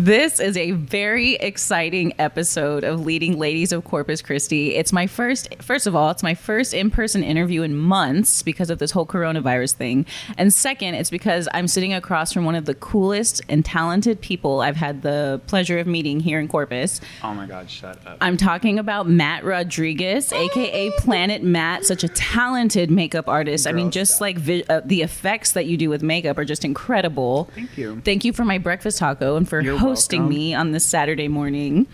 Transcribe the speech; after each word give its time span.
This 0.00 0.38
is 0.38 0.56
a 0.56 0.70
very 0.70 1.32
exciting 1.34 2.12
episode 2.20 2.84
of 2.84 3.04
Leading 3.04 3.36
Ladies 3.36 3.72
of 3.72 3.82
Corpus 3.82 4.22
Christi. 4.22 4.76
It's 4.76 4.92
my 4.92 5.08
first, 5.08 5.52
first 5.60 5.88
of 5.88 5.96
all, 5.96 6.10
it's 6.10 6.22
my 6.22 6.36
first 6.36 6.72
in 6.72 6.88
person 6.88 7.24
interview 7.24 7.62
in 7.62 7.74
months 7.76 8.44
because 8.44 8.70
of 8.70 8.78
this 8.78 8.92
whole 8.92 9.06
coronavirus 9.06 9.72
thing. 9.72 10.06
And 10.36 10.52
second, 10.52 10.94
it's 10.94 11.10
because 11.10 11.48
I'm 11.52 11.66
sitting 11.66 11.92
across 11.92 12.32
from 12.32 12.44
one 12.44 12.54
of 12.54 12.64
the 12.64 12.76
coolest 12.76 13.42
and 13.48 13.64
talented 13.64 14.20
people 14.20 14.60
I've 14.60 14.76
had 14.76 15.02
the 15.02 15.40
pleasure 15.48 15.80
of 15.80 15.88
meeting 15.88 16.20
here 16.20 16.38
in 16.38 16.46
Corpus. 16.46 17.00
Oh 17.24 17.34
my 17.34 17.46
God, 17.46 17.68
shut 17.68 17.98
up. 18.06 18.18
I'm 18.20 18.36
talking 18.36 18.78
about 18.78 19.08
Matt 19.08 19.42
Rodriguez, 19.42 20.32
aka 20.32 20.92
Planet 20.98 21.42
Matt, 21.42 21.84
such 21.84 22.04
a 22.04 22.08
talented 22.10 22.88
makeup 22.88 23.28
artist. 23.28 23.66
I 23.66 23.72
mean, 23.72 23.90
just 23.90 24.12
stop. 24.12 24.20
like 24.20 24.38
vi- 24.38 24.64
uh, 24.68 24.80
the 24.84 25.02
effects 25.02 25.50
that 25.54 25.66
you 25.66 25.76
do 25.76 25.90
with 25.90 26.04
makeup 26.04 26.38
are 26.38 26.44
just 26.44 26.64
incredible. 26.64 27.50
Thank 27.52 27.76
you. 27.76 28.00
Thank 28.04 28.24
you 28.24 28.32
for 28.32 28.44
my 28.44 28.58
breakfast 28.58 28.98
taco 28.98 29.34
and 29.34 29.48
for 29.48 29.60
You're 29.60 29.87
hosting 29.88 30.20
welcome. 30.22 30.36
me 30.36 30.54
on 30.54 30.72
this 30.72 30.84
Saturday 30.84 31.28
morning. 31.28 31.86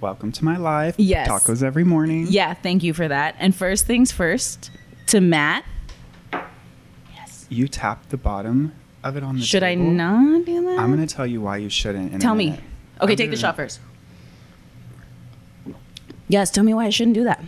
Welcome 0.00 0.30
to 0.32 0.44
my 0.44 0.56
live. 0.56 0.94
Yes. 0.98 1.28
Tacos 1.28 1.62
every 1.62 1.82
morning. 1.84 2.26
Yeah, 2.28 2.54
thank 2.54 2.82
you 2.84 2.94
for 2.94 3.08
that. 3.08 3.34
And 3.38 3.54
first 3.54 3.86
things 3.86 4.12
first, 4.12 4.70
to 5.08 5.20
Matt. 5.20 5.64
Yes. 7.14 7.46
You 7.48 7.66
tap 7.66 8.08
the 8.10 8.16
bottom 8.16 8.72
of 9.02 9.16
it 9.16 9.24
on 9.24 9.36
the 9.36 9.42
Should 9.42 9.64
I 9.64 9.74
not 9.74 10.44
do 10.44 10.64
that? 10.64 10.78
I'm 10.78 10.94
going 10.94 11.04
to 11.06 11.12
tell 11.12 11.26
you 11.26 11.40
why 11.40 11.56
you 11.56 11.68
shouldn't. 11.68 12.20
Tell 12.22 12.34
me. 12.36 12.52
Okay, 12.52 12.60
I'll 13.00 13.16
take 13.16 13.30
the 13.30 13.36
shot 13.36 13.56
first. 13.56 13.80
Yes, 16.28 16.50
tell 16.52 16.62
me 16.62 16.72
why 16.72 16.86
I 16.86 16.90
shouldn't 16.90 17.14
do 17.14 17.24
that. 17.24 17.42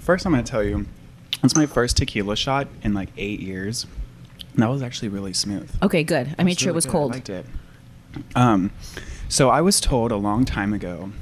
First, 0.00 0.24
I'm 0.24 0.32
going 0.32 0.42
to 0.42 0.50
tell 0.50 0.62
you, 0.64 0.86
it's 1.44 1.54
my 1.54 1.66
first 1.66 1.98
tequila 1.98 2.36
shot 2.36 2.68
in 2.82 2.94
like 2.94 3.10
eight 3.18 3.40
years. 3.40 3.86
And 4.54 4.62
that 4.62 4.70
was 4.70 4.80
actually 4.82 5.08
really 5.08 5.34
smooth. 5.34 5.70
Okay, 5.82 6.02
good. 6.02 6.34
I 6.38 6.44
made 6.44 6.52
It's 6.52 6.62
sure 6.62 6.70
it 6.70 6.74
was 6.74 6.86
good. 6.86 6.92
cold. 6.92 7.12
I 7.12 7.16
liked 7.16 7.28
it. 7.28 7.44
Um, 8.34 8.70
so 9.28 9.48
I 9.50 9.60
was 9.60 9.80
told 9.80 10.12
a 10.12 10.16
long 10.16 10.44
time 10.44 10.72
ago 10.72 11.12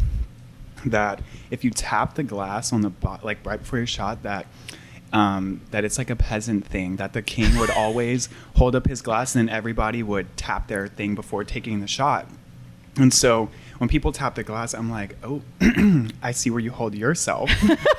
that 0.84 1.20
if 1.50 1.64
you 1.64 1.70
tap 1.70 2.14
the 2.14 2.22
glass 2.22 2.72
on 2.72 2.80
the 2.82 2.90
bo- 2.90 3.18
like 3.22 3.44
right 3.44 3.58
before 3.58 3.78
your 3.78 3.86
shot, 3.86 4.22
that 4.22 4.46
um, 5.12 5.62
that 5.70 5.84
it's 5.84 5.98
like 5.98 6.10
a 6.10 6.16
peasant 6.16 6.66
thing. 6.66 6.96
That 6.96 7.12
the 7.12 7.22
king 7.22 7.56
would 7.58 7.70
always 7.76 8.28
hold 8.56 8.74
up 8.74 8.86
his 8.86 9.02
glass, 9.02 9.34
and 9.34 9.48
then 9.48 9.54
everybody 9.54 10.02
would 10.02 10.36
tap 10.36 10.68
their 10.68 10.88
thing 10.88 11.14
before 11.14 11.44
taking 11.44 11.80
the 11.80 11.86
shot. 11.86 12.26
And 12.96 13.12
so 13.12 13.48
when 13.78 13.88
people 13.88 14.12
tap 14.12 14.34
the 14.34 14.42
glass, 14.42 14.74
I'm 14.74 14.90
like, 14.90 15.16
oh, 15.24 15.42
I 16.22 16.32
see 16.32 16.50
where 16.50 16.60
you 16.60 16.70
hold 16.70 16.94
yourself. 16.94 17.50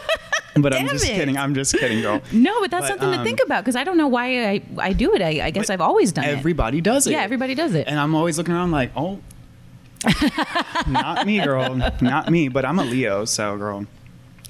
but 0.57 0.75
I'm 0.75 0.87
just 0.87 1.05
it. 1.05 1.15
kidding. 1.15 1.37
I'm 1.37 1.53
just 1.53 1.75
kidding, 1.75 2.01
girl. 2.01 2.21
No, 2.31 2.59
but 2.61 2.71
that's 2.71 2.83
But, 2.83 2.87
something 2.89 3.11
to 3.11 3.19
um, 3.19 3.23
think 3.23 3.39
about 3.43 3.63
because 3.63 3.75
I 3.75 3.83
don't 3.83 3.97
know 3.97 4.07
why 4.07 4.49
I, 4.49 4.61
I 4.77 4.93
do 4.93 5.13
it. 5.13 5.21
I, 5.21 5.47
I 5.47 5.51
guess 5.51 5.69
I've 5.69 5.81
always 5.81 6.11
done 6.11 6.25
it. 6.25 6.29
Everybody 6.29 6.81
does 6.81 7.07
it. 7.07 7.11
Yeah, 7.11 7.21
everybody 7.21 7.55
does 7.55 7.73
it. 7.73 7.87
And 7.87 7.99
I'm 7.99 8.15
always 8.15 8.37
looking 8.37 8.53
around 8.53 8.71
like, 8.71 8.91
oh, 8.95 9.19
not 10.87 11.25
me, 11.25 11.41
girl. 11.41 11.75
Not 12.01 12.29
me. 12.29 12.47
But 12.49 12.65
I'm 12.65 12.79
a 12.79 12.83
Leo, 12.83 13.25
so, 13.25 13.57
girl. 13.57 13.85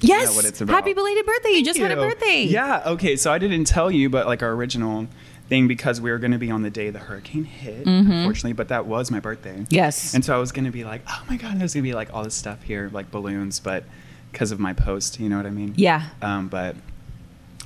yes. 0.00 0.34
what 0.34 0.44
it's 0.44 0.60
about. 0.60 0.74
Happy 0.74 0.94
belated 0.94 1.26
birthday. 1.26 1.50
You 1.50 1.64
just 1.64 1.78
had 1.78 1.92
a 1.92 1.96
birthday. 1.96 2.42
Yeah, 2.42 2.82
okay. 2.86 3.16
So 3.16 3.32
I 3.32 3.38
didn't 3.38 3.64
tell 3.64 3.90
you, 3.90 4.08
but 4.10 4.26
like 4.26 4.42
our 4.42 4.52
original 4.52 5.06
thing, 5.50 5.68
because 5.68 6.00
we 6.00 6.10
were 6.10 6.18
going 6.18 6.32
to 6.32 6.38
be 6.38 6.50
on 6.50 6.62
the 6.62 6.70
day 6.70 6.88
the 6.88 6.98
hurricane 7.00 7.44
hit, 7.44 7.86
unfortunately, 7.86 8.54
but 8.54 8.68
that 8.68 8.86
was 8.86 9.10
my 9.10 9.20
birthday. 9.20 9.56
Mm-hmm. 9.56 9.74
Yes. 9.74 10.14
And 10.14 10.24
so 10.24 10.34
I 10.34 10.38
was 10.38 10.52
going 10.52 10.64
to 10.64 10.70
be 10.70 10.84
like, 10.84 11.02
oh 11.06 11.22
my 11.28 11.36
God, 11.36 11.60
there's 11.60 11.74
going 11.74 11.84
to 11.84 11.88
be 11.90 11.94
like 11.94 12.14
all 12.14 12.24
this 12.24 12.34
stuff 12.34 12.62
here, 12.62 12.88
like 12.92 13.10
balloons, 13.10 13.60
but 13.60 13.84
because 14.32 14.52
of 14.52 14.58
my 14.58 14.72
post, 14.72 15.20
you 15.20 15.28
know 15.28 15.36
what 15.36 15.44
I 15.44 15.50
mean? 15.50 15.74
Yeah. 15.76 16.06
Um, 16.22 16.48
but 16.48 16.76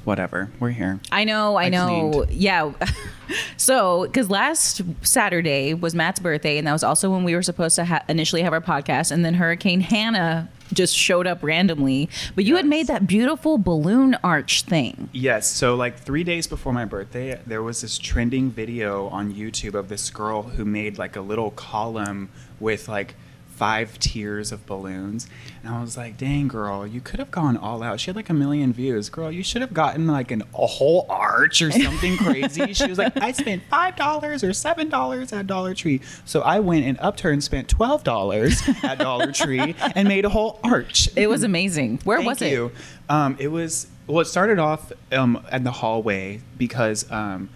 whatever. 0.04 0.50
We're 0.60 0.70
here. 0.70 1.00
I 1.12 1.24
know, 1.24 1.56
I, 1.56 1.64
I 1.64 1.68
know. 1.68 2.24
Yeah. 2.28 2.72
so, 3.56 4.04
because 4.04 4.30
last 4.30 4.82
Saturday 5.02 5.74
was 5.74 5.94
Matt's 5.94 6.20
birthday, 6.20 6.58
and 6.58 6.66
that 6.66 6.72
was 6.72 6.82
also 6.82 7.10
when 7.10 7.24
we 7.24 7.34
were 7.34 7.42
supposed 7.42 7.76
to 7.76 7.84
ha- 7.84 8.04
initially 8.08 8.42
have 8.42 8.52
our 8.52 8.60
podcast, 8.60 9.10
and 9.10 9.24
then 9.24 9.34
Hurricane 9.34 9.80
Hanna 9.80 10.48
just 10.72 10.96
showed 10.96 11.26
up 11.26 11.42
randomly. 11.42 12.08
But 12.34 12.44
you 12.44 12.56
had 12.56 12.66
made 12.66 12.86
that 12.86 13.06
beautiful 13.06 13.58
balloon 13.58 14.16
arch 14.24 14.62
thing. 14.62 15.08
Yes. 15.12 15.46
So, 15.46 15.74
like 15.74 15.98
three 15.98 16.24
days 16.24 16.46
before 16.46 16.72
my 16.72 16.84
birthday, 16.84 17.40
there 17.46 17.62
was 17.62 17.82
this 17.82 17.98
trending 17.98 18.50
video 18.50 19.08
on 19.08 19.34
YouTube 19.34 19.74
of 19.74 19.88
this 19.88 20.10
girl 20.10 20.42
who 20.42 20.64
made 20.64 20.98
like 20.98 21.16
a 21.16 21.20
little 21.20 21.50
column 21.50 22.30
with 22.60 22.88
like 22.88 23.14
five 23.56 23.98
tiers 23.98 24.50
of 24.52 24.66
balloons. 24.66 25.28
And 25.62 25.72
I 25.72 25.80
was 25.80 25.96
like, 25.96 26.16
dang, 26.16 26.48
girl, 26.48 26.86
you 26.86 27.00
could 27.00 27.20
have 27.20 27.30
gone 27.30 27.56
all 27.56 27.82
out. 27.82 28.00
She 28.00 28.06
had 28.06 28.16
like 28.16 28.28
a 28.28 28.34
million 28.34 28.72
views. 28.72 29.08
Girl, 29.08 29.30
you 29.30 29.42
should 29.42 29.62
have 29.62 29.72
gotten 29.72 30.06
like 30.06 30.30
an, 30.30 30.42
a 30.54 30.66
whole 30.66 31.06
arch 31.08 31.62
or 31.62 31.70
something 31.70 32.16
crazy. 32.16 32.64
She 32.74 32.88
was 32.88 32.98
like, 32.98 33.16
I 33.16 33.30
spent 33.32 33.62
$5 33.70 34.42
or 34.42 34.48
$7 34.48 35.32
at 35.32 35.46
Dollar 35.46 35.74
Tree. 35.74 36.00
So 36.24 36.40
I 36.40 36.58
went 36.60 36.84
and 36.84 36.98
upped 37.00 37.20
her 37.20 37.30
and 37.30 37.42
spent 37.42 37.68
$12 37.68 38.84
at 38.84 38.98
Dollar 38.98 39.30
Tree 39.32 39.76
and 39.94 40.08
made 40.08 40.24
a 40.24 40.28
whole 40.28 40.58
arch. 40.64 41.08
It 41.16 41.28
was 41.28 41.44
amazing. 41.44 42.00
Where 42.04 42.18
Thank 42.18 42.28
was 42.28 42.42
it? 42.42 42.52
you. 42.52 42.72
Um, 43.08 43.36
it 43.38 43.48
was 43.48 43.86
well. 44.06 44.20
It 44.20 44.24
started 44.26 44.58
off 44.58 44.92
um, 45.12 45.44
at 45.50 45.62
the 45.62 45.70
hallway 45.70 46.40
because 46.58 47.10
um, 47.10 47.50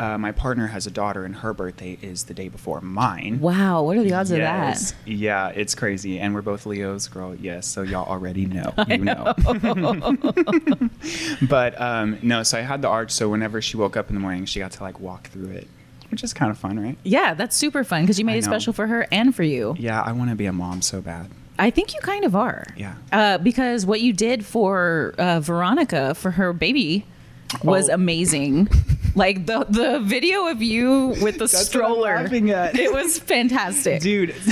uh, 0.00 0.18
my 0.18 0.32
partner 0.32 0.66
has 0.68 0.86
a 0.86 0.90
daughter, 0.90 1.24
and 1.24 1.36
her 1.36 1.52
birthday 1.54 1.98
is 2.02 2.24
the 2.24 2.34
day 2.34 2.48
before 2.48 2.80
mine. 2.80 3.40
Wow, 3.40 3.82
what 3.82 3.96
are 3.96 4.02
the 4.02 4.12
odds 4.14 4.30
Yes. 4.30 4.92
of 4.92 4.98
that? 5.04 5.10
Yeah, 5.10 5.48
it's 5.48 5.74
crazy, 5.74 6.18
and 6.18 6.34
we're 6.34 6.42
both 6.42 6.66
Leos, 6.66 7.08
girl. 7.08 7.34
Yes, 7.34 7.66
so 7.66 7.82
y'all 7.82 8.08
already 8.08 8.46
know. 8.46 8.72
You 8.88 8.98
know. 8.98 9.34
but 11.48 11.80
um, 11.80 12.18
no, 12.22 12.42
so 12.42 12.58
I 12.58 12.62
had 12.62 12.82
the 12.82 12.88
arch. 12.88 13.10
So 13.10 13.28
whenever 13.28 13.60
she 13.62 13.76
woke 13.76 13.96
up 13.96 14.08
in 14.08 14.14
the 14.14 14.20
morning, 14.20 14.44
she 14.44 14.60
got 14.60 14.72
to 14.72 14.82
like 14.82 15.00
walk 15.00 15.28
through 15.28 15.50
it, 15.50 15.68
which 16.10 16.22
is 16.24 16.32
kind 16.32 16.50
of 16.50 16.58
fun, 16.58 16.78
right? 16.78 16.96
Yeah, 17.02 17.34
that's 17.34 17.56
super 17.56 17.84
fun 17.84 18.02
because 18.02 18.18
you 18.18 18.24
made 18.24 18.34
I 18.34 18.38
it 18.38 18.44
know. 18.44 18.50
special 18.52 18.72
for 18.72 18.86
her 18.86 19.06
and 19.12 19.34
for 19.34 19.42
you. 19.42 19.74
Yeah, 19.78 20.00
I 20.02 20.12
want 20.12 20.30
to 20.30 20.36
be 20.36 20.46
a 20.46 20.52
mom 20.52 20.82
so 20.82 21.00
bad. 21.00 21.30
I 21.58 21.70
think 21.70 21.92
you 21.94 22.00
kind 22.00 22.24
of 22.24 22.34
are. 22.34 22.64
Yeah. 22.76 22.94
Uh, 23.12 23.38
because 23.38 23.84
what 23.84 24.00
you 24.00 24.12
did 24.14 24.46
for 24.46 25.14
uh, 25.18 25.40
Veronica 25.40 26.14
for 26.14 26.30
her 26.32 26.52
baby 26.54 27.04
was 27.62 27.90
Oh. 27.90 27.94
amazing. 27.94 28.68
like 29.14 29.46
the 29.46 29.64
the 29.68 30.00
video 30.00 30.46
of 30.48 30.62
you 30.62 31.14
with 31.22 31.34
the 31.38 31.46
That's 31.46 31.52
what 31.52 31.60
I'm 31.60 31.64
stroller. 31.66 32.14
laughing 32.22 32.50
at. 32.50 32.78
It 32.78 32.92
was 32.92 33.18
fantastic. 33.18 34.00
dude. 34.02 34.34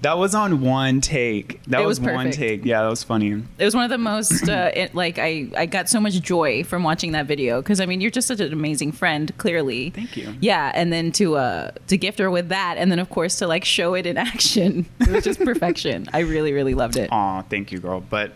that 0.00 0.16
was 0.18 0.34
on 0.34 0.60
one 0.60 1.00
take. 1.00 1.62
That 1.64 1.80
It 1.80 1.86
was, 1.86 1.98
was 2.00 2.12
one 2.12 2.30
take. 2.30 2.64
Yeah, 2.64 2.82
that 2.82 2.88
was 2.88 3.02
funny. 3.02 3.42
It 3.58 3.64
was 3.64 3.74
one 3.74 3.84
of 3.84 3.90
the 3.90 3.98
most 3.98 4.48
uh, 4.48 4.70
it, 4.74 4.94
like 4.94 5.18
I 5.18 5.48
I 5.56 5.66
got 5.66 5.88
so 5.88 6.00
much 6.00 6.20
joy 6.20 6.62
from 6.64 6.82
watching 6.84 7.12
that 7.12 7.26
video 7.26 7.60
because 7.60 7.80
I 7.80 7.86
mean 7.86 8.00
you're 8.00 8.10
just 8.10 8.28
such 8.28 8.40
an 8.40 8.52
amazing 8.52 8.92
friend 8.92 9.36
clearly. 9.38 9.90
Thank 9.90 10.16
you. 10.16 10.34
Yeah, 10.40 10.70
and 10.74 10.92
then 10.92 11.12
to 11.12 11.36
uh 11.36 11.72
to 11.88 11.96
gift 11.96 12.18
her 12.18 12.30
with 12.30 12.48
that 12.50 12.76
and 12.78 12.90
then 12.90 12.98
of 12.98 13.10
course 13.10 13.36
to 13.36 13.46
like 13.46 13.64
show 13.64 13.94
it 13.94 14.06
in 14.06 14.16
action. 14.32 14.86
It 15.00 15.08
was 15.08 15.24
just 15.24 15.40
perfection. 15.40 16.06
I 16.12 16.20
really 16.20 16.52
really 16.52 16.74
loved 16.74 16.96
it. 16.96 17.10
Aw, 17.12 17.42
thank 17.42 17.72
you, 17.72 17.78
girl. 17.78 18.00
But 18.08 18.32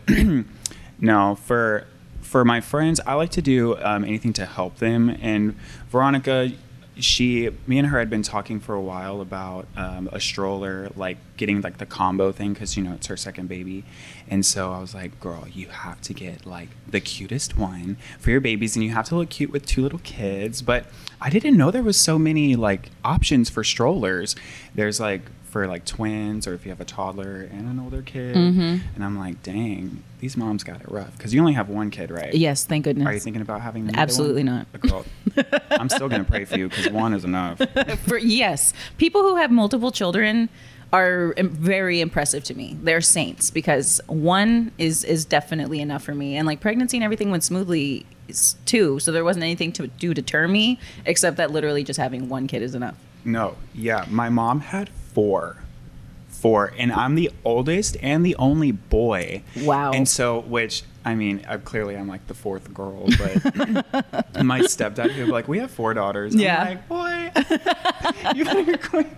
no, 1.00 1.36
for 1.36 1.86
for 2.30 2.44
my 2.44 2.60
friends, 2.60 3.00
I 3.04 3.14
like 3.14 3.30
to 3.30 3.42
do 3.42 3.76
um, 3.78 4.04
anything 4.04 4.32
to 4.34 4.46
help 4.46 4.76
them. 4.76 5.10
And 5.20 5.56
Veronica, 5.88 6.52
she, 6.96 7.50
me 7.66 7.76
and 7.76 7.88
her 7.88 7.98
had 7.98 8.08
been 8.08 8.22
talking 8.22 8.60
for 8.60 8.72
a 8.72 8.80
while 8.80 9.20
about 9.20 9.66
um, 9.76 10.08
a 10.12 10.20
stroller, 10.20 10.90
like 10.94 11.18
getting 11.36 11.60
like 11.60 11.78
the 11.78 11.86
combo 11.86 12.30
thing, 12.30 12.52
because 12.52 12.76
you 12.76 12.84
know 12.84 12.92
it's 12.92 13.08
her 13.08 13.16
second 13.16 13.48
baby. 13.48 13.84
And 14.28 14.46
so 14.46 14.72
I 14.72 14.80
was 14.80 14.94
like, 14.94 15.18
girl, 15.18 15.48
you 15.52 15.70
have 15.70 16.00
to 16.02 16.14
get 16.14 16.46
like 16.46 16.68
the 16.88 17.00
cutest 17.00 17.58
one 17.58 17.96
for 18.20 18.30
your 18.30 18.40
babies, 18.40 18.76
and 18.76 18.84
you 18.84 18.92
have 18.92 19.08
to 19.08 19.16
look 19.16 19.30
cute 19.30 19.50
with 19.50 19.66
two 19.66 19.82
little 19.82 20.00
kids. 20.04 20.62
But 20.62 20.86
I 21.20 21.30
didn't 21.30 21.56
know 21.56 21.72
there 21.72 21.82
was 21.82 21.98
so 21.98 22.16
many 22.16 22.54
like 22.54 22.90
options 23.04 23.50
for 23.50 23.64
strollers. 23.64 24.36
There's 24.72 25.00
like 25.00 25.22
for 25.50 25.66
like 25.66 25.84
twins 25.84 26.46
or 26.46 26.54
if 26.54 26.64
you 26.64 26.70
have 26.70 26.80
a 26.80 26.84
toddler 26.84 27.48
and 27.52 27.68
an 27.68 27.80
older 27.80 28.02
kid. 28.02 28.36
Mhm. 28.36 28.80
And 28.94 29.04
I'm 29.04 29.18
like, 29.18 29.42
dang, 29.42 30.02
these 30.20 30.36
moms 30.36 30.62
got 30.64 30.80
it 30.80 30.90
rough 30.90 31.16
because 31.16 31.34
you 31.34 31.40
only 31.40 31.54
have 31.54 31.68
one 31.68 31.90
kid, 31.90 32.10
right? 32.10 32.32
Yes, 32.32 32.64
thank 32.64 32.84
goodness. 32.84 33.06
Are 33.06 33.12
you 33.12 33.20
thinking 33.20 33.42
about 33.42 33.60
having 33.60 33.90
Absolutely 33.94 34.44
one? 34.44 34.66
not. 34.72 34.80
Girl, 34.80 35.04
I'm 35.70 35.88
still 35.88 36.08
gonna 36.08 36.24
pray 36.24 36.44
for 36.44 36.56
you 36.56 36.68
because 36.68 36.88
one 36.90 37.12
is 37.14 37.24
enough. 37.24 37.60
For, 38.06 38.18
yes, 38.18 38.72
people 38.96 39.22
who 39.22 39.36
have 39.36 39.50
multiple 39.50 39.90
children 39.90 40.48
are 40.92 41.34
very 41.38 42.00
impressive 42.00 42.42
to 42.44 42.54
me. 42.54 42.76
They're 42.82 43.00
saints 43.00 43.50
because 43.50 44.00
one 44.06 44.72
is 44.78 45.04
is 45.04 45.24
definitely 45.24 45.80
enough 45.80 46.02
for 46.02 46.14
me, 46.14 46.36
and 46.36 46.46
like 46.46 46.60
pregnancy 46.60 46.96
and 46.96 47.04
everything 47.04 47.30
went 47.30 47.44
smoothly 47.44 48.06
too. 48.66 48.98
So 49.00 49.12
there 49.12 49.24
wasn't 49.24 49.44
anything 49.44 49.72
to 49.72 49.86
do 49.86 50.14
deter 50.14 50.48
me 50.48 50.78
except 51.06 51.36
that 51.36 51.50
literally 51.52 51.84
just 51.84 51.98
having 51.98 52.28
one 52.28 52.46
kid 52.48 52.62
is 52.62 52.74
enough. 52.74 52.96
No, 53.24 53.56
yeah, 53.74 54.04
my 54.10 54.28
mom 54.30 54.60
had 54.60 54.90
four. 55.20 55.56
Four, 56.28 56.72
and 56.78 56.90
I'm 56.90 57.16
the 57.16 57.30
oldest 57.44 57.98
and 58.00 58.24
the 58.24 58.34
only 58.36 58.72
boy. 58.72 59.42
Wow. 59.58 59.92
And 59.92 60.08
so, 60.08 60.40
which 60.40 60.84
I 61.04 61.14
mean, 61.14 61.44
I, 61.48 61.56
clearly 61.58 61.96
I'm 61.96 62.08
like 62.08 62.26
the 62.26 62.34
fourth 62.34 62.72
girl, 62.72 63.06
but 63.18 64.42
my 64.44 64.60
stepdad 64.60 65.14
be 65.14 65.24
like, 65.24 65.48
"We 65.48 65.58
have 65.58 65.70
four 65.70 65.92
daughters." 65.92 66.34
Yeah. 66.34 66.62
I'm 66.62 66.68
like, 66.68 66.88
"Boy, 66.88 68.32
you 68.34 68.44
better 68.44 68.76
quit." 68.78 69.08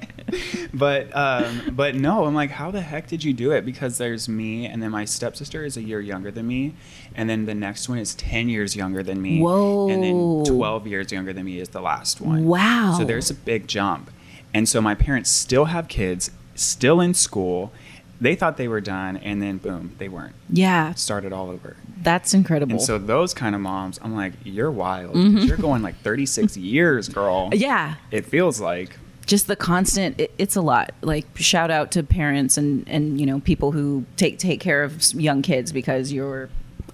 But 0.73 1.15
um, 1.17 1.73
but 1.73 1.95
no, 1.97 2.25
I'm 2.25 2.35
like, 2.35 2.51
how 2.51 2.71
the 2.71 2.81
heck 2.81 3.09
did 3.09 3.25
you 3.25 3.33
do 3.33 3.51
it? 3.51 3.65
Because 3.65 3.99
there's 3.99 4.29
me, 4.29 4.67
and 4.67 4.81
then 4.81 4.91
my 4.91 5.05
stepsister 5.05 5.65
is 5.65 5.77
a 5.77 5.83
year 5.83 6.01
younger 6.01 6.31
than 6.31 6.47
me, 6.47 6.75
and 7.17 7.29
then 7.29 7.47
the 7.47 7.55
next 7.55 7.89
one 7.89 7.99
is 7.99 8.15
ten 8.15 8.49
years 8.49 8.77
younger 8.77 9.03
than 9.03 9.21
me. 9.21 9.41
Whoa. 9.41 9.89
And 9.89 10.03
then 10.05 10.45
twelve 10.45 10.87
years 10.87 11.11
younger 11.11 11.33
than 11.33 11.45
me 11.45 11.59
is 11.59 11.71
the 11.71 11.81
last 11.81 12.21
one. 12.21 12.45
Wow. 12.45 12.95
So 12.97 13.05
there's 13.05 13.31
a 13.31 13.35
big 13.35 13.67
jump. 13.67 14.11
And 14.55 14.69
so 14.69 14.81
my 14.81 14.95
parents 14.95 15.31
still 15.31 15.67
have 15.67 15.89
kids, 15.89 16.31
still 16.55 17.01
in 17.01 17.15
school. 17.15 17.73
They 18.21 18.35
thought 18.37 18.57
they 18.57 18.69
were 18.69 18.81
done, 18.81 19.17
and 19.17 19.43
then 19.43 19.59
boom, 19.59 19.97
they 19.99 20.09
weren't. 20.09 20.35
Yeah, 20.49 20.95
Started 20.95 21.33
all 21.33 21.51
over. 21.51 21.77
that's 22.03 22.35
incredible. 22.35 22.73
And 22.73 22.81
so 22.83 22.97
those 22.99 23.35
kind 23.35 23.55
of 23.55 23.61
moms, 23.61 23.99
I'm 24.03 24.15
like, 24.15 24.35
you're 24.45 24.71
wild. 24.71 25.15
'cause 25.15 25.45
You're 25.47 25.57
going 25.57 25.83
like 25.83 25.97
36 26.03 26.57
years, 26.75 27.09
girl. 27.09 27.47
Mm-hmm. 27.51 27.61
yeah, 27.61 27.95
It 28.13 28.27
feels 28.27 28.61
like. 28.61 28.97
just 29.27 29.47
the 29.49 29.57
constant 29.57 30.21
it, 30.21 30.33
it's 30.39 30.57
a 30.57 30.61
lot 30.61 30.91
like 31.01 31.25
shout 31.37 31.71
out 31.71 31.91
to 31.93 32.03
parents 32.03 32.57
and 32.59 32.85
and 32.89 33.21
you 33.21 33.25
know 33.27 33.39
people 33.41 33.71
who 33.73 34.05
take 34.17 34.37
take 34.39 34.59
care 34.61 34.83
of 34.83 35.01
young 35.15 35.43
kids 35.43 35.71
because 35.73 36.13
you're 36.13 36.49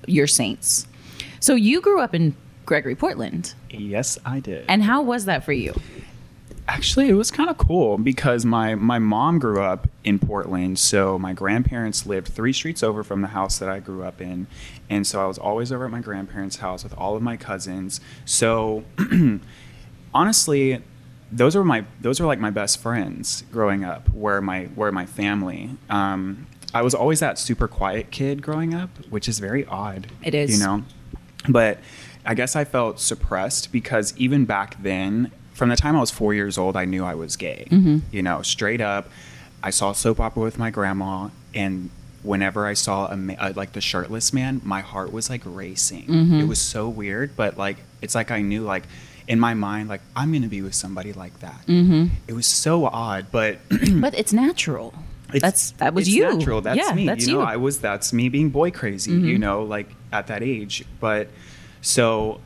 you're 0.06 0.26
saints 0.26 0.86
so 1.40 1.54
you 1.54 1.80
grew 1.80 2.00
up 2.02 2.14
in 2.14 2.34
Gregory-Portland 2.66 3.54
Yes, 3.70 4.18
I 4.26 4.40
did. 4.40 4.64
and 4.68 4.82
how 4.82 5.00
was 5.02 5.24
that 5.24 5.42
for 5.42 5.52
you 5.54 5.74
Actually, 6.70 7.08
it 7.08 7.14
was 7.14 7.30
kind 7.30 7.48
of 7.48 7.56
cool 7.56 7.96
because 7.96 8.44
my 8.44 8.74
my 8.74 8.98
mom 8.98 9.38
grew 9.38 9.62
up 9.62 9.88
in 10.04 10.18
Portland, 10.18 10.78
so 10.78 11.18
my 11.18 11.32
grandparents 11.32 12.04
lived 12.04 12.28
three 12.28 12.52
streets 12.52 12.82
over 12.82 13.02
from 13.02 13.22
the 13.22 13.28
house 13.28 13.58
that 13.58 13.70
I 13.70 13.80
grew 13.80 14.04
up 14.04 14.20
in, 14.20 14.46
and 14.90 15.06
so 15.06 15.24
I 15.24 15.26
was 15.26 15.38
always 15.38 15.72
over 15.72 15.86
at 15.86 15.90
my 15.90 16.00
grandparents' 16.00 16.56
house 16.56 16.84
with 16.84 16.92
all 16.98 17.16
of 17.16 17.22
my 17.22 17.38
cousins. 17.38 18.02
So, 18.26 18.84
honestly, 20.14 20.82
those 21.32 21.56
were 21.56 21.64
my 21.64 21.86
those 22.02 22.20
were 22.20 22.26
like 22.26 22.38
my 22.38 22.50
best 22.50 22.80
friends 22.80 23.44
growing 23.50 23.82
up. 23.82 24.08
Where 24.10 24.42
my 24.42 24.68
were 24.76 24.92
my 24.92 25.06
family. 25.06 25.70
Um, 25.88 26.46
I 26.74 26.82
was 26.82 26.94
always 26.94 27.20
that 27.20 27.38
super 27.38 27.66
quiet 27.66 28.10
kid 28.10 28.42
growing 28.42 28.74
up, 28.74 28.90
which 29.08 29.26
is 29.26 29.38
very 29.38 29.64
odd. 29.64 30.08
It 30.22 30.34
is. 30.34 30.58
you 30.58 30.64
know, 30.64 30.84
but 31.48 31.78
I 32.26 32.34
guess 32.34 32.54
I 32.54 32.64
felt 32.64 33.00
suppressed 33.00 33.72
because 33.72 34.12
even 34.18 34.44
back 34.44 34.82
then, 34.82 35.32
from 35.58 35.68
the 35.68 35.76
time 35.76 35.96
I 35.96 36.00
was 36.00 36.10
four 36.10 36.32
years 36.34 36.56
old, 36.56 36.76
I 36.76 36.84
knew 36.84 37.04
I 37.04 37.14
was 37.14 37.36
gay. 37.36 37.66
Mm-hmm. 37.70 37.98
You 38.10 38.22
know, 38.22 38.42
straight 38.42 38.80
up. 38.80 39.08
I 39.62 39.70
saw 39.70 39.92
soap 39.92 40.20
opera 40.20 40.42
with 40.42 40.56
my 40.56 40.70
grandma, 40.70 41.30
and 41.52 41.90
whenever 42.22 42.64
I 42.66 42.74
saw 42.74 43.06
a, 43.08 43.16
ma- 43.16 43.34
uh, 43.38 43.52
like 43.56 43.72
the 43.72 43.80
shirtless 43.80 44.32
man, 44.32 44.60
my 44.64 44.80
heart 44.80 45.12
was 45.12 45.28
like 45.28 45.42
racing. 45.44 46.04
Mm-hmm. 46.06 46.40
It 46.40 46.48
was 46.48 46.60
so 46.60 46.88
weird, 46.88 47.36
but 47.36 47.58
like 47.58 47.78
it's 48.00 48.14
like 48.14 48.30
I 48.30 48.40
knew 48.40 48.62
like 48.62 48.84
in 49.26 49.38
my 49.40 49.54
mind 49.54 49.88
like 49.88 50.00
I'm 50.16 50.32
gonna 50.32 50.46
be 50.46 50.62
with 50.62 50.74
somebody 50.74 51.12
like 51.12 51.40
that. 51.40 51.66
Mm-hmm. 51.66 52.14
It 52.28 52.32
was 52.34 52.46
so 52.46 52.86
odd, 52.86 53.26
but 53.32 53.58
but 54.00 54.14
it's 54.16 54.32
natural 54.32 54.94
it's, 55.32 55.42
that's 55.42 55.70
that 55.72 55.94
was 55.94 56.08
it's 56.08 56.16
you 56.16 56.22
Natural. 56.22 56.60
That's 56.60 56.78
yeah, 56.78 56.94
me. 56.94 57.06
that's 57.06 57.26
you 57.26 57.34
know, 57.34 57.40
you 57.40 57.44
Mm-hmm. 57.44 57.52
I 57.52 57.56
was 57.56 57.80
that's 57.80 58.12
me 58.12 58.28
being 58.28 58.50
boy 58.50 58.70
crazy. 58.70 59.12
You 59.12 59.38
know, 59.38 59.62
like 59.62 59.88
at 60.12 60.28
that 60.28 60.42
age. 60.42 60.84
But 61.00 61.28
so, 61.82 62.40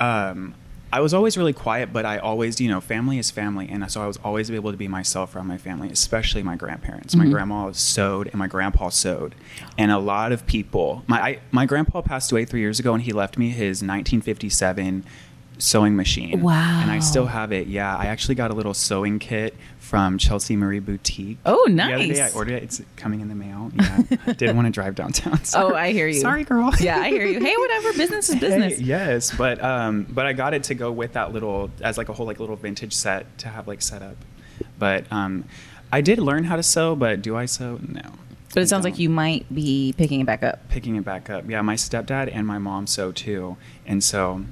um, 0.00 0.54
I 0.92 1.00
was 1.00 1.14
always 1.14 1.38
really 1.38 1.54
quiet, 1.54 1.90
but 1.90 2.04
I 2.04 2.18
always, 2.18 2.60
you 2.60 2.68
know, 2.68 2.82
family 2.82 3.18
is 3.18 3.30
family, 3.30 3.66
and 3.70 3.90
so 3.90 4.02
I 4.02 4.06
was 4.06 4.18
always 4.22 4.50
able 4.50 4.72
to 4.72 4.76
be 4.76 4.88
myself 4.88 5.34
around 5.34 5.46
my 5.46 5.56
family, 5.56 5.88
especially 5.88 6.42
my 6.42 6.54
grandparents. 6.54 7.14
Mm-hmm. 7.14 7.24
My 7.24 7.30
grandma 7.30 7.72
sewed, 7.72 8.26
and 8.26 8.34
my 8.34 8.46
grandpa 8.46 8.90
sewed, 8.90 9.34
and 9.78 9.90
a 9.90 9.98
lot 9.98 10.32
of 10.32 10.46
people. 10.46 11.02
My 11.06 11.20
I, 11.20 11.38
my 11.50 11.64
grandpa 11.64 12.02
passed 12.02 12.30
away 12.30 12.44
three 12.44 12.60
years 12.60 12.78
ago, 12.78 12.92
and 12.92 13.02
he 13.02 13.12
left 13.12 13.38
me 13.38 13.48
his 13.48 13.82
1957 13.82 15.04
sewing 15.62 15.94
machine. 15.94 16.40
Wow. 16.40 16.80
And 16.82 16.90
I 16.90 16.98
still 16.98 17.26
have 17.26 17.52
it. 17.52 17.68
Yeah, 17.68 17.96
I 17.96 18.06
actually 18.06 18.34
got 18.34 18.50
a 18.50 18.54
little 18.54 18.74
sewing 18.74 19.18
kit 19.20 19.54
from 19.78 20.18
Chelsea 20.18 20.56
Marie 20.56 20.80
Boutique. 20.80 21.38
Oh, 21.46 21.68
The 21.68 21.82
other 21.82 21.98
day 22.06 22.20
I 22.20 22.30
ordered 22.30 22.54
it. 22.54 22.62
It's 22.64 22.82
coming 22.96 23.20
in 23.20 23.28
the 23.28 23.34
mail. 23.34 23.70
Yeah. 23.74 24.02
I 24.26 24.32
didn't 24.32 24.56
want 24.56 24.66
to 24.66 24.72
drive 24.72 24.94
downtown. 24.96 25.38
oh 25.54 25.74
i 25.74 25.92
hear 25.92 26.08
you 26.08 26.20
Sorry, 26.20 26.42
girl. 26.44 26.72
yeah 26.80 26.98
i 26.98 27.08
hear 27.10 27.24
you 27.26 27.38
hey 27.38 27.54
whatever 27.56 27.92
business 27.92 28.28
is 28.28 28.40
business 28.40 28.78
Hey, 28.78 28.84
yes, 28.84 29.34
but 29.36 29.62
um, 29.62 30.06
but 30.10 30.26
I 30.26 30.32
got 30.32 30.52
it 30.54 30.64
to 30.64 30.74
go 30.74 30.90
with 30.90 31.12
that 31.12 31.32
little 31.32 31.70
as 31.80 31.96
like 31.96 32.08
a 32.08 32.12
whole 32.12 32.26
like 32.26 32.40
little 32.40 32.56
vintage 32.56 32.92
set 32.94 33.38
to 33.38 33.48
have 33.48 33.68
like 33.68 33.82
set 33.82 34.02
up. 34.02 34.16
But 34.78 35.04
um, 35.12 35.44
I 35.92 36.00
did 36.00 36.18
learn 36.18 36.44
how 36.44 36.56
to 36.56 36.62
sew, 36.62 36.96
but 36.96 37.22
do 37.22 37.36
I 37.36 37.46
sew? 37.46 37.78
No. 37.86 38.02
but 38.54 38.62
it 38.62 38.68
sounds 38.68 38.84
like 38.84 38.98
you 38.98 39.08
might 39.08 39.52
be 39.54 39.94
picking 39.96 40.20
it 40.20 40.26
back 40.26 40.42
up 40.42 40.68
picking 40.70 40.96
it 40.96 41.04
back 41.04 41.30
up. 41.30 41.48
Yeah, 41.48 41.62
my 41.62 41.76
stepdad 41.76 42.30
and 42.32 42.46
my 42.46 42.58
mom 42.58 42.86
sew 42.86 43.12
too, 43.12 43.56
and 43.86 44.02
so, 44.02 44.44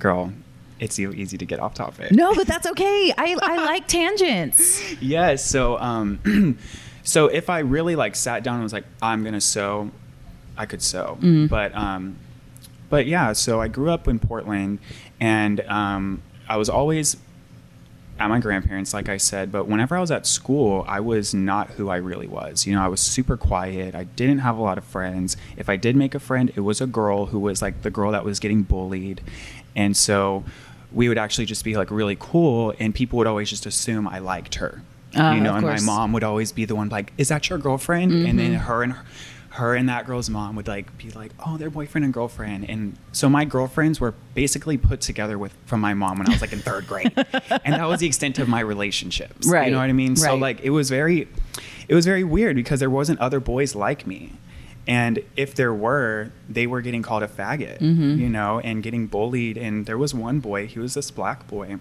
girl, 0.00 0.32
it's 0.80 0.96
so 0.96 1.12
easy 1.12 1.36
to 1.38 1.44
get 1.44 1.60
off 1.60 1.74
topic. 1.74 2.10
no 2.10 2.34
but 2.34 2.46
that's 2.46 2.66
okay 2.66 3.12
i 3.18 3.36
i 3.42 3.56
like 3.56 3.86
tangents 3.86 4.82
Yes. 5.00 5.44
So, 5.44 5.78
um, 5.78 6.58
so 7.02 7.26
if 7.28 7.48
I 7.50 7.60
really 7.60 7.96
like 7.96 8.16
sat 8.16 8.42
down 8.42 8.54
and 8.54 8.62
was 8.62 8.72
like, 8.72 8.84
I'm 9.00 9.24
gonna 9.24 9.40
sew, 9.40 9.90
I 10.56 10.66
could 10.66 10.82
sew. 10.82 11.18
Mm. 11.20 11.48
But, 11.48 11.74
um, 11.74 12.16
but 12.88 13.06
yeah. 13.06 13.32
So 13.32 13.60
I 13.60 13.68
grew 13.68 13.90
up 13.90 14.08
in 14.08 14.18
Portland, 14.18 14.78
and 15.20 15.60
um, 15.62 16.22
I 16.48 16.56
was 16.56 16.68
always 16.68 17.16
at 18.18 18.28
my 18.28 18.38
grandparents, 18.38 18.92
like 18.92 19.08
I 19.08 19.16
said. 19.16 19.50
But 19.50 19.66
whenever 19.66 19.96
I 19.96 20.00
was 20.00 20.10
at 20.10 20.26
school, 20.26 20.84
I 20.86 21.00
was 21.00 21.32
not 21.32 21.70
who 21.70 21.88
I 21.88 21.96
really 21.96 22.26
was. 22.26 22.66
You 22.66 22.74
know, 22.74 22.82
I 22.82 22.88
was 22.88 23.00
super 23.00 23.36
quiet. 23.36 23.94
I 23.94 24.04
didn't 24.04 24.40
have 24.40 24.58
a 24.58 24.62
lot 24.62 24.76
of 24.76 24.84
friends. 24.84 25.36
If 25.56 25.68
I 25.70 25.76
did 25.76 25.96
make 25.96 26.14
a 26.14 26.20
friend, 26.20 26.52
it 26.54 26.60
was 26.60 26.80
a 26.82 26.86
girl 26.86 27.26
who 27.26 27.38
was 27.38 27.62
like 27.62 27.80
the 27.82 27.90
girl 27.90 28.12
that 28.12 28.24
was 28.24 28.38
getting 28.38 28.62
bullied, 28.62 29.22
and 29.76 29.96
so 29.96 30.44
we 30.92 31.08
would 31.08 31.18
actually 31.18 31.46
just 31.46 31.64
be 31.64 31.76
like 31.76 31.90
really 31.90 32.16
cool, 32.18 32.74
and 32.78 32.94
people 32.94 33.16
would 33.18 33.26
always 33.26 33.48
just 33.48 33.66
assume 33.66 34.08
I 34.08 34.18
liked 34.18 34.56
her. 34.56 34.82
Ah, 35.16 35.34
you 35.34 35.40
know, 35.40 35.54
and 35.54 35.66
my 35.66 35.80
mom 35.80 36.12
would 36.12 36.22
always 36.24 36.52
be 36.52 36.64
the 36.64 36.74
one 36.76 36.88
like, 36.88 37.12
"Is 37.18 37.28
that 37.28 37.48
your 37.48 37.58
girlfriend?" 37.58 38.12
And 38.26 38.38
then 38.38 38.54
her 38.54 38.82
and 38.84 38.92
her, 38.92 39.04
her 39.50 39.74
and 39.74 39.88
that 39.88 40.06
girl's 40.06 40.30
mom 40.30 40.54
would 40.54 40.68
like 40.68 40.96
be 40.98 41.10
like, 41.10 41.32
"Oh, 41.44 41.56
they're 41.56 41.70
boyfriend 41.70 42.04
and 42.04 42.14
girlfriend." 42.14 42.68
And 42.70 42.96
so 43.10 43.28
my 43.28 43.44
girlfriends 43.44 44.00
were 44.00 44.14
basically 44.34 44.78
put 44.78 45.00
together 45.00 45.36
with 45.36 45.52
from 45.66 45.80
my 45.80 45.94
mom 45.94 46.18
when 46.18 46.28
I 46.28 46.32
was 46.32 46.40
like 46.40 46.52
in 46.52 46.60
third 46.60 46.86
grade, 46.86 47.12
and 47.64 47.74
that 47.74 47.88
was 47.88 47.98
the 48.00 48.06
extent 48.06 48.38
of 48.38 48.48
my 48.48 48.60
relationships. 48.60 49.48
Right, 49.48 49.66
You 49.66 49.72
know 49.72 49.78
what 49.78 49.90
I 49.90 49.92
mean? 49.92 50.14
So 50.14 50.36
like 50.36 50.60
it 50.60 50.70
was 50.70 50.88
very, 50.90 51.26
it 51.88 51.94
was 51.96 52.06
very 52.06 52.22
weird 52.22 52.54
because 52.54 52.78
there 52.78 52.90
wasn't 52.90 53.18
other 53.18 53.40
boys 53.40 53.74
like 53.74 54.06
me. 54.06 54.34
And 54.90 55.20
if 55.36 55.54
there 55.54 55.72
were, 55.72 56.32
they 56.48 56.66
were 56.66 56.80
getting 56.80 57.00
called 57.02 57.22
a 57.22 57.28
faggot, 57.28 57.78
Mm-hmm. 57.78 58.18
you 58.20 58.28
know, 58.28 58.58
and 58.60 58.82
getting 58.82 59.06
bullied. 59.06 59.56
And 59.56 59.86
there 59.86 59.96
was 59.96 60.12
one 60.12 60.40
boy, 60.40 60.66
he 60.66 60.80
was 60.80 60.94
this 60.94 61.10
black 61.12 61.46
boy, 61.46 61.76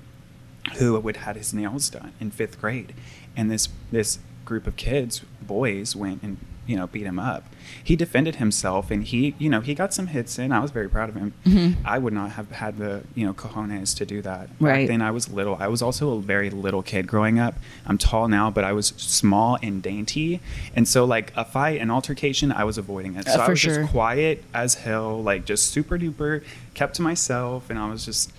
who 0.77 1.00
would 1.00 1.17
had 1.17 1.35
his 1.35 1.51
nails 1.53 1.89
done 1.89 2.13
in 2.19 2.29
fifth 2.29 2.61
grade, 2.61 2.94
and 3.35 3.50
this 3.50 3.67
this 3.91 4.19
group 4.45 4.67
of 4.67 4.75
kids, 4.75 5.21
boys, 5.41 5.95
went 5.95 6.21
and 6.21 6.38
you 6.69 6.75
know 6.77 6.88
beat 6.88 7.06
him 7.06 7.18
up. 7.19 7.44
He 7.83 7.95
defended 7.95 8.36
himself, 8.38 8.92
and 8.92 9.04
he 9.04 9.36
you 9.39 9.50
know 9.50 9.62
he 9.62 9.74
got 9.74 9.94
some 9.94 10.07
hits 10.07 10.38
in. 10.38 10.51
I 10.51 10.60
was 10.60 10.71
very 10.71 10.88
proud 10.88 11.10
of 11.10 11.16
him. 11.16 11.33
Mhm. 11.45 11.75
I 11.83 11.98
would 11.98 12.13
not 12.13 12.31
have 12.31 12.51
had 12.51 12.77
the 12.77 13.01
you 13.16 13.25
know 13.25 13.33
cojones 13.33 13.95
to 13.98 14.06
do 14.06 14.21
that. 14.21 14.50
Right. 14.60 14.81
Back 14.81 14.88
then, 14.88 15.01
I 15.01 15.12
was 15.12 15.30
little. 15.30 15.56
I 15.60 15.68
was 15.68 15.81
also 15.81 16.12
a 16.18 16.21
very 16.21 16.50
little 16.50 16.83
kid 16.83 17.07
growing 17.07 17.39
up. 17.39 17.56
I'm 17.88 17.97
tall 17.97 18.28
now, 18.28 18.52
but 18.52 18.64
I 18.64 18.73
was 18.73 18.88
small 18.97 19.57
and 19.64 19.81
dainty, 19.81 20.40
and 20.76 20.88
so 20.88 21.04
like 21.06 21.33
a 21.35 21.44
fight, 21.44 21.81
an 21.81 21.90
altercation, 21.90 22.52
I 22.52 22.64
was 22.64 22.78
avoiding 22.78 23.16
it. 23.16 23.28
Uh, 23.28 23.31
So 23.33 23.40
I 23.42 23.49
was 23.49 23.59
sure. 23.59 23.76
just 23.80 23.92
quiet 23.92 24.44
as 24.54 24.76
hell, 24.76 25.21
like 25.23 25.45
just 25.45 25.69
super 25.71 25.97
duper, 25.97 26.44
kept 26.76 26.94
to 26.97 27.02
myself, 27.02 27.69
and 27.69 27.80
I 27.80 27.90
was 27.90 28.06
just. 28.06 28.31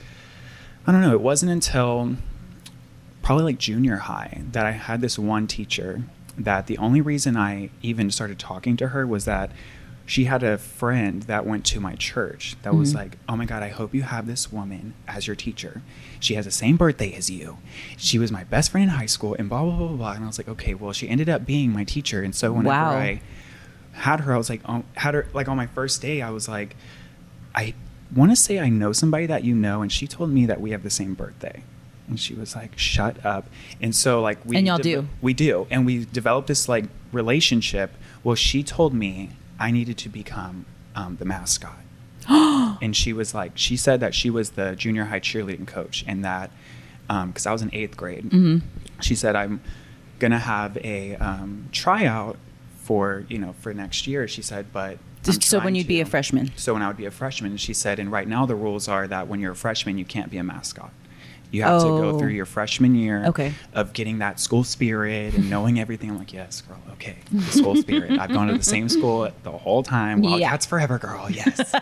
I 0.86 0.92
don't 0.92 1.02
know. 1.02 1.12
It 1.12 1.20
wasn't 1.20 1.52
until 1.52 2.16
probably 3.22 3.44
like 3.44 3.58
junior 3.58 3.96
high 3.96 4.42
that 4.52 4.64
I 4.64 4.70
had 4.72 5.00
this 5.02 5.18
one 5.18 5.46
teacher 5.46 6.02
that 6.44 6.66
the 6.66 6.78
only 6.78 7.00
reason 7.00 7.36
I 7.36 7.70
even 7.82 8.10
started 8.10 8.38
talking 8.38 8.76
to 8.78 8.88
her 8.88 9.06
was 9.06 9.24
that 9.26 9.50
she 10.06 10.24
had 10.24 10.42
a 10.42 10.58
friend 10.58 11.22
that 11.24 11.46
went 11.46 11.64
to 11.66 11.78
my 11.80 11.94
church 11.94 12.56
that 12.62 12.74
was 12.74 12.92
Mhm. 12.92 12.96
like, 12.96 13.18
"Oh 13.28 13.36
my 13.36 13.44
god, 13.44 13.62
I 13.62 13.68
hope 13.68 13.94
you 13.94 14.02
have 14.02 14.26
this 14.26 14.50
woman 14.50 14.94
as 15.06 15.26
your 15.28 15.36
teacher. 15.36 15.82
She 16.18 16.34
has 16.34 16.46
the 16.46 16.50
same 16.50 16.76
birthday 16.76 17.12
as 17.14 17.30
you. 17.30 17.58
She 17.96 18.18
was 18.18 18.32
my 18.32 18.42
best 18.44 18.72
friend 18.72 18.84
in 18.90 18.96
high 18.96 19.06
school 19.06 19.36
and 19.38 19.48
blah 19.48 19.62
blah 19.62 19.76
blah 19.76 19.86
blah." 19.88 19.96
blah." 19.96 20.12
And 20.12 20.24
I 20.24 20.26
was 20.26 20.38
like, 20.38 20.48
"Okay, 20.48 20.74
well, 20.74 20.92
she 20.92 21.08
ended 21.08 21.28
up 21.28 21.46
being 21.46 21.72
my 21.72 21.84
teacher." 21.84 22.22
And 22.22 22.34
so 22.34 22.52
whenever 22.52 22.74
Wow. 22.74 22.96
I 22.96 23.20
had 23.92 24.20
her, 24.20 24.34
I 24.34 24.38
was 24.38 24.50
like, 24.50 24.62
um, 24.64 24.82
had 24.94 25.14
her 25.14 25.26
like 25.32 25.46
on 25.48 25.56
my 25.56 25.66
first 25.66 26.02
day, 26.02 26.22
I 26.22 26.30
was 26.30 26.48
like, 26.48 26.74
I 27.54 27.74
want 28.14 28.32
to 28.32 28.36
say 28.36 28.58
I 28.58 28.68
know 28.68 28.92
somebody 28.92 29.26
that 29.26 29.44
you 29.44 29.54
know, 29.54 29.80
and 29.82 29.92
she 29.92 30.08
told 30.08 30.30
me 30.30 30.44
that 30.46 30.60
we 30.60 30.70
have 30.72 30.82
the 30.82 30.90
same 30.90 31.14
birthday. 31.14 31.62
And 32.10 32.18
she 32.20 32.34
was 32.34 32.54
like, 32.56 32.76
"Shut 32.76 33.24
up!" 33.24 33.48
And 33.80 33.94
so, 33.94 34.20
like, 34.20 34.44
we 34.44 34.56
And 34.56 34.66
y'all 34.66 34.78
do. 34.78 35.06
we 35.22 35.32
do, 35.32 35.66
and 35.70 35.86
we 35.86 36.04
developed 36.04 36.48
this 36.48 36.68
like 36.68 36.84
relationship. 37.12 37.94
Well, 38.24 38.34
she 38.34 38.62
told 38.62 38.92
me 38.92 39.30
I 39.58 39.70
needed 39.70 39.96
to 39.98 40.08
become 40.08 40.66
um, 40.96 41.16
the 41.20 41.24
mascot, 41.24 41.78
and 42.28 42.96
she 42.96 43.12
was 43.12 43.32
like, 43.34 43.52
she 43.54 43.76
said 43.76 44.00
that 44.00 44.14
she 44.14 44.28
was 44.28 44.50
the 44.50 44.74
junior 44.76 45.04
high 45.06 45.20
cheerleading 45.20 45.66
coach, 45.66 46.04
and 46.06 46.24
that 46.24 46.50
because 47.08 47.46
I 47.46 47.52
was 47.52 47.62
in 47.62 47.70
eighth 47.72 47.96
grade, 47.96 48.30
Mhm. 48.30 48.62
she 49.00 49.14
said 49.14 49.34
I'm 49.36 49.60
gonna 50.18 50.38
have 50.38 50.76
a 50.78 51.16
um, 51.16 51.68
tryout 51.72 52.36
for 52.82 53.24
you 53.28 53.38
know 53.38 53.54
for 53.60 53.72
next 53.72 54.06
year. 54.06 54.26
She 54.28 54.42
said, 54.42 54.66
but 54.72 54.98
so 55.22 55.60
when 55.60 55.74
you'd 55.74 55.86
be 55.86 56.00
a 56.00 56.06
freshman 56.06 56.50
So 56.56 56.72
when 56.72 56.82
I 56.82 56.88
would 56.88 56.96
be 56.96 57.04
a 57.06 57.10
freshman, 57.10 57.56
she 57.58 57.74
said, 57.74 57.98
and 57.98 58.10
right 58.10 58.26
now 58.26 58.46
the 58.46 58.54
rules 58.56 58.88
are 58.88 59.06
that 59.06 59.28
when 59.28 59.38
you're 59.38 59.52
a 59.52 59.56
freshman, 59.56 59.96
you 59.98 60.04
can't 60.04 60.30
be 60.30 60.38
a 60.38 60.42
mascot. 60.44 60.92
You 61.50 61.62
have 61.62 61.80
to 61.82 61.86
Oh. 61.88 62.12
go 62.12 62.18
through 62.18 62.30
your 62.30 62.46
freshman 62.46 62.94
year 62.94 63.24
Okay. 63.26 63.52
of 63.74 63.92
getting 63.92 64.18
that 64.18 64.38
school 64.38 64.62
spirit 64.64 65.34
and 65.34 65.50
knowing 65.50 65.80
everything. 65.80 66.10
I'm 66.10 66.18
like, 66.18 66.32
yes, 66.32 66.60
girl, 66.62 66.78
okay, 66.92 67.16
the 67.32 67.42
school 67.50 67.74
spirit. 67.76 68.18
I've 68.20 68.32
gone 68.32 68.46
to 68.48 68.56
the 68.56 68.62
same 68.64 68.88
school 68.88 69.28
the 69.42 69.50
whole 69.50 69.82
time. 69.82 70.22
Yeah. 70.22 70.30
Wildcats 70.30 70.66
forever, 70.66 70.98
girl. 70.98 71.28
Yes. 71.30 71.74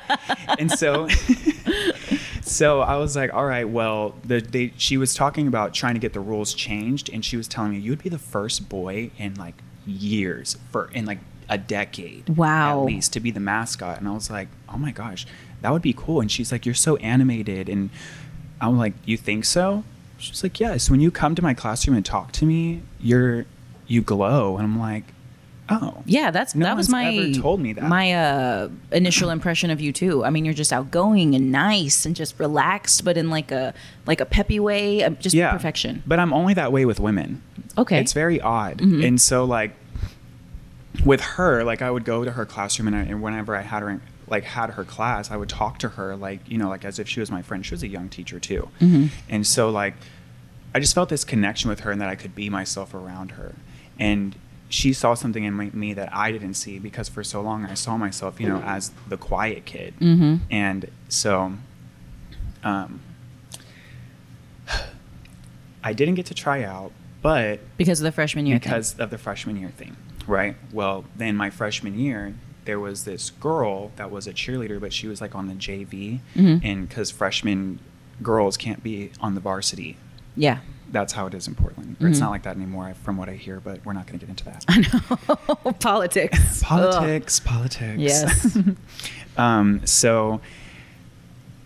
and 0.58 0.70
so, 0.72 1.08
so 2.42 2.80
I 2.80 2.96
was 2.96 3.16
like, 3.16 3.32
all 3.34 3.44
right, 3.44 3.68
well, 3.68 4.14
the, 4.24 4.40
they, 4.40 4.72
she 4.76 4.96
was 4.96 5.14
talking 5.14 5.46
about 5.46 5.74
trying 5.74 5.94
to 5.94 6.00
get 6.00 6.12
the 6.12 6.20
rules 6.20 6.54
changed, 6.54 7.10
and 7.12 7.24
she 7.24 7.36
was 7.36 7.46
telling 7.48 7.72
me 7.72 7.78
you'd 7.78 8.02
be 8.02 8.08
the 8.08 8.18
first 8.18 8.68
boy 8.68 9.10
in 9.18 9.34
like 9.34 9.54
years 9.86 10.56
for 10.70 10.90
in 10.92 11.04
like 11.06 11.18
a 11.50 11.58
decade, 11.58 12.28
Wow. 12.36 12.80
at 12.80 12.84
least 12.86 13.12
to 13.14 13.20
be 13.20 13.30
the 13.30 13.40
mascot. 13.40 13.98
And 13.98 14.08
I 14.08 14.12
was 14.12 14.30
like, 14.30 14.48
oh 14.68 14.76
my 14.76 14.92
gosh, 14.92 15.26
that 15.62 15.72
would 15.72 15.82
be 15.82 15.94
cool. 15.94 16.20
And 16.20 16.30
she's 16.30 16.52
like, 16.52 16.66
you're 16.66 16.74
so 16.74 16.96
animated, 16.96 17.68
and 17.68 17.90
I'm 18.60 18.78
like, 18.78 18.94
you 19.04 19.16
think 19.16 19.44
so? 19.44 19.84
She's 20.18 20.42
like, 20.42 20.58
yes. 20.58 20.90
When 20.90 21.00
you 21.00 21.10
come 21.10 21.34
to 21.34 21.42
my 21.42 21.54
classroom 21.54 21.96
and 21.96 22.04
talk 22.04 22.32
to 22.32 22.44
me, 22.46 22.82
you're 23.00 23.46
you 23.86 24.02
glow, 24.02 24.56
and 24.56 24.64
I'm 24.64 24.78
like, 24.78 25.04
oh, 25.70 26.02
Yeah, 26.04 26.30
that's 26.30 26.54
No 26.54 26.64
that 26.64 26.76
was 26.76 26.88
my 26.88 27.32
told 27.32 27.60
me 27.60 27.72
that. 27.72 27.84
my 27.84 28.12
uh, 28.12 28.68
initial 28.92 29.30
impression 29.30 29.70
of 29.70 29.80
you 29.80 29.92
too. 29.92 30.24
I 30.24 30.30
mean, 30.30 30.44
you're 30.44 30.54
just 30.54 30.72
outgoing 30.72 31.34
and 31.34 31.50
nice 31.52 32.04
and 32.04 32.14
just 32.16 32.38
relaxed, 32.38 33.04
but 33.04 33.16
in 33.16 33.30
like 33.30 33.50
a 33.50 33.74
like 34.06 34.20
a 34.20 34.26
peppy 34.26 34.60
way, 34.60 35.04
uh, 35.04 35.10
just 35.10 35.34
yeah, 35.34 35.52
perfection. 35.52 36.02
But 36.06 36.18
I'm 36.18 36.32
only 36.32 36.54
that 36.54 36.72
way 36.72 36.84
with 36.84 37.00
women. 37.00 37.42
Okay. 37.76 37.96
Mm-hmm. 37.96 38.02
it's 38.02 38.12
very 38.12 38.40
odd, 38.40 38.80
and 38.80 39.20
so 39.20 39.44
like 39.44 39.72
with 41.04 41.20
her, 41.20 41.64
like 41.64 41.80
I 41.82 41.90
would 41.90 42.04
go 42.04 42.24
to 42.24 42.32
her 42.32 42.44
classroom, 42.44 42.88
and, 42.88 42.96
I, 42.96 43.00
and 43.02 43.22
whenever 43.22 43.54
I 43.54 43.62
had 43.62 43.82
her, 43.82 43.90
in, 43.90 44.02
like 44.30 44.44
had 44.44 44.70
her 44.70 44.84
class, 44.84 45.30
I 45.30 45.36
would 45.36 45.48
talk 45.48 45.78
to 45.80 45.88
her 45.90 46.16
like 46.16 46.40
you 46.48 46.58
know 46.58 46.68
like 46.68 46.84
as 46.84 46.98
if 46.98 47.08
she 47.08 47.20
was 47.20 47.30
my 47.30 47.42
friend. 47.42 47.64
She 47.64 47.72
was 47.74 47.82
a 47.82 47.88
young 47.88 48.08
teacher 48.08 48.38
too, 48.40 48.68
Mm-hmm. 48.80 49.06
and 49.28 49.46
so 49.46 49.70
like 49.70 49.94
I 50.74 50.80
just 50.80 50.94
felt 50.94 51.08
this 51.08 51.24
connection 51.24 51.70
with 51.70 51.80
her, 51.80 51.90
and 51.90 52.00
that 52.00 52.08
I 52.08 52.14
could 52.14 52.34
be 52.34 52.50
myself 52.50 52.92
around 52.94 53.32
her, 53.32 53.54
and 53.98 54.34
she 54.70 54.92
saw 54.92 55.14
something 55.14 55.44
in 55.44 55.54
my, 55.54 55.70
me 55.72 55.94
that 55.94 56.14
I 56.14 56.30
didn't 56.30 56.54
see 56.54 56.78
because 56.78 57.08
for 57.08 57.24
so 57.24 57.40
long 57.40 57.64
I 57.64 57.72
saw 57.72 57.96
myself, 57.96 58.38
you 58.38 58.46
know, 58.48 58.58
as 58.58 58.92
the 59.08 59.16
quiet 59.16 59.64
kid, 59.64 59.94
Mm-hmm. 60.00 60.36
and 60.50 60.90
so. 61.08 61.54
Um, 62.64 63.00
I 65.82 65.92
didn't 65.92 66.16
get 66.16 66.26
to 66.26 66.34
try 66.34 66.64
out, 66.64 66.92
but 67.22 67.60
because 67.76 68.00
of 68.00 68.04
the 68.04 68.12
freshman 68.12 68.46
year. 68.46 68.56
thing. 68.58 68.68
because 68.70 68.98
of 68.98 69.10
the 69.10 69.18
freshman 69.18 69.56
year 69.56 69.70
thing, 69.70 69.96
right? 70.26 70.56
Well, 70.72 71.04
then 71.16 71.36
my 71.36 71.50
freshman 71.50 71.98
year, 71.98 72.34
there 72.68 72.78
was 72.78 73.04
this 73.04 73.30
girl 73.30 73.90
that 73.96 74.10
was 74.10 74.26
a 74.26 74.32
cheerleader, 74.34 74.78
but 74.78 74.92
she 74.92 75.06
was 75.08 75.22
like 75.22 75.34
on 75.34 75.48
the 75.48 75.54
JV, 75.54 76.20
Mhm. 76.36 76.60
and 76.62 76.86
because 76.86 77.10
freshman 77.10 77.78
girls 78.22 78.58
can't 78.58 78.82
be 78.82 79.10
on 79.22 79.34
the 79.34 79.40
varsity, 79.40 79.96
yeah, 80.36 80.58
that's 80.92 81.14
how 81.14 81.26
it 81.26 81.32
is 81.32 81.48
in 81.48 81.54
Portland. 81.54 81.96
Or 81.98 82.08
It's 82.08 82.20
not 82.20 82.30
like 82.30 82.42
that 82.42 82.56
anymore, 82.56 82.92
from 83.02 83.16
what 83.16 83.28
I 83.30 83.36
hear, 83.36 83.58
but 83.58 83.80
we're 83.86 83.94
not 83.94 84.06
going 84.06 84.18
to 84.18 84.26
get 84.26 84.30
into 84.30 84.44
that. 84.44 84.64
I 84.68 84.78
know 84.80 85.72
politics. 85.80 86.62
politics, 86.62 87.40
politics. 87.40 87.96
Yes. 88.02 88.58
um, 89.38 89.80
so, 89.86 90.40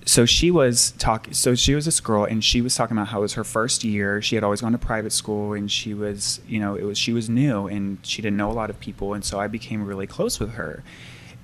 so 0.05 0.27
she 0.27 0.51
was 0.51 0.93
talking. 0.93 1.35
So 1.35 1.55
she 1.55 1.75
was 1.75 1.85
this 1.85 2.01
girl, 2.01 2.25
and 2.25 2.43
she 2.43 2.61
was 2.61 2.75
talking 2.75 2.97
about 2.97 3.09
how 3.09 3.19
it 3.19 3.23
was 3.23 3.35
her 3.35 3.45
first 3.45 3.85
year. 3.85 4.21
She 4.21 4.35
had 4.35 4.45
always 4.45 4.61
gone 4.61 4.73
to 4.73 4.79
private 4.79 5.13
school, 5.13 5.53
and 5.53 5.71
she 5.71 5.95
was, 5.95 6.41
you 6.47 6.59
know, 6.59 6.75
it 6.75 6.85
was 6.85 6.99
she 6.99 7.13
was 7.13 7.29
new, 7.29 7.67
and 7.67 7.99
she 8.03 8.23
didn't 8.23 8.37
know 8.37 8.51
a 8.51 8.53
lot 8.53 8.71
of 8.71 8.81
people, 8.81 9.15
and 9.15 9.25
so 9.25 9.39
I 9.39 9.49
became 9.49 9.85
really 9.85 10.07
close 10.07 10.41
with 10.41 10.53
her. 10.55 10.83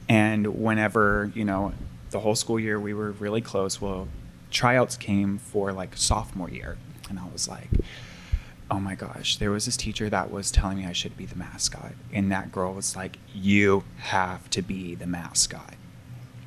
And 0.09 0.47
whenever 0.63 1.31
you 1.35 1.45
know, 1.45 1.73
the 2.11 2.21
whole 2.21 2.35
school 2.35 2.59
year 2.59 2.81
we 2.81 2.95
were 2.95 3.13
really 3.13 3.41
close. 3.41 3.81
Well, 3.81 4.09
tryouts 4.51 4.97
came 4.97 5.39
for 5.39 5.73
like 5.73 5.97
sophomore 5.97 6.51
year, 6.51 6.79
and 7.09 7.19
I 7.19 7.27
was 7.33 7.49
like, 7.49 7.69
oh 8.71 8.81
my 8.81 8.95
gosh, 8.95 9.37
there 9.39 9.51
was 9.51 9.65
this 9.67 9.77
teacher 9.77 10.11
that 10.11 10.31
was 10.31 10.51
telling 10.51 10.79
me 10.79 10.87
I 10.87 10.93
should 10.93 11.17
be 11.17 11.27
the 11.27 11.37
mascot. 11.37 11.93
And 12.13 12.31
that 12.33 12.53
girl 12.53 12.75
was 12.75 12.97
like, 12.97 13.19
you 13.35 13.85
have 13.99 14.51
to 14.51 14.63
be 14.63 14.95
the 14.95 15.07
mascot. 15.07 15.75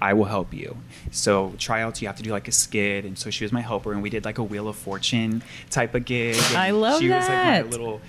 I 0.02 0.14
will 0.14 0.26
help 0.26 0.54
you. 0.54 0.78
So 1.12 1.54
tryouts, 1.60 2.02
you 2.02 2.08
have 2.08 2.18
to 2.18 2.24
do 2.24 2.32
like 2.32 2.48
a 2.48 2.52
skid, 2.52 3.06
and 3.06 3.18
so 3.18 3.30
she 3.30 3.44
was 3.44 3.52
my 3.52 3.62
helper, 3.62 3.94
and 3.94 4.02
we 4.02 4.10
did 4.10 4.26
like 4.26 4.40
a 4.40 4.44
Wheel 4.44 4.68
of 4.68 4.76
Fortune 4.76 5.44
type 5.70 5.94
of 5.94 6.06
gig. 6.06 6.36
and 6.36 6.58
I 6.58 6.72
love 6.72 6.94
that. 6.94 7.00
She 7.02 7.10
was 7.10 7.28
like 7.28 7.46
my 7.46 7.62
little 7.62 8.02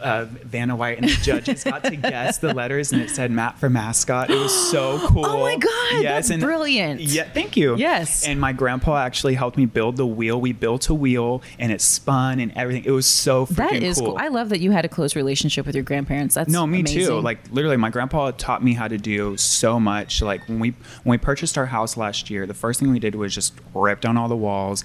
uh, 0.00 0.26
Vanna 0.26 0.76
White, 0.76 0.98
and 0.98 1.08
the 1.08 1.14
judges 1.22 1.64
got 1.64 1.84
to 1.84 1.96
guess 1.96 2.38
the 2.38 2.52
letters, 2.54 2.92
and 2.92 3.00
it 3.02 3.10
said 3.10 3.30
Matt 3.30 3.58
for 3.58 3.68
mascot. 3.70 4.30
It 4.30 4.36
was 4.38 4.70
so 4.70 4.98
cool. 5.08 5.24
Oh 5.26 5.40
my 5.40 5.56
God, 5.56 6.04
that's 6.04 6.30
and- 6.30 6.42
brilliant. 6.42 7.00
Yeah, 7.00 7.24
thank 7.30 7.56
you. 7.56 7.76
Yes. 7.76 8.26
and 8.26 8.40
my 8.40 8.52
grandpa 8.52 8.98
actually 8.98 9.34
helped 9.34 9.56
me 9.56 9.66
build 9.66 9.96
the 9.96 10.06
wheel. 10.06 10.40
We 10.40 10.52
built 10.52 10.88
a 10.88 10.94
wheel, 10.94 11.42
and 11.58 11.70
it 11.72 11.80
spun 11.80 12.40
and 12.40 12.52
everything. 12.56 12.84
It 12.84 12.90
was 12.90 13.06
so 13.06 13.46
freaking 13.46 13.56
That 13.56 13.82
is 13.82 13.98
cool. 13.98 14.08
cool. 14.08 14.18
I 14.18 14.28
love 14.28 14.48
that 14.50 14.60
you 14.60 14.70
had 14.72 14.84
a 14.84 14.88
close 14.88 15.16
relationship 15.16 15.66
with 15.66 15.74
your 15.74 15.84
grandparents. 15.84 16.34
That's 16.34 16.50
No, 16.50 16.66
me 16.66 16.82
too. 16.82 17.20
Like 17.20 17.38
literally, 17.50 17.76
my 17.76 17.90
grandpa 17.90 18.30
taught 18.32 18.62
me 18.62 18.74
how 18.74 18.88
to 18.88 18.98
do 18.98 19.36
so 19.36 19.78
much. 19.80 20.22
Like 20.22 20.46
when 20.48 20.58
we 20.60 20.70
when 21.04 21.12
we 21.12 21.18
purchased 21.18 21.56
our 21.58 21.66
house 21.66 21.96
last 21.96 22.30
year, 22.30 22.46
the 22.46 22.54
first 22.54 22.80
thing 22.80 22.90
we 22.90 22.98
did 22.98 23.14
was 23.14 23.34
just 23.34 23.54
rip 23.74 24.00
down 24.00 24.16
all 24.16 24.28
the 24.28 24.36
walls, 24.36 24.84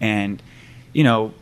and 0.00 0.42
you 0.92 1.04
know, 1.04 1.32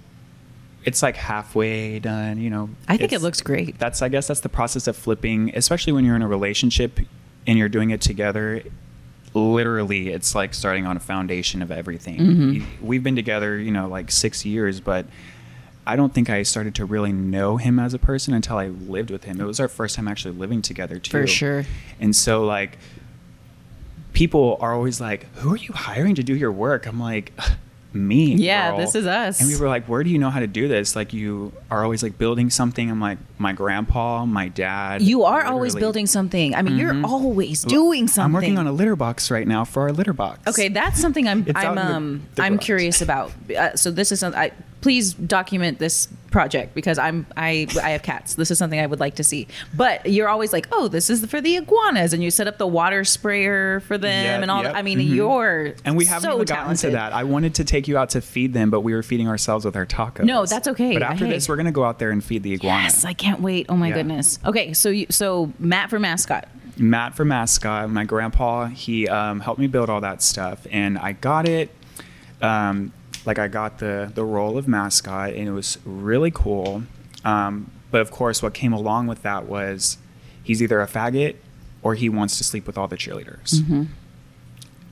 it's 0.87 1.02
like 1.02 1.16
halfway 1.16 1.99
done. 1.99 2.40
You 2.40 2.49
know, 2.49 2.71
I 2.88 2.97
think 2.97 3.12
it 3.12 3.21
looks 3.21 3.43
great. 3.43 3.78
That's 3.78 4.00
I 4.00 4.09
guess 4.09 4.28
that's 4.28 4.40
the 4.40 4.49
process 4.49 4.87
of 4.87 4.97
flipping, 4.97 5.50
especially 5.55 5.93
when 5.93 6.05
you're 6.07 6.16
in 6.16 6.23
a 6.23 6.28
relationship 6.28 6.99
and 7.47 7.59
you're 7.59 7.69
doing 7.69 7.90
it 7.90 8.00
together. 8.00 8.62
Literally, 9.35 10.09
it's 10.09 10.35
like 10.35 10.55
starting 10.55 10.87
on 10.87 10.97
a 10.97 11.00
foundation 11.00 11.61
of 11.61 11.71
everything. 11.71 12.19
Mhm. 12.19 12.64
We've 12.81 13.02
been 13.02 13.16
together, 13.16 13.59
you 13.59 13.71
know, 13.71 13.87
like 13.87 14.11
six 14.11 14.47
years, 14.47 14.81
but 14.81 15.05
I 15.87 15.95
don't 15.95 16.14
think 16.14 16.31
I 16.31 16.43
started 16.43 16.75
to 16.76 16.85
really 16.87 17.12
know 17.12 17.59
him 17.59 17.78
as 17.78 17.93
a 17.93 17.99
person 17.99 18.33
until 18.33 18.57
I 18.57 18.69
lived 18.69 19.11
with 19.11 19.25
him. 19.25 19.40
It 19.40 19.45
was 19.45 19.61
our 19.61 19.69
first 19.69 19.95
time 19.97 20.09
actually 20.09 20.35
living 20.35 20.62
together 20.62 20.99
too. 20.99 21.11
For 21.11 21.26
sure. 21.26 21.64
And 22.00 22.16
so 22.16 22.45
like 22.47 22.78
people 24.14 24.57
are 24.61 24.73
always 24.73 25.00
like, 25.00 25.26
"Who 25.37 25.52
are 25.52 25.57
you 25.59 25.73
hiring 25.75 26.14
to 26.14 26.23
do 26.23 26.35
your 26.35 26.50
work?" 26.52 26.87
I'm 26.87 26.99
like, 26.99 27.33
"Me." 27.93 28.35
Yeah, 28.35 28.71
girl." 28.71 28.78
this 28.78 28.95
is 28.95 29.07
us. 29.07 29.40
And 29.40 29.49
we 29.49 29.57
were 29.57 29.69
like, 29.69 29.87
"Where 29.88 30.02
do 30.05 30.11
you 30.11 30.19
know 30.19 30.31
how 30.31 30.40
to 30.40 30.47
do 30.47 30.69
this?" 30.69 30.95
Like 30.97 31.12
you 31.12 31.52
are 31.71 31.83
always 31.85 32.02
like 32.02 32.19
building 32.19 32.50
something. 32.50 32.90
I'm 32.90 33.00
like, 33.00 33.19
"My 33.38 33.52
grandpa, 33.52 34.25
my 34.26 34.49
dad." 34.49 35.02
You 35.02 35.25
are 35.25 35.45
always 35.45 35.75
building 35.75 36.07
something. 36.07 36.55
I 36.55 36.62
mean, 36.62 36.75
Mhm. 36.75 36.78
you're 36.78 37.07
always 37.07 37.62
doing 37.64 38.09
something. 38.09 38.25
I'm 38.25 38.33
working 38.33 38.59
on 38.59 38.66
a 38.66 38.73
litter 38.73 38.97
box 38.97 39.31
right 39.31 39.47
now 39.47 39.64
for 39.64 39.83
our 39.83 39.93
litter 39.93 40.12
box. 40.12 40.40
Okay, 40.47 40.69
that's 40.69 41.00
something 41.00 41.26
I'm 41.28 41.47
I'm 41.55 41.69
in 41.71 41.75
the- 41.76 41.95
um 41.95 42.23
the 42.35 42.43
I'm 42.43 42.55
garage. 42.57 42.64
curious 42.64 43.00
about. 43.02 43.33
Uh, 43.57 43.75
so 43.76 43.90
this 43.90 44.12
is 44.12 44.21
something. 44.21 44.40
I, 44.40 44.52
please 44.87 45.14
document 45.14 45.81
this 45.81 46.07
project 46.31 46.73
because 46.73 46.97
I'm 46.97 47.26
I 47.37 47.66
I 47.83 47.90
have 47.90 48.05
cats. 48.05 48.37
This 48.37 48.52
is 48.52 48.59
something 48.59 48.78
I 48.78 48.87
would 48.87 49.00
like 49.00 49.16
to 49.16 49.25
see. 49.25 49.49
But 49.75 50.07
you're 50.07 50.28
always 50.28 50.52
like, 50.52 50.69
oh, 50.71 50.87
this 50.87 51.11
is 51.11 51.26
for 51.26 51.40
the 51.40 51.57
iguanas, 51.57 52.12
and 52.12 52.23
you 52.23 52.31
set 52.31 52.47
up 52.47 52.57
the 52.59 52.69
water 52.69 53.02
sprayer 53.02 53.81
for 53.81 53.99
them 53.99 54.25
Yep, 54.25 54.43
and 54.43 54.50
all. 54.52 54.62
yep, 54.62 54.73
that. 54.75 54.78
I 54.78 54.83
mean, 54.83 55.00
mhm. 55.00 55.12
you're 55.12 55.75
And 55.85 55.97
we 55.97 56.05
haven't 56.05 56.23
so 56.31 56.35
even 56.37 56.45
gotten 56.47 56.62
talented. 56.66 56.90
to 56.90 56.97
that. 56.99 57.12
I 57.12 57.25
wanted 57.25 57.57
to 57.57 57.64
take 57.64 57.88
you 57.88 57.99
out 57.99 58.11
to 58.11 58.21
feed 58.21 58.52
them, 58.52 58.71
but 58.71 58.83
we 58.83 58.95
were 58.95 59.02
feeding 59.02 59.26
ourselves 59.26 59.64
with 59.64 59.75
our 59.75 59.87
tacos. 59.87 60.23
No, 60.25 60.47
that's 60.47 60.69
okay. 60.69 60.93
But 60.93 61.02
after 61.02 61.25
Hey. 61.26 61.33
this, 61.33 61.49
we're 61.49 61.57
gonna 61.57 61.73
go 61.73 61.83
out 61.83 61.99
there 61.99 62.12
and 62.12 62.23
feed 62.23 62.45
the 62.45 62.52
iguana. 62.55 62.85
Yes, 62.85 63.05
I 63.05 63.12
can't 63.12 63.40
wait. 63.40 63.66
Oh 63.69 63.76
my 63.76 63.88
Yeah. 63.88 63.95
goodness. 63.95 64.38
Okay, 64.47 64.73
so 64.73 64.88
you 64.90 65.07
so 65.11 65.52
Matt 65.59 65.90
for 65.90 65.99
mascot. 65.99 66.47
Matt 66.76 67.16
for 67.16 67.25
mascot. 67.25 67.90
My 67.90 68.05
grandpa, 68.05 68.66
he 68.66 69.09
um, 69.09 69.40
helped 69.40 69.59
me 69.59 69.66
build 69.66 69.90
all 69.90 70.02
that 70.02 70.23
stuff, 70.23 70.64
and 70.71 70.97
I 70.97 71.11
got 71.11 71.49
it. 71.49 71.71
Um, 72.40 72.93
like 73.26 73.38
I 73.38 73.49
got 73.49 73.78
the 73.78 74.11
the 74.14 74.25
role 74.25 74.56
of 74.56 74.66
mascot, 74.68 75.30
and 75.30 75.49
it 75.49 75.52
was 75.52 75.78
really 75.85 76.30
cool. 76.30 76.85
Um, 77.25 77.71
but 77.90 78.00
of 78.00 78.11
course, 78.11 78.42
what 78.42 78.54
came 78.54 78.73
along 78.73 79.06
with 79.06 79.23
that 79.23 79.47
was 79.47 79.99
he's 80.42 80.62
either 80.62 80.80
a 80.80 80.87
faggot 80.87 81.37
or 81.83 81.95
he 81.95 82.09
wants 82.09 82.38
to 82.38 82.45
sleep 82.45 82.66
with 82.66 82.78
all 82.78 82.88
the 82.88 82.97
cheerleaders. 82.97 83.54
Mm-hmm. 83.54 83.85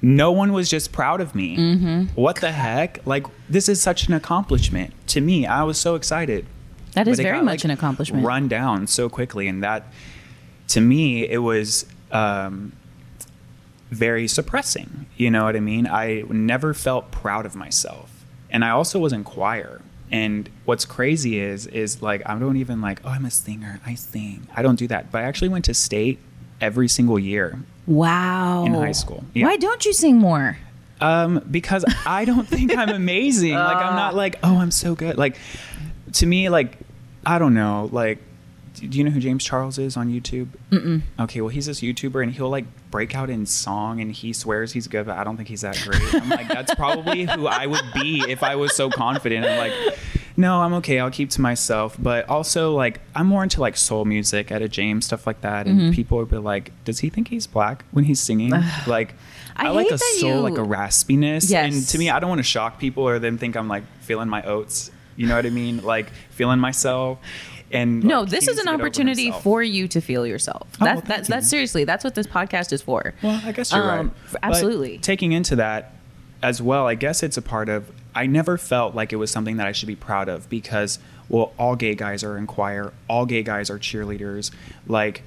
No 0.02 0.32
one 0.32 0.52
was 0.52 0.68
just 0.68 0.92
proud 0.92 1.20
of 1.20 1.34
me. 1.34 1.56
Mhm. 1.56 2.08
What 2.14 2.36
the 2.36 2.52
heck? 2.52 3.04
Like 3.06 3.26
this 3.48 3.68
is 3.68 3.80
such 3.80 4.06
an 4.08 4.14
accomplishment 4.14 4.92
to 5.08 5.20
me. 5.20 5.46
I 5.46 5.62
was 5.62 5.78
so 5.78 5.94
excited. 5.94 6.46
That 6.92 7.08
is 7.08 7.18
very 7.18 7.38
got, 7.38 7.44
much 7.44 7.58
like, 7.60 7.64
an 7.64 7.70
accomplishment. 7.70 8.24
Run 8.24 8.46
down 8.46 8.86
so 8.86 9.08
quickly, 9.08 9.48
and 9.48 9.62
that 9.62 9.86
to 10.68 10.80
me 10.80 11.28
it 11.28 11.38
was 11.38 11.86
um, 12.12 12.72
very 13.90 14.28
suppressing. 14.28 15.06
You 15.16 15.30
know 15.30 15.44
what 15.44 15.56
I 15.56 15.60
mean? 15.60 15.86
I 15.86 16.22
never 16.28 16.74
felt 16.74 17.10
proud 17.10 17.46
of 17.46 17.56
myself, 17.56 18.10
and 18.54 18.64
I 18.64 18.70
also 18.70 18.98
was 18.98 19.12
in 19.12 19.24
choir. 19.24 19.82
And 20.10 20.48
what's 20.64 20.84
crazy 20.84 21.40
is 21.40 21.66
is 21.66 22.00
like 22.00 22.22
I 22.24 22.38
don't 22.38 22.56
even 22.56 22.80
like 22.80 23.00
oh 23.04 23.08
I'm 23.08 23.24
a 23.24 23.30
singer 23.30 23.80
I 23.84 23.96
sing 23.96 24.46
I 24.54 24.62
don't 24.62 24.78
do 24.78 24.86
that 24.88 25.10
but 25.10 25.22
I 25.22 25.24
actually 25.24 25.48
went 25.48 25.64
to 25.64 25.74
state 25.74 26.18
every 26.60 26.88
single 26.88 27.18
year 27.18 27.58
Wow. 27.86 28.64
In 28.64 28.74
high 28.74 28.92
school, 28.92 29.24
yeah. 29.34 29.46
Why 29.46 29.56
don't 29.56 29.84
you 29.84 29.92
sing 29.92 30.16
more? 30.18 30.56
um, 31.00 31.44
because 31.50 31.84
I 32.06 32.24
don't 32.24 32.46
think 32.48 32.76
I'm 32.76 32.88
amazing. 32.90 33.54
like 33.54 33.76
I'm 33.76 33.96
not 33.96 34.14
like, 34.14 34.38
oh, 34.42 34.58
I'm 34.58 34.70
so 34.70 34.94
good. 34.94 35.18
Like 35.18 35.36
to 36.14 36.26
me, 36.26 36.48
like 36.48 36.78
I 37.26 37.38
don't 37.38 37.54
know. 37.54 37.88
Like, 37.92 38.18
do 38.74 38.98
you 38.98 39.04
know 39.04 39.10
who 39.10 39.20
James 39.20 39.44
Charles 39.44 39.78
is 39.78 39.96
on 39.96 40.10
YouTube? 40.10 40.48
Mm-mm. 40.70 41.02
Okay, 41.20 41.40
well 41.40 41.48
he's 41.50 41.66
this 41.66 41.80
YouTuber 41.80 42.22
and 42.22 42.32
he'll 42.32 42.50
like 42.50 42.64
break 42.90 43.14
out 43.14 43.30
in 43.30 43.46
song 43.46 44.00
and 44.00 44.12
he 44.12 44.32
swears 44.32 44.72
he's 44.72 44.86
good, 44.88 45.06
but 45.06 45.16
I 45.16 45.24
don't 45.24 45.36
think 45.36 45.48
he's 45.48 45.62
that 45.62 45.80
great. 45.84 46.02
I'm 46.14 46.28
like, 46.28 46.48
that's 46.48 46.74
probably 46.74 47.24
who 47.24 47.46
I 47.46 47.66
would 47.66 47.84
be 47.94 48.24
if 48.28 48.42
I 48.42 48.56
was 48.56 48.74
so 48.76 48.90
confident. 48.90 49.46
I'm 49.46 49.58
like, 49.58 49.72
no, 50.36 50.60
I'm 50.60 50.74
okay. 50.74 50.98
I'll 50.98 51.10
keep 51.12 51.30
to 51.30 51.40
myself. 51.40 51.96
But 51.98 52.28
also, 52.28 52.74
like, 52.74 53.00
I'm 53.14 53.26
more 53.28 53.44
into 53.44 53.60
like 53.60 53.76
soul 53.76 54.04
music, 54.04 54.50
Etta 54.50 54.68
James, 54.68 55.04
stuff 55.06 55.26
like 55.26 55.40
that. 55.42 55.66
And 55.66 55.80
Mm-hmm. 55.80 55.90
people 55.92 56.18
would 56.18 56.30
be 56.30 56.38
like, 56.38 56.72
"Does 56.84 56.98
he 56.98 57.08
think 57.08 57.28
he's 57.28 57.46
black 57.46 57.84
when 57.92 58.04
he's 58.04 58.18
singing?" 58.20 58.50
like, 58.88 59.14
I 59.56 59.68
I, 59.68 59.70
like 59.70 59.90
a 59.92 59.98
soul, 59.98 60.28
you- 60.30 60.40
like 60.40 60.58
a 60.58 60.66
raspiness. 60.66 61.54
And 61.54 61.72
Yes. 61.74 61.92
to 61.92 61.98
me, 61.98 62.10
I 62.10 62.18
don't 62.18 62.28
want 62.28 62.40
to 62.40 62.42
shock 62.44 62.80
people 62.80 63.08
or 63.08 63.20
them 63.20 63.38
think 63.38 63.56
I'm 63.56 63.68
like 63.68 63.84
feeling 64.00 64.28
my 64.28 64.42
oats. 64.42 64.90
You 65.16 65.28
know 65.28 65.36
what 65.36 65.46
I 65.46 65.50
mean? 65.50 65.84
Like 65.84 66.10
feeling 66.30 66.58
myself. 66.58 67.18
And 67.72 68.04
No, 68.04 68.20
like, 68.20 68.30
this 68.30 68.46
is 68.48 68.58
an 68.58 68.64
to 68.66 68.70
get 68.70 68.74
over 68.74 68.82
opportunity 68.84 69.30
for 69.32 69.62
you 69.62 69.88
to 69.88 70.00
feel 70.00 70.26
yourself. 70.26 70.68
Oh, 70.80 70.84
That, 70.84 70.94
well, 70.94 71.00
that, 71.02 71.06
thank 71.16 71.26
that's 71.28 71.48
seriously, 71.48 71.84
that's 71.84 72.04
what 72.04 72.14
this 72.14 72.26
podcast 72.26 72.72
is 72.72 72.82
for. 72.82 73.14
Well, 73.22 73.40
I 73.44 73.52
guess 73.52 73.72
you're 73.72 73.82
Um, 73.82 73.88
right. 74.08 74.16
f- 74.26 74.32
But 74.32 74.44
absolutely. 74.44 74.98
taking 74.98 75.32
into 75.32 75.56
that 75.56 75.92
as 76.42 76.60
well, 76.62 76.86
I 76.86 76.94
guess 76.94 77.22
it's 77.22 77.36
a 77.36 77.42
part 77.42 77.68
of. 77.68 77.90
I 78.14 78.26
never 78.26 78.56
felt 78.58 78.94
like 78.94 79.12
it 79.12 79.16
was 79.16 79.30
something 79.30 79.56
that 79.56 79.66
I 79.66 79.72
should 79.72 79.88
be 79.88 79.96
proud 79.96 80.28
of 80.28 80.48
because, 80.48 81.00
well, 81.28 81.52
all 81.58 81.74
gay 81.74 81.94
guys 81.96 82.22
are 82.22 82.36
in 82.36 82.46
choir, 82.46 82.92
all 83.08 83.26
gay 83.26 83.42
guys 83.42 83.70
are 83.70 83.78
cheerleaders. 83.78 84.52
Like, 84.86 85.22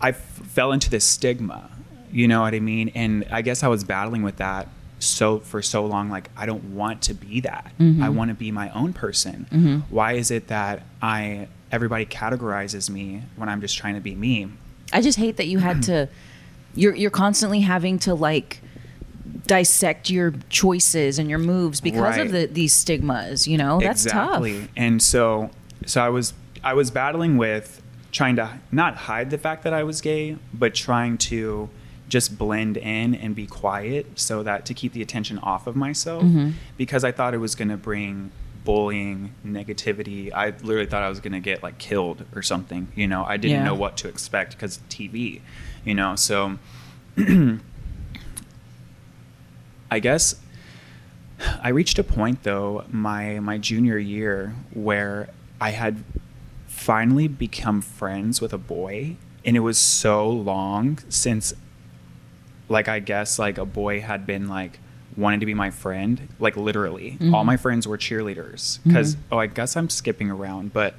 I 0.00 0.10
f- 0.10 0.16
fell 0.16 0.72
into 0.72 0.88
this 0.88 1.04
stigma. 1.04 1.68
You 2.10 2.26
know 2.28 2.40
what 2.42 2.54
I 2.54 2.60
mean? 2.60 2.90
And 2.94 3.26
I 3.30 3.42
guess 3.42 3.62
I 3.62 3.68
was 3.68 3.84
battling 3.84 4.22
with 4.22 4.36
that 4.36 4.68
so 5.04 5.38
for 5.38 5.62
so 5.62 5.84
long. 5.84 6.10
Like, 6.10 6.30
I 6.36 6.46
don't 6.46 6.74
want 6.74 7.02
to 7.02 7.14
be 7.14 7.40
that. 7.40 7.72
Mm-hmm. 7.78 8.02
I 8.02 8.08
want 8.08 8.28
to 8.30 8.34
be 8.34 8.50
my 8.50 8.70
own 8.70 8.92
person. 8.92 9.46
Why 9.90 10.12
is 10.12 10.30
it 10.30 10.48
that 10.48 10.82
I 11.02 11.48
everybody 11.70 12.06
categorizes 12.06 12.88
me 12.88 13.22
when 13.36 13.48
I'm 13.48 13.60
just 13.60 13.76
trying 13.76 13.94
to 13.94 14.00
be 14.00 14.14
me? 14.14 14.48
I 14.92 15.00
just 15.00 15.18
hate 15.18 15.36
that 15.36 15.46
you 15.46 15.58
had 15.58 15.82
to. 15.84 16.08
You're 16.76 16.96
you're 16.96 17.10
constantly 17.12 17.60
having 17.60 18.00
to 18.00 18.14
like 18.14 18.60
dissect 19.46 20.10
your 20.10 20.34
choices 20.48 21.20
and 21.20 21.30
your 21.30 21.38
moves 21.38 21.80
because 21.80 22.18
of 22.18 22.32
the 22.32 22.46
these 22.46 22.74
stigmas. 22.74 23.46
You 23.46 23.58
know, 23.58 23.78
that's 23.78 24.04
exactly. 24.04 24.60
tough. 24.60 24.70
And 24.76 25.00
so, 25.00 25.50
so 25.86 26.02
I 26.02 26.08
was 26.08 26.34
I 26.64 26.74
was 26.74 26.90
battling 26.90 27.36
with 27.36 27.80
trying 28.10 28.36
to 28.36 28.58
not 28.72 28.96
hide 28.96 29.30
the 29.30 29.38
fact 29.38 29.64
that 29.64 29.72
I 29.72 29.84
was 29.84 30.00
gay, 30.00 30.36
but 30.52 30.74
trying 30.74 31.18
to 31.18 31.68
just 32.08 32.36
blend 32.38 32.76
in 32.76 33.14
and 33.14 33.34
be 33.34 33.46
quiet 33.46 34.06
so 34.18 34.42
that 34.42 34.66
to 34.66 34.74
keep 34.74 34.92
the 34.92 35.02
attention 35.02 35.38
off 35.38 35.66
of 35.66 35.74
myself 35.76 36.22
Mm-hmm. 36.24 36.50
because 36.76 37.02
I 37.04 37.12
thought 37.12 37.32
it 37.34 37.38
was 37.38 37.54
going 37.54 37.68
to 37.70 37.76
bring 37.76 38.30
bullying, 38.64 39.34
negativity. 39.46 40.32
I 40.32 40.54
literally 40.62 40.86
thought 40.86 41.02
I 41.02 41.08
was 41.08 41.20
going 41.20 41.32
to 41.34 41.40
get 41.40 41.62
like 41.62 41.78
killed 41.78 42.24
or 42.34 42.42
something, 42.42 42.88
you 42.94 43.06
know. 43.06 43.24
I 43.24 43.36
didn't 43.36 43.58
Yeah. 43.58 43.64
know 43.64 43.74
what 43.74 43.96
to 43.98 44.08
expect 44.08 44.52
because 44.52 44.80
TV, 44.88 45.40
you 45.84 45.94
know. 45.94 46.16
So 46.16 46.58
I 49.90 49.98
guess 50.00 50.36
I 51.62 51.68
reached 51.68 51.98
a 51.98 52.04
point 52.04 52.42
though 52.42 52.84
my 52.90 53.38
my 53.40 53.58
junior 53.58 53.98
year 53.98 54.54
where 54.72 55.28
I 55.60 55.70
had 55.70 56.02
finally 56.66 57.28
become 57.28 57.80
friends 57.80 58.40
with 58.40 58.52
a 58.52 58.58
boy 58.58 59.16
and 59.44 59.56
it 59.56 59.60
was 59.60 59.78
so 59.78 60.28
long 60.28 60.98
since 61.08 61.52
like 62.68 62.88
I 62.88 63.00
guess 63.00 63.38
like 63.38 63.58
a 63.58 63.64
boy 63.64 64.00
had 64.00 64.26
been 64.26 64.48
like 64.48 64.78
wanting 65.16 65.40
to 65.40 65.46
be 65.46 65.54
my 65.54 65.70
friend 65.70 66.28
like 66.38 66.56
literally. 66.56 67.12
Mm-hmm. 67.12 67.34
All 67.34 67.44
my 67.44 67.56
friends 67.56 67.86
were 67.86 67.98
cheerleaders. 67.98 68.78
Mm-hmm. 68.78 68.90
Because 68.90 69.16
oh 69.30 69.38
I 69.38 69.46
guess 69.46 69.76
I'm 69.76 69.90
skipping 69.90 70.30
around 70.30 70.72
but 70.72 70.94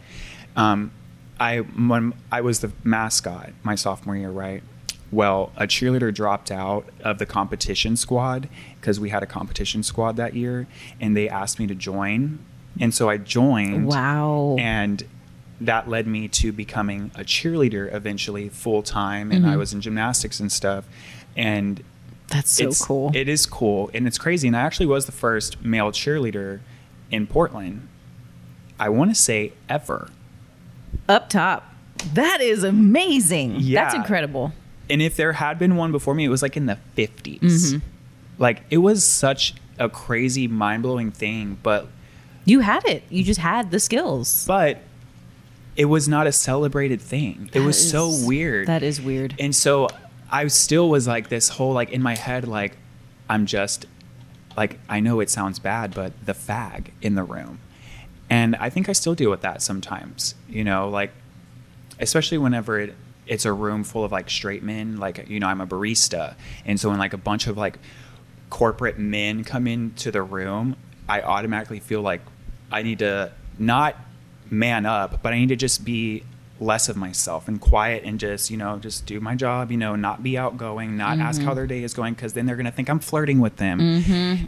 um 0.56 0.92
I 1.40 1.60
when 1.60 2.14
I 2.32 2.42
was 2.42 2.60
the 2.62 2.72
mascot 2.84 3.52
my 3.64 3.76
sophomore 3.76 4.16
year 4.16 4.30
right? 4.30 4.64
Well 5.12 5.52
a 5.58 5.68
cheerleader 5.68 6.14
dropped 6.14 6.52
out 6.52 6.88
of 7.02 7.18
the 7.20 7.26
competition 7.26 7.98
squad 7.98 8.50
because 8.80 9.00
we 9.00 9.10
had 9.10 9.24
a 9.24 9.28
competition 9.28 9.84
squad 9.84 10.16
that 10.18 10.36
year 10.36 10.68
and 11.02 11.16
they 11.16 11.28
asked 11.28 11.60
me 11.60 11.68
to 11.68 11.76
join. 11.76 12.40
And 12.80 12.94
so 12.94 13.10
I 13.10 13.18
joined 13.18 13.88
Wow. 13.88 14.58
and 14.60 15.04
that 15.62 15.88
led 15.90 16.06
me 16.06 16.28
to 16.28 16.52
becoming 16.52 17.12
a 17.16 17.22
cheerleader 17.22 17.94
eventually 17.94 18.50
full 18.50 18.84
time 18.84 19.32
and 19.32 19.46
I 19.46 19.52
mm-hmm. 19.52 19.60
was 19.60 19.74
in 19.74 19.80
gymnastics 19.80 20.42
and 20.42 20.52
stuff 20.52 20.86
and 21.36 21.84
that's 22.28 22.52
so 22.52 22.72
cool. 22.86 23.12
It 23.14 23.30
is 23.30 23.46
cool 23.46 23.90
and 23.94 24.08
it's 24.08 24.18
crazy. 24.18 24.48
And 24.48 24.58
I 24.58 24.62
actually 24.62 24.88
was 24.88 25.06
the 25.06 25.12
first 25.12 25.64
male 25.64 25.92
cheerleader 25.92 26.60
in 27.12 27.28
Portland. 27.28 27.88
I 28.80 28.90
want 28.90 29.12
to 29.12 29.16
say 29.16 29.54
ever. 29.70 30.10
Up 31.08 31.30
top. 31.30 31.72
That 32.14 32.42
is 32.42 32.64
amazing. 32.64 33.58
Yeah. 33.60 33.84
That's 33.84 33.96
incredible. 33.96 34.54
And 34.90 35.02
if 35.02 35.16
there 35.16 35.34
had 35.34 35.58
been 35.60 35.76
one 35.76 35.92
before 35.92 36.14
me, 36.14 36.26
it 36.26 36.30
was 36.30 36.42
like 36.42 36.58
in 36.58 36.66
the 36.66 36.78
50s. 36.98 37.40
Mm-hmm. 37.40 37.78
Like 38.38 38.64
it 38.70 38.80
was 38.80 39.04
such 39.04 39.54
a 39.80 39.90
crazy, 39.90 40.48
mind 40.48 40.84
blowing 40.84 41.12
thing. 41.12 41.58
But 41.64 41.88
You 42.44 42.60
had 42.62 42.84
it. 42.86 43.04
You 43.10 43.24
just 43.24 43.40
had 43.40 43.72
the 43.72 43.80
skills. 43.80 44.46
but 44.48 44.80
it 45.76 45.86
was 45.86 46.08
not 46.08 46.26
a 46.26 46.32
celebrated 46.32 47.02
thing. 47.02 47.50
it 47.54 47.60
That 47.60 47.64
was 47.66 47.90
so 47.92 48.10
weird. 48.26 48.68
That 48.68 48.82
is 48.84 49.02
weird. 49.02 49.36
and 49.40 49.54
so 49.56 49.90
I 50.32 50.48
still 50.48 50.90
was 50.90 51.08
like 51.08 51.30
this 51.30 51.50
whole 51.50 51.74
like 51.74 51.92
in 51.92 52.02
my 52.02 52.16
head 52.16 52.48
like 52.48 52.78
I'm 53.30 53.46
just 53.46 53.86
like 54.58 54.80
I 54.90 55.00
know 55.00 55.20
it 55.20 55.30
sounds 55.30 55.60
bad 55.60 55.94
but 55.94 56.14
the 56.26 56.34
fag 56.34 56.88
in 57.02 57.16
the 57.16 57.24
room. 57.24 57.60
And 58.30 58.56
I 58.56 58.70
think 58.70 58.90
I 58.90 58.94
still 58.94 59.14
deal 59.14 59.30
with 59.30 59.42
that 59.42 59.62
sometimes, 59.62 60.36
you 60.50 60.64
know, 60.64 60.90
like 60.90 61.12
especially 62.00 62.38
whenever 62.38 62.80
it 62.80 62.96
it's 63.28 63.46
a 63.46 63.54
room 63.54 63.84
full 63.84 64.04
of 64.04 64.12
like 64.12 64.30
straight 64.30 64.64
men, 64.64 64.98
like 64.98 65.28
you 65.30 65.40
know, 65.40 65.48
I'm 65.48 65.62
a 65.62 65.68
barista. 65.68 66.36
And 66.66 66.80
so 66.80 66.90
when 66.90 67.00
like 67.00 67.14
a 67.14 67.18
bunch 67.18 67.48
of 67.48 67.58
like 67.58 67.80
corporate 68.50 68.98
men 68.98 69.44
come 69.44 69.68
into 69.68 70.12
the 70.12 70.22
room, 70.22 70.76
I 71.08 71.22
automatically 71.22 71.80
feel 71.80 72.02
like 72.02 72.22
I 72.72 72.84
need 72.84 73.00
to 73.00 73.32
not 73.58 73.96
man 74.50 74.86
up, 74.86 75.22
but 75.24 75.34
I 75.34 75.40
need 75.40 75.50
to 75.50 75.56
just 75.56 75.86
be 75.86 76.24
less 76.60 76.88
of 76.88 76.96
myself 76.96 77.48
and 77.50 77.60
quiet 77.60 78.04
and 78.06 78.18
just, 78.20 78.50
you 78.50 78.56
know, 78.56 78.78
just 78.80 79.06
do 79.06 79.20
my 79.20 79.36
job, 79.36 79.72
you 79.72 79.78
know, 79.78 79.96
not 79.96 80.24
be 80.24 80.38
outgoing, 80.38 80.96
not 80.96 81.20
ask 81.20 81.40
Mm-hmm. 81.40 81.48
how 81.50 81.54
their 81.54 81.68
day 81.68 81.84
is 81.84 81.94
going 81.94 82.16
cuz 82.16 82.32
then 82.34 82.46
they're 82.46 82.56
going 82.56 82.66
to 82.66 82.72
think 82.72 82.90
I'm 82.90 83.00
flirting 83.00 83.40
with 83.42 83.58
them. 83.58 83.80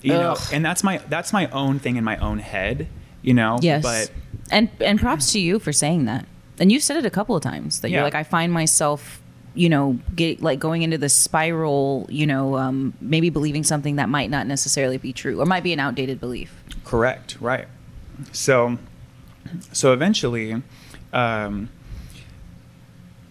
You 0.01 0.13
know, 0.13 0.37
and 0.53 0.63
that's 0.65 0.83
my 0.83 0.99
that's 1.09 1.33
my 1.33 1.47
own 1.49 1.79
thing 1.79 1.97
in 1.97 2.03
my 2.05 2.15
own 2.17 2.39
head, 2.39 2.87
you 3.21 3.33
know, 3.33 3.59
Yes. 3.61 3.83
but 3.83 4.11
and 4.51 4.69
and 4.79 4.99
props 4.99 5.33
to 5.33 5.39
you 5.39 5.59
for 5.59 5.73
saying 5.73 6.05
that. 6.05 6.25
And 6.59 6.71
you 6.71 6.79
said 6.79 6.95
it 6.97 7.05
a 7.05 7.09
couple 7.09 7.35
of 7.35 7.43
times 7.43 7.81
that 7.81 7.89
you're 7.91 7.99
Yeah. 7.99 8.03
like, 8.05 8.15
I 8.15 8.23
find 8.23 8.53
myself, 8.53 9.21
you 9.53 9.67
know, 9.67 9.99
get 10.15 10.41
like 10.41 10.59
going 10.59 10.83
into 10.83 10.97
this 10.97 11.13
spiral, 11.13 12.07
you 12.09 12.25
know, 12.25 12.55
um, 12.57 12.93
maybe 13.01 13.29
believing 13.29 13.63
something 13.65 13.97
that 13.97 14.07
might 14.07 14.29
not 14.29 14.47
necessarily 14.47 14.97
be 14.97 15.11
true 15.11 15.41
or 15.41 15.45
might 15.45 15.63
be 15.63 15.73
an 15.73 15.79
outdated 15.81 16.19
belief. 16.21 16.53
Correct. 16.85 17.35
Right. 17.41 17.67
So, 18.31 18.77
so 19.73 19.91
eventually, 19.93 20.61
um, 21.13 21.69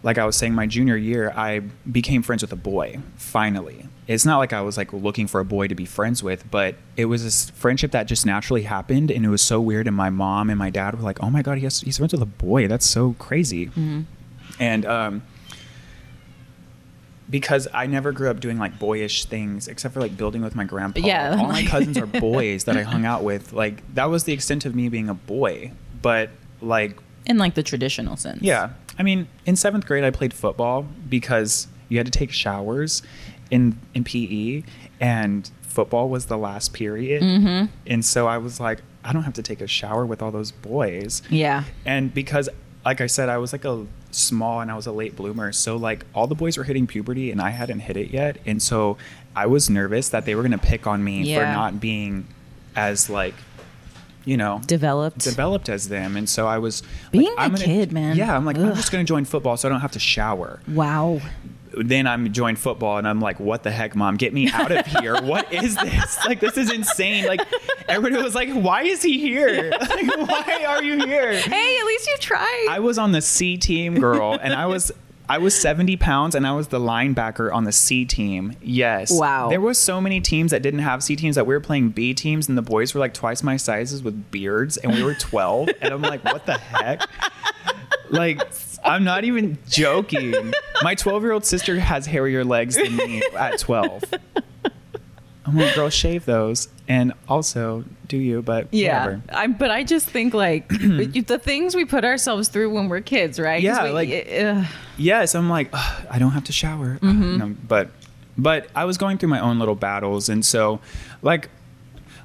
like 0.07 0.19
I 0.19 0.25
was 0.25 0.37
saying, 0.37 0.55
my 0.55 0.67
junior 0.67 0.97
year, 0.97 1.33
I 1.37 1.61
became 1.91 2.23
friends 2.23 2.41
with 2.43 2.53
a 2.53 2.57
boy. 2.57 3.01
Finally, 3.17 3.87
it's 4.07 4.25
not 4.25 4.39
like 4.39 4.53
I 4.53 4.61
was 4.61 4.77
like 4.77 4.93
looking 4.93 5.27
for 5.27 5.41
a 5.41 5.45
boy 5.45 5.67
to 5.67 5.75
be 5.75 5.85
friends 5.85 6.23
with, 6.23 6.49
but 6.49 6.77
it 6.97 7.07
was 7.07 7.25
this 7.25 7.51
friendship 7.51 7.91
that 7.91 8.07
just 8.07 8.25
naturally 8.25 8.63
happened, 8.63 9.11
and 9.11 9.25
it 9.27 9.29
was 9.29 9.43
so 9.43 9.61
weird. 9.61 9.89
And 9.89 9.97
my 9.97 10.11
mom 10.11 10.49
and 10.49 10.59
my 10.59 10.71
dad 10.71 10.95
were 10.95 11.03
like, 11.03 11.21
"Oh 11.23 11.29
my 11.29 11.43
god, 11.43 11.59
he 11.59 11.65
has, 11.65 11.81
he's 11.81 11.99
friends 11.99 12.13
with 12.13 12.23
a 12.23 12.27
boy. 12.47 12.69
That's 12.69 12.87
so 12.87 13.15
crazy." 13.19 13.69
And 14.61 14.87
um, 14.87 15.23
because 17.29 17.67
I 17.75 17.87
never 17.87 18.13
grew 18.13 18.31
up 18.31 18.39
doing 18.39 18.59
like 18.59 18.79
boyish 18.79 19.25
things 19.25 19.67
except 19.67 19.93
for 19.95 20.01
like 20.01 20.17
building 20.17 20.43
with 20.43 20.55
my 20.55 20.65
grandpa. 20.65 21.01
Yeah, 21.01 21.37
All 21.39 21.49
my 21.49 21.65
cousins 21.67 21.99
are 21.99 22.07
boys 22.07 22.65
that 22.65 22.77
I 22.77 22.83
hung 22.83 23.05
out 23.05 23.25
with. 23.25 23.53
Like 23.53 23.83
that 23.95 24.05
was 24.07 24.25
the 24.25 24.33
extent 24.33 24.65
of 24.65 24.75
me 24.77 24.89
being 24.89 25.09
a 25.09 25.15
boy. 25.15 25.73
But 26.01 26.31
like 26.61 26.97
In 27.27 27.39
like 27.39 27.55
the 27.55 27.65
traditional 27.65 28.17
sense. 28.17 28.43
yeah. 28.43 28.71
I 28.99 29.03
mean, 29.03 29.29
in 29.45 29.57
seventh 29.57 29.87
grade 29.87 30.05
I 30.05 30.11
played 30.11 30.33
football 30.35 30.87
because 31.09 31.69
you 31.89 31.99
had 31.99 32.07
to 32.07 32.13
take 32.13 32.33
showers 32.33 33.03
in 33.51 33.79
in 33.95 34.05
PE 34.05 34.63
and 35.01 35.51
football 35.63 36.09
was 36.09 36.27
the 36.27 36.39
last 36.39 36.73
period. 36.73 37.23
Mhm. 37.23 37.69
And 37.87 38.05
so 38.05 38.27
I 38.27 38.39
was 38.39 38.59
like, 38.61 38.81
I 39.05 39.13
don't 39.13 39.23
have 39.25 39.35
to 39.35 39.43
take 39.43 39.61
a 39.61 39.67
shower 39.67 40.05
with 40.07 40.23
all 40.23 40.31
those 40.33 40.51
boys 40.51 41.23
Yeah. 41.31 41.65
and 41.85 42.13
because 42.13 42.49
like 42.85 43.01
i 43.01 43.07
said 43.09 43.29
i 43.29 43.37
was 43.39 43.53
like 43.53 43.65
a 43.65 43.85
small 44.13 44.61
and 44.61 44.71
i 44.71 44.75
was 44.75 44.87
a 44.87 44.93
late 44.93 45.15
bloomer 45.17 45.51
so 45.53 45.77
like 45.77 46.05
all 46.15 46.27
the 46.29 46.35
boys 46.37 46.57
were 46.57 46.63
hitting 46.65 46.87
puberty 46.87 47.31
and 47.33 47.41
i 47.41 47.51
hadn't 47.51 47.81
hit 47.81 47.97
it 47.97 48.11
yet 48.11 48.37
and 48.47 48.63
so 48.63 48.97
i 49.35 49.45
was 49.45 49.69
nervous 49.69 50.09
that 50.09 50.25
they 50.25 50.35
were 50.37 50.43
going 50.43 50.53
to 50.53 50.59
pick 50.59 50.87
on 50.87 51.03
me 51.05 51.35
for 51.35 51.43
not 51.43 51.81
being 51.81 52.27
as 52.77 53.11
like 53.11 53.35
you 54.27 54.37
know 54.37 54.61
Developed. 54.67 55.21
developed 55.21 55.69
as 55.71 55.89
them 55.89 56.17
and 56.17 56.29
so 56.29 56.47
i 56.47 56.59
was 56.59 56.83
Being 57.11 57.35
like, 57.37 57.47
a 57.47 57.51
gonna, 57.53 57.65
kid, 57.65 57.93
man. 57.93 58.17
yeah 58.17 58.37
i'm 58.37 58.45
like 58.45 58.59
i'm 58.59 58.75
just 58.75 58.93
going 58.93 59.03
to 59.05 59.09
join 59.09 59.25
football 59.25 59.57
so 59.57 59.69
i 59.69 59.73
don't 59.73 59.81
have 59.81 59.93
to 59.93 59.99
shower 59.99 60.61
Wow. 60.69 61.21
then 61.79 62.07
I'm 62.07 62.33
joined 62.33 62.59
football 62.59 62.97
and 62.97 63.07
I'm 63.07 63.21
like, 63.21 63.39
what 63.39 63.63
the 63.63 63.71
heck, 63.71 63.95
mom? 63.95 64.17
Get 64.17 64.33
me 64.33 64.51
out 64.51 64.73
of 64.73 64.87
here. 64.87 65.21
what 65.21 65.53
is 65.53 65.77
this? 65.77 66.19
Like, 66.27 66.41
this 66.41 66.57
is 66.57 66.73
insane. 66.73 67.27
Like, 67.27 67.43
everybody 67.87 68.23
was 68.23 68.35
like, 68.35 68.49
why 68.55 68.83
is 68.85 69.03
he 69.03 69.19
here? 69.19 69.71
Like, 69.81 70.07
why 70.17 70.65
are 70.67 70.83
you 70.83 71.05
here? 71.05 71.39
Hey, 71.39 71.77
at 71.79 71.85
least 71.85 72.07
you 72.09 72.17
tried. 72.19 72.67
I 72.71 72.79
was 72.81 72.97
on 72.99 73.13
the 73.13 73.21
C 73.21 73.59
team, 73.59 74.01
girl, 74.01 74.39
and 74.41 74.55
I 74.55 74.65
was 74.67 74.91
I 75.29 75.39
was 75.39 75.59
70 75.59 75.97
pounds 75.97 76.35
and 76.35 76.47
I 76.47 76.53
was 76.53 76.69
the 76.69 76.79
linebacker 76.79 77.53
on 77.53 77.65
the 77.65 77.73
C 77.73 78.05
team. 78.05 78.57
Yes. 78.63 79.11
Wow. 79.11 79.49
There 79.49 79.61
was 79.61 79.79
so 79.79 80.01
many 80.01 80.21
teams 80.21 80.53
that 80.53 80.63
didn't 80.63 80.81
have 80.81 81.03
C 81.03 81.17
teams 81.17 81.35
that 81.37 81.47
we 81.47 81.55
were 81.55 81.61
playing 81.61 81.91
B 81.91 82.15
teams 82.15 82.49
and 82.49 82.57
the 82.57 82.63
boys 82.63 82.95
were 82.95 83.01
like 83.01 83.15
twice 83.15 83.43
my 83.43 83.57
sizes 83.57 84.03
with 84.03 84.31
beards 84.31 84.77
and 84.77 84.93
we 84.93 85.03
were 85.03 85.15
12 85.15 85.71
and 85.81 85.93
I'm 85.93 86.03
like, 86.03 86.25
what 86.25 86.47
the 86.47 86.59
heck? 86.59 87.03
Like, 88.09 88.41
I'm 88.85 89.03
not 89.03 89.25
even 89.25 89.59
joking. 89.69 90.53
My 90.83 90.95
12 90.95 91.23
year 91.25 91.33
old 91.33 91.45
sister 91.45 91.79
has 91.81 92.07
hairier 92.07 92.45
legs 92.45 92.77
than 92.77 92.95
me 92.97 93.21
at 93.37 93.59
12. 93.59 94.05
I'm 95.45 95.57
like, 95.57 95.75
girl, 95.75 95.91
shave 95.91 96.25
those. 96.25 96.69
And 96.89 97.15
also, 97.29 97.85
do 98.07 98.17
you, 98.17 98.43
but 98.43 98.69
Yeah, 98.73 99.05
whatever. 99.07 99.23
I'm. 99.33 99.55
But 99.55 99.71
I 99.73 99.83
just 99.83 100.09
think 100.09 100.35
like 100.35 100.69
the 100.69 101.41
things 101.43 101.75
we 101.75 101.85
put 101.85 102.05
ourselves 102.05 102.49
through 102.49 102.71
when 102.73 102.89
we're 102.89 103.01
kids, 103.01 103.41
right 103.41 103.61
Yeah, 103.63 103.85
we- 103.85 103.91
like- 103.91 104.29
uh, 104.33 104.65
yes 104.99 105.35
i'm 105.35 105.51
like 105.51 105.69
i 106.11 106.19
don't 106.19 106.31
have 106.31 106.45
to 106.45 106.53
shower 106.53 106.99
Uh, 107.03 107.13
no, 107.13 107.55
but 107.69 107.91
but 108.39 108.67
i 108.75 108.87
was 108.87 108.97
going 108.97 109.19
through 109.19 109.29
my 109.29 109.41
own 109.41 109.59
little 109.59 109.75
battles 109.75 110.31
and 110.31 110.43
so 110.43 110.81
like 111.21 111.51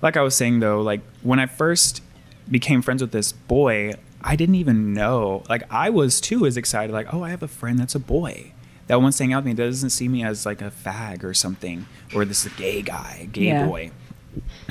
like 0.01 0.15
i 0.15 0.21
was 0.21 0.35
saying 0.35 0.61
though 0.61 0.81
like 0.81 1.01
when 1.21 1.37
i 1.37 1.45
first 1.45 2.01
became 2.49 2.81
friends 2.81 3.01
with 3.01 3.11
this 3.11 3.33
boy 3.33 3.91
i 4.21 4.37
didn't 4.37 4.55
even 4.55 4.93
know 4.93 5.43
like 5.49 5.63
i 5.69 5.89
was 5.89 6.21
too 6.21 6.45
as 6.45 6.55
excited 6.55 6.93
like 6.93 7.13
oh 7.13 7.23
i 7.23 7.29
have 7.29 7.43
a 7.43 7.47
friend 7.47 7.77
that's 7.77 7.93
a 7.95 7.99
boy 7.99 8.53
that 8.87 9.01
wants 9.01 9.17
to 9.17 9.23
hang 9.25 9.33
out 9.33 9.39
with 9.43 9.47
me 9.47 9.53
that 9.53 9.65
doesn't 9.65 9.89
see 9.89 10.07
me 10.07 10.23
as 10.23 10.45
like 10.45 10.61
a 10.61 10.71
fag 10.71 11.25
or 11.25 11.33
something 11.33 11.85
or 12.15 12.23
this 12.23 12.47
gay 12.55 12.81
guy 12.81 13.27
gay 13.33 13.47
Yeah. 13.47 13.67
boy 13.67 13.91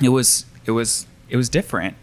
it 0.03 0.11
was 0.11 0.47
it 0.67 0.73
was 0.73 1.07
it 1.29 1.37
was 1.37 1.49
different. 1.49 1.97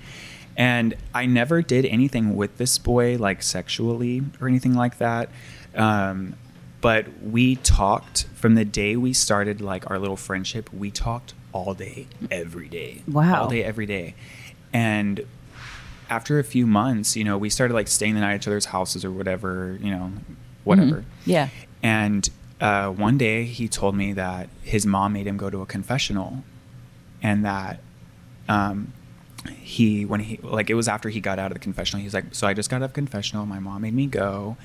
And 0.56 0.96
i 1.14 1.28
never 1.28 1.62
did 1.62 1.86
anything 1.86 2.36
with 2.36 2.58
this 2.58 2.80
boy 2.80 3.18
like 3.18 3.44
sexually 3.44 4.24
or 4.42 4.48
anything 4.48 4.74
like 4.74 4.98
that. 4.98 5.30
Um, 5.76 6.36
but 6.82 7.06
we 7.22 7.58
talked 7.58 8.26
from 8.36 8.56
the 8.56 8.66
day 8.66 8.96
we 8.96 9.14
started 9.14 9.62
like 9.62 9.90
our 9.90 10.00
little 10.00 10.18
friendship 10.18 10.72
we 10.74 10.90
talked 10.92 11.34
all 11.52 11.74
day 11.74 12.08
every 12.32 12.68
day. 12.68 13.02
Wow. 13.08 13.44
all 13.44 13.50
day 13.50 13.64
every 13.64 13.86
day. 13.86 14.16
And 14.74 15.26
after 16.10 16.40
a 16.40 16.44
few 16.44 16.66
months 16.66 17.16
you 17.16 17.24
know 17.24 17.38
we 17.38 17.50
started 17.50 17.74
like 17.74 17.88
staying 17.88 18.16
the 18.16 18.22
night 18.22 18.34
at 18.34 18.42
each 18.42 18.48
other's 18.48 18.66
houses 18.66 19.04
or 19.04 19.12
whatever 19.12 19.78
you 19.82 19.92
know 19.92 20.12
whatever. 20.64 21.06
Yeah. 21.26 21.50
and 21.84 22.30
uh, 22.60 22.90
one 22.90 23.18
day 23.18 23.44
he 23.46 23.68
told 23.68 23.96
me 23.96 24.14
that 24.14 24.50
his 24.64 24.86
mom 24.86 25.14
made 25.14 25.28
him 25.28 25.38
go 25.38 25.50
to 25.50 25.62
a 25.62 25.66
confessional, 25.66 26.44
and 27.24 27.46
that 27.46 27.80
um, 28.50 28.94
he 29.60 30.06
when 30.06 30.20
he 30.20 30.38
like 30.44 30.70
it 30.70 30.74
was 30.76 30.88
after 30.88 31.10
he 31.10 31.20
got 31.20 31.40
out 31.40 31.52
of 31.52 31.56
the 31.56 31.60
confessional. 31.60 32.02
He's 32.04 32.14
like, 32.14 32.26
so 32.36 32.48
I 32.48 32.54
just 32.54 32.70
got 32.70 32.78
out 32.78 32.86
of 32.86 32.94
confessional. 32.94 33.46
My 33.46 33.60
mom 33.60 33.82
made 33.82 33.94
me 33.94 34.06
go, 34.08 34.58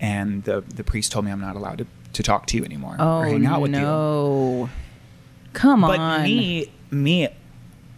and 0.00 0.44
the 0.44 0.60
the 0.62 0.84
priest 0.84 1.12
told 1.12 1.24
me 1.24 1.30
I'm 1.30 1.40
not 1.40 1.56
allowed 1.56 1.78
to, 1.78 1.86
to 2.14 2.22
talk 2.22 2.46
to 2.48 2.56
you 2.56 2.64
anymore 2.64 2.96
Oh 2.98 3.18
or 3.20 3.24
hang 3.26 3.46
out 3.46 3.60
with 3.60 3.72
you. 3.72 3.78
Oh, 3.80 4.64
no! 4.66 4.70
Come 5.52 5.82
But 5.82 5.98
on. 6.00 6.22
me, 6.22 6.72
me, 6.90 7.28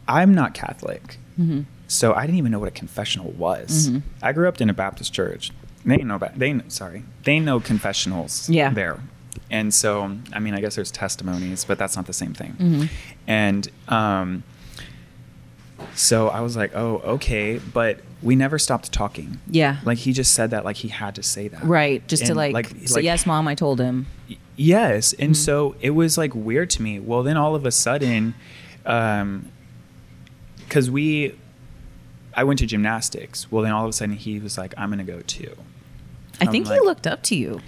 I'm 0.08 0.34
not 0.34 0.54
Catholic, 0.54 1.18
Mm-hmm. 1.38 1.62
so 1.88 2.14
I 2.14 2.26
didn't 2.26 2.38
even 2.38 2.52
know 2.52 2.58
what 2.58 2.68
a 2.68 2.72
confessional 2.72 3.30
was. 3.32 3.90
Mhm. 3.90 4.02
I 4.22 4.32
grew 4.32 4.48
up 4.48 4.60
in 4.60 4.70
a 4.70 4.74
Baptist 4.74 5.12
church. 5.12 5.50
They 5.84 5.98
know 5.98 6.14
about 6.16 6.38
they 6.38 6.48
kn- 6.50 6.70
sorry 6.70 7.04
they 7.24 7.38
know 7.38 7.60
confessionals 7.60 8.48
Yeah. 8.48 8.70
there, 8.70 9.00
and 9.54 9.72
so 9.72 9.90
I 10.32 10.38
mean 10.44 10.54
I 10.54 10.60
guess 10.60 10.74
there's 10.78 10.90
testimonies, 10.90 11.64
but 11.64 11.76
that's 11.78 11.96
not 11.96 12.06
the 12.06 12.12
same 12.22 12.34
thing. 12.34 12.52
Mhm. 12.58 12.88
And 13.26 13.62
um, 13.88 14.42
so 15.94 16.28
I 16.28 16.40
was 16.40 16.56
like, 16.56 16.74
oh 16.74 16.98
okay, 17.16 17.58
but 17.72 18.00
we 18.22 18.36
never 18.36 18.58
stopped 18.58 18.90
talking. 18.92 19.38
Yeah. 19.48 19.78
Like 19.84 19.98
he 19.98 20.12
just 20.12 20.32
said 20.34 20.50
that 20.50 20.64
like 20.64 20.76
he 20.76 20.88
had 20.88 21.14
to 21.16 21.22
say 21.22 21.48
that. 21.48 21.62
right. 21.64 22.06
Just 22.08 22.24
to 22.26 22.32
And, 22.32 22.36
like, 22.54 22.68
say, 22.86 23.02
yes, 23.02 23.26
mom. 23.26 23.46
I 23.48 23.54
told 23.54 23.80
him. 23.80 24.06
Yes, 24.56 25.12
and 25.14 25.30
Mm-hmm. 25.34 25.44
so 25.48 25.74
it 25.80 25.90
was 25.90 26.16
like 26.16 26.32
weird 26.34 26.70
to 26.70 26.82
me. 26.82 27.00
Well, 27.00 27.22
then 27.22 27.36
all 27.36 27.54
of 27.54 27.66
a 27.66 27.72
sudden, 27.72 28.34
um, 28.86 29.50
because 30.58 30.88
we, 30.90 31.34
I 32.34 32.44
went 32.44 32.60
to 32.60 32.66
gymnastics. 32.66 33.50
Well, 33.50 33.62
then 33.64 33.72
all 33.72 33.84
of 33.84 33.90
a 33.90 33.92
sudden 33.92 34.14
he 34.16 34.38
was 34.38 34.56
like, 34.56 34.72
"I'm 34.78 34.90
gonna 34.90 35.02
go 35.04 35.20
too." 35.26 35.54
I 36.40 36.44
I'm 36.46 36.52
think 36.52 36.66
like- 36.68 36.80
he 36.80 36.86
looked 36.86 37.06
up 37.06 37.22
to 37.24 37.34
you. 37.36 37.60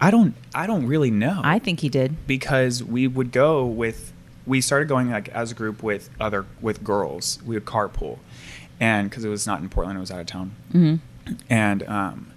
I 0.00 0.10
don't, 0.10 0.34
I 0.54 0.66
don't 0.66 0.86
really 0.86 1.10
know. 1.10 1.40
I 1.44 1.58
think 1.58 1.80
he 1.80 1.88
did. 1.88 2.26
because 2.26 2.82
we 2.84 3.06
would 3.08 3.32
go 3.32 3.64
with, 3.66 4.12
we 4.46 4.60
started 4.60 4.88
going 4.88 5.10
like 5.10 5.28
as 5.30 5.50
a 5.52 5.54
group 5.54 5.82
with 5.82 6.08
other 6.20 6.46
with 6.60 6.84
girls. 6.84 7.38
We 7.44 7.56
would 7.56 7.64
carpool, 7.64 8.18
and 8.80 9.10
because 9.10 9.24
it 9.24 9.28
was 9.28 9.46
not 9.46 9.60
in 9.60 9.68
Portland, 9.68 9.96
it 9.96 10.00
was 10.00 10.10
out 10.10 10.20
of 10.20 10.26
town. 10.26 10.54
hmm 10.72 10.94
and 11.50 11.82
um, 11.88 12.32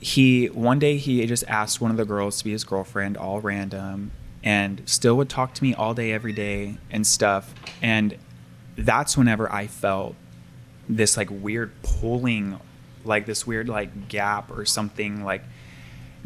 he 0.00 0.46
one 0.48 0.78
day 0.78 0.96
he 0.96 1.24
just 1.26 1.44
asked 1.48 1.80
one 1.80 1.90
of 1.90 1.96
the 1.96 2.04
girls 2.04 2.38
to 2.38 2.44
be 2.44 2.50
his 2.52 2.64
girlfriend 2.64 3.16
all 3.16 3.40
random 3.40 4.10
and 4.42 4.82
still 4.86 5.16
would 5.16 5.28
talk 5.28 5.54
to 5.54 5.62
me 5.62 5.74
all 5.74 5.94
day 5.94 6.12
every 6.12 6.32
day 6.32 6.76
and 6.90 7.06
stuff 7.06 7.54
and 7.82 8.16
that's 8.76 9.16
whenever 9.16 9.50
i 9.52 9.66
felt 9.66 10.14
this 10.88 11.16
like 11.16 11.28
weird 11.30 11.70
pulling 11.82 12.58
like 13.04 13.26
this 13.26 13.46
weird 13.46 13.68
like 13.68 14.08
gap 14.08 14.50
or 14.50 14.64
something 14.64 15.22
like 15.24 15.42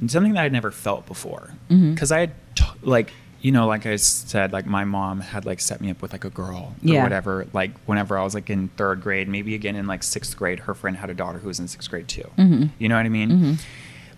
something 0.06 0.32
that 0.34 0.44
i'd 0.44 0.52
never 0.52 0.70
felt 0.70 1.06
before 1.06 1.50
because 1.68 2.10
i 2.12 2.20
had 2.20 2.32
t- 2.54 2.64
like 2.82 3.12
you 3.40 3.52
know 3.52 3.66
like 3.66 3.84
i 3.86 3.96
said 3.96 4.52
like 4.52 4.66
my 4.66 4.84
mom 4.84 5.20
had 5.20 5.44
like 5.44 5.60
set 5.60 5.80
me 5.80 5.90
up 5.90 6.00
with 6.02 6.12
like 6.12 6.24
a 6.24 6.30
girl 6.30 6.74
or 6.74 6.74
Yeah. 6.82 7.02
whatever 7.02 7.46
like 7.52 7.72
whenever 7.86 8.18
i 8.18 8.24
was 8.24 8.34
like 8.34 8.48
in 8.50 8.68
third 8.76 9.00
grade 9.02 9.28
maybe 9.28 9.54
again 9.54 9.76
in 9.76 9.86
like 9.86 10.02
sixth 10.02 10.36
grade 10.36 10.60
her 10.60 10.74
friend 10.74 10.96
had 10.96 11.10
a 11.10 11.14
daughter 11.14 11.38
who 11.38 11.48
was 11.48 11.60
in 11.60 11.68
sixth 11.68 11.90
grade 11.90 12.08
too 12.08 12.28
Mhm. 12.38 12.70
you 12.78 12.88
know 12.88 12.96
what 12.96 13.06
i 13.06 13.08
mean 13.10 13.30
Mhm. 13.30 13.60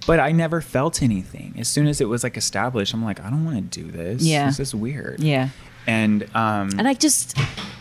but 0.06 0.20
i 0.20 0.32
never 0.32 0.60
felt 0.60 1.02
anything 1.02 1.54
as 1.58 1.68
soon 1.68 1.86
as 1.88 2.00
it 2.00 2.08
was 2.08 2.22
like 2.22 2.36
established 2.36 2.94
i'm 2.94 3.04
like 3.04 3.20
i 3.20 3.28
don't 3.30 3.44
want 3.44 3.70
to 3.72 3.80
do 3.82 3.90
this 3.90 4.22
Yeah. 4.22 4.46
this 4.46 4.60
is 4.60 4.74
weird 4.74 5.20
Yeah. 5.20 5.48
and 5.86 6.22
um 6.34 6.70
And 6.78 6.86
I 6.88 6.94
just, 6.94 7.36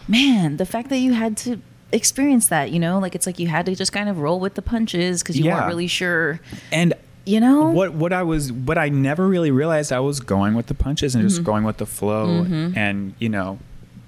man, 0.07 0.57
the 0.57 0.65
fact 0.65 0.89
that 0.89 0.97
you 0.97 1.13
had 1.13 1.37
to 1.37 1.59
experience 1.91 2.47
that, 2.49 2.71
you 2.71 2.79
know, 2.79 2.99
like 2.99 3.15
it's 3.15 3.25
like 3.25 3.39
you 3.39 3.47
had 3.47 3.65
to 3.67 3.75
just 3.75 3.91
kind 3.93 4.09
of 4.09 4.17
roll 4.19 4.39
with 4.39 4.55
the 4.55 4.61
punches 4.61 5.21
because 5.23 5.37
you 5.39 5.45
weren't 5.45 5.67
really 5.67 5.87
sure, 5.87 6.39
and 6.71 6.93
you 7.25 7.39
know? 7.39 7.69
what 7.69 7.93
what 7.93 8.13
I 8.13 8.23
was 8.23 8.51
what 8.51 8.77
I 8.77 8.89
never 8.89 9.27
really 9.27 9.51
realized 9.51 9.91
I 9.91 9.99
was 9.99 10.19
going 10.19 10.53
with 10.53 10.67
the 10.67 10.73
punches 10.75 11.15
and 11.15 11.23
just 11.27 11.41
Mhm. 11.41 11.45
going 11.45 11.63
with 11.63 11.77
the 11.77 11.85
flow 11.85 12.43
Mhm. 12.45 12.75
and 12.77 13.13
you 13.19 13.29
know 13.29 13.59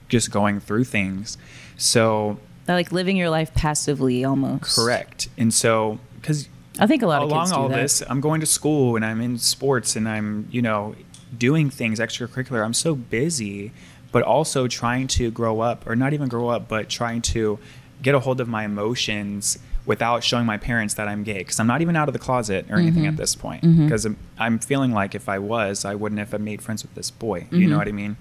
just 0.10 0.32
going 0.32 0.60
through 0.60 0.84
things. 0.86 1.38
So 1.77 2.38
like 2.67 2.91
living 2.91 3.17
your 3.17 3.30
life 3.30 3.53
passively 3.53 4.23
almost. 4.23 4.75
correct. 4.75 5.30
And 5.38 5.53
so 5.53 5.99
cuz 6.21 6.47
I 6.80 6.86
think 6.86 7.01
a 7.01 7.08
lot 7.08 7.23
of 7.23 7.30
along 7.32 7.45
kids 7.45 7.51
do 7.53 7.58
all 7.58 7.69
that. 7.69 7.75
this 7.82 8.03
I'm 8.10 8.21
going 8.21 8.39
to 8.41 8.45
school 8.45 8.95
and 8.95 9.03
I'm 9.03 9.19
in 9.21 9.38
sports 9.39 9.95
and 9.95 10.08
I'm, 10.08 10.47
you 10.51 10.62
know, 10.62 10.95
doing 11.38 11.69
things 11.69 11.99
extracurricular. 11.99 12.63
I'm 12.63 12.73
so 12.73 12.93
busy 12.95 13.71
but 14.12 14.23
also 14.23 14.67
trying 14.67 15.08
to 15.08 15.30
grow 15.32 15.60
up 15.60 15.84
or 15.88 15.95
not 15.95 16.13
even 16.13 16.27
grow 16.30 16.47
up 16.49 16.67
but 16.67 16.88
trying 16.89 17.21
to 17.21 17.58
get 18.01 18.13
a 18.15 18.19
hold 18.19 18.39
of 18.39 18.47
my 18.47 18.63
emotions 18.63 19.58
without 19.88 20.23
showing 20.23 20.45
my 20.45 20.58
parents 20.58 20.93
that 20.95 21.08
I'm 21.08 21.23
gay 21.23 21.39
because 21.39 21.60
I'm 21.60 21.65
not 21.65 21.82
even 21.82 21.95
out 21.95 22.08
of 22.10 22.13
the 22.13 22.19
closet 22.19 22.65
or 22.69 22.78
anything 22.78 23.04
Mhm. 23.06 23.08
at 23.08 23.17
this 23.17 23.34
point. 23.36 23.62
Because 23.63 24.06
I'm, 24.06 24.17
I'm 24.38 24.60
feeling 24.60 24.91
like 24.91 25.15
if 25.15 25.28
I 25.30 25.39
was 25.39 25.84
I 25.86 25.95
wouldn't 25.95 26.19
have 26.19 26.39
made 26.39 26.62
friends 26.62 26.84
with 26.84 26.93
this 26.93 27.10
boy. 27.10 27.47
You 27.52 27.67
know 27.67 27.76
Mhm. 27.76 27.80
what 27.80 27.88
I 27.88 27.91
mean? 27.93 28.17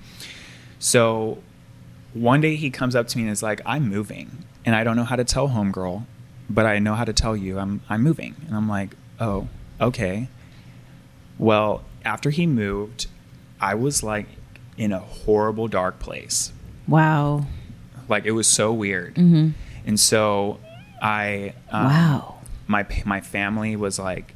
So 0.78 1.38
one 2.14 2.40
day 2.40 2.56
he 2.56 2.70
comes 2.70 2.94
up 2.96 3.08
to 3.08 3.18
me 3.18 3.24
and 3.24 3.32
is 3.32 3.42
like 3.42 3.60
I'm 3.66 3.88
moving. 3.90 4.30
And 4.64 4.74
I 4.74 4.82
don't 4.84 4.96
know 4.96 5.04
how 5.04 5.16
to 5.16 5.24
tell 5.24 5.48
homegirl 5.50 6.04
but 6.48 6.64
I 6.64 6.78
know 6.78 6.94
how 6.94 7.04
to 7.04 7.12
tell 7.12 7.36
you 7.36 7.58
I'm 7.58 7.80
I'm 7.90 8.02
moving. 8.02 8.36
And 8.46 8.54
I'm 8.56 8.68
like 8.68 8.96
oh 9.20 9.48
okay. 9.80 10.28
Well 11.38 11.82
after 12.04 12.30
he 12.30 12.46
moved 12.46 13.06
I 13.60 13.74
was 13.74 14.02
like 14.02 14.26
in 14.78 14.92
a 14.92 15.00
horrible 15.00 15.66
dark 15.68 15.98
place. 15.98 16.52
Wow. 16.86 17.46
like 18.08 18.24
it 18.24 18.30
was 18.32 18.46
so 18.46 18.72
weird. 18.72 19.16
Hmm 19.16 19.50
and 19.84 19.98
so 20.00 20.58
I 21.00 21.54
um, 21.70 21.84
wow. 21.84 22.38
my 22.66 22.86
my 23.04 23.20
family 23.20 23.76
was 23.76 23.98
like 23.98 24.34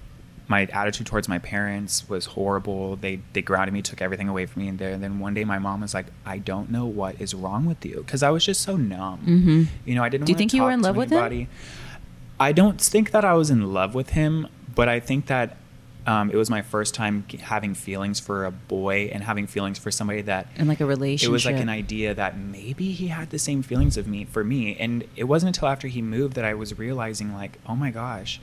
my 0.49 0.65
attitude 0.73 1.07
towards 1.07 1.29
my 1.29 1.39
parents 1.39 2.09
was 2.09 2.27
horrible. 2.27 2.97
They 2.97 3.21
they 3.33 3.41
grounded 3.43 3.73
me, 3.73 3.83
took 3.83 4.03
everything 4.03 4.29
away 4.29 4.47
from 4.47 4.63
me, 4.63 4.69
and 4.69 4.79
there. 4.79 4.91
And 4.91 5.03
then 5.03 5.21
one 5.21 5.33
day, 5.33 5.45
my 5.45 5.59
mom 5.59 5.81
was 5.81 5.95
like, 5.95 6.07
"I 6.27 6.39
don't 6.39 6.71
know 6.71 6.87
what 6.87 7.21
is 7.21 7.35
wrong 7.35 7.67
with 7.67 7.85
you," 7.87 8.03
because 8.05 8.23
I 8.23 8.31
was 8.31 8.45
just 8.45 8.61
so 8.63 8.77
numb. 8.77 9.21
hmm 9.21 9.63
You 9.85 9.95
know, 9.95 10.03
I 10.03 10.09
didn't. 10.09 10.27
Do 10.27 10.33
you 10.33 10.39
think 10.39 10.53
you 10.53 10.63
were 10.63 10.73
in 10.73 10.83
love 10.83 10.97
with 10.97 11.11
him? 11.11 11.47
I 12.41 12.53
don't 12.53 12.81
think 12.81 13.11
that 13.13 13.25
I 13.25 13.35
was 13.35 13.51
in 13.51 13.73
love 13.73 13.95
with 13.95 14.11
him, 14.11 14.49
but 14.75 14.89
I 14.89 14.99
think 14.99 15.27
that 15.27 15.57
um, 16.07 16.31
it 16.31 16.37
was 16.37 16.49
my 16.49 16.63
first 16.63 16.95
time 16.95 17.25
having 17.41 17.75
feelings 17.75 18.19
for 18.21 18.45
a 18.45 18.51
boy 18.51 19.11
and 19.13 19.23
having 19.23 19.47
feelings 19.47 19.79
for 19.79 19.91
somebody 19.91 20.23
that 20.23 20.47
And 20.57 20.69
like 20.69 20.81
a 20.81 20.87
relationship. 20.87 21.29
it 21.29 21.33
was 21.33 21.45
like 21.45 21.57
an 21.57 21.69
idea 21.69 22.15
that 22.15 22.39
maybe 22.39 22.93
he 22.93 23.09
had 23.09 23.31
the 23.31 23.39
same 23.39 23.63
feelings 23.63 23.97
of 23.97 24.07
me 24.07 24.25
for 24.25 24.43
me. 24.43 24.77
And 24.77 25.05
it 25.17 25.25
wasn't 25.25 25.57
until 25.57 25.69
after 25.69 25.89
he 25.89 26.03
moved 26.03 26.35
that 26.35 26.45
i 26.45 26.55
was 26.55 26.79
realizing 26.79 27.35
like 27.35 27.59
oh 27.67 27.77
my 27.77 27.91
gosh 27.91 28.41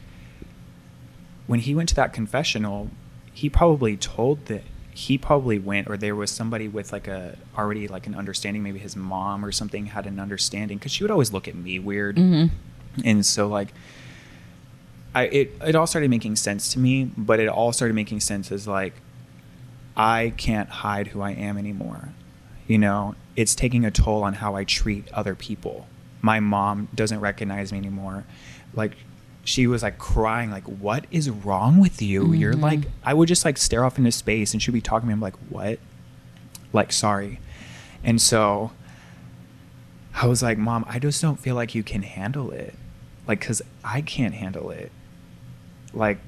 when 1.47 1.59
he 1.59 1.73
went 1.73 1.89
to 1.89 1.95
that 1.95 2.13
confessional 2.13 2.89
he 3.33 3.49
probably 3.49 3.95
told 3.97 4.45
that 4.47 4.63
he 4.91 5.17
probably 5.17 5.59
went 5.59 5.87
or 5.87 5.95
there 5.95 6.15
was 6.15 6.31
somebody 6.31 6.67
with 6.67 6.91
like 6.91 7.07
a 7.07 7.37
already 7.55 7.87
like 7.87 8.07
an 8.07 8.15
understanding. 8.15 8.63
Maybe 8.63 8.79
his 8.79 8.95
mom 8.95 9.45
or 9.45 9.51
something 9.51 9.85
had 9.85 10.07
an 10.07 10.19
understanding 10.19 10.79
because 10.79 10.91
she 10.91 11.03
would 11.03 11.11
always 11.11 11.31
look 11.31 11.47
at 11.47 11.53
me 11.53 11.77
weird. 11.77 12.17
Hmm 12.17 12.45
and 13.05 13.25
so 13.25 13.47
like 13.47 13.73
I 15.17 15.23
it 15.39 15.47
it 15.65 15.75
all 15.75 15.88
started 15.88 16.10
making 16.10 16.36
sense 16.36 16.71
to 16.73 16.80
me, 16.80 17.06
but 17.17 17.39
it 17.39 17.47
all 17.47 17.71
started 17.73 17.93
making 17.93 18.19
sense 18.21 18.51
as 18.51 18.67
like 18.67 18.93
I 19.95 20.34
can't 20.38 20.69
hide 20.69 21.08
who 21.08 21.21
I 21.21 21.32
am 21.32 21.58
anymore. 21.58 22.10
You 22.67 22.77
know, 22.77 23.15
it's 23.36 23.56
taking 23.56 23.86
a 23.86 23.91
toll 23.91 24.23
on 24.23 24.34
how 24.34 24.56
I 24.56 24.63
treat 24.63 25.12
other 25.13 25.36
people. 25.36 25.88
My 26.21 26.39
mom 26.39 26.88
doesn't 26.93 27.19
recognize 27.19 27.71
me 27.71 27.77
anymore. 27.80 28.25
Like 28.73 28.93
she 29.43 29.65
was 29.65 29.82
like 29.82 29.97
crying 29.97 30.51
like 30.51 30.65
what 30.65 31.06
is 31.10 31.30
wrong 31.30 31.80
with 31.80 32.01
you 32.01 32.34
you're 32.34 32.53
Mhm. 32.53 32.62
like 32.62 32.80
i 33.06 33.13
would 33.13 33.30
just 33.30 33.45
like 33.45 33.58
stare 33.58 33.86
off 33.86 33.97
into 33.97 34.12
space 34.12 34.51
and 34.51 34.62
she'd 34.62 34.73
be 34.73 34.82
talking 34.82 35.03
to 35.03 35.08
me 35.08 35.13
i'm 35.13 35.21
like 35.21 35.38
what 35.47 35.80
like 36.73 36.91
sorry 36.91 37.39
and 38.03 38.21
so 38.21 38.71
i 40.21 40.25
was 40.27 40.43
like 40.43 40.58
mom 40.58 40.84
i 40.89 40.99
just 40.99 41.21
don't 41.21 41.39
feel 41.39 41.56
like 41.56 41.73
you 41.73 41.82
can 41.82 42.01
handle 42.01 42.51
it 42.51 42.73
like 43.25 43.39
because 43.39 43.62
i 43.86 44.01
can't 44.01 44.34
handle 44.34 44.69
it 44.69 44.91
like 45.93 46.19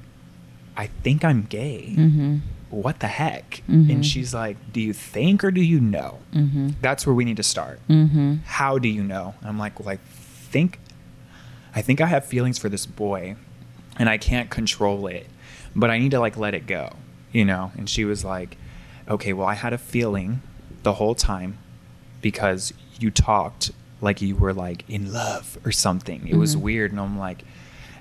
i 0.76 0.86
think 1.02 1.24
i'm 1.24 1.42
gay 1.42 1.94
Mm-hmm. 1.96 2.36
what 2.70 3.00
the 3.00 3.06
heck 3.08 3.62
Mhm. 3.68 3.90
and 3.92 4.06
she's 4.06 4.32
like 4.34 4.56
do 4.72 4.80
you 4.80 4.92
think 4.92 5.42
or 5.44 5.50
do 5.50 5.60
you 5.60 5.80
know 5.80 6.18
Mm-hmm. 6.34 6.68
that's 6.80 7.06
where 7.06 7.14
we 7.14 7.24
need 7.24 7.36
to 7.36 7.42
start 7.42 7.80
Mm-hmm. 7.88 8.36
how 8.44 8.78
do 8.78 8.88
you 8.88 9.02
know? 9.02 9.34
I'm 9.42 9.58
like, 9.58 9.78
well, 9.80 9.88
I 9.88 9.96
think, 10.52 10.78
I 11.74 11.82
think 11.82 12.00
I 12.00 12.06
have 12.06 12.24
feelings 12.24 12.58
for 12.58 12.68
this 12.68 12.86
boy, 12.86 13.36
and 13.98 14.08
I 14.08 14.18
can't 14.18 14.50
control 14.50 15.06
it, 15.06 15.26
but 15.76 15.90
I 15.90 15.98
need 15.98 16.10
to 16.12 16.20
like 16.20 16.36
let 16.36 16.54
it 16.54 16.66
go, 16.66 16.96
you 17.32 17.44
know. 17.44 17.70
And 17.76 17.88
she 17.88 18.04
was 18.04 18.24
like, 18.24 18.56
okay, 19.08 19.32
well, 19.32 19.46
I 19.46 19.54
had 19.54 19.72
a 19.72 19.78
feeling 19.78 20.42
the 20.82 20.94
whole 20.94 21.14
time 21.14 21.58
because 22.20 22.72
you 22.98 23.10
talked 23.10 23.70
like 24.00 24.20
you 24.22 24.34
were 24.36 24.52
like 24.52 24.84
in 24.88 25.12
love 25.12 25.58
or 25.64 25.72
something. 25.72 26.26
It 26.26 26.36
was 26.36 26.56
Mhm. 26.56 26.60
weird, 26.62 26.90
and 26.92 27.00
I'm 27.00 27.18
like, 27.18 27.44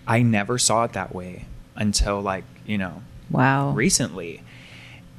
I 0.10 0.22
never 0.24 0.58
saw 0.58 0.84
it 0.84 0.94
that 0.94 1.14
way 1.16 1.46
until 1.76 2.20
like 2.22 2.44
you 2.66 2.78
know 2.78 3.02
Wow. 3.30 3.72
recently. 3.72 4.42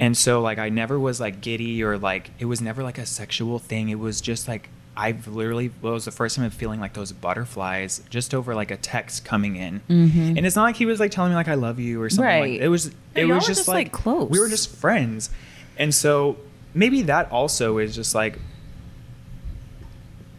And 0.01 0.17
so 0.17 0.41
like 0.41 0.59
I 0.59 0.69
never 0.69 0.99
was 0.99 1.21
like 1.21 1.41
giddy 1.41 1.83
or 1.83 1.97
like 1.97 2.31
it 2.39 2.47
was 2.47 2.61
never 2.61 2.83
like 2.83 2.99
a 2.99 3.07
sexual 3.07 3.59
thing. 3.59 3.89
It 3.89 3.99
was 3.99 4.21
just 4.21 4.49
like 4.49 4.69
I've 4.97 5.29
literally 5.29 5.71
well, 5.81 5.93
it 5.93 5.95
was 5.95 6.05
the 6.07 6.11
first 6.11 6.37
time 6.37 6.45
of 6.45 6.53
feeling 6.53 6.81
like 6.81 6.95
those 6.95 7.13
butterflies 7.13 8.03
just 8.11 8.35
over 8.35 8.55
like 8.55 8.71
a 8.71 8.77
text 8.77 9.25
coming 9.25 9.57
in. 9.57 9.81
Mhm. 9.89 10.37
And 10.37 10.45
it's 10.47 10.57
not 10.57 10.65
like 10.65 10.77
he 10.77 10.87
was 10.87 10.99
like 11.01 11.11
telling 11.13 11.31
me 11.31 11.37
like 11.37 11.49
I 11.49 11.55
love 11.55 11.79
you 11.79 12.03
or 12.03 12.11
something 12.11 12.25
Right. 12.25 12.53
like 12.55 12.61
it 12.61 12.69
was 12.69 12.91
it 13.15 13.27
was 13.27 13.47
just, 13.47 13.61
just, 13.61 13.69
like, 13.69 13.77
like, 13.87 13.93
close. 13.93 14.29
We 14.29 14.41
were 14.41 14.49
just 14.49 14.75
friends. 14.75 15.31
And 15.79 15.95
so 15.95 16.37
maybe 16.75 17.03
that 17.03 17.31
also 17.31 17.79
is 17.79 17.95
just 17.95 18.15
like 18.15 18.39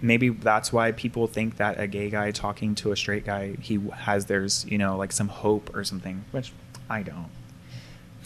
maybe 0.02 0.30
that's 0.30 0.74
why 0.74 0.92
people 0.92 1.28
think 1.28 1.58
that 1.58 1.80
a 1.80 1.88
gay 1.88 2.10
guy 2.10 2.32
talking 2.32 2.74
to 2.76 2.92
a 2.92 2.96
straight 2.96 3.26
guy 3.26 3.54
he 3.62 3.80
has 3.96 4.26
there's 4.26 4.66
you 4.68 4.78
know 4.78 4.98
like 4.98 5.12
some 5.12 5.28
hope 5.28 5.76
or 5.76 5.84
something 5.84 6.24
which 6.32 6.52
i 6.90 7.02
don't 7.04 7.30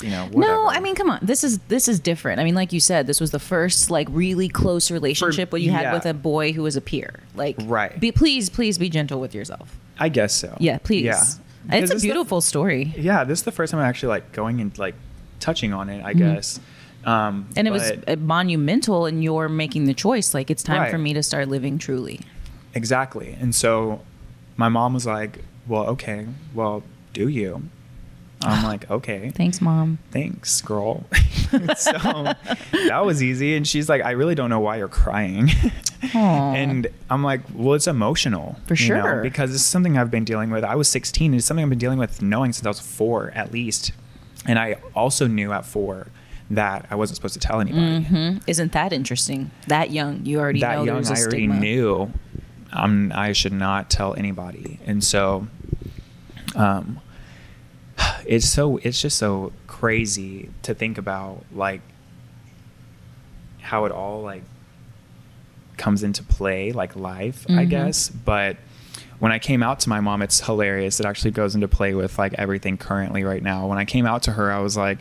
you 0.03 0.09
know 0.09 0.25
whatever. 0.25 0.39
No, 0.41 0.67
I 0.67 0.81
mean, 0.81 0.93
come 0.93 1.09
on. 1.09 1.19
This 1.21 1.41
is 1.45 1.57
this 1.69 1.87
is 1.87 2.01
different. 2.01 2.41
I 2.41 2.43
mean, 2.43 2.53
like 2.53 2.73
you 2.73 2.81
said, 2.81 3.07
this 3.07 3.21
was 3.21 3.31
the 3.31 3.39
first 3.39 3.89
like 3.89 4.09
really 4.11 4.49
close 4.49 4.91
relationship 4.91 5.53
what 5.53 5.61
you 5.61 5.71
had 5.71 5.83
yeah. 5.83 5.93
with 5.93 6.05
a 6.05 6.13
boy 6.13 6.51
who 6.51 6.63
was 6.63 6.75
a 6.75 6.81
peer. 6.81 7.21
Like, 7.33 7.55
Right. 7.63 7.97
Be 7.97 8.11
please, 8.11 8.49
please 8.49 8.77
be 8.77 8.89
gentle 8.89 9.21
with 9.21 9.33
yourself. 9.33 9.77
i 9.97 10.09
guess 10.09 10.33
so 10.33 10.57
Yeah, 10.59 10.79
please. 10.79 11.05
yeah 11.05 11.23
It's 11.71 11.91
a 11.91 11.95
is 11.95 12.01
the- 12.01 12.07
beautiful 12.09 12.41
story. 12.41 12.93
yeah 12.97 13.23
this 13.23 13.39
is 13.39 13.43
the 13.45 13.53
first 13.53 13.71
time 13.71 13.79
i'm 13.79 13.87
actually 13.87 14.09
like 14.09 14.33
going 14.33 14.59
and 14.59 14.77
like 14.77 14.95
touching 15.39 15.71
on 15.71 15.89
it 15.89 16.03
i 16.03 16.13
Mhm. 16.13 16.17
guess 16.17 16.59
um 17.05 17.47
And 17.55 17.67
it 17.67 17.71
was 17.71 17.91
but- 17.91 18.09
uh, 18.09 18.15
monumental 18.17 19.05
in 19.05 19.21
your 19.21 19.47
making 19.49 19.85
the 19.85 19.93
choice. 19.93 20.33
Like, 20.33 20.49
it's 20.51 20.63
time 20.63 20.81
Right. 20.81 20.91
for 20.91 20.97
me 20.97 21.13
to 21.13 21.23
start 21.23 21.47
living 21.47 21.77
truly. 21.77 22.19
Exactly. 22.73 23.37
And 23.39 23.53
so 23.55 24.01
my 24.57 24.69
mom 24.69 24.93
was 24.93 25.05
like, 25.05 25.39
well, 25.67 25.85
okay, 25.87 26.27
well, 26.53 26.83
do 27.13 27.27
you? 27.27 27.63
I'm 28.41 28.63
like, 28.71 28.89
okay. 28.91 29.31
Thanks, 29.33 29.61
mom. 29.61 29.97
Thanks, 30.11 30.61
girl. 30.61 31.05
so 31.77 31.91
that 32.89 33.01
was 33.05 33.23
easy. 33.23 33.55
And 33.55 33.67
she's 33.67 33.87
like, 33.89 34.03
I 34.03 34.11
really 34.11 34.35
don't 34.35 34.49
know 34.49 34.59
why 34.59 34.77
you're 34.77 34.87
crying. 34.87 35.49
And 36.13 36.85
I'm 37.09 37.23
like, 37.23 37.41
well, 37.53 37.73
it's 37.73 37.87
emotional. 37.87 38.57
For 38.67 38.75
you 38.75 38.89
know, 38.93 39.01
sure. 39.01 39.21
because 39.23 39.49
is 39.51 39.65
something 39.65 39.97
I've 39.97 40.11
been 40.11 40.23
dealing 40.23 40.51
with. 40.51 40.63
I 40.63 40.75
was 40.75 40.87
16. 40.87 41.33
It's 41.33 41.45
something 41.47 41.63
I've 41.63 41.69
been 41.69 41.79
dealing 41.79 41.97
with 41.97 42.21
knowing 42.21 42.53
since 42.53 42.63
I 42.65 42.69
was 42.69 42.79
four, 42.79 43.31
at 43.31 43.51
least. 43.51 43.91
And 44.45 44.59
I 44.59 44.75
also 44.93 45.25
knew 45.27 45.51
at 45.51 45.65
four 45.65 46.07
that 46.51 46.85
I 46.91 46.95
wasn't 46.95 47.15
supposed 47.15 47.33
to 47.33 47.39
tell 47.39 47.59
anybody. 47.59 48.03
hmm 48.03 48.37
Isn't 48.47 48.71
that 48.73 48.93
interesting? 48.93 49.51
That 49.67 49.91
young, 49.91 50.25
you 50.25 50.39
already 50.39 50.59
that 50.61 50.75
know 50.77 50.83
young, 50.83 51.05
I 51.05 51.09
already 51.21 51.21
stigma. 51.47 51.59
knew 51.59 52.11
um, 52.73 53.11
I 53.15 53.31
should 53.31 53.53
not 53.53 53.89
tell 53.89 54.13
anybody, 54.15 54.79
and 54.85 55.03
so 55.03 55.47
um, 56.55 56.99
it's 58.25 58.47
so 58.47 58.77
it's 58.77 59.01
just 59.01 59.17
so 59.17 59.53
crazy 59.67 60.49
to 60.63 60.73
think 60.73 60.97
about 60.97 61.43
like 61.53 61.81
how 63.61 63.85
it 63.85 63.91
all 63.91 64.21
like 64.21 64.43
comes 65.77 66.03
into 66.03 66.23
play 66.23 66.71
like 66.71 66.95
life 66.95 67.45
i 67.49 67.65
Mhm. 67.65 67.69
guess 67.69 68.09
but 68.09 68.55
when 69.19 69.31
i 69.33 69.39
came 69.39 69.61
out 69.63 69.79
to 69.81 69.89
my 69.89 69.99
mom 69.99 70.21
it's 70.21 70.39
hilarious 70.41 70.99
it 71.01 71.05
actually 71.05 71.31
goes 71.31 71.53
into 71.55 71.67
play 71.67 71.93
with 71.93 72.17
like 72.17 72.33
everything 72.35 72.77
currently 72.77 73.23
right 73.23 73.43
now 73.43 73.67
when 73.67 73.77
i 73.77 73.83
came 73.83 74.05
out 74.05 74.23
to 74.23 74.31
her 74.31 74.51
i 74.51 74.59
was 74.59 74.77
like 74.77 74.99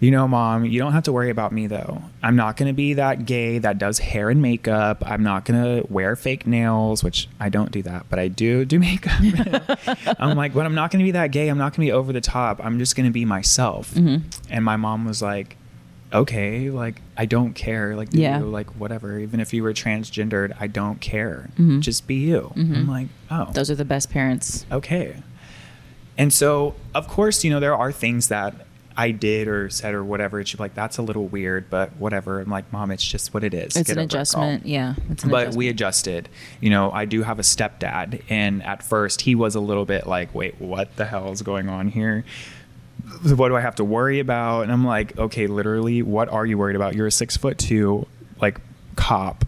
you 0.00 0.10
know, 0.10 0.28
mom, 0.28 0.64
you 0.66 0.78
don't 0.78 0.92
have 0.92 1.04
to 1.04 1.12
worry 1.12 1.30
about 1.30 1.52
me 1.52 1.66
though. 1.66 2.02
I'm 2.22 2.36
not 2.36 2.56
going 2.56 2.68
to 2.68 2.74
be 2.74 2.94
that 2.94 3.24
gay 3.24 3.58
that 3.58 3.78
does 3.78 3.98
hair 3.98 4.28
and 4.30 4.42
makeup. 4.42 5.02
I'm 5.06 5.22
not 5.22 5.44
going 5.44 5.62
to 5.82 5.90
wear 5.92 6.16
fake 6.16 6.46
nails, 6.46 7.02
which 7.02 7.28
I 7.40 7.48
don't 7.48 7.70
do 7.72 7.82
that, 7.82 8.06
but 8.10 8.18
I 8.18 8.28
do 8.28 8.64
do 8.64 8.78
makeup. 8.88 9.20
I'm 10.20 10.36
like, 10.36 10.52
but 10.54 10.66
I'm 10.66 10.74
not 10.74 10.90
going 10.90 11.00
to 11.00 11.04
be 11.04 11.12
that 11.12 11.30
gay. 11.30 11.48
I'm 11.48 11.58
not 11.58 11.72
going 11.74 11.86
to 11.86 11.90
be 11.90 11.92
over 11.92 12.12
the 12.12 12.20
top. 12.20 12.60
I'm 12.64 12.78
just 12.78 12.94
going 12.96 13.06
to 13.06 13.12
be 13.12 13.24
myself. 13.24 13.94
Mhm. 13.94 14.22
And 14.50 14.64
my 14.64 14.76
mom 14.76 15.04
was 15.06 15.22
like, 15.22 15.56
okay, 16.12 16.70
like, 16.70 17.00
I 17.16 17.26
don't 17.26 17.54
care. 17.54 17.96
Like, 17.96 18.10
do 18.10 18.20
Yeah. 18.20 18.38
you, 18.40 18.44
like, 18.46 18.68
whatever. 18.78 19.18
Even 19.18 19.40
if 19.40 19.52
you 19.52 19.62
were 19.62 19.72
transgendered, 19.72 20.54
I 20.60 20.66
don't 20.66 21.00
care. 21.00 21.48
Mhm. 21.58 21.80
Just 21.80 22.06
be 22.06 22.14
you. 22.16 22.52
Mhm. 22.54 22.76
I'm 22.76 22.88
like, 22.88 23.08
oh 23.30 23.48
Those 23.52 23.70
are 23.70 23.74
the 23.74 23.84
best 23.84 24.10
parents. 24.10 24.66
okay. 24.70 25.16
And 26.18 26.32
so, 26.32 26.74
of 26.94 27.08
course, 27.08 27.44
you 27.44 27.50
know, 27.50 27.60
there 27.60 27.74
are 27.76 27.92
things 27.92 28.28
that 28.28 28.65
I 28.96 29.10
did 29.10 29.46
or 29.48 29.68
said 29.68 29.94
or 29.94 30.02
whatever. 30.02 30.44
She'd 30.44 30.56
be 30.56 30.62
like, 30.64 30.74
that's 30.74 30.98
a 30.98 31.02
little 31.02 31.26
weird, 31.26 31.68
but 31.68 31.94
whatever. 31.96 32.40
I'm 32.40 32.48
like, 32.48 32.72
mom, 32.72 32.90
it's 32.90 33.04
just 33.06 33.34
what 33.34 33.44
it 33.44 33.52
is. 33.52 33.76
It's 33.76 33.88
Get 33.88 33.90
an 33.90 33.98
over 33.98 34.00
it, 34.00 34.04
adjustment. 34.04 34.66
Yeah. 34.66 34.94
It's 35.10 35.22
an 35.24 35.30
But 35.30 35.36
adjustment. 35.42 35.56
we 35.56 35.68
adjusted. 35.68 36.28
You 36.60 36.70
know, 36.70 36.90
I 36.90 37.04
do 37.04 37.22
have 37.22 37.38
a 37.38 37.42
stepdad. 37.42 38.22
And 38.30 38.62
at 38.62 38.82
first, 38.82 39.20
he 39.22 39.34
was 39.34 39.54
a 39.54 39.60
little 39.60 39.84
bit 39.84 40.06
like, 40.06 40.34
wait, 40.34 40.60
what 40.60 40.96
the 40.96 41.04
hell 41.04 41.30
is 41.32 41.42
going 41.42 41.68
on 41.68 41.88
here? 41.88 42.24
What 43.22 43.48
do 43.48 43.56
I 43.56 43.60
have 43.60 43.76
to 43.76 43.84
worry 43.84 44.18
about? 44.18 44.62
And 44.62 44.72
I'm 44.72 44.84
like, 44.84 45.16
okay, 45.18 45.46
literally, 45.46 46.02
what 46.02 46.28
are 46.28 46.44
you 46.46 46.56
worried 46.58 46.76
about? 46.76 46.94
You're 46.94 47.06
a 47.06 47.12
six 47.12 47.36
foot 47.36 47.58
two, 47.58 48.06
like, 48.40 48.60
cop. 48.96 49.44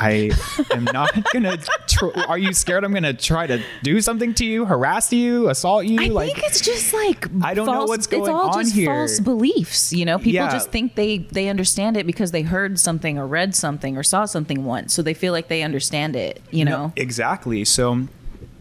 I 0.00 0.30
am 0.72 0.84
not 0.84 1.10
gonna. 1.32 1.58
Tr- 1.86 2.06
are 2.26 2.38
you 2.38 2.52
scared? 2.54 2.84
I'm 2.84 2.92
gonna 2.94 3.12
try 3.12 3.46
to 3.46 3.62
do 3.82 4.00
something 4.00 4.32
to 4.34 4.46
you, 4.46 4.64
harass 4.64 5.12
you, 5.12 5.48
assault 5.50 5.84
you? 5.84 6.00
I 6.00 6.06
like, 6.06 6.32
think 6.34 6.46
it's 6.46 6.60
just 6.62 6.94
like 6.94 7.26
I 7.44 7.52
don't 7.52 7.66
know 7.66 7.84
what's 7.84 8.06
going 8.06 8.22
on. 8.22 8.28
it's 8.28 8.34
all 8.34 8.56
on 8.56 8.62
just 8.64 8.74
here. 8.74 8.86
False 8.86 9.20
beliefs, 9.20 9.92
you 9.92 10.04
know. 10.06 10.16
People 10.18 10.32
Yeah. 10.32 10.50
just 10.50 10.70
think 10.70 10.94
they 10.94 11.18
they 11.18 11.48
understand 11.48 11.96
it 11.98 12.06
because 12.06 12.30
they 12.32 12.42
heard 12.42 12.80
something 12.80 13.18
or 13.18 13.26
read 13.26 13.54
something 13.54 13.96
or 13.98 14.02
saw 14.02 14.24
something 14.24 14.64
once, 14.64 14.94
so 14.94 15.02
they 15.02 15.14
feel 15.14 15.32
like 15.34 15.48
they 15.48 15.62
understand 15.62 16.16
it. 16.16 16.40
You 16.50 16.64
No, 16.64 16.70
know. 16.70 16.92
exactly. 16.96 17.64
So, 17.66 18.06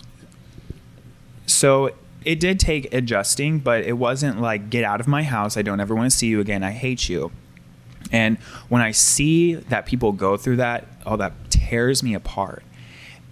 so 1.45 1.91
it 2.23 2.39
did 2.39 2.59
take 2.59 2.93
adjusting, 2.93 3.59
but 3.59 3.83
it 3.83 3.97
wasn't 3.97 4.39
like 4.39 4.69
get 4.69 4.83
out 4.83 4.99
of 5.01 5.07
my 5.07 5.23
house. 5.23 5.57
I 5.57 5.61
don't 5.61 5.79
ever 5.79 5.93
want 5.93 6.09
to 6.11 6.17
see 6.17 6.27
you 6.27 6.39
again. 6.39 6.63
I 6.63 6.71
hate 6.71 7.09
you. 7.09 7.31
And 8.13 8.37
when 8.69 8.81
I 8.81 8.91
see 8.91 9.55
that 9.55 9.85
people 9.87 10.11
go 10.11 10.37
through 10.37 10.57
that, 10.57 10.85
oh, 11.05 11.17
that 11.17 11.33
tears 11.49 12.03
me 12.03 12.13
apart. 12.13 12.63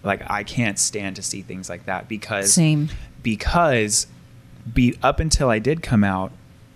Like 0.03 0.23
I 0.29 0.43
can't 0.43 0.79
stand 0.79 1.15
to 1.17 1.21
see 1.21 1.43
things 1.43 1.69
like 1.69 1.85
that 1.85 2.09
because 2.09 2.51
Same. 2.51 2.89
because 3.21 4.07
be 4.73 4.97
up 5.03 5.19
until 5.19 5.49
I 5.49 5.59
did 5.59 5.83
come 5.83 6.03
out, 6.03 6.31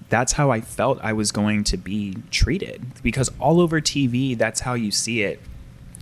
that's 0.10 0.34
how 0.34 0.52
I 0.52 0.62
felt 0.62 1.00
I 1.02 1.14
was 1.14 1.32
going 1.32 1.64
to 1.66 1.78
be 1.78 2.16
treated. 2.30 2.84
Because 3.02 3.32
all 3.40 3.60
over 3.60 3.82
TV, 3.82 4.38
that's 4.38 4.62
how 4.62 4.76
you 4.76 4.92
see 4.92 5.24
it. 5.24 5.40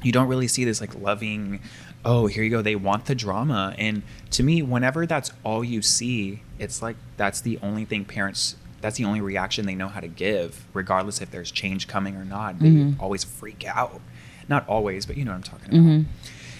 You 0.03 0.11
don't 0.11 0.27
really 0.27 0.49
see 0.49 0.65
this 0.65 0.81
like 0.81 0.93
loving, 0.99 1.61
oh, 2.03 2.27
here 2.27 2.43
you 2.43 2.49
go, 2.49 2.61
they 2.61 2.75
want 2.75 3.05
the 3.05 3.15
drama. 3.15 3.73
And 3.77 4.03
to 4.31 4.43
me, 4.43 4.61
whenever 4.61 5.05
that's 5.05 5.31
all 5.45 5.63
you 5.63 5.81
see, 5.81 6.41
it's 6.59 6.81
like 6.81 6.97
that's 7.15 7.39
the 7.39 7.57
only 7.61 7.85
thing 7.85 8.03
parents 8.03 8.57
that's 8.83 8.97
the 8.97 9.05
only 9.05 9.21
reaction 9.21 9.65
they 9.65 9.75
know 9.75 9.87
how 9.87 10.01
to 10.01 10.09
give, 10.09 10.65
regardless 10.73 11.21
if 11.21 11.31
there's 11.31 11.51
change 11.51 11.87
coming 11.87 12.17
or 12.17 12.25
not. 12.25 12.59
They 12.59 12.69
Mhm. 12.69 12.99
always 12.99 13.23
freak 13.23 13.65
out. 13.65 14.01
Not 14.49 14.67
always, 14.67 15.05
but 15.05 15.15
you 15.15 15.23
know 15.23 15.31
what 15.31 15.37
I'm 15.37 15.43
talking 15.43 15.69
about. 15.69 15.79
Mhm. 15.81 16.05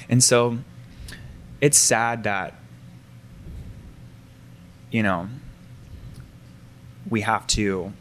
And 0.09 0.23
so 0.23 0.59
it's 1.59 1.77
sad 1.77 2.23
that 2.23 2.55
you 4.89 5.03
know 5.03 5.27
we 7.09 7.21
have 7.21 7.45
to 7.47 7.91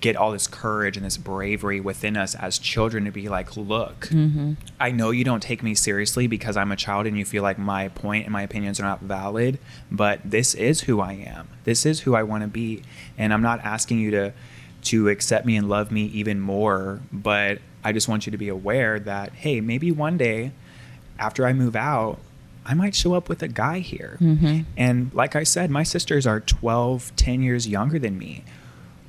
get 0.00 0.16
all 0.16 0.30
this 0.30 0.46
courage 0.46 0.96
and 0.96 1.04
this 1.04 1.16
bravery 1.16 1.80
within 1.80 2.16
us 2.16 2.34
as 2.36 2.58
children 2.58 3.04
to 3.04 3.10
be 3.10 3.28
like, 3.28 3.56
look, 3.56 4.08
mm-hmm. 4.08 4.52
I 4.78 4.90
know 4.90 5.10
you 5.10 5.24
don't 5.24 5.42
take 5.42 5.62
me 5.62 5.74
seriously 5.74 6.26
because 6.26 6.56
I'm 6.56 6.70
a 6.70 6.76
child 6.76 7.06
and 7.06 7.18
you 7.18 7.24
feel 7.24 7.42
like 7.42 7.58
my 7.58 7.88
point 7.88 8.24
and 8.24 8.32
my 8.32 8.42
opinions 8.42 8.78
are 8.78 8.84
not 8.84 9.00
valid, 9.00 9.58
but 9.90 10.20
this 10.24 10.54
is 10.54 10.82
who 10.82 11.00
I 11.00 11.12
am. 11.14 11.48
This 11.64 11.84
is 11.84 12.00
who 12.00 12.14
I 12.14 12.22
want 12.22 12.42
to 12.42 12.48
be. 12.48 12.82
And 13.16 13.32
I'm 13.32 13.42
not 13.42 13.60
asking 13.60 13.98
you 13.98 14.10
to 14.12 14.32
to 14.80 15.08
accept 15.08 15.44
me 15.44 15.56
and 15.56 15.68
love 15.68 15.90
me 15.90 16.04
even 16.04 16.38
more, 16.38 17.00
but 17.12 17.58
I 17.82 17.90
just 17.90 18.06
want 18.06 18.26
you 18.26 18.30
to 18.30 18.38
be 18.38 18.48
aware 18.48 19.00
that 19.00 19.32
hey, 19.32 19.60
maybe 19.60 19.90
one 19.90 20.16
day 20.16 20.52
after 21.18 21.44
I 21.44 21.52
move 21.52 21.74
out, 21.74 22.20
I 22.64 22.74
might 22.74 22.94
show 22.94 23.14
up 23.14 23.28
with 23.28 23.42
a 23.42 23.48
guy 23.48 23.80
here. 23.80 24.16
Mm-hmm. 24.20 24.60
And 24.76 25.12
like 25.12 25.34
I 25.34 25.42
said, 25.42 25.70
my 25.70 25.82
sisters 25.82 26.26
are 26.26 26.38
12, 26.38 27.16
10 27.16 27.42
years 27.42 27.66
younger 27.66 27.98
than 27.98 28.16
me 28.16 28.44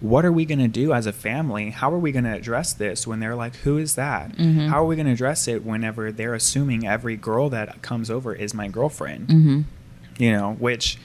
what 0.01 0.23
are 0.23 0.31
we 0.31 0.45
going 0.45 0.59
to 0.59 0.67
do 0.67 0.93
as 0.93 1.05
a 1.05 1.11
family? 1.11 1.71
How 1.71 1.91
are 1.91 1.99
we 1.99 2.11
going 2.11 2.23
to 2.23 2.33
address 2.33 2.71
this 2.71 3.05
when 3.05 3.19
they're 3.19 3.35
like, 3.35 3.55
who 3.57 3.77
is 3.77 3.95
that? 3.95 4.33
How 4.69 4.81
are 4.81 4.85
we 4.85 4.95
going 4.95 5.07
to 5.07 5.11
address 5.11 5.47
it 5.47 5.65
whenever 5.65 6.11
they're 6.11 6.33
assuming 6.33 6.87
every 6.87 7.17
girl 7.17 7.49
that 7.49 7.81
comes 7.81 8.09
over 8.09 8.33
is 8.33 8.53
my 8.53 8.69
girlfriend? 8.69 9.27
Mm-hmm. 9.27 9.61
You 10.17 10.31
know, 10.31 10.53
which 10.53 10.97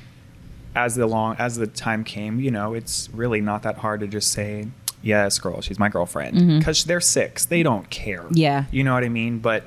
as 0.77 0.95
the 0.95 1.07
long 1.07 1.37
as 1.39 1.57
the 1.57 1.67
time 1.67 2.05
came, 2.05 2.39
you 2.39 2.51
know, 2.51 2.75
it's 2.75 3.09
really 3.13 3.41
not 3.41 3.63
that 3.65 3.79
hard 3.79 4.01
to 4.01 4.07
just 4.07 4.31
say, 4.33 4.69
yes, 5.03 5.39
girl, 5.39 5.61
she's 5.61 5.79
my 5.79 5.89
girlfriend 5.89 6.59
because 6.59 6.85
they're 6.85 7.01
six. 7.01 7.45
They 7.45 7.63
don't 7.63 7.91
care. 7.91 8.27
Yeah. 8.31 8.65
You 8.71 8.85
know 8.85 8.95
what 8.95 9.05
I 9.05 9.09
mean? 9.09 9.39
But, 9.39 9.65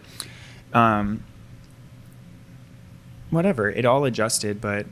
um, 0.73 1.23
whatever, 3.29 3.69
it 3.69 3.85
all 3.85 4.05
adjusted, 4.05 4.61
but 4.61 4.85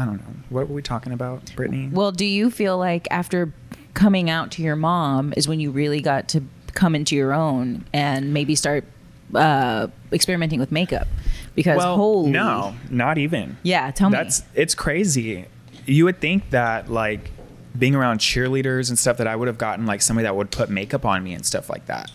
I 0.00 0.06
don't 0.06 0.16
know. 0.18 0.34
What 0.48 0.68
were 0.68 0.74
we 0.74 0.82
talking 0.82 1.12
about, 1.12 1.54
Brittany? 1.54 1.90
Well, 1.92 2.10
do 2.10 2.24
you 2.24 2.50
feel 2.50 2.78
like 2.78 3.06
after 3.10 3.52
coming 3.92 4.30
out 4.30 4.50
to 4.52 4.62
your 4.62 4.76
mom 4.76 5.34
is 5.36 5.46
when 5.46 5.60
you 5.60 5.70
really 5.70 6.00
got 6.00 6.28
to 6.30 6.42
come 6.74 6.94
into 6.94 7.14
your 7.16 7.32
own 7.34 7.84
and 7.92 8.32
maybe 8.32 8.54
start 8.54 8.84
uh, 9.34 9.88
experimenting 10.12 10.58
with 10.58 10.72
makeup? 10.72 11.06
Because 11.54 11.76
well, 11.76 11.96
holy, 11.96 12.30
no, 12.30 12.74
not 12.88 13.18
even. 13.18 13.58
yeah, 13.62 13.90
tell 13.90 14.08
That's 14.08 14.40
me. 14.40 14.46
it's 14.54 14.74
crazy. 14.74 15.44
You 15.84 16.04
would 16.06 16.20
think 16.20 16.50
that 16.50 16.90
like 16.90 17.30
being 17.78 17.94
around 17.94 18.20
cheerleaders 18.20 18.88
and 18.88 18.98
stuff 18.98 19.18
that 19.18 19.26
I 19.26 19.36
would 19.36 19.48
have 19.48 19.58
gotten 19.58 19.84
like 19.86 20.00
somebody 20.02 20.24
that 20.24 20.34
would 20.34 20.50
put 20.50 20.70
makeup 20.70 21.04
on 21.04 21.22
me 21.22 21.34
and 21.34 21.44
stuff 21.44 21.68
like 21.68 21.86
that. 21.86 22.10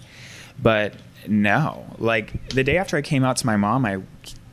But 0.61 0.93
no, 1.27 1.85
like 1.97 2.49
the 2.49 2.63
day 2.63 2.77
after 2.77 2.97
I 2.97 3.01
came 3.01 3.23
out 3.23 3.37
to 3.37 3.45
my 3.45 3.57
mom, 3.57 3.85
I 3.85 4.01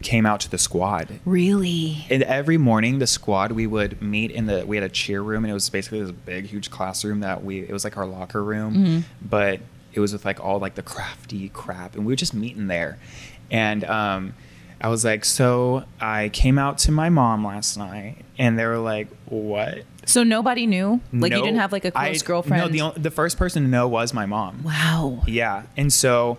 came 0.02 0.26
out 0.26 0.40
to 0.40 0.50
the 0.50 0.58
squad. 0.58 1.08
Really? 1.24 2.06
And 2.10 2.22
every 2.24 2.58
morning, 2.58 2.98
the 2.98 3.06
squad 3.06 3.52
we 3.52 3.66
would 3.66 4.02
meet 4.02 4.30
in 4.30 4.46
the 4.46 4.64
we 4.66 4.76
had 4.76 4.84
a 4.84 4.88
cheer 4.88 5.22
room, 5.22 5.44
and 5.44 5.50
it 5.50 5.54
was 5.54 5.68
basically 5.70 6.00
this 6.02 6.10
big, 6.10 6.46
huge 6.46 6.70
classroom 6.70 7.20
that 7.20 7.44
we 7.44 7.60
it 7.60 7.72
was 7.72 7.84
like 7.84 7.96
our 7.96 8.06
locker 8.06 8.42
room, 8.42 8.74
Mm-hmm. 8.74 9.00
but 9.28 9.60
it 9.94 10.00
was 10.00 10.12
with 10.12 10.24
like 10.24 10.40
all 10.40 10.58
like 10.58 10.74
the 10.74 10.82
crafty 10.82 11.48
crap, 11.50 11.94
and 11.94 12.04
we 12.06 12.12
would 12.12 12.18
just 12.18 12.34
meet 12.34 12.56
in 12.56 12.66
there. 12.66 12.98
And 13.50 13.84
um, 13.84 14.34
I 14.80 14.88
was 14.88 15.04
like, 15.04 15.24
so 15.24 15.84
I 16.00 16.30
came 16.30 16.58
out 16.58 16.78
to 16.78 16.92
my 16.92 17.08
mom 17.10 17.46
last 17.46 17.76
night, 17.76 18.24
and 18.38 18.58
they 18.58 18.64
were 18.64 18.78
like, 18.78 19.08
what? 19.26 19.82
So 20.06 20.22
nobody 20.24 20.66
knew? 20.66 21.00
Like 21.12 21.32
you 21.32 21.38
didn't 21.42 21.58
have 21.60 21.70
like 21.70 21.84
a 21.84 21.90
close 21.92 22.22
I- 22.22 22.26
girlfriend? 22.26 22.74
No, 22.74 22.90
the 22.92 22.98
the 23.00 23.10
first 23.10 23.36
person 23.36 23.62
to 23.62 23.68
know 23.68 23.86
was 23.86 24.12
my 24.14 24.26
mom. 24.26 24.62
wow. 24.64 25.22
Yeah. 25.26 25.62
And 25.76 25.92
so 25.92 26.38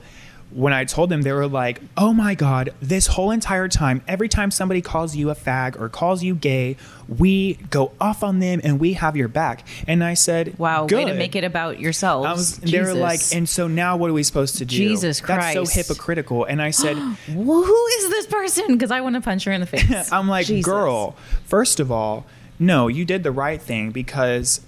when 0.53 0.71
I 0.71 0.85
told 0.85 1.09
them, 1.09 1.23
they 1.23 1.31
were 1.31 1.47
like, 1.47 1.81
oh 1.97 2.13
my 2.13 2.35
God, 2.35 2.73
this 2.79 3.07
whole 3.07 3.31
entire 3.31 3.67
time, 3.67 4.03
every 4.07 4.29
time 4.29 4.51
somebody 4.51 4.81
calls 4.81 5.15
you 5.15 5.29
a 5.29 5.35
fag 5.35 5.79
or 5.79 5.89
calls 5.89 6.23
you 6.23 6.35
gay, 6.35 6.77
we 7.07 7.55
go 7.69 7.91
off 7.99 8.23
on 8.23 8.39
them 8.39 8.61
and 8.63 8.79
we 8.79 8.93
have 8.93 9.17
your 9.17 9.27
back. 9.27 9.65
And 9.87 10.03
I 10.03 10.13
said, 10.13 10.57
Wow, 10.59 10.85
Good. 10.85 11.05
way 11.05 11.11
to 11.11 11.17
make 11.17 11.35
it 11.35 11.43
about 11.43 11.79
yourselves. 11.79 12.25
I 12.27 12.33
was, 12.33 12.57
they 12.57 12.81
were 12.81 12.93
like, 12.93 13.19
and 13.33 13.49
so 13.49 13.67
now 13.67 13.97
what 13.97 14.09
are 14.09 14.13
we 14.13 14.23
supposed 14.23 14.57
to 14.57 14.65
do? 14.65 14.75
Jesus 14.75 15.21
Christ. 15.21 15.55
That's 15.55 15.73
so 15.73 15.81
hypocritical. 15.81 16.45
And 16.45 16.61
I 16.61 16.69
said, 16.71 16.97
Well, 16.97 17.63
who 17.63 17.85
is 17.87 18.09
this 18.09 18.27
person? 18.27 18.73
Because 18.73 18.91
I 18.91 19.01
want 19.01 19.15
to 19.15 19.21
punch 19.21 19.45
her 19.45 19.51
in 19.51 19.61
the 19.61 19.67
face. 19.67 20.11
I'm 20.11 20.27
like, 20.27 20.45
Jesus. 20.45 20.65
girl, 20.65 21.15
first 21.45 21.79
of 21.79 21.91
all, 21.91 22.25
no, 22.59 22.87
you 22.87 23.05
did 23.05 23.23
the 23.23 23.31
right 23.31 23.61
thing 23.61 23.91
because 23.91 24.61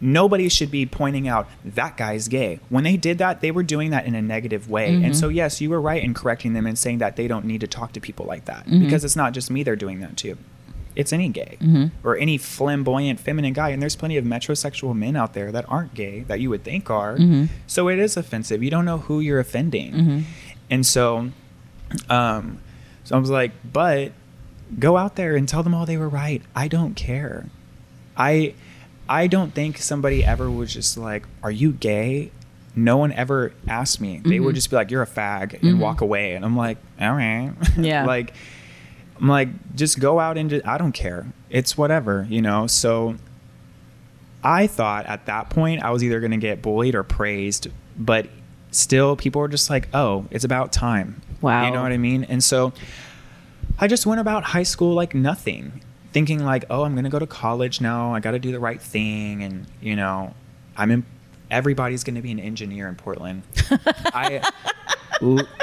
nobody 0.00 0.48
should 0.48 0.70
be 0.70 0.86
pointing 0.86 1.28
out 1.28 1.46
that 1.64 1.96
guy's 1.96 2.26
gay. 2.28 2.58
When 2.70 2.84
they 2.84 2.96
did 2.96 3.18
that, 3.18 3.40
they 3.40 3.50
were 3.50 3.62
doing 3.62 3.90
that 3.90 4.06
in 4.06 4.14
a 4.14 4.22
negative 4.22 4.68
way. 4.70 4.92
Mm-hmm. 4.92 5.04
And 5.04 5.16
so, 5.16 5.28
yes, 5.28 5.60
you 5.60 5.68
were 5.70 5.80
right 5.80 6.02
in 6.02 6.14
correcting 6.14 6.54
them 6.54 6.66
and 6.66 6.78
saying 6.78 6.98
that 6.98 7.16
they 7.16 7.28
don't 7.28 7.44
need 7.44 7.60
to 7.60 7.66
talk 7.66 7.92
to 7.92 8.00
people 8.00 8.26
like 8.26 8.46
that 8.46 8.64
Mm-hmm. 8.66 8.80
because 8.84 9.04
it's 9.04 9.16
not 9.16 9.32
just 9.34 9.50
me 9.50 9.62
they're 9.62 9.76
doing 9.76 10.00
that 10.00 10.16
to. 10.18 10.36
It's 10.96 11.12
any 11.12 11.28
gay 11.28 11.56
Mm-hmm. 11.60 12.06
or 12.06 12.16
any 12.16 12.36
flamboyant 12.38 13.20
feminine 13.20 13.52
guy. 13.52 13.68
And 13.70 13.80
there's 13.82 13.94
plenty 13.96 14.16
of 14.16 14.24
metrosexual 14.24 14.94
men 14.96 15.16
out 15.16 15.34
there 15.34 15.52
that 15.52 15.64
aren't 15.68 15.94
gay 15.94 16.20
that 16.28 16.40
you 16.40 16.50
would 16.50 16.64
think 16.64 16.90
are. 16.90 17.16
Mm-hmm. 17.16 17.44
So 17.66 17.88
it 17.88 17.98
is 17.98 18.16
offensive. 18.16 18.62
You 18.62 18.70
don't 18.70 18.84
know 18.84 18.98
who 18.98 19.20
you're 19.20 19.38
offending. 19.40 20.24
And 20.70 20.84
so, 20.86 21.30
um, 22.08 22.58
so 23.04 23.16
I 23.16 23.18
was 23.18 23.30
like, 23.30 23.52
but 23.70 24.12
go 24.78 24.96
out 24.96 25.16
there 25.16 25.36
and 25.36 25.48
tell 25.48 25.62
them 25.62 25.74
all 25.74 25.84
they 25.86 25.96
were 25.96 26.08
right. 26.08 26.42
I 26.54 26.68
don't 26.68 26.94
care. 26.94 27.46
I 28.16 28.54
I 29.10 29.26
don't 29.26 29.52
think 29.52 29.78
somebody 29.78 30.24
ever 30.24 30.48
was 30.48 30.72
just 30.72 30.96
like, 30.96 31.26
"Are 31.42 31.50
you 31.50 31.72
gay?" 31.72 32.30
No 32.76 32.96
one 32.96 33.12
ever 33.12 33.52
asked 33.66 34.00
me. 34.00 34.22
They 34.24 34.38
would 34.38 34.50
mm-hmm. 34.50 34.54
just 34.54 34.70
be 34.70 34.76
like, 34.76 34.92
"You're 34.92 35.02
a 35.02 35.06
fag," 35.06 35.60
and 35.62 35.80
walk 35.80 35.96
mm-hmm. 35.96 36.04
away. 36.04 36.34
And 36.34 36.44
I'm 36.44 36.56
like, 36.56 36.78
"All 37.00 37.12
right." 37.12 37.52
Yeah. 37.76 38.06
like 38.06 38.32
I'm 39.20 39.28
like, 39.28 39.48
just 39.74 39.98
go 39.98 40.20
out 40.20 40.38
and 40.38 40.62
I 40.64 40.78
don't 40.78 40.92
care. 40.92 41.26
It's 41.50 41.76
whatever, 41.76 42.26
you 42.30 42.40
know. 42.40 42.68
So 42.68 43.16
I 44.44 44.68
thought 44.68 45.06
at 45.06 45.26
that 45.26 45.50
point 45.50 45.82
I 45.82 45.90
was 45.90 46.04
either 46.04 46.20
going 46.20 46.30
to 46.30 46.38
get 46.38 46.62
bullied 46.62 46.94
or 46.94 47.02
praised, 47.02 47.66
but 47.98 48.28
still 48.70 49.16
people 49.16 49.40
were 49.40 49.48
just 49.48 49.68
like, 49.68 49.88
"Oh, 49.92 50.26
it's 50.30 50.44
about 50.44 50.72
time." 50.72 51.20
Wow. 51.40 51.66
You 51.66 51.72
know 51.72 51.82
what 51.82 51.90
I 51.90 51.98
mean? 51.98 52.22
And 52.24 52.44
so 52.44 52.72
I 53.78 53.88
just 53.88 54.06
went 54.06 54.20
about 54.20 54.44
high 54.44 54.62
school 54.62 54.94
like 54.94 55.14
nothing, 55.14 55.82
thinking 56.12 56.44
like, 56.44 56.64
"Oh, 56.70 56.84
I'm 56.84 56.92
going 56.94 57.04
to 57.04 57.10
go 57.10 57.18
to 57.18 57.26
college 57.26 57.80
now. 57.80 58.14
I 58.14 58.20
got 58.20 58.32
to 58.32 58.38
do 58.38 58.52
the 58.52 58.60
right 58.60 58.80
thing." 58.80 59.42
And, 59.42 59.66
you 59.80 59.96
know, 59.96 60.34
I'm 60.76 60.90
in 60.90 61.04
everybody's 61.50 62.04
going 62.04 62.14
to 62.14 62.22
be 62.22 62.30
an 62.30 62.38
engineer 62.40 62.86
in 62.88 62.94
Portland. 62.94 63.42
I 64.14 64.40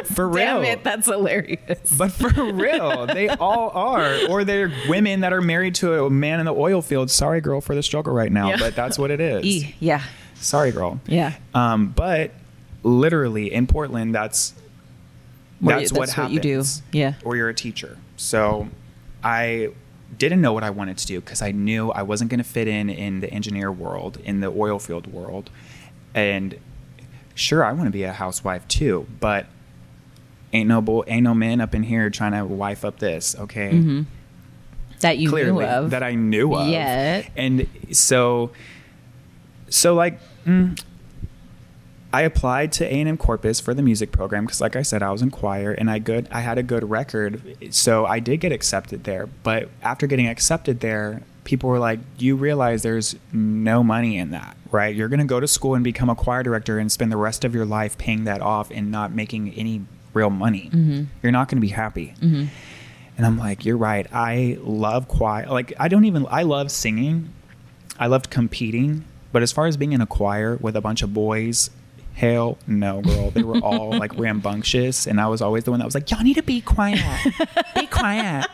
for 0.05 0.27
real. 0.27 0.62
Damn 0.62 0.63
it, 0.65 0.83
that's 0.83 1.07
hilarious. 1.07 1.91
But 1.97 2.12
for 2.12 2.29
real, 2.53 3.07
they 3.07 3.27
all 3.29 3.69
are. 3.71 4.27
Or 4.29 4.43
they're 4.43 4.71
women 4.88 5.21
that 5.21 5.33
are 5.33 5.41
married 5.41 5.75
to 5.75 6.03
a 6.05 6.10
man 6.10 6.39
in 6.39 6.45
the 6.45 6.53
oil 6.53 6.81
field. 6.81 7.10
Sorry, 7.10 7.41
girl, 7.41 7.62
for 7.62 7.73
the 7.73 7.81
struggle 7.83 8.13
right 8.13 8.31
now, 8.31 8.49
Yeah. 8.49 8.57
but 8.60 8.75
that's 8.75 8.99
what 8.99 9.10
it 9.12 9.19
is. 9.19 9.45
E, 9.45 9.75
yeah. 9.79 10.03
Sorry, 10.36 10.71
girl. 10.71 10.99
Yeah. 11.07 11.33
Um, 11.55 11.88
but 11.89 12.31
literally 12.83 13.51
in 13.51 13.65
Portland, 13.65 14.13
that's 14.13 14.53
that's, 15.62 15.91
you- 15.91 15.95
what 15.97 16.01
that's 16.07 16.12
happens. 16.13 16.33
you 16.36 16.39
do. 16.41 16.63
Yeah. 16.91 17.13
Or 17.23 17.36
you're 17.36 17.49
a 17.49 17.53
teacher. 17.55 17.97
So 18.17 18.67
I 19.23 19.69
didn't 20.17 20.41
know 20.41 20.53
what 20.53 20.63
I 20.63 20.69
wanted 20.69 20.97
to 20.99 21.06
do 21.08 21.19
because 21.21 21.41
I 21.41 21.51
knew 21.51 21.91
I 21.91 22.01
wasn't 22.01 22.30
going 22.32 22.39
to 22.39 22.43
fit 22.43 22.67
in 22.67 22.89
in 22.89 23.19
the 23.19 23.30
engineer 23.32 23.71
world, 23.71 24.17
in 24.23 24.39
the 24.39 24.47
oil 24.47 24.80
field 24.80 25.08
world, 25.08 25.49
and 26.13 26.58
sure, 27.36 27.63
I 27.63 27.71
want 27.73 27.86
to 27.86 27.91
be 27.91 28.03
a 28.03 28.13
housewife 28.13 28.67
too, 28.67 29.08
but 29.19 29.45
ain't 30.53 30.67
no 30.67 30.82
bull, 30.82 31.03
ain't 31.08 31.23
no 31.23 31.34
man 31.34 31.62
up 31.62 31.75
in 31.75 31.84
here 31.84 32.10
trying 32.10 32.32
to 32.32 32.45
wife 32.45 32.84
up 32.84 32.99
this. 32.99 33.36
Okay, 33.38 33.71
Mm-hmm. 33.71 34.01
That 35.01 35.19
you 35.19 35.30
clearly 35.30 35.51
knew 35.51 35.62
of. 35.62 35.91
that 35.91 36.01
I 36.01 36.15
knew 36.15 36.56
of. 36.56 36.69
Yeah. 36.69 37.27
And 37.36 37.67
so, 37.91 38.49
so 39.69 39.93
like, 39.93 40.19
mm, 40.43 40.82
I 42.13 42.21
applied 42.21 42.71
to 42.73 42.85
A 42.85 42.99
and 42.99 43.09
M 43.09 43.17
Corpus 43.17 43.59
for 43.59 43.73
the 43.73 43.81
music 43.81 44.11
program 44.11 44.45
because, 44.45 44.61
like 44.61 44.75
I 44.75 44.81
said, 44.81 45.03
I 45.03 45.11
was 45.11 45.21
in 45.21 45.31
choir 45.31 45.71
and 45.71 45.89
I 45.89 45.99
good 45.99 46.27
I 46.31 46.41
had 46.41 46.57
a 46.57 46.63
good 46.63 46.89
record, 46.89 47.41
so 47.71 48.05
I 48.05 48.19
did 48.19 48.39
get 48.39 48.51
accepted 48.51 49.03
there. 49.03 49.27
But 49.43 49.69
after 49.81 50.07
getting 50.07 50.27
accepted 50.27 50.79
there, 50.79 51.21
people 51.43 51.69
were 51.69 51.79
like, 51.79 51.99
"You 52.17 52.35
realize 52.35 52.81
there's 52.81 53.15
no 53.33 53.83
money 53.83 54.17
in 54.17 54.31
that, 54.31 54.55
right? 54.71 54.95
You're 54.95 55.09
going 55.09 55.19
to 55.19 55.25
go 55.25 55.39
to 55.39 55.47
school 55.47 55.75
and 55.75 55.83
become 55.83 56.09
a 56.09 56.15
choir 56.15 56.43
director 56.43 56.79
and 56.79 56.91
spend 56.91 57.11
the 57.11 57.17
rest 57.17 57.43
of 57.43 57.53
your 57.53 57.65
life 57.65 57.97
paying 57.97 58.23
that 58.23 58.41
off 58.41 58.71
and 58.71 58.89
not 58.89 59.11
making 59.11 59.53
any 59.55 59.81
real 60.13 60.29
money. 60.29 60.69
Mm-hmm. 60.73 61.03
You're 61.21 61.33
not 61.33 61.49
going 61.49 61.57
to 61.57 61.65
be 61.65 61.73
happy." 61.73 62.13
Mm-hmm. 62.21 62.45
And 63.17 63.25
I'm 63.25 63.37
like, 63.37 63.65
you're 63.65 63.77
right. 63.77 64.05
I 64.13 64.59
love 64.61 65.07
choir. 65.07 65.47
Like, 65.47 65.73
I 65.79 65.87
don't 65.87 66.05
even, 66.05 66.27
I 66.29 66.43
love 66.43 66.69
singing. 66.69 67.33
I 67.99 68.05
loved 68.05 68.29
competing. 68.29 69.05
But 69.31 69.41
as 69.41 69.51
far 69.51 69.65
as 69.65 69.75
being 69.75 69.91
in 69.91 70.01
a 70.01 70.05
choir 70.05 70.55
with 70.57 70.75
a 70.75 70.81
bunch 70.81 71.01
of 71.01 71.15
boys, 71.15 71.71
hell 72.17 72.58
no, 72.65 73.01
girl. 73.01 73.30
They 73.32 73.43
were 73.43 73.60
all 73.60 73.91
like 73.95 74.12
rambunctious. 74.17 75.06
And 75.06 75.21
I 75.21 75.27
was 75.27 75.41
always 75.41 75.63
the 75.65 75.71
one 75.71 75.80
that 75.80 75.86
was 75.86 75.93
like, 75.95 76.10
y'all 76.10 76.23
need 76.23 76.34
to 76.34 76.41
be 76.43 76.62
quiet. 76.62 76.99
Be 77.75 77.86
quiet. 77.86 78.47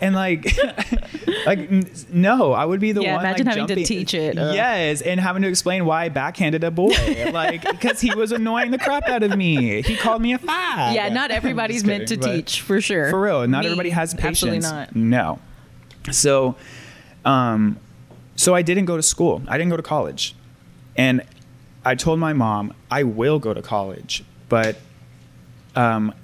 And 0.00 0.14
like, 0.14 0.56
like 1.46 1.70
no, 2.10 2.52
I 2.52 2.64
would 2.64 2.80
be 2.80 2.92
the 2.92 3.02
Yeah, 3.02 3.16
one. 3.16 3.24
imagine 3.26 3.46
like, 3.46 3.56
having 3.58 3.76
to 3.76 3.84
teach 3.84 4.14
it. 4.14 4.38
Ugh. 4.38 4.54
Yes, 4.54 5.02
and 5.02 5.20
having 5.20 5.42
to 5.42 5.48
explain 5.48 5.84
why 5.84 6.04
I 6.04 6.08
backhanded 6.08 6.64
a 6.64 6.70
boy, 6.70 6.94
like 7.32 7.62
because 7.70 8.00
he 8.00 8.14
was 8.14 8.32
annoying 8.32 8.70
the 8.70 8.78
crap 8.78 9.06
out 9.08 9.22
of 9.22 9.36
me. 9.36 9.82
He 9.82 9.96
called 9.96 10.22
me 10.22 10.32
a 10.32 10.38
fag. 10.38 10.94
yeah, 10.94 11.08
not 11.10 11.30
everybody's 11.38 11.82
just 11.82 11.86
meant 11.86 12.08
to 12.08 12.16
kidding, 12.16 12.32
teach 12.36 12.60
for 12.62 12.80
sure. 12.80 13.10
for 13.10 13.20
real 13.20 13.46
not 13.46 13.60
Me, 13.60 13.66
everybody 13.66 13.90
has 13.90 14.14
patience 14.14 14.64
Absolutely 14.64 14.68
not. 14.68 14.96
no 14.96 15.38
so 16.10 16.56
um 17.24 17.76
so 18.34 18.54
I 18.54 18.62
didn't 18.62 18.86
go 18.86 18.96
to 18.96 19.02
school. 19.02 19.42
I 19.46 19.58
didn't 19.58 19.70
go 19.70 19.76
to 19.76 19.82
college. 19.82 20.34
And 20.96 21.22
I 21.84 21.94
told 21.94 22.18
my 22.18 22.32
mom, 22.32 22.74
I 22.90 23.02
will 23.02 23.38
go 23.38 23.52
to 23.54 23.62
college, 23.62 24.24
but 24.48 24.76
um, 25.74 26.14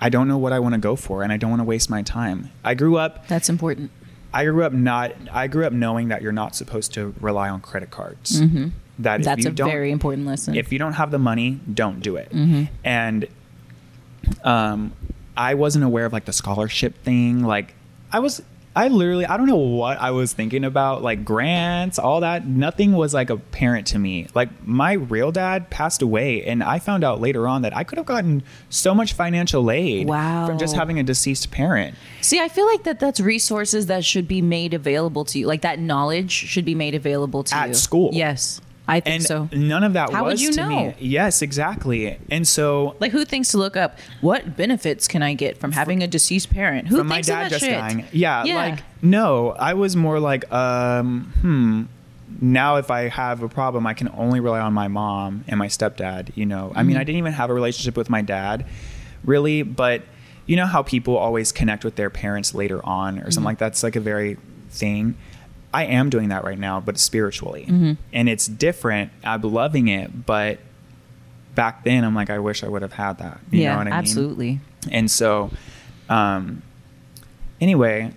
I 0.00 0.08
don't 0.08 0.28
know 0.28 0.38
what 0.38 0.52
I 0.52 0.60
want 0.60 0.74
to 0.74 0.80
go 0.80 0.96
for 0.96 1.22
and 1.22 1.32
I 1.32 1.36
don't 1.36 1.50
want 1.50 1.60
to 1.60 1.64
waste 1.64 1.90
my 1.90 2.02
time. 2.02 2.50
I 2.64 2.74
grew 2.74 2.96
up 2.96 3.26
That's 3.28 3.48
important. 3.48 3.90
I 4.32 4.44
grew 4.44 4.64
up 4.64 4.72
not 4.72 5.12
I 5.32 5.46
grew 5.46 5.64
up 5.64 5.72
knowing 5.72 6.08
that 6.08 6.20
you're 6.20 6.32
not 6.32 6.54
supposed 6.54 6.92
to 6.94 7.14
rely 7.20 7.48
on 7.48 7.60
credit 7.60 7.90
cards. 7.90 8.42
Mm-hmm. 8.42 8.68
That 8.98 9.22
That's 9.22 9.46
a 9.46 9.50
very 9.50 9.90
important 9.90 10.26
lesson. 10.26 10.54
if 10.54 10.72
you 10.72 10.78
don't 10.78 10.94
have 10.94 11.10
the 11.10 11.18
money, 11.18 11.60
don't 11.72 12.00
do 12.00 12.16
it. 12.16 12.30
Mm-hmm. 12.30 12.64
And 12.84 13.28
um, 14.42 14.92
I 15.36 15.54
wasn't 15.54 15.84
aware 15.84 16.06
of 16.06 16.12
like 16.12 16.24
the 16.24 16.32
scholarship 16.32 17.02
thing. 17.02 17.42
Like 17.42 17.74
I 18.12 18.20
was, 18.20 18.42
I 18.76 18.88
literally, 18.88 19.24
I 19.24 19.38
don't 19.38 19.46
know 19.46 19.56
what 19.56 19.98
I 19.98 20.10
was 20.10 20.34
thinking 20.34 20.62
about, 20.62 21.02
like 21.02 21.24
grants, 21.24 21.98
all 21.98 22.20
that. 22.20 22.46
Nothing 22.46 22.92
was 22.92 23.14
like 23.14 23.30
apparent 23.30 23.86
to 23.88 23.98
me. 23.98 24.28
Like 24.34 24.50
my 24.66 24.92
real 24.92 25.32
dad 25.32 25.70
passed 25.70 26.02
away, 26.02 26.44
and 26.44 26.62
I 26.62 26.78
found 26.78 27.02
out 27.02 27.20
later 27.20 27.48
on 27.48 27.62
that 27.62 27.74
I 27.74 27.84
could 27.84 27.96
have 27.96 28.06
gotten 28.06 28.42
so 28.68 28.94
much 28.94 29.14
financial 29.14 29.70
aid 29.70 30.06
Wow. 30.06 30.46
from 30.46 30.58
just 30.58 30.76
having 30.76 30.98
a 30.98 31.02
deceased 31.02 31.50
parent. 31.50 31.94
See, 32.20 32.38
I 32.38 32.48
feel 32.48 32.66
like 32.66 32.82
that 32.82 33.00
that's 33.00 33.18
resources 33.18 33.86
that 33.86 34.04
should 34.04 34.28
be 34.28 34.42
made 34.42 34.74
available 34.74 35.24
to 35.24 35.38
you. 35.38 35.46
Like 35.46 35.62
that 35.62 35.78
knowledge 35.78 36.30
should 36.30 36.66
be 36.66 36.74
made 36.74 36.94
available 36.94 37.44
to 37.44 37.54
At 37.56 37.64
you. 37.64 37.70
At 37.70 37.76
school. 37.76 38.10
Yes. 38.12 38.60
I 38.88 39.00
think 39.00 39.14
And 39.16 39.24
so. 39.24 39.48
none 39.52 39.82
of 39.82 39.94
that 39.94 40.10
How 40.12 40.22
would 40.24 40.32
was 40.32 40.42
you 40.42 40.52
to 40.52 40.60
know? 40.60 40.68
me. 40.68 40.94
Yes, 41.00 41.42
exactly. 41.42 42.18
And 42.30 42.46
so 42.46 42.94
Like 43.00 43.10
who 43.12 43.24
thinks 43.24 43.50
to 43.50 43.58
look 43.58 43.76
up 43.76 43.98
what 44.20 44.56
benefits 44.56 45.08
can 45.08 45.22
I 45.22 45.34
get 45.34 45.58
from 45.58 45.72
having 45.72 46.02
a 46.02 46.06
deceased 46.06 46.50
parent? 46.50 46.86
Who 46.88 46.98
from 46.98 47.08
my 47.08 47.16
thinks 47.16 47.28
of 47.28 47.34
dad 47.34 47.42
that 47.44 47.50
just 47.50 47.64
shit? 47.64 47.72
dying. 47.78 48.04
Yeah, 48.12 48.42
like 48.44 48.78
no, 49.02 49.50
I 49.52 49.74
was 49.74 49.96
more 49.96 50.20
like, 50.20 50.50
um, 50.52 51.32
hmm. 51.40 51.82
Now, 52.40 52.76
if 52.76 52.90
I 52.90 53.08
have 53.08 53.42
a 53.42 53.48
problem, 53.48 53.86
I 53.86 53.94
can 53.94 54.08
only 54.14 54.40
rely 54.40 54.58
on 54.60 54.72
my 54.72 54.88
mom 54.88 55.44
and 55.48 55.58
my 55.58 55.68
stepdad. 55.68 56.30
You 56.36 56.44
know, 56.44 56.70
I 56.74 56.78
Mm-hmm. 56.80 56.86
mean, 56.88 56.96
I 56.96 57.04
didn't 57.04 57.18
even 57.18 57.32
have 57.32 57.50
a 57.50 57.54
relationship 57.54 57.96
with 57.96 58.10
my 58.10 58.20
dad, 58.20 58.66
really. 59.24 59.62
But 59.62 60.02
you 60.44 60.56
know 60.56 60.66
how 60.66 60.82
people 60.82 61.16
always 61.16 61.50
connect 61.52 61.84
with 61.84 61.94
their 61.96 62.10
parents 62.10 62.54
later 62.54 62.84
on, 62.84 63.18
or 63.18 63.22
Mm-hmm. 63.22 63.30
something 63.30 63.44
like 63.44 63.58
that's 63.58 63.82
like 63.82 63.96
a 63.96 64.00
very 64.00 64.36
thing. 64.70 65.16
I 65.76 65.84
am 65.84 66.10
doing 66.10 66.28
that 66.30 66.42
right 66.44 66.58
now, 66.58 66.80
but 66.80 66.98
spiritually, 66.98 67.66
Mm-hmm. 67.68 67.92
and 68.12 68.28
it's 68.28 68.46
different. 68.46 69.10
I'm 69.24 69.42
loving 69.42 69.88
it, 69.88 70.26
but 70.26 70.58
back 71.54 71.84
then, 71.84 72.04
I'm 72.04 72.14
like, 72.14 72.30
I 72.30 72.38
wish 72.38 72.62
I 72.64 72.68
would 72.68 72.82
have 72.82 72.92
had 72.94 73.18
that. 73.18 73.40
You 73.50 73.62
yeah, 73.62 73.72
know 73.72 73.78
what 73.78 73.86
I 73.88 73.90
mean? 73.90 73.98
absolutely. 73.98 74.60
And 74.90 75.10
so, 75.10 75.50
um, 76.08 76.62
anyway, 77.60 78.12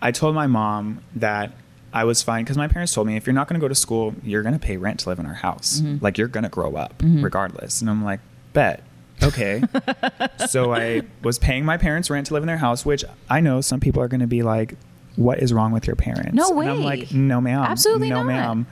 I 0.00 0.12
told 0.12 0.34
my 0.34 0.46
mom 0.46 1.00
that 1.16 1.52
I 1.92 2.04
was 2.04 2.22
fine 2.22 2.44
because 2.44 2.56
my 2.56 2.68
parents 2.68 2.92
told 2.94 3.06
me 3.06 3.16
if 3.16 3.26
you're 3.26 3.34
not 3.34 3.48
going 3.48 3.60
to 3.60 3.64
go 3.64 3.68
to 3.68 3.74
school, 3.74 4.14
you're 4.22 4.42
going 4.42 4.52
to 4.54 4.58
pay 4.60 4.76
rent 4.76 5.00
to 5.00 5.08
live 5.08 5.18
in 5.18 5.26
our 5.26 5.34
house. 5.34 5.80
Mm-hmm. 5.80 6.04
Like 6.04 6.18
you're 6.18 6.28
going 6.28 6.44
to 6.44 6.50
grow 6.50 6.76
up 6.76 6.94
regardless. 7.02 7.80
And 7.80 7.88
I'm 7.90 8.04
like, 8.04 8.20
bet. 8.52 8.82
Okay. 9.22 9.62
so 10.48 10.72
I 10.72 11.02
was 11.22 11.38
paying 11.38 11.64
my 11.64 11.76
parents 11.76 12.08
rent 12.10 12.28
to 12.28 12.34
live 12.34 12.42
in 12.42 12.46
their 12.46 12.58
house, 12.58 12.84
which 12.86 13.04
I 13.28 13.40
know 13.40 13.60
some 13.60 13.80
people 13.80 14.00
are 14.02 14.08
going 14.08 14.20
to 14.20 14.26
be 14.28 14.42
like, 14.42 14.74
what 15.18 15.40
is 15.40 15.52
wrong 15.52 15.72
with 15.72 15.86
your 15.86 15.96
parents? 15.96 16.32
No 16.32 16.50
And 16.60 16.70
I'm 16.70 16.78
way. 16.78 16.84
like, 16.84 17.12
no, 17.12 17.40
ma'am. 17.40 17.62
Absolutely 17.62 18.08
no, 18.10 18.22
not. 18.22 18.26
ma'am. 18.26 18.66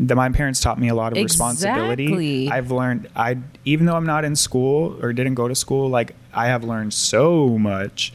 The, 0.00 0.14
my 0.14 0.28
parents 0.30 0.60
taught 0.60 0.78
me 0.78 0.88
a 0.88 0.94
lot 0.94 1.12
of 1.12 1.16
responsibility. 1.22 2.04
Exactly. 2.04 2.50
I've 2.50 2.70
learned 2.70 3.08
I 3.16 3.38
even 3.64 3.86
though 3.86 3.94
I'm 3.94 4.04
not 4.04 4.24
in 4.24 4.36
school 4.36 4.98
or 5.02 5.12
didn't 5.12 5.34
go 5.36 5.48
to 5.48 5.54
school, 5.54 5.88
like 5.88 6.14
I 6.34 6.48
have 6.48 6.64
learned 6.64 6.92
so 6.92 7.56
much 7.56 8.12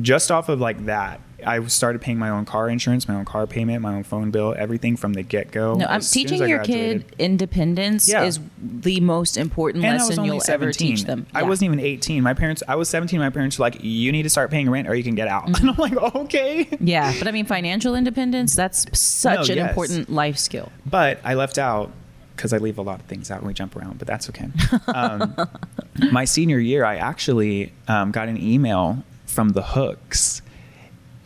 just 0.00 0.32
off 0.32 0.48
of 0.48 0.60
like 0.60 0.86
that. 0.86 1.20
I 1.46 1.64
started 1.66 2.00
paying 2.00 2.18
my 2.18 2.28
own 2.30 2.44
car 2.44 2.68
insurance, 2.68 3.08
my 3.08 3.14
own 3.14 3.24
car 3.24 3.46
payment, 3.46 3.82
my 3.82 3.94
own 3.94 4.02
phone 4.04 4.30
bill, 4.30 4.54
everything 4.56 4.96
from 4.96 5.12
the 5.14 5.22
get 5.22 5.50
go. 5.50 5.74
No, 5.74 5.86
I'm 5.86 6.00
teaching 6.00 6.46
your 6.46 6.62
kid 6.62 7.04
independence 7.18 8.08
Yeah. 8.08 8.24
is 8.24 8.40
the 8.60 9.00
most 9.00 9.36
important 9.36 9.84
and 9.84 9.98
lesson 9.98 10.24
you'll 10.24 10.40
17. 10.40 10.54
ever 10.54 10.72
teach 10.72 11.04
them. 11.04 11.26
I 11.34 11.42
wasn't 11.42 11.66
even 11.72 11.80
18. 11.80 12.22
My 12.22 12.34
parents, 12.34 12.62
I 12.68 12.76
was 12.76 12.88
17. 12.88 13.18
My 13.18 13.30
parents 13.30 13.58
were 13.58 13.64
like, 13.64 13.82
you 13.82 14.12
need 14.12 14.22
to 14.24 14.30
start 14.30 14.50
paying 14.50 14.68
rent 14.70 14.88
or 14.88 14.94
you 14.94 15.02
can 15.04 15.14
get 15.14 15.28
out. 15.28 15.46
Mm-hmm. 15.46 15.52
And 15.62 15.70
I'm 15.70 15.76
like, 15.76 16.14
okay. 16.16 16.68
Yeah, 16.80 17.12
but 17.18 17.28
I 17.28 17.30
mean, 17.30 17.46
financial 17.46 17.94
independence, 17.94 18.54
that's 18.56 18.86
such 18.98 19.48
No, 19.48 19.52
an 19.52 19.58
yes. 19.58 19.68
important 19.70 20.10
life 20.10 20.36
skill. 20.38 20.70
But 20.86 21.20
I 21.24 21.34
left 21.34 21.56
out 21.58 21.92
because 22.36 22.52
I 22.52 22.58
leave 22.58 22.78
a 22.78 22.82
lot 22.82 22.98
of 23.00 23.06
things 23.06 23.30
out 23.30 23.40
when 23.42 23.48
we 23.48 23.54
jump 23.54 23.76
around, 23.76 23.98
but 23.98 24.08
that's 24.08 24.28
okay. 24.30 24.48
Um, 24.88 25.36
my 26.12 26.24
senior 26.24 26.58
year, 26.58 26.84
I 26.84 26.96
actually 26.96 27.72
um, 27.88 28.10
got 28.10 28.28
an 28.28 28.36
email 28.42 29.04
from 29.26 29.50
the 29.50 29.62
Hooks, 29.62 30.42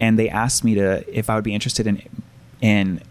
and 0.01 0.18
they 0.18 0.28
asked 0.28 0.64
me 0.64 0.74
to 0.74 1.05
if 1.18 1.30
I 1.30 1.34
would 1.34 1.44
be 1.44 1.55
interested 1.55 1.86
in 1.86 2.03
in 2.61 3.03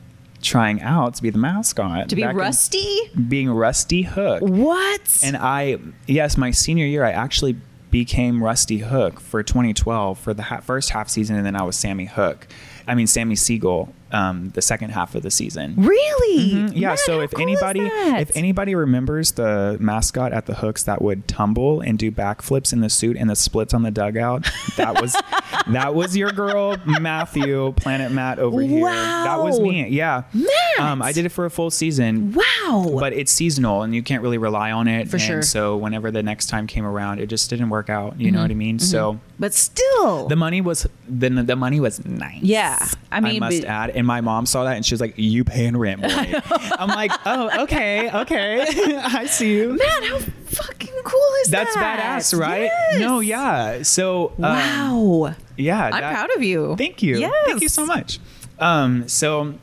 trying 0.41 0.81
out 0.81 1.15
to 1.15 1.23
be 1.23 1.29
the 1.29 1.37
mascot. 1.37 2.09
To 2.09 2.15
be 2.15 2.23
rusty? 2.23 2.99
being 3.27 3.49
Rusty 3.49 4.03
Hook. 4.03 4.41
What? 4.41 5.19
And 5.23 5.35
I, 5.37 5.79
yes, 6.07 6.37
my 6.37 6.51
senior 6.51 6.85
year, 6.85 7.03
I 7.03 7.11
actually 7.11 7.57
became 7.91 8.43
Rusty 8.43 8.79
Hook 8.79 9.19
for 9.19 9.41
2012 9.41 10.19
for 10.19 10.33
the 10.33 10.43
ha- 10.43 10.59
first 10.59 10.91
half 10.91 11.09
season, 11.09 11.35
and 11.35 11.45
then 11.45 11.55
I 11.55 11.63
was 11.63 11.75
Sammy 11.75 12.05
Hook. 12.05 12.47
I 12.87 12.93
mean, 12.93 13.07
Sammy 13.07 13.35
Siegel, 13.35 13.93
um, 14.11 14.49
the 14.53 14.61
second 14.61 14.91
half 14.91 15.15
of 15.15 15.23
the 15.23 15.31
season. 15.31 15.73
really? 15.77 16.51
Mhm. 16.53 16.71
Yeah. 16.75 16.89
Man, 16.89 16.97
so 16.97 17.21
if 17.21 17.31
cool 17.31 17.41
anybody, 17.41 17.81
if 17.81 18.31
anybody 18.35 18.75
remembers 18.75 19.33
the 19.33 19.77
mascot 19.79 20.31
at 20.31 20.45
the 20.45 20.55
Hooks 20.55 20.83
that 20.83 21.01
would 21.01 21.27
tumble 21.27 21.81
and 21.81 21.97
do 21.97 22.11
backflips 22.11 22.71
in 22.71 22.81
the 22.81 22.89
suit 22.89 23.17
and 23.17 23.29
the 23.29 23.35
splits 23.35 23.73
on 23.73 23.83
the 23.83 23.91
dugout, 23.91 24.47
that 24.77 25.01
was 25.01 25.15
that 25.67 25.95
was 25.95 26.15
your 26.15 26.31
girl 26.31 26.77
Matthew, 26.85 27.73
Planet 27.73 28.11
Matte 28.11 28.39
over 28.39 28.61
here. 28.61 28.85
That 28.85 29.41
was 29.41 29.59
me. 29.59 29.87
Yeah. 29.89 30.23
Matt! 30.33 30.49
Um, 30.79 31.01
I 31.01 31.11
did 31.11 31.25
it 31.25 31.29
for 31.29 31.45
a 31.45 31.49
full 31.49 31.71
season. 31.71 32.33
wow. 32.33 32.97
But 32.99 33.13
it's 33.13 33.31
seasonal 33.31 33.81
and 33.83 33.93
you 33.95 34.03
can't 34.03 34.21
really 34.21 34.37
rely 34.37 34.71
on 34.71 34.87
it. 34.87 35.07
For 35.09 35.15
and 35.17 35.23
sure. 35.25 35.41
So 35.41 35.77
whenever 35.77 36.11
the 36.11 36.23
next 36.23 36.47
time 36.47 36.67
came 36.67 36.85
around, 36.85 37.19
it 37.19 37.27
just 37.27 37.49
didn't 37.49 37.69
work 37.69 37.89
out. 37.89 38.19
You 38.19 38.31
know 38.31 38.35
Mm-hmm. 38.39 38.43
what 38.43 38.51
I 38.51 38.55
mean? 38.55 38.79
So 38.79 39.19
but 39.39 39.53
still. 39.53 40.27
the 40.27 40.35
money 40.35 40.61
was 40.61 40.87
the 41.09 41.29
the 41.29 41.55
money 41.55 41.79
was 41.79 42.03
nice. 42.05 42.41
Yeah. 42.41 42.77
I 43.11 43.19
mean, 43.19 43.37
I 43.43 43.47
must 43.47 43.61
but- 43.61 43.69
add, 43.69 43.89
and 43.95 44.05
my 44.05 44.21
mom 44.21 44.45
saw 44.45 44.63
that 44.65 44.75
and 44.75 44.85
she 44.85 44.93
was 44.93 45.01
like, 45.01 45.13
"You 45.17 45.43
paying 45.43 45.75
rent, 45.77 46.01
boy." 46.01 46.09
I'm 46.77 46.89
like, 46.89 47.11
"Oh, 47.25 47.63
okay, 47.63 48.11
okay, 48.11 48.61
I 49.03 49.25
see 49.25 49.55
you." 49.55 49.69
Man, 49.69 50.03
how 50.03 50.19
fucking 50.45 50.93
cool 51.03 51.21
is 51.43 51.49
That's 51.51 51.73
that? 51.75 51.97
That's 51.97 52.33
badass, 52.33 52.39
right? 52.39 52.63
Yes. 52.63 52.99
No, 52.99 53.19
yeah. 53.21 53.81
So, 53.83 54.33
um, 54.37 54.41
Wow. 54.43 55.35
yeah, 55.57 55.85
I'm 55.85 55.91
that- 55.91 56.13
proud 56.13 56.35
of 56.35 56.43
you. 56.43 56.75
Thank 56.77 57.01
you. 57.01 57.17
Yes. 57.17 57.33
Thank 57.45 57.61
you 57.61 57.69
so 57.69 57.85
much. 57.85 58.19
Um, 58.59 59.07
so, 59.07 59.53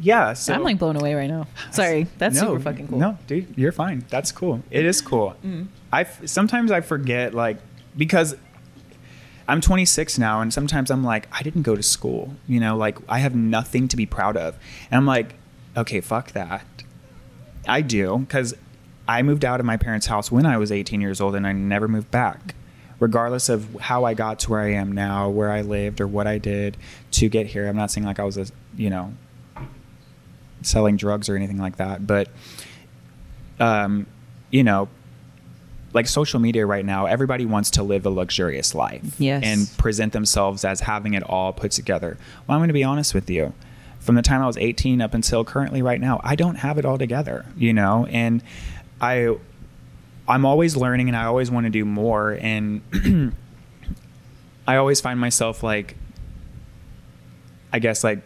yeah. 0.00 0.32
So 0.32 0.52
I'm 0.54 0.62
like 0.62 0.78
blown 0.78 0.96
away 0.96 1.14
right 1.14 1.28
now. 1.30 1.46
Sorry. 1.70 2.06
That's 2.18 2.34
no, 2.36 2.48
super 2.48 2.60
fucking 2.60 2.88
cool. 2.88 2.98
No, 2.98 3.18
dude, 3.26 3.56
you're 3.56 3.72
fine. 3.72 4.04
That's 4.10 4.32
cool. 4.32 4.62
It 4.70 4.84
is 4.84 5.00
cool. 5.00 5.34
Mm. 5.44 5.68
I 5.92 6.04
sometimes 6.24 6.70
I 6.72 6.80
forget 6.80 7.34
like 7.34 7.58
because 7.96 8.36
I'm 9.46 9.60
26 9.60 10.18
now, 10.18 10.40
and 10.40 10.52
sometimes 10.52 10.90
I'm 10.90 11.04
like 11.04 11.28
I 11.32 11.42
didn't 11.42 11.62
go 11.62 11.76
to 11.76 11.82
school. 11.82 12.34
You 12.46 12.60
know, 12.60 12.76
like 12.76 12.98
I 13.08 13.18
have 13.18 13.34
nothing 13.34 13.88
to 13.88 13.96
be 13.96 14.06
proud 14.06 14.36
of, 14.36 14.56
and 14.90 14.98
I'm 14.98 15.06
like, 15.06 15.34
okay, 15.76 16.00
fuck 16.00 16.32
that. 16.32 16.66
I 17.66 17.80
do 17.80 18.18
because 18.18 18.54
I 19.06 19.22
moved 19.22 19.44
out 19.44 19.60
of 19.60 19.66
my 19.66 19.76
parents' 19.76 20.06
house 20.06 20.30
when 20.30 20.46
I 20.46 20.56
was 20.56 20.72
18 20.72 21.00
years 21.00 21.20
old, 21.20 21.34
and 21.34 21.46
I 21.46 21.52
never 21.52 21.88
moved 21.88 22.10
back. 22.10 22.54
Regardless 23.00 23.48
of 23.48 23.74
how 23.80 24.04
I 24.04 24.14
got 24.14 24.38
to 24.40 24.50
where 24.50 24.60
I 24.60 24.72
am 24.72 24.92
now, 24.92 25.28
where 25.28 25.50
I 25.50 25.62
lived, 25.62 26.00
or 26.00 26.06
what 26.06 26.26
I 26.26 26.38
did 26.38 26.76
to 27.12 27.28
get 27.28 27.46
here, 27.46 27.66
I'm 27.66 27.76
not 27.76 27.90
saying 27.90 28.06
like 28.06 28.18
I 28.18 28.24
was 28.24 28.38
a, 28.38 28.46
you 28.76 28.88
know, 28.88 29.12
selling 30.62 30.96
drugs 30.96 31.28
or 31.28 31.36
anything 31.36 31.58
like 31.58 31.76
that, 31.76 32.06
but 32.06 32.28
um, 33.60 34.06
you 34.50 34.62
know, 34.62 34.88
like 35.94 36.06
social 36.08 36.40
media 36.40 36.66
right 36.66 36.84
now, 36.84 37.06
everybody 37.06 37.46
wants 37.46 37.70
to 37.70 37.82
live 37.82 38.04
a 38.04 38.10
luxurious 38.10 38.74
life 38.74 39.14
Yes. 39.18 39.42
and 39.44 39.78
present 39.78 40.12
themselves 40.12 40.64
as 40.64 40.80
having 40.80 41.14
it 41.14 41.22
all 41.22 41.52
put 41.52 41.70
together. 41.70 42.18
Well, 42.46 42.56
I'm 42.56 42.60
going 42.60 42.68
to 42.68 42.74
be 42.74 42.84
honest 42.84 43.14
with 43.14 43.30
you. 43.30 43.54
From 44.00 44.16
the 44.16 44.22
time 44.22 44.42
I 44.42 44.46
was 44.46 44.58
18 44.58 45.00
up 45.00 45.14
until 45.14 45.44
currently 45.44 45.80
right 45.80 46.00
now, 46.00 46.20
I 46.22 46.34
don't 46.36 46.56
have 46.56 46.76
it 46.76 46.84
all 46.84 46.98
together, 46.98 47.46
you 47.56 47.72
know, 47.72 48.06
and 48.10 48.42
I 49.00 49.34
I'm 50.28 50.44
always 50.44 50.76
learning 50.76 51.08
and 51.08 51.16
I 51.16 51.24
always 51.24 51.50
want 51.50 51.64
to 51.64 51.70
do 51.70 51.84
more 51.84 52.32
and 52.40 52.82
I 54.66 54.76
always 54.76 55.00
find 55.00 55.18
myself 55.20 55.62
like 55.62 55.96
I 57.72 57.78
guess 57.78 58.02
like 58.04 58.20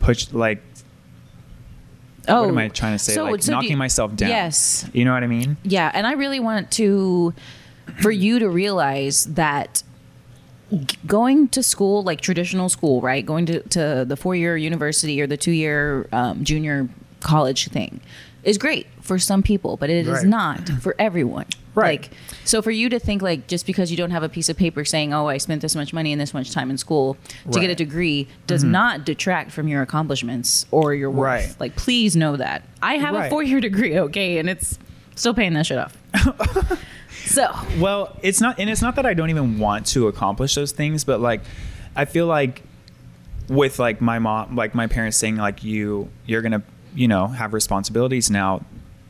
push 0.00 0.32
like 0.32 0.62
Oh, 2.28 2.42
what 2.42 2.48
am 2.50 2.58
I 2.58 2.68
trying 2.68 2.92
to 2.94 2.98
say? 2.98 3.14
so- 3.14 3.24
like 3.24 3.42
so 3.42 3.46
do 3.46 3.52
knocking 3.52 3.70
you- 3.72 3.76
myself 3.76 4.14
down. 4.16 4.30
Yes. 4.30 4.88
You 4.92 5.04
know 5.04 5.12
what 5.12 5.22
I 5.22 5.26
mean? 5.26 5.56
Yeah, 5.62 5.90
and 5.94 6.06
I 6.06 6.12
really 6.12 6.40
want 6.40 6.70
to 6.72 7.34
for 8.00 8.10
you 8.10 8.38
to 8.38 8.48
realize 8.48 9.24
that 9.34 9.82
going 11.06 11.48
to 11.48 11.62
school 11.62 12.02
like 12.02 12.20
traditional 12.20 12.68
school, 12.68 13.00
right? 13.00 13.24
Going 13.24 13.46
to, 13.46 13.60
to 13.60 14.04
the 14.06 14.16
four 14.16 14.34
year 14.34 14.56
university 14.56 15.20
or 15.20 15.26
the 15.26 15.36
two 15.36 15.52
year 15.52 16.08
um, 16.12 16.42
junior 16.44 16.88
college 17.20 17.68
thing 17.68 18.00
is 18.42 18.58
great 18.58 18.86
for 19.00 19.18
some 19.18 19.42
people, 19.42 19.76
but 19.76 19.90
it 19.90 20.06
is 20.06 20.08
Right. 20.08 20.26
not 20.26 20.68
for 20.80 20.94
everyone. 20.98 21.46
Right. 21.74 22.02
Like, 22.02 22.10
so 22.44 22.62
for 22.62 22.70
you 22.70 22.88
to 22.88 22.98
think 22.98 23.22
like 23.22 23.46
just 23.46 23.66
because 23.66 23.90
you 23.90 23.96
don't 23.96 24.10
have 24.10 24.22
a 24.22 24.28
piece 24.28 24.48
of 24.48 24.56
paper 24.56 24.84
saying, 24.84 25.12
"Oh, 25.12 25.28
I 25.28 25.38
spent 25.38 25.60
this 25.60 25.74
much 25.74 25.92
money 25.92 26.12
and 26.12 26.20
this 26.20 26.32
much 26.32 26.52
time 26.52 26.70
in 26.70 26.78
school 26.78 27.16
to 27.50 27.60
get 27.60 27.70
a 27.70 27.74
degree," 27.74 28.28
does 28.46 28.62
mm-hmm. 28.62 28.72
not 28.72 29.04
detract 29.04 29.50
from 29.50 29.66
your 29.68 29.82
accomplishments 29.82 30.66
or 30.70 30.94
your 30.94 31.10
worth. 31.10 31.46
Right. 31.46 31.56
Like, 31.58 31.76
please 31.76 32.14
know 32.14 32.36
that 32.36 32.62
I 32.82 32.96
have 32.96 33.14
a 33.14 33.28
four-year 33.28 33.60
degree, 33.60 33.98
okay, 33.98 34.38
and 34.38 34.48
it's 34.48 34.78
still 35.16 35.34
paying 35.34 35.54
that 35.54 35.66
shit 35.66 35.78
off. 35.78 35.96
so 37.24 37.50
Well, 37.78 38.16
it's 38.22 38.40
not, 38.40 38.58
and 38.58 38.68
it's 38.68 38.82
not 38.82 38.96
that 38.96 39.06
I 39.06 39.14
don't 39.14 39.30
even 39.30 39.58
want 39.58 39.86
to 39.88 40.08
accomplish 40.08 40.54
those 40.54 40.72
things, 40.72 41.04
but 41.04 41.20
like, 41.20 41.40
I 41.96 42.04
feel 42.04 42.26
like 42.26 42.62
with 43.48 43.78
like 43.78 44.00
my 44.00 44.18
mom, 44.18 44.56
like 44.56 44.74
my 44.74 44.86
parents 44.86 45.16
saying 45.16 45.36
like 45.36 45.64
you, 45.64 46.08
you're 46.26 46.42
gonna, 46.42 46.62
you 46.94 47.08
know, 47.08 47.26
have 47.26 47.52
responsibilities 47.52 48.30
now. 48.30 48.64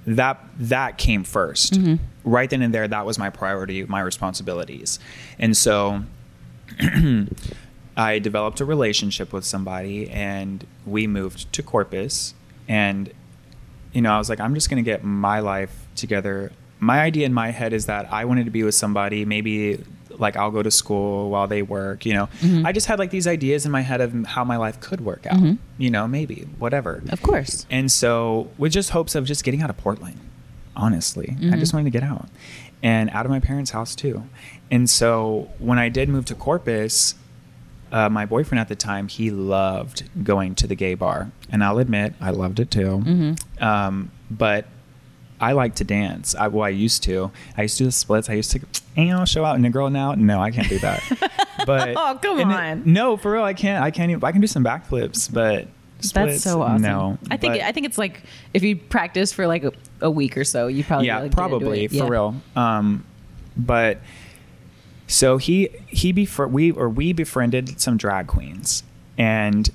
That 0.07 0.39
that 0.59 0.99
came 0.99 1.25
1st 1.25 1.99
right 2.25 2.49
then 2.51 2.63
and 2.63 2.75
there. 2.75 2.89
That 2.89 3.07
was 3.07 3.19
my 3.19 3.31
priority, 3.31 3.85
my 3.85 4.01
responsibilities, 4.01 4.99
and 5.39 5.57
so 5.57 6.03
I 7.97 8.19
developed 8.19 8.61
a 8.61 8.65
relationship 8.65 9.33
with 9.33 9.45
somebody, 9.45 10.11
and 10.11 10.67
we 10.85 11.07
moved 11.07 11.53
to 11.53 11.63
Corpus, 11.63 12.35
and 12.69 13.13
you 13.93 14.03
know, 14.03 14.13
I 14.13 14.19
was 14.19 14.29
like, 14.29 14.41
I'm 14.41 14.55
just 14.55 14.69
going 14.69 14.83
to 14.83 14.89
get 14.91 15.05
my 15.05 15.39
life 15.39 15.87
together. 15.95 16.51
My 16.81 17.01
idea 17.01 17.27
in 17.27 17.33
my 17.33 17.51
head 17.53 17.73
is 17.73 17.87
that 17.87 18.13
I 18.13 18.25
wanted 18.25 18.45
to 18.47 18.51
be 18.51 18.65
with 18.65 18.75
somebody, 18.75 19.25
maybe 19.25 19.85
like 20.11 20.37
I'll 20.37 20.51
go 20.51 20.65
to 20.65 20.71
school 20.71 21.31
while 21.31 21.47
they 21.47 21.63
work, 21.63 22.05
you 22.05 22.13
know. 22.15 22.27
Mm-hmm. 22.41 22.67
I 22.67 22.73
just 22.73 22.89
had 22.89 22.99
like 22.99 23.11
these 23.11 23.29
ideas 23.29 23.65
in 23.65 23.71
my 23.71 23.83
head 23.83 24.01
of 24.01 24.13
how 24.27 24.43
my 24.43 24.57
life 24.57 24.81
could 24.81 25.01
work 25.01 25.27
out, 25.27 25.39
Mhm. 25.39 25.59
you 25.79 25.91
know, 25.91 26.09
maybe, 26.09 26.49
whatever. 26.59 27.03
of 27.11 27.23
course, 27.23 27.67
And 27.71 27.91
so, 27.91 28.49
with 28.59 28.73
just 28.73 28.91
hopes 28.91 29.15
of 29.15 29.25
just 29.27 29.45
getting 29.45 29.63
out 29.63 29.71
of 29.71 29.77
Portland, 29.77 30.19
honestly, 30.77 31.37
I 31.41 31.43
Mhm. 31.45 31.59
just 31.59 31.73
wanted 31.73 31.85
to 31.85 31.91
get 31.91 32.03
out 32.03 32.29
and 32.83 33.11
out 33.11 33.25
of 33.27 33.31
my 33.31 33.41
parents' 33.41 33.71
house 33.71 33.95
too. 33.95 34.25
And 34.71 34.89
so, 34.91 35.49
when 35.59 35.79
I 35.79 35.89
did 35.89 36.09
move 36.09 36.25
to 36.27 36.35
Corpus, 36.35 37.15
uh, 37.93 38.09
my 38.09 38.27
boyfriend 38.27 38.61
at 38.61 38.69
the 38.69 38.75
time, 38.75 39.09
he 39.09 39.31
loved 39.31 40.05
going 40.25 40.55
to 40.57 40.67
the 40.67 40.75
gay 40.75 40.95
bar. 40.95 41.31
And 41.51 41.63
I'll 41.63 41.79
admit, 41.79 42.15
I 42.21 42.31
loved 42.31 42.59
it 42.61 42.71
too. 42.71 43.03
Mhm. 43.07 43.63
Um, 43.63 44.11
but 44.31 44.67
I 45.41 45.53
like 45.53 45.75
to 45.77 45.85
dance. 45.85 46.35
I, 46.35 46.49
well, 46.49 46.65
I 46.65 46.71
used 46.71 47.03
to. 47.05 47.31
I 47.57 47.63
used 47.63 47.77
to 47.79 47.85
do 47.85 47.87
the 47.89 47.93
splits. 47.93 48.31
I 48.31 48.35
used 48.35 48.51
to, 48.53 48.61
you 48.97 49.05
know, 49.07 49.25
show 49.25 49.45
out 49.45 49.57
in 49.59 49.65
a 49.65 49.71
girl 49.71 49.91
now. 49.91 50.15
No, 50.15 50.41
I 50.41 50.51
can't 50.51 50.69
do 50.69 50.79
that. 50.81 51.03
But 51.67 51.95
Oh, 51.97 52.19
come 52.21 52.51
on. 52.51 52.83
no, 52.85 53.17
for 53.17 53.33
real, 53.33 53.43
I 53.45 53.55
can't. 53.55 53.83
I 53.83 53.91
can't. 53.91 54.11
Even, 54.11 54.23
I 54.25 54.33
can 54.33 54.41
do 54.43 54.47
some 54.47 54.63
backflips, 54.65 55.33
but 55.33 55.67
that's 56.13 56.43
so 56.43 56.61
awesome. 56.61 56.83
No, 56.83 57.17
I 57.31 57.37
think 57.39 57.55
but- 57.55 57.63
I 57.63 57.73
think 57.73 57.87
it's 57.87 57.97
like 57.97 58.23
if 58.53 58.63
you 58.63 58.77
practice 58.77 59.33
for 59.33 59.47
like 59.47 59.65
a, 60.05 60.11
week 60.11 60.37
or 60.37 60.45
so, 60.45 60.67
you 60.69 60.85
probably 60.85 61.07
yeah, 61.09 61.21
like, 61.21 61.33
probably 61.33 61.89
for 61.89 61.95
Yeah. 61.95 62.09
real. 62.09 62.35
Um, 62.55 63.05
but 63.57 63.99
so 65.07 65.37
he 65.37 65.69
he 65.87 66.13
befri- 66.13 66.51
we 66.51 66.71
or 66.71 66.89
we 66.89 67.13
befriended 67.13 67.81
some 67.81 67.97
drag 67.97 68.27
queens, 68.27 68.83
and 69.19 69.69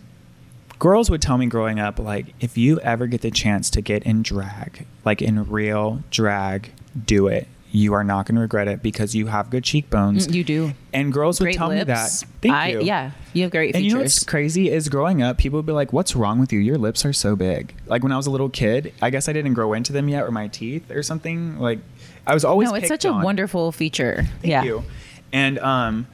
girls 0.80 1.10
would 1.10 1.22
tell 1.22 1.38
me 1.38 1.46
growing 1.46 1.80
up 1.80 2.00
like 2.00 2.34
if 2.40 2.58
you 2.58 2.80
ever 2.80 3.06
get 3.08 3.22
the 3.22 3.32
chance 3.32 3.70
to 3.72 3.82
get 3.82 4.04
in 4.04 4.24
drag, 4.24 4.86
like 5.06 5.22
in 5.22 5.50
real 5.50 6.04
drag, 6.10 6.72
do 7.06 7.28
it. 7.28 7.48
You 7.72 7.94
are 7.94 8.04
not 8.04 8.26
going 8.26 8.36
to 8.36 8.42
regret 8.42 8.68
it 8.68 8.82
because 8.82 9.14
you 9.14 9.28
have 9.28 9.50
good 9.52 9.64
cheekbones. 9.64 10.28
Mm, 10.28 10.34
You 10.34 10.44
do. 10.44 10.74
And 10.92 11.14
girls 11.14 11.40
would 11.40 11.46
Great 11.46 11.56
tell 11.58 11.70
me 11.70 11.84
that. 11.84 11.88
lips. 11.88 12.26
Thank 12.42 12.56
I, 12.56 12.68
you. 12.70 12.82
Yeah, 12.82 13.12
you 13.34 13.44
have 13.44 13.52
great 13.52 13.76
And 13.76 13.86
you 13.86 13.94
know 13.94 14.00
what's 14.00 14.16
features. 14.16 14.24
crazy 14.28 14.72
is 14.72 14.90
growing 14.90 15.22
up, 15.22 15.38
people 15.38 15.58
would 15.60 15.68
be 15.68 15.72
like, 15.72 15.94
"What's 15.94 16.16
wrong 16.16 16.40
with 16.40 16.52
you? 16.52 16.60
Your 16.60 16.78
lips 16.80 17.06
are 17.06 17.14
so 17.14 17.36
big." 17.36 17.76
Like 17.86 18.02
when 18.02 18.12
I 18.12 18.18
was 18.18 18.26
a 18.26 18.32
little 18.32 18.50
kid, 18.50 18.92
I 19.04 19.12
guess 19.12 19.30
I 19.30 19.34
didn't 19.34 19.54
grow 19.54 19.74
into 19.74 19.94
them 19.94 20.10
yet, 20.10 20.24
or 20.24 20.32
my 20.32 20.48
teeth, 20.48 20.90
or 20.90 21.04
something. 21.04 21.60
Like 21.60 21.80
I 22.26 22.34
was 22.34 22.44
always. 22.44 22.70
no, 22.70 22.76
it's 22.76 22.88
such 22.88 23.06
a 23.06 23.10
on. 23.10 23.24
wonderful 23.24 23.72
feature. 23.72 24.24
Thank 24.42 24.46
yeah. 24.46 24.64
you. 24.64 24.84
And 25.32 25.60
um, 25.60 26.08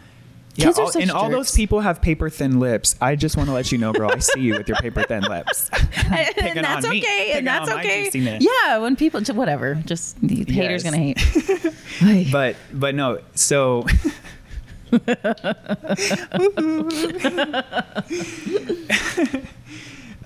yeah, 0.56 0.72
all, 0.78 0.92
and 0.98 1.12
all 1.12 1.30
those 1.30 1.54
people 1.54 1.82
have 1.82 2.02
paper 2.02 2.30
thin 2.30 2.60
lips. 2.60 2.96
I 3.02 3.16
just 3.16 3.38
want 3.38 3.50
to 3.50 3.54
let 3.54 3.72
you 3.72 3.78
know, 3.78 3.94
girl. 3.94 4.12
I 4.12 4.20
see 4.20 4.42
you 4.42 4.58
with 4.58 4.68
your 4.68 4.78
paper 4.78 5.04
thin 5.04 5.24
lips. 5.30 5.70
And 5.72 6.64
that's 6.64 6.86
okay. 6.86 7.34
And 7.34 7.46
that's 7.46 7.70
okay. 7.70 8.10
Yeah, 8.40 8.78
when 8.78 8.96
people 8.96 9.22
whatever, 9.34 9.76
just 9.86 10.20
the 10.22 10.46
haters 10.46 10.84
gonna 10.84 10.98
hate. 10.98 11.22
But 12.32 12.56
but 12.74 12.96
no, 12.96 13.20
so. 13.36 13.86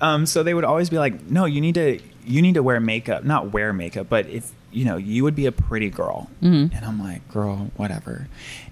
um, 0.00 0.26
so 0.26 0.42
they 0.42 0.54
would 0.54 0.64
always 0.64 0.90
be 0.90 0.98
like, 0.98 1.30
"No, 1.30 1.44
you 1.44 1.60
need 1.60 1.74
to 1.74 2.00
you 2.26 2.42
need 2.42 2.54
to 2.54 2.62
wear 2.62 2.80
makeup, 2.80 3.24
not 3.24 3.52
wear 3.52 3.72
makeup, 3.72 4.08
but 4.08 4.26
if 4.28 4.50
you 4.72 4.84
know, 4.84 4.96
you 4.96 5.24
would 5.24 5.34
be 5.34 5.46
a 5.46 5.52
pretty 5.52 5.90
girl." 5.90 6.30
Mhm. 6.42 6.74
And 6.74 6.84
I'm 6.84 7.02
like, 7.02 7.26
"Girl, 7.28 7.70
whatever." 7.76 8.28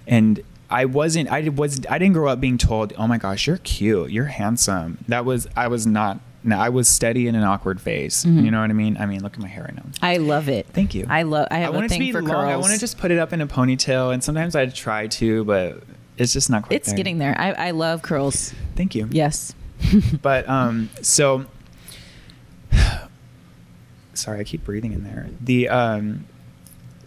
And 0.07 0.41
I 0.69 0.85
wasn't. 0.85 1.29
I 1.29 1.49
was. 1.49 1.81
I 1.89 1.97
didn't 1.97 2.13
grow 2.13 2.29
up 2.29 2.39
being 2.39 2.57
told, 2.57 2.93
"Oh 2.97 3.07
my 3.07 3.17
gosh, 3.17 3.47
you're 3.47 3.57
cute, 3.57 4.11
you're 4.11 4.25
handsome." 4.25 4.99
That 5.07 5.25
was. 5.25 5.47
I 5.55 5.67
was 5.67 5.87
not. 5.87 6.19
No, 6.43 6.57
I 6.57 6.69
was 6.69 6.87
steady 6.87 7.27
in 7.27 7.35
an 7.35 7.43
awkward 7.43 7.81
phase. 7.81 8.23
Mhm. 8.23 8.45
You 8.45 8.51
know 8.51 8.61
what 8.61 8.69
I 8.69 8.73
mean? 8.73 8.95
I 8.97 9.05
mean, 9.05 9.21
look 9.21 9.33
at 9.33 9.39
my 9.39 9.47
hair 9.47 9.63
right 9.63 9.75
now. 9.75 9.83
I 10.01 10.17
love 10.17 10.47
it. 10.47 10.67
Thank 10.71 10.95
you. 10.95 11.05
I 11.09 11.23
love. 11.23 11.47
I 11.51 11.57
have 11.59 11.73
want 11.73 11.83
a 11.83 11.85
it 11.85 11.89
to 11.89 11.93
thing 11.95 11.99
be 12.01 12.11
for 12.11 12.21
long. 12.21 12.31
curls. 12.31 12.53
I 12.53 12.55
want 12.57 12.71
to 12.73 12.79
just 12.79 12.97
put 12.97 13.11
it 13.11 13.17
up 13.19 13.33
in 13.33 13.41
a 13.41 13.47
ponytail, 13.47 14.13
and 14.13 14.23
sometimes 14.23 14.55
I 14.55 14.67
try 14.67 15.07
to, 15.07 15.43
but 15.43 15.83
it's 16.17 16.31
just 16.33 16.49
not 16.49 16.63
quite. 16.63 16.75
It's 16.77 16.93
getting 16.93 17.17
there. 17.17 17.35
I, 17.39 17.51
I 17.51 17.71
love 17.71 18.01
curls. 18.03 18.53
Thank 18.75 18.95
you. 18.95 19.07
Yes. 19.11 19.53
But 20.21 20.47
um, 20.47 20.89
so 21.01 21.45
sorry, 24.13 24.39
I 24.39 24.43
keep 24.43 24.63
breathing 24.63 24.93
in 24.93 25.03
there. 25.03 25.29
The 25.41 25.69
um, 25.69 26.25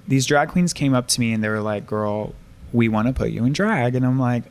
these 0.08 0.26
drag 0.26 0.48
queens 0.48 0.72
came 0.72 0.94
up 0.94 1.08
to 1.08 1.20
me 1.20 1.32
and 1.32 1.42
they 1.42 1.48
were 1.48 1.60
like, 1.60 1.86
"Girl, 1.86 2.34
we 2.72 2.88
want 2.88 3.08
to 3.08 3.14
put 3.14 3.30
you 3.30 3.44
in 3.44 3.52
drag," 3.52 3.94
and 3.94 4.04
I'm 4.04 4.18
like, 4.18 4.44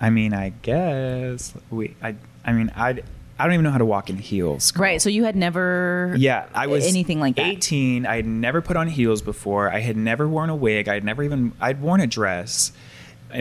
"I 0.00 0.10
mean, 0.10 0.34
I 0.34 0.50
guess 0.62 1.54
we. 1.70 1.96
I. 2.02 2.16
I 2.44 2.52
mean, 2.52 2.72
I. 2.74 3.02
I 3.38 3.44
don't 3.44 3.54
even 3.54 3.64
know 3.64 3.70
how 3.70 3.78
to 3.78 3.86
walk 3.86 4.10
in 4.10 4.18
heels." 4.18 4.70
girl." 4.70 4.82
Right. 4.82 5.02
So 5.02 5.08
you 5.08 5.24
had 5.24 5.36
never. 5.36 6.14
Yeah, 6.18 6.46
I 6.54 6.66
was 6.66 6.86
anything 6.86 7.20
like 7.20 7.36
that. 7.36 7.46
18. 7.46 8.06
I 8.06 8.16
had 8.16 8.26
never 8.26 8.60
put 8.60 8.76
on 8.76 8.88
heels 8.88 9.22
before. 9.22 9.70
I 9.70 9.80
had 9.80 9.96
never 9.96 10.28
worn 10.28 10.50
a 10.50 10.56
wig. 10.56 10.88
I 10.88 10.94
had 10.94 11.04
never 11.04 11.22
even 11.22 11.52
I'd 11.60 11.80
worn 11.80 12.00
a 12.00 12.06
dress, 12.06 12.72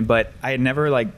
but 0.03 0.31
I 0.41 0.51
had 0.51 0.61
never 0.61 0.89
like 0.89 1.09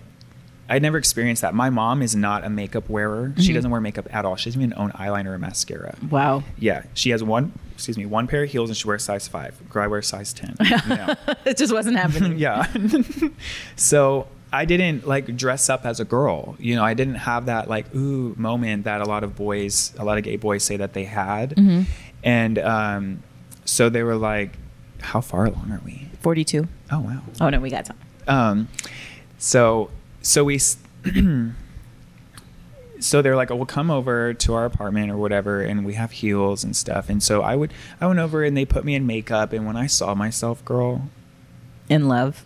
I 0.70 0.80
never 0.80 0.98
experienced 0.98 1.42
that. 1.42 1.54
My 1.54 1.70
mom 1.70 2.02
is 2.02 2.16
not 2.16 2.46
a 2.46 2.50
makeup 2.50 2.90
wearer. 2.90 3.34
She 3.38 3.52
Mhm. 3.52 3.56
doesn't 3.56 3.72
wear 3.72 3.82
makeup 3.82 4.08
at 4.14 4.24
all. 4.24 4.36
She 4.38 4.50
doesn't 4.50 4.62
even 4.62 4.74
own 4.78 4.92
eyeliner 4.92 5.28
or 5.34 5.38
mascara. 5.38 5.96
Wow. 6.10 6.44
Yeah, 6.58 6.84
she 6.94 7.10
has 7.10 7.22
one. 7.24 7.52
Excuse 7.74 7.98
me, 7.98 8.06
one 8.06 8.28
pair 8.28 8.44
of 8.44 8.50
heels 8.52 8.70
and 8.70 8.78
she 8.78 8.88
wears 8.88 9.04
size 9.04 9.28
five. 9.28 9.56
Girl, 9.70 9.84
I 9.84 9.88
wear 9.88 10.02
size 10.02 10.32
ten. 10.34 10.56
No. 10.88 11.16
it 11.46 11.58
just 11.58 11.74
wasn't 11.74 11.98
happening. 11.98 12.38
yeah. 12.38 12.68
so 13.76 14.28
I 14.54 14.66
didn't 14.66 15.08
like 15.08 15.36
dress 15.36 15.70
up 15.70 15.86
as 15.86 16.00
a 16.00 16.06
girl. 16.06 16.56
You 16.60 16.76
know, 16.76 16.84
I 16.84 16.94
didn't 16.94 17.16
have 17.16 17.46
that 17.48 17.70
like 17.70 17.94
ooh 17.96 18.34
moment 18.38 18.84
that 18.86 19.02
a 19.02 19.06
lot 19.06 19.24
of 19.24 19.36
boys, 19.36 19.94
a 19.98 20.06
lot 20.06 20.18
of 20.18 20.24
gay 20.24 20.38
boys 20.38 20.64
say 20.64 20.78
that 20.78 20.94
they 20.94 21.06
had. 21.06 21.52
Mhm. 21.56 21.86
And 22.24 22.60
um, 22.60 23.24
so 23.66 23.90
they 23.90 24.04
were 24.04 24.16
like, 24.16 24.52
"How 25.02 25.22
far 25.22 25.46
along 25.46 25.72
are 25.72 25.82
we?" 25.84 26.08
Forty-two. 26.22 26.68
Oh 26.92 27.00
wow. 27.00 27.22
Oh 27.42 27.50
no, 27.50 27.60
we 27.60 27.70
got 27.70 27.86
time. 27.86 27.98
Um, 28.28 28.68
so 29.38 29.90
so 30.22 30.44
we. 30.44 30.60
So 33.00 33.24
they're 33.24 33.36
like, 33.36 33.50
oh, 33.50 33.56
we'll 33.56 33.66
come 33.66 33.90
over 33.90 34.32
to 34.32 34.54
our 34.54 34.64
apartment 34.66 35.10
or 35.12 35.18
whatever, 35.18 35.62
and 35.62 35.84
we 35.84 35.96
have 35.96 36.12
heels 36.12 36.64
and 36.64 36.76
stuff. 36.76 37.10
And 37.10 37.24
so 37.24 37.42
I 37.42 37.56
would, 37.56 37.74
I 38.00 38.06
went 38.06 38.20
over 38.20 38.44
and 38.44 38.56
they 38.56 38.64
put 38.64 38.86
me 38.86 38.94
in 38.94 39.08
makeup. 39.08 39.54
And 39.54 39.66
when 39.66 39.76
I 39.76 39.88
saw 39.88 40.14
myself, 40.14 40.64
girl, 40.66 41.10
In 41.90 42.08
love. 42.08 42.46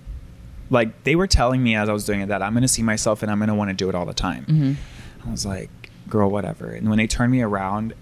like 0.69 1.03
they 1.03 1.13
were 1.17 1.27
telling 1.27 1.61
me 1.61 1.75
as 1.75 1.89
I 1.89 1.91
was 1.91 2.05
doing 2.05 2.21
it 2.21 2.27
that 2.27 2.41
I'm 2.41 2.53
gonna 2.53 2.69
see 2.69 2.83
myself 2.83 3.21
and 3.21 3.29
I'm 3.29 3.37
gonna 3.39 3.53
want 3.53 3.69
to 3.69 3.73
do 3.75 3.89
it 3.89 3.95
all 3.95 4.05
the 4.05 4.13
time. 4.13 4.45
hmm 4.45 5.27
I 5.27 5.31
was 5.31 5.45
like, 5.45 5.69
girl, 6.07 6.29
whatever. 6.29 6.67
And 6.69 6.87
when 6.87 6.99
they 6.99 7.07
turned 7.07 7.33
me 7.33 7.41
around, 7.41 7.93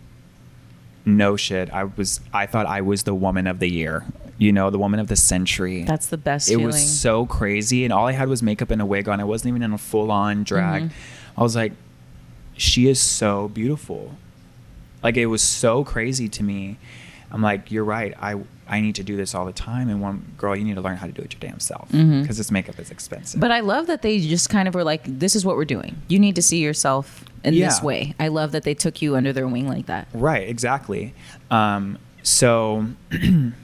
no 1.06 1.36
shit, 1.36 1.72
I 1.74 1.86
was 1.86 2.20
I 2.32 2.46
thought 2.46 2.68
I 2.68 2.82
was 2.82 3.02
the 3.02 3.16
woman 3.16 3.48
of 3.48 3.58
the 3.58 3.68
year. 3.72 4.06
You 4.44 4.52
know, 4.52 4.70
the 4.70 4.78
woman 4.80 5.00
of 5.00 5.08
the 5.08 5.16
century. 5.16 5.84
That's 5.84 6.08
the 6.08 6.18
best 6.18 6.50
it 6.50 6.54
feeling. 6.56 6.66
was 6.68 7.00
so 7.00 7.26
crazy, 7.26 7.84
and 7.86 7.94
all 7.94 8.08
I 8.08 8.12
had 8.12 8.28
was 8.28 8.44
makeup 8.44 8.72
and 8.72 8.82
a 8.82 8.86
wig 8.86 9.08
on. 9.08 9.20
I 9.22 9.24
wasn't 9.24 9.50
even 9.50 9.64
in 9.64 9.72
a 9.74 9.78
full 9.78 10.12
on 10.12 10.44
drag. 10.44 10.84
Mhm. 10.84 10.91
I 11.38 11.41
was 11.44 11.56
like, 11.56 11.72
she 12.58 12.88
is 12.88 13.00
so 13.00 13.48
beautiful. 13.48 14.16
Like 15.02 15.16
it 15.18 15.28
was 15.28 15.41
so 15.41 15.84
crazy 15.84 16.28
to 16.30 16.44
me. 16.44 16.78
I'm 17.32 17.41
like, 17.41 17.72
you're 17.72 17.84
right. 17.86 18.14
I 18.22 18.36
I 18.68 18.80
need 18.82 18.96
to 18.96 19.04
do 19.04 19.16
this 19.18 19.36
all 19.36 19.46
the 19.46 19.52
time. 19.54 19.89
And 19.89 20.02
one 20.02 20.26
girl, 20.38 20.56
you 20.56 20.64
need 20.64 20.76
to 20.76 20.82
learn 20.82 20.98
how 20.98 21.06
to 21.08 21.12
do 21.12 21.22
it 21.22 21.34
your 21.34 21.39
damn 21.39 21.60
self 21.60 21.88
because 21.89 22.04
Mhm. 22.06 22.38
this 22.38 22.52
makeup 22.52 22.80
is 22.80 22.91
expensive. 22.91 23.39
But 23.39 23.52
I 23.52 23.60
love 23.62 23.88
that 23.88 24.02
they 24.02 24.20
just 24.20 24.50
kind 24.50 24.68
of 24.68 24.74
were 24.76 24.84
like, 24.86 25.02
"This 25.06 25.36
is 25.36 25.46
what 25.46 25.56
we're 25.58 25.66
doing. 25.66 25.96
You 26.08 26.20
need 26.20 26.36
to 26.36 26.41
see 26.41 26.60
yourself 26.60 27.26
in 27.44 27.56
this 27.56 27.82
way." 27.82 28.14
I 28.20 28.28
love 28.30 28.52
that 28.52 28.64
they 28.64 28.74
took 28.74 29.02
you 29.02 29.16
under 29.16 29.32
their 29.34 29.48
wing 29.48 29.68
like 29.68 29.86
that. 29.88 30.08
Right, 30.14 30.48
exactly. 30.48 31.14
Um, 31.52 31.98
so 32.24 32.86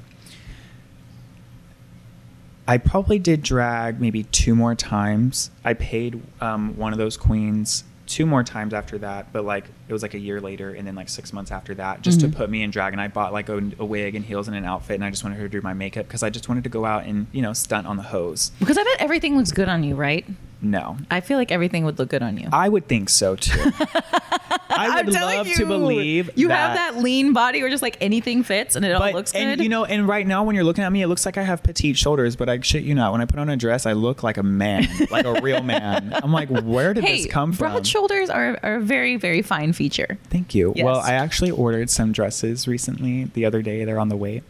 I 2.70 2.78
probably 2.78 3.17
did 3.17 3.41
drag 3.41 3.99
maybe 3.99 4.24
two 4.26 4.53
more 4.53 4.76
times. 4.76 5.49
I 5.65 5.74
paid 5.74 6.22
um, 6.39 6.78
one 6.78 6.91
of 6.93 6.99
those 6.99 7.17
queens 7.17 7.84
two 8.05 8.28
more 8.28 8.43
times 8.43 8.74
after 8.76 8.99
that, 8.99 9.34
but 9.34 9.43
like 9.43 9.65
it 9.88 9.93
was 9.93 10.03
like 10.03 10.13
a 10.13 10.20
year 10.20 10.39
later, 10.39 10.70
and 10.76 10.86
then 10.86 10.93
like 10.93 11.09
six 11.09 11.34
months 11.34 11.51
after 11.51 11.74
that, 11.76 12.03
just 12.03 12.20
Mhm. 12.20 12.32
to 12.32 12.38
put 12.38 12.49
me 12.51 12.61
in 12.61 12.70
drag. 12.70 12.93
And 12.93 13.01
I 13.01 13.07
bought 13.07 13.34
like 13.34 13.49
a, 13.49 13.57
a 13.80 13.86
wig 13.86 14.13
and 14.13 14.24
heels 14.24 14.47
and 14.47 14.55
an 14.55 14.65
outfit, 14.65 14.95
and 14.95 15.03
I 15.03 15.09
just 15.09 15.24
wanted 15.24 15.38
her 15.39 15.43
to 15.45 15.49
do 15.49 15.61
my 15.61 15.74
makeup 15.74 16.07
because 16.07 16.22
I 16.22 16.30
just 16.30 16.47
wanted 16.47 16.63
to 16.63 16.70
go 16.70 16.86
out 16.86 17.05
and 17.05 17.26
you 17.32 17.41
know 17.41 17.53
stunt 17.53 17.88
on 17.88 17.97
the 17.97 18.03
hose. 18.03 18.51
Because 18.59 18.78
I 18.78 18.84
bet 18.84 18.97
everything 18.99 19.36
looks 19.36 19.51
good 19.51 19.67
on 19.67 19.84
you, 19.84 19.95
right? 19.95 20.26
No, 20.62 20.97
I 21.10 21.22
feel 21.22 21.38
like 21.38 21.51
everything 21.51 21.86
would 21.86 21.99
look 21.99 22.10
good 22.10 22.22
on 22.22 22.38
you. 22.38 22.49
I 22.51 22.68
would 22.68 22.88
think 22.88 23.10
so 23.10 23.36
too. 23.36 23.72
I 24.70 25.01
would 25.03 25.14
love 25.14 25.47
you, 25.47 25.55
to 25.55 25.66
believe 25.66 26.30
you 26.36 26.49
have 26.49 26.76
that 26.76 26.97
lean 26.97 27.34
body 27.34 27.62
where 27.62 27.70
just 27.70 27.82
like 27.82 27.97
anything 28.01 28.43
fits 28.43 28.76
and 28.76 28.86
it 28.86 28.91
all 28.93 28.99
But, 28.99 29.14
looks 29.14 29.34
and 29.34 29.57
good. 29.57 29.64
you 29.64 29.70
know, 29.70 29.84
and 29.86 30.07
right 30.07 30.26
now 30.26 30.43
when 30.43 30.55
you're 30.55 30.64
looking 30.64 30.84
at 30.84 30.91
me, 30.91 31.01
it 31.01 31.07
looks 31.07 31.26
like 31.26 31.38
I 31.38 31.43
have 31.43 31.64
petite 31.64 31.97
shoulders, 31.97 32.36
but 32.36 32.49
I 32.49 32.60
shit 32.62 32.84
you 32.84 32.93
not. 32.95 33.12
When 33.12 33.22
I 33.22 33.26
put 33.26 33.39
on 33.39 33.49
a 33.49 33.57
dress, 33.57 33.86
I 33.86 33.93
look 33.93 34.22
like 34.24 34.38
a 34.38 34.43
man, 34.43 34.88
like 35.12 35.26
a 35.26 35.41
real 35.41 35.62
man. 35.64 36.14
I'm 36.24 36.32
like, 36.32 36.49
where 36.49 36.93
did 36.93 37.03
hey, 37.03 37.24
this 37.24 37.32
come 37.32 37.51
from? 37.51 37.72
broad 37.72 37.88
shoulders 37.88 38.30
are, 38.30 38.60
are 38.62 38.76
a 38.76 38.80
very 38.82 39.16
very 39.16 39.41
fine 39.41 39.74
feature. 39.74 40.18
Thank 40.30 40.55
you. 40.55 40.74
Yes. 40.76 40.86
Well, 40.86 40.99
I 40.99 41.14
actually 41.14 41.51
ordered 41.51 41.89
some 41.89 42.12
dresses 42.12 42.68
recently. 42.68 43.26
The 43.26 43.45
other 43.45 43.62
day, 43.62 43.86
they're 43.86 43.99
on 43.99 44.10
the 44.10 44.18
way, 44.18 44.43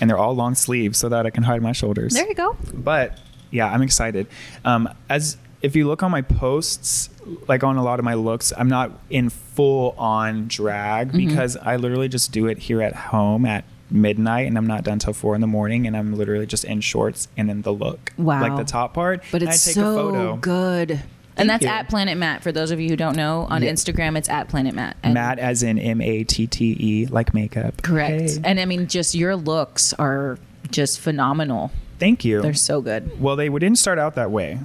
and 0.00 0.08
they're 0.10 0.18
all 0.18 0.34
long 0.34 0.54
sleeves 0.54 0.98
so 0.98 1.08
that 1.08 1.24
I 1.26 1.30
can 1.30 1.44
hide 1.44 1.62
my 1.62 1.72
shoulders. 1.72 2.14
There 2.14 2.26
you 2.26 2.34
go. 2.34 2.56
But 2.74 3.18
yeah, 3.52 3.68
I'm 3.72 3.82
excited. 3.82 4.26
Um, 4.64 4.88
as 5.08 5.36
if 5.60 5.76
you 5.76 5.86
look 5.86 6.02
on 6.02 6.10
my 6.10 6.22
posts, 6.22 7.08
like 7.46 7.62
on 7.62 7.76
a 7.76 7.84
lot 7.84 8.00
of 8.00 8.04
my 8.04 8.14
looks, 8.14 8.52
I'm 8.56 8.68
not 8.68 8.90
in 9.10 9.28
full 9.30 9.94
on 9.96 10.48
drag 10.48 11.08
Mm-hmm. 11.12 11.28
because 11.28 11.56
I 11.56 11.76
literally 11.76 12.08
just 12.08 12.32
do 12.32 12.46
it 12.48 12.58
here 12.58 12.82
at 12.82 12.94
home 12.96 13.46
at 13.46 13.64
midnight 13.90 14.46
and 14.48 14.56
I'm 14.58 14.66
not 14.66 14.82
done 14.84 14.98
till 14.98 15.12
four 15.12 15.34
in 15.36 15.40
the 15.40 15.46
morning 15.46 15.86
and 15.86 15.96
I'm 15.96 16.14
literally 16.16 16.46
just 16.46 16.64
in 16.64 16.80
shorts 16.80 17.28
and 17.36 17.48
then 17.48 17.62
the 17.62 17.72
look. 17.72 18.12
Wow. 18.18 18.40
Like 18.40 18.56
the 18.56 18.64
top 18.64 18.94
part. 18.94 19.22
But 19.30 19.42
it's 19.44 19.50
I 19.50 19.70
take 19.70 19.74
so 19.74 19.90
a 19.90 19.94
photo. 19.94 20.36
good. 20.38 20.88
Thank 20.88 21.00
and 21.36 21.48
that's 21.50 21.62
you. 21.62 21.68
at 21.70 21.88
Planet 21.88 22.18
Matte. 22.18 22.42
For 22.42 22.50
those 22.52 22.70
of 22.72 22.80
you 22.80 22.88
who 22.90 22.96
don't 22.96 23.16
know, 23.16 23.46
on 23.48 23.62
Yeah. 23.62 23.70
Instagram, 23.72 24.18
it's 24.18 24.28
at 24.28 24.48
Planet 24.48 24.74
Matte. 24.74 24.96
And- 25.02 25.14
Matt 25.14 25.38
as 25.38 25.62
in 25.62 25.78
M 25.78 26.00
A 26.00 26.24
T 26.24 26.46
T 26.46 26.76
E 26.80 27.06
like 27.06 27.32
makeup. 27.34 27.82
Correct. 27.82 28.20
Hey. 28.32 28.38
And 28.44 28.58
I 28.60 28.64
mean, 28.64 28.86
just 28.86 29.14
your 29.14 29.36
looks 29.36 29.92
are 29.94 30.38
just 30.70 30.98
phenomenal. 31.00 31.70
Thank 32.02 32.24
you. 32.24 32.42
They're 32.42 32.52
so 32.52 32.80
good. 32.80 33.20
Well, 33.20 33.36
they 33.36 33.48
didn't 33.48 33.78
start 33.78 34.00
out 34.00 34.16
that 34.16 34.32
way. 34.32 34.58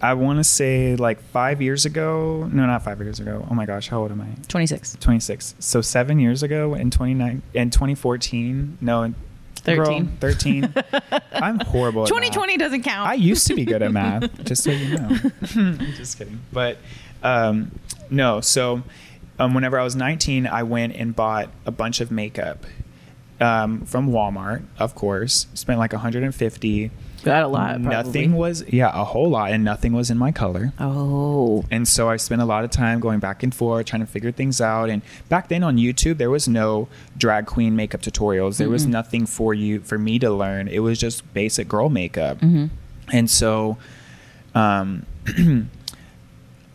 I 0.00 0.14
want 0.14 0.38
to 0.38 0.44
say 0.44 0.96
like 0.96 1.20
five 1.20 1.60
years 1.60 1.84
ago. 1.84 2.48
No, 2.50 2.64
not 2.64 2.82
five 2.82 2.98
years 2.98 3.20
ago. 3.20 3.46
Oh 3.50 3.52
my 3.52 3.66
gosh, 3.66 3.88
how 3.88 4.00
old 4.00 4.10
am 4.10 4.22
I? 4.22 4.28
26. 4.48 4.96
26. 4.98 5.54
So 5.58 5.82
seven 5.82 6.18
years 6.18 6.42
ago 6.42 6.72
in 6.72 6.90
29 6.90 7.42
in 7.52 7.68
2014. 7.68 8.78
No, 8.80 9.02
in- 9.02 9.14
13. 9.56 10.04
girl, 10.06 10.08
13. 10.20 10.74
I'm 11.32 11.60
horrible. 11.60 12.04
At 12.04 12.08
2020 12.08 12.52
math. 12.54 12.58
doesn't 12.58 12.82
count. 12.84 13.06
I 13.06 13.14
used 13.14 13.46
to 13.48 13.54
be 13.54 13.66
good 13.66 13.82
at 13.82 13.92
math, 13.92 14.44
just 14.44 14.64
so 14.64 14.70
you 14.70 14.96
know. 14.96 15.08
I'm 15.56 15.78
just 15.94 16.16
kidding. 16.16 16.40
But 16.54 16.78
um, 17.22 17.70
no, 18.08 18.40
so 18.40 18.82
um, 19.38 19.52
whenever 19.52 19.78
I 19.78 19.84
was 19.84 19.94
19, 19.94 20.46
I 20.46 20.62
went 20.62 20.96
and 20.96 21.14
bought 21.14 21.50
a 21.66 21.70
bunch 21.70 22.00
of 22.00 22.10
makeup 22.10 22.64
um, 23.40 23.84
from 23.86 24.10
Walmart, 24.10 24.62
of 24.78 24.94
course. 24.94 25.46
Spent 25.54 25.78
like 25.78 25.92
150. 25.92 26.90
Got 27.24 27.42
a 27.42 27.48
lot. 27.48 27.70
Probably. 27.82 27.90
Nothing 27.90 28.32
was, 28.34 28.64
yeah, 28.68 28.90
a 28.94 29.04
whole 29.04 29.28
lot, 29.28 29.50
and 29.50 29.64
nothing 29.64 29.92
was 29.92 30.08
in 30.10 30.16
my 30.16 30.30
color. 30.30 30.72
Oh. 30.78 31.64
And 31.70 31.86
so 31.86 32.08
I 32.08 32.16
spent 32.16 32.40
a 32.40 32.44
lot 32.44 32.64
of 32.64 32.70
time 32.70 33.00
going 33.00 33.18
back 33.18 33.42
and 33.42 33.52
forth, 33.52 33.86
trying 33.86 34.00
to 34.00 34.06
figure 34.06 34.30
things 34.30 34.60
out. 34.60 34.88
And 34.88 35.02
back 35.28 35.48
then 35.48 35.64
on 35.64 35.76
YouTube, 35.78 36.18
there 36.18 36.30
was 36.30 36.46
no 36.46 36.88
drag 37.16 37.46
queen 37.46 37.74
makeup 37.74 38.02
tutorials. 38.02 38.58
There 38.58 38.68
was 38.70 38.86
Mm-mm. 38.86 38.90
nothing 38.90 39.26
for 39.26 39.52
you 39.52 39.80
for 39.80 39.98
me 39.98 40.18
to 40.20 40.30
learn. 40.30 40.68
It 40.68 40.78
was 40.78 40.98
just 40.98 41.32
basic 41.34 41.68
girl 41.68 41.88
makeup. 41.88 42.38
hmm 42.38 42.66
And 43.12 43.28
so, 43.28 43.78
um, 44.54 45.04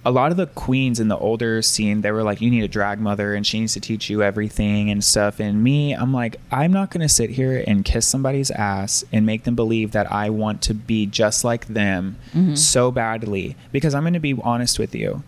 a 0.06 0.12
lot 0.12 0.32
of 0.32 0.38
the 0.38 0.48
queens 0.48 1.00
in 1.00 1.08
the 1.08 1.18
older 1.18 1.62
scene, 1.62 2.02
they 2.02 2.12
were 2.12 2.24
like, 2.24 2.42
"You 2.42 2.50
need 2.52 2.64
a 2.64 2.68
drag 2.68 3.00
mother, 3.00 3.34
and 3.34 3.48
she 3.48 3.60
needs 3.62 3.74
to 3.74 3.80
teach 3.80 4.10
you 4.10 4.22
everything 4.22 4.90
and 4.90 5.02
stuff." 5.04 5.40
And 5.40 5.64
me, 5.64 5.94
I'm 5.94 6.14
like, 6.14 6.36
I'm 6.52 6.74
not 6.74 6.92
gonna 6.92 7.08
sit 7.08 7.30
here 7.30 7.64
and 7.66 7.86
kiss 7.86 8.06
somebody's 8.06 8.52
ass 8.52 9.06
and 9.14 9.26
make 9.26 9.44
them 9.46 9.56
believe 9.56 9.92
that 9.92 10.12
I 10.12 10.30
want 10.30 10.62
to 10.64 10.74
be 10.74 11.06
just 11.06 11.44
like 11.46 11.68
them 11.68 12.18
Mhm. 12.36 12.58
so 12.58 12.92
badly 12.92 13.56
because 13.72 13.96
I'm 13.96 14.04
gonna 14.04 14.20
be 14.20 14.36
honest 14.44 14.78
with 14.78 14.94
you. 14.94 15.24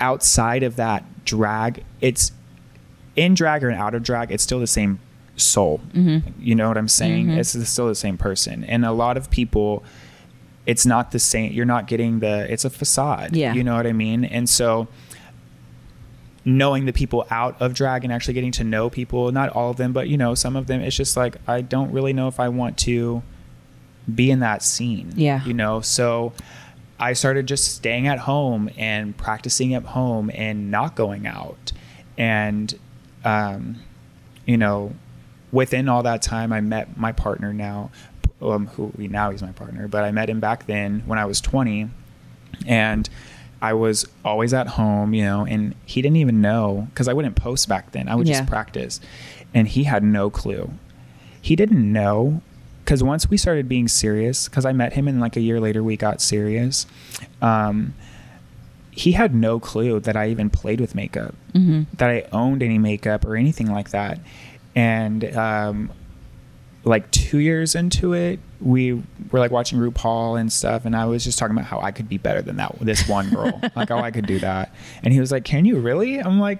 Outside 0.00 0.62
of 0.62 0.76
that 0.76 1.04
drag, 1.24 1.84
it's 2.00 2.32
in 3.14 3.34
drag 3.34 3.62
or 3.62 3.70
out 3.70 3.94
of 3.94 4.02
drag, 4.02 4.32
it's 4.32 4.42
still 4.42 4.58
the 4.58 4.66
same 4.66 4.98
soul. 5.36 5.78
hmm 5.92 6.18
You 6.40 6.54
know 6.54 6.68
what 6.68 6.76
I'm 6.76 6.88
saying? 6.88 7.28
Mhm. 7.28 7.36
It's 7.38 7.68
still 7.68 7.86
the 7.88 7.94
same 7.94 8.16
person. 8.18 8.64
And 8.64 8.84
a 8.84 8.92
lot 8.92 9.16
of 9.16 9.30
people, 9.30 9.82
it's 10.66 10.86
not 10.86 11.10
the 11.10 11.18
same. 11.18 11.52
You're 11.52 11.64
not 11.64 11.86
getting 11.86 12.20
the, 12.20 12.50
it's 12.52 12.64
a 12.64 12.70
facade. 12.70 13.34
Yeah. 13.34 13.54
You 13.54 13.64
know 13.64 13.74
what 13.74 13.86
I 13.86 13.92
mean? 13.92 14.24
And 14.24 14.48
so 14.48 14.88
knowing 16.44 16.86
the 16.86 16.92
people 16.92 17.26
out 17.30 17.60
of 17.60 17.74
drag 17.74 18.04
and 18.04 18.12
actually 18.12 18.34
getting 18.34 18.52
to 18.52 18.64
know 18.64 18.90
people, 18.90 19.30
not 19.32 19.50
all 19.50 19.70
of 19.70 19.76
them, 19.76 19.92
but 19.92 20.08
you 20.08 20.16
know, 20.16 20.34
some 20.34 20.56
of 20.56 20.66
them, 20.66 20.80
it's 20.80 20.96
just 20.96 21.16
like, 21.16 21.36
I 21.46 21.60
don't 21.60 21.92
really 21.92 22.12
know 22.12 22.28
if 22.28 22.40
I 22.40 22.48
want 22.48 22.78
to 22.78 23.22
be 24.12 24.30
in 24.30 24.40
that 24.40 24.62
scene. 24.62 25.12
Yeah. 25.16 25.44
You 25.44 25.54
know, 25.54 25.80
so 25.80 26.32
I 26.98 27.12
started 27.12 27.46
just 27.46 27.74
staying 27.74 28.06
at 28.06 28.20
home 28.20 28.70
and 28.76 29.16
practicing 29.16 29.74
at 29.74 29.84
home 29.84 30.30
and 30.34 30.70
not 30.70 30.94
going 30.94 31.26
out. 31.26 31.72
And, 32.16 32.78
um, 33.24 33.76
you 34.46 34.56
know, 34.56 34.94
within 35.50 35.88
all 35.88 36.02
that 36.04 36.22
time, 36.22 36.52
I 36.52 36.60
met 36.60 36.96
my 36.96 37.12
partner 37.12 37.52
now, 37.52 37.90
um, 38.42 38.66
who 38.68 38.92
now 38.98 39.30
he's 39.30 39.42
my 39.42 39.52
partner, 39.52 39.88
but 39.88 40.04
I 40.04 40.10
met 40.10 40.28
him 40.28 40.40
back 40.40 40.66
then 40.66 41.02
when 41.06 41.18
I 41.18 41.24
was 41.24 41.40
20. 41.40 41.88
And 42.66 43.08
I 43.62 43.72
was 43.74 44.06
always 44.24 44.52
at 44.52 44.66
home, 44.68 45.14
you 45.14 45.22
know, 45.24 45.46
and 45.46 45.74
he 45.86 46.02
didn't 46.02 46.16
even 46.16 46.40
know 46.40 46.88
because 46.90 47.08
I 47.08 47.12
wouldn't 47.12 47.36
post 47.36 47.68
back 47.68 47.92
then. 47.92 48.08
I 48.08 48.14
would 48.14 48.26
Yeah. 48.28 48.38
just 48.38 48.48
practice. 48.48 49.00
And 49.54 49.68
he 49.68 49.84
had 49.84 50.02
no 50.02 50.30
clue. 50.30 50.72
He 51.40 51.56
didn't 51.56 51.90
know 51.92 52.42
because 52.84 53.02
once 53.02 53.30
we 53.30 53.36
started 53.36 53.68
being 53.68 53.86
serious, 53.88 54.48
because 54.48 54.64
I 54.64 54.72
met 54.72 54.92
him 54.94 55.06
and 55.08 55.20
like 55.20 55.36
a 55.36 55.40
year 55.40 55.60
later 55.60 55.82
we 55.82 55.96
got 55.96 56.20
serious, 56.20 56.86
um, 57.40 57.94
he 58.90 59.12
had 59.12 59.34
no 59.34 59.58
clue 59.58 60.00
that 60.00 60.16
I 60.16 60.28
even 60.28 60.50
played 60.50 60.80
with 60.80 60.94
makeup, 60.94 61.34
hmm 61.54 61.82
that 61.96 62.10
I 62.10 62.26
owned 62.32 62.62
any 62.62 62.78
makeup 62.78 63.24
or 63.24 63.36
anything 63.36 63.70
like 63.72 63.90
that. 63.90 64.18
And 64.74 65.34
um, 65.36 65.90
like 66.84 67.10
two 67.10 67.38
years 67.38 67.74
into 67.74 68.12
it, 68.12 68.40
we 68.60 68.94
were 69.30 69.38
like 69.38 69.50
watching 69.50 69.78
RuPaul 69.78 70.40
and 70.40 70.52
stuff, 70.52 70.84
and 70.84 70.96
I 70.96 71.06
was 71.06 71.24
just 71.24 71.38
talking 71.38 71.56
about 71.56 71.66
how 71.66 71.80
I 71.80 71.92
could 71.92 72.08
be 72.08 72.18
better 72.18 72.42
than 72.42 72.56
that 72.56 72.78
this 72.80 73.08
one 73.08 73.30
girl, 73.30 73.60
like 73.76 73.90
oh 73.90 73.98
I 73.98 74.10
could 74.10 74.26
do 74.26 74.38
that. 74.40 74.74
And 75.02 75.12
he 75.12 75.20
was 75.20 75.30
like, 75.32 75.44
"Can 75.44 75.64
you 75.64 75.78
really?" 75.78 76.18
I'm 76.18 76.40
like, 76.40 76.58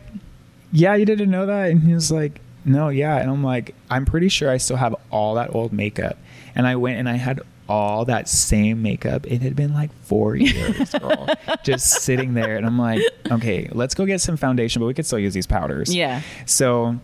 "Yeah, 0.72 0.94
you 0.94 1.04
didn't 1.04 1.30
know 1.30 1.46
that." 1.46 1.70
And 1.70 1.82
he 1.82 1.94
was 1.94 2.10
like, 2.10 2.40
"No, 2.64 2.88
yeah." 2.88 3.18
And 3.18 3.30
I'm 3.30 3.42
like, 3.42 3.74
"I'm 3.90 4.04
pretty 4.04 4.28
sure 4.28 4.50
I 4.50 4.58
still 4.58 4.76
have 4.76 4.94
all 5.10 5.34
that 5.34 5.54
old 5.54 5.72
makeup." 5.72 6.18
And 6.54 6.66
I 6.66 6.76
went 6.76 6.98
and 6.98 7.08
I 7.08 7.14
had 7.16 7.40
all 7.68 8.04
that 8.04 8.28
same 8.28 8.82
makeup. 8.82 9.26
It 9.26 9.40
had 9.40 9.56
been 9.56 9.72
like 9.72 9.90
four 10.02 10.36
years, 10.36 10.92
girl, 10.92 11.28
just 11.64 12.02
sitting 12.02 12.34
there. 12.34 12.56
And 12.56 12.66
I'm 12.66 12.78
like, 12.78 13.02
"Okay, 13.30 13.68
let's 13.72 13.94
go 13.94 14.06
get 14.06 14.20
some 14.20 14.36
foundation, 14.36 14.80
but 14.80 14.86
we 14.86 14.94
could 14.94 15.06
still 15.06 15.18
use 15.18 15.34
these 15.34 15.46
powders." 15.46 15.94
Yeah. 15.94 16.20
So, 16.46 16.98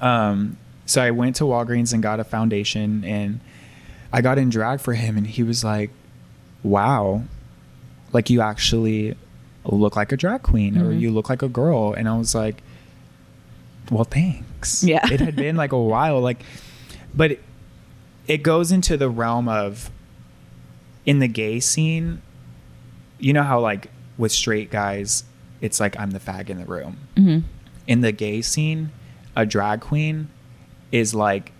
um, 0.00 0.56
so 0.92 1.02
I 1.02 1.10
went 1.10 1.36
to 1.36 1.44
Walgreens 1.44 1.92
and 1.92 2.02
got 2.02 2.20
a 2.20 2.24
foundation, 2.24 3.04
and 3.04 3.40
I 4.12 4.20
got 4.20 4.38
in 4.38 4.50
drag 4.50 4.80
for 4.80 4.92
him, 4.94 5.16
and 5.16 5.26
he 5.26 5.42
was 5.42 5.64
like, 5.64 5.90
"Wow, 6.62 7.22
like 8.12 8.28
you 8.30 8.40
actually 8.42 9.16
look 9.64 9.96
like 9.96 10.12
a 10.12 10.16
drag 10.16 10.42
queen, 10.42 10.76
or 10.76 10.92
Mhm. 10.92 11.00
you 11.00 11.10
look 11.10 11.28
like 11.30 11.42
a 11.42 11.48
girl," 11.48 11.92
and 11.94 12.08
I 12.08 12.16
was 12.16 12.34
like, 12.34 12.62
"Well, 13.90 14.04
thanks." 14.04 14.82
Yeah. 14.84 15.00
it 15.10 15.20
had 15.20 15.34
been 15.36 15.56
like 15.56 15.72
a 15.72 15.80
while, 15.80 16.20
like, 16.20 16.42
but 17.14 17.32
it, 17.32 17.42
it 18.26 18.38
goes 18.42 18.70
into 18.70 18.96
the 18.96 19.08
realm 19.08 19.48
of 19.48 19.90
in 21.04 21.18
the 21.18 21.28
gay 21.28 21.58
scene. 21.60 22.22
You 23.18 23.32
know 23.32 23.42
how 23.42 23.60
like 23.60 23.88
with 24.18 24.30
straight 24.32 24.70
guys, 24.70 25.24
it's 25.60 25.80
like 25.80 25.98
I'm 25.98 26.10
the 26.10 26.20
fag 26.20 26.48
in 26.50 26.58
the 26.58 26.64
room 26.66 26.96
hmm 27.16 27.38
in 27.86 28.00
the 28.00 28.12
gay 28.12 28.40
scene, 28.42 28.90
a 29.34 29.44
drag 29.44 29.80
queen 29.80 30.28
is 30.92 31.14
like 31.14 31.50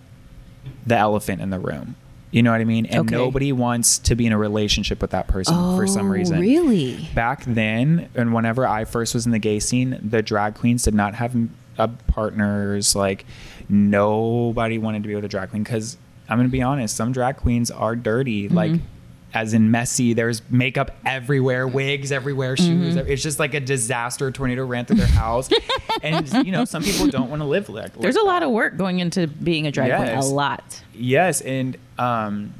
the 0.87 0.95
elephant 0.95 1.41
in 1.41 1.49
the 1.49 1.59
room. 1.59 1.95
You 2.31 2.41
know 2.41 2.51
what 2.51 2.61
I 2.61 2.65
mean? 2.65 2.85
And 2.87 3.01
Okay. 3.01 3.15
nobody 3.15 3.51
wants 3.51 3.99
to 3.99 4.15
be 4.15 4.25
in 4.25 4.31
a 4.33 4.37
relationship 4.37 5.01
with 5.01 5.11
that 5.11 5.27
person 5.27 5.53
for 5.75 5.85
some 5.85 6.07
Oh, 6.07 6.11
reason. 6.11 6.39
Really? 6.39 6.97
Back 7.13 7.43
then, 7.45 8.09
and 8.15 8.33
whenever 8.33 8.65
I 8.67 8.85
first 8.85 9.13
was 9.13 9.25
in 9.27 9.31
the 9.31 9.39
gay 9.39 9.59
scene, 9.59 9.99
the 10.03 10.21
drag 10.23 10.55
queens 10.55 10.83
did 10.83 10.95
not 10.95 11.13
have 11.15 11.35
uh, 11.77 11.87
partners. 12.07 12.95
Like, 12.95 13.25
nobody 13.69 14.77
wanted 14.77 15.03
to 15.03 15.09
be 15.09 15.15
with 15.15 15.25
a 15.25 15.27
drag 15.27 15.49
queen 15.49 15.63
because 15.63 15.97
I'm 16.29 16.37
going 16.37 16.47
to 16.47 16.51
be 16.51 16.61
honest, 16.61 16.95
some 16.95 17.11
drag 17.11 17.37
queens 17.37 17.69
are 17.69 17.95
dirty. 17.95 18.47
Like, 18.49 18.71
Mhm. 18.71 18.79
As 19.33 19.53
in 19.53 19.71
messy. 19.71 20.13
There's 20.13 20.41
makeup 20.49 20.91
everywhere, 21.05 21.67
wigs 21.67 22.11
everywhere, 22.11 22.55
shoes. 22.55 22.95
Mhm. 22.95 23.07
It's 23.07 23.23
just 23.23 23.39
like 23.39 23.53
a 23.53 23.59
disaster. 23.59 24.31
Tornado 24.31 24.65
ran 24.65 24.85
through 24.85 24.97
their 24.97 25.07
house, 25.07 25.49
and 26.03 26.31
you 26.45 26.51
know 26.51 26.65
some 26.65 26.83
people 26.83 27.07
don't 27.07 27.29
want 27.29 27.41
to 27.41 27.47
live 27.47 27.69
like. 27.69 27.93
There's 27.97 28.15
like 28.15 28.23
a 28.23 28.27
lot 28.27 28.39
that. 28.41 28.45
of 28.47 28.51
work 28.51 28.77
going 28.77 28.99
into 28.99 29.27
being 29.27 29.67
a 29.67 29.71
drag 29.71 29.95
queen. 29.95 30.17
A 30.17 30.25
lot. 30.25 30.81
Yes, 30.93 31.41
and 31.41 31.77
um, 31.97 32.53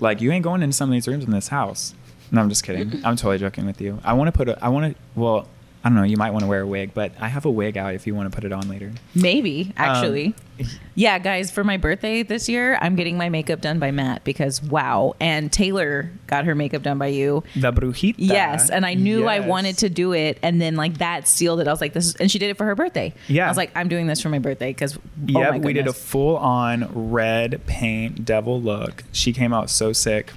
like 0.00 0.20
you 0.20 0.32
ain't 0.32 0.44
going 0.44 0.62
into 0.62 0.74
some 0.76 0.88
of 0.88 0.92
these 0.92 1.06
rooms 1.08 1.24
in 1.24 1.30
this 1.30 1.48
house. 1.48 1.94
No, 2.30 2.42
I'm 2.42 2.48
just 2.48 2.64
kidding. 2.64 3.04
I'm 3.04 3.16
totally 3.16 3.38
joking 3.38 3.64
with 3.66 3.80
you. 3.80 4.00
I 4.04 4.12
want 4.12 4.28
to 4.28 4.32
put 4.32 4.48
a. 4.48 4.62
I 4.62 4.68
want 4.68 4.94
to. 4.94 5.00
Well, 5.18 5.48
I 5.84 5.88
don't 5.88 5.96
know. 5.96 6.02
You 6.02 6.16
might 6.16 6.32
want 6.32 6.42
to 6.42 6.48
wear 6.48 6.62
a 6.62 6.66
wig, 6.66 6.92
but 6.92 7.12
I 7.20 7.28
have 7.28 7.44
a 7.44 7.50
wig 7.50 7.78
out 7.78 7.94
if 7.94 8.06
you 8.06 8.14
want 8.14 8.30
to 8.30 8.34
put 8.34 8.44
it 8.44 8.52
on 8.52 8.68
later. 8.68 8.92
Maybe, 9.14 9.72
actually. 9.76 10.34
Um, 10.60 10.66
yeah, 10.96 11.20
guys, 11.20 11.52
for 11.52 11.62
my 11.62 11.76
birthday 11.76 12.24
this 12.24 12.48
year, 12.48 12.76
I'm 12.80 12.96
getting 12.96 13.16
my 13.16 13.28
makeup 13.28 13.60
done 13.60 13.78
by 13.78 13.92
Matt 13.92 14.24
because 14.24 14.60
wow. 14.60 15.14
And 15.20 15.52
Taylor 15.52 16.10
got 16.26 16.46
her 16.46 16.56
makeup 16.56 16.82
done 16.82 16.98
by 16.98 17.06
you. 17.06 17.44
The 17.54 17.72
brujita. 17.72 18.16
Yes, 18.18 18.70
and 18.70 18.84
I 18.84 18.94
knew 18.94 19.28
I 19.28 19.38
wanted 19.40 19.78
to 19.78 19.88
do 19.88 20.12
it, 20.12 20.38
and 20.42 20.60
then 20.60 20.74
like 20.74 20.98
that 20.98 21.28
sealed 21.28 21.60
it. 21.60 21.68
I 21.68 21.70
was 21.70 21.80
like, 21.80 21.92
"This," 21.92 22.06
is, 22.06 22.16
and 22.16 22.28
she 22.28 22.40
did 22.40 22.50
it 22.50 22.56
for 22.56 22.64
her 22.64 22.74
birthday. 22.74 23.14
Yeah. 23.28 23.46
I 23.46 23.48
was 23.48 23.56
like, 23.56 23.70
"I'm 23.76 23.88
doing 23.88 24.08
this 24.08 24.20
for 24.20 24.30
my 24.30 24.40
birthday" 24.40 24.70
because 24.70 24.96
oh 24.96 25.00
Yep, 25.26 25.62
we 25.62 25.72
did 25.72 25.86
a 25.86 25.92
full 25.92 26.36
on 26.38 27.10
red 27.10 27.64
paint 27.66 28.24
devil 28.24 28.60
look. 28.60 29.04
She 29.12 29.32
came 29.32 29.52
out 29.52 29.70
so 29.70 29.92
sick. 29.92 30.32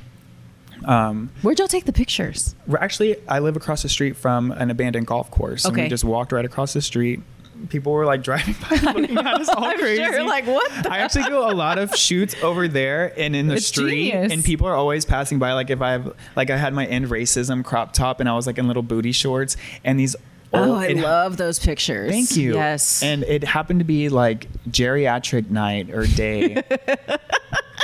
Um, 0.86 1.30
Where'd 1.42 1.60
y'all 1.60 1.68
take 1.68 1.86
the 1.86 1.94
pictures? 1.94 2.56
we're 2.68 2.78
actually, 2.80 3.16
I 3.28 3.40
live 3.40 3.56
across 3.56 3.84
the 3.84 3.90
street 3.90 4.16
from 4.16 4.52
an 4.52 4.70
abandoned 4.72 5.08
golf 5.08 5.30
course, 5.32 5.66
and 5.66 5.76
we 5.76 5.88
just 5.90 6.04
walked 6.04 6.32
right 6.32 6.46
across 6.46 6.74
the 6.74 6.82
street. 6.82 7.22
People 7.70 7.92
were 7.92 8.06
like 8.06 8.24
driving 8.30 8.56
by, 8.68 8.76
looking 8.92 9.16
at 9.18 9.40
us 9.40 9.48
all 9.50 9.64
I'm 9.66 9.78
crazy. 9.78 10.04
sure, 10.04 10.24
like, 10.24 10.48
what 10.48 10.72
the- 10.84 10.92
I 10.92 10.98
actually 10.98 11.26
do 11.26 11.38
a 11.38 11.54
lot 11.54 11.78
of 11.78 11.96
shoots 11.96 12.34
over 12.42 12.68
there 12.68 13.14
and 13.20 13.36
in 13.36 13.48
the 13.48 13.56
It's 13.56 13.68
street, 13.68 14.12
genius. 14.12 14.32
and 14.34 14.44
people 14.44 14.66
are 14.68 14.74
always 14.74 15.06
passing 15.06 15.38
by. 15.38 15.54
Like 15.54 15.70
if 15.70 15.80
I 15.82 15.92
have, 15.92 16.16
like 16.36 16.50
I 16.50 16.58
had 16.58 16.74
my 16.74 16.88
end 16.88 17.08
racism 17.10 17.64
crop 17.64 17.94
top, 17.94 18.20
and 18.20 18.28
I 18.28 18.34
was 18.34 18.48
like 18.48 18.58
in 18.58 18.66
little 18.68 18.82
booty 18.82 19.12
shorts, 19.12 19.58
and 19.84 20.00
these. 20.00 20.16
Oh, 20.54 20.72
old- 20.74 20.80
I 20.84 20.88
love 20.94 21.38
those 21.38 21.60
pictures. 21.60 22.12
Thank 22.12 22.36
you. 22.36 22.56
Yes. 22.56 23.04
And 23.04 23.24
it 23.24 23.44
happened 23.44 23.80
to 23.80 23.86
be 23.86 24.10
like 24.10 24.48
geriatric 24.70 25.50
night 25.52 25.92
or 25.92 26.06
day 26.08 26.62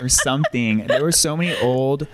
or 0.01 0.09
something. 0.09 0.87
There 0.87 1.03
were 1.03 1.11
so 1.11 1.37
many 1.37 1.55
old. 1.59 2.07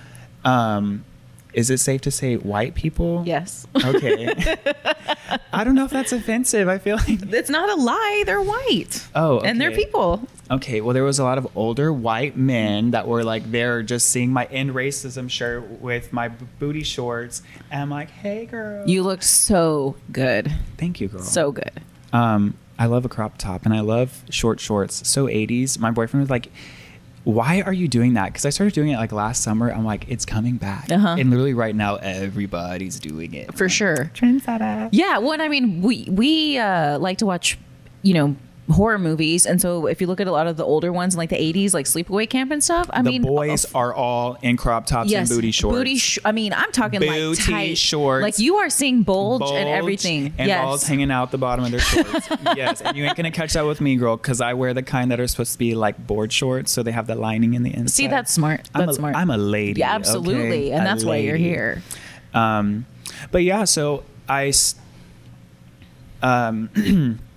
Um, 0.45 1.05
is 1.53 1.69
it 1.69 1.77
safe 1.79 2.01
to 2.01 2.11
say 2.11 2.35
white 2.35 2.73
people? 2.73 3.23
yes. 3.25 3.67
Okay. 3.83 4.27
I 5.53 5.63
don't 5.63 5.75
know 5.75 5.85
if 5.85 5.91
that's 5.91 6.11
offensive. 6.11 6.67
I 6.67 6.79
feel 6.79 6.97
like. 6.97 7.21
It's 7.31 7.49
not 7.49 7.69
a 7.69 7.75
lie. 7.75 8.23
They're 8.25 8.41
white. 8.41 9.05
Oh, 9.13 9.39
and 9.39 9.61
they're 9.61 9.71
people. 9.71 10.27
Okay, 10.49 10.81
well, 10.81 10.93
there 10.93 11.03
was 11.03 11.19
a 11.19 11.23
lot 11.23 11.37
of 11.37 11.47
older 11.55 11.93
white 11.93 12.35
men 12.35 12.91
that 12.91 13.07
were 13.07 13.23
like 13.23 13.49
there 13.51 13.81
just 13.83 14.09
seeing 14.09 14.31
my 14.31 14.45
end 14.45 14.71
racism 14.71 15.29
shirt 15.29 15.63
with 15.81 16.11
my 16.11 16.29
booty 16.29 16.83
shorts. 16.83 17.43
And 17.71 17.81
I'm 17.83 17.89
like, 17.89 18.09
hey, 18.09 18.45
girl. 18.45 18.87
You 18.87 19.03
look 19.03 19.21
so 19.23 19.95
good. 20.11 20.51
Thank 20.77 20.99
you, 20.99 21.07
girl. 21.07 21.21
So 21.21 21.51
good. 21.51 21.81
Um, 22.11 22.55
I 22.77 22.87
love 22.87 23.05
a 23.05 23.09
crop 23.09 23.37
top 23.37 23.65
and 23.65 23.73
I 23.73 23.79
love 23.81 24.23
short 24.29 24.59
shorts. 24.59 25.07
So 25.07 25.27
80s. 25.27 25.77
My 25.79 25.91
boyfriend 25.91 26.21
was 26.23 26.29
like, 26.29 26.51
"Why 27.23 27.61
are 27.61 27.73
you 27.73 27.87
doing 27.87 28.13
that?" 28.13 28.27
Because 28.27 28.45
I 28.45 28.49
started 28.49 28.73
doing 28.73 28.89
it 28.89 28.97
like 28.97 29.11
last 29.11 29.43
summer. 29.43 29.71
I'm 29.71 29.85
like, 29.85 30.05
"It's 30.09 30.25
coming 30.25 30.57
back." 30.57 30.91
Uh-huh. 30.91 31.15
And 31.17 31.29
literally 31.29 31.53
right 31.53 31.75
now, 31.75 31.95
everybody's 31.95 32.99
doing 32.99 33.33
it. 33.33 33.55
For 33.57 33.69
sure. 33.69 34.11
Trendsetter. 34.13 34.89
Yeah, 34.91 35.17
well, 35.19 35.41
I 35.41 35.47
mean, 35.47 35.81
we 35.81 36.07
we 36.09 36.57
uh, 36.57 36.99
like 36.99 37.17
to 37.19 37.25
watch, 37.25 37.57
you 38.01 38.13
know, 38.13 38.35
horror 38.71 38.97
movies, 38.97 39.45
and 39.45 39.59
so 39.59 39.87
if 39.87 39.99
you 39.99 40.07
look 40.07 40.21
at 40.21 40.27
a 40.27 40.31
lot 40.31 40.47
of 40.47 40.55
the 40.57 40.63
older 40.63 40.91
ones 40.93 41.17
like 41.17 41.29
the 41.29 41.35
'80s, 41.35 41.73
like 41.73 41.85
Sleepaway 41.85 42.29
Camp 42.29 42.51
and 42.51 42.63
stuff, 42.63 42.89
I 42.91 43.01
mean, 43.01 43.21
the 43.21 43.27
mean, 43.27 43.35
boys 43.35 43.65
are 43.73 43.93
all 43.93 44.37
in 44.41 44.55
crop 44.57 44.85
tops 44.85 45.11
and 45.11 45.27
booty 45.27 45.51
shorts. 45.51 45.77
Booty 45.77 45.97
sh- 45.97 46.19
I 46.23 46.31
mean, 46.31 46.53
I'm 46.53 46.71
talking 46.71 46.99
Booty 46.99 47.25
like 47.25 47.39
tight 47.45 47.77
shorts. 47.77 48.23
Like 48.23 48.39
you 48.39 48.55
are 48.57 48.69
seeing 48.69 49.03
bulge, 49.03 49.41
Bulge 49.41 49.55
and 49.55 49.69
everything. 49.69 50.33
and 50.37 50.47
yes. 50.47 50.63
balls 50.63 50.83
hanging 50.83 51.11
out 51.11 51.31
the 51.31 51.37
bottom 51.37 51.65
of 51.65 51.71
their 51.71 51.79
shorts. 51.81 52.29
yes, 52.55 52.81
and 52.81 52.95
you 52.95 53.03
ain't 53.03 53.17
gonna 53.17 53.31
catch 53.31 53.53
that 53.53 53.65
with 53.65 53.81
me, 53.81 53.95
girl, 53.97 54.15
because 54.17 54.39
I 54.39 54.53
wear 54.53 54.73
the 54.73 54.83
kind 54.83 55.11
that 55.11 55.19
are 55.19 55.27
supposed 55.27 55.51
to 55.53 55.57
be 55.59 55.75
like 55.75 56.05
board 56.07 56.31
shorts, 56.31 56.71
so 56.71 56.83
they 56.83 56.91
have 56.91 57.07
the 57.07 57.15
lining 57.15 57.53
in 57.55 57.63
the 57.63 57.73
inside. 57.73 57.89
See, 57.93 58.07
that's 58.07 58.31
smart. 58.31 58.69
I'm 58.73 58.85
That's 58.85 58.97
a, 58.97 58.99
smart. 58.99 59.15
I'm 59.15 59.29
a 59.29 59.37
lady. 59.37 59.81
yeah, 59.81 59.93
absolutely, 59.93 60.67
okay? 60.67 60.71
and 60.71 60.85
that's 60.85 61.03
why 61.03 61.17
you're 61.17 61.35
here. 61.37 61.83
Um, 62.33 62.85
but 63.31 63.43
yeah, 63.43 63.65
so 63.65 64.03
I. 64.29 64.53
um, 66.21 67.19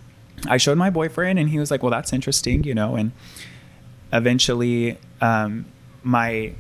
I 0.48 0.56
showed 0.58 0.76
my 0.78 0.90
boyfriend, 0.90 1.38
and 1.38 1.48
he 1.50 1.58
was 1.58 1.70
like, 1.70 1.82
"Well, 1.82 1.90
that's 1.90 2.12
interesting," 2.12 2.64
you 2.64 2.74
know. 2.74 2.94
And 2.96 3.12
eventually, 4.12 4.98
um, 5.20 5.66
my 6.02 6.52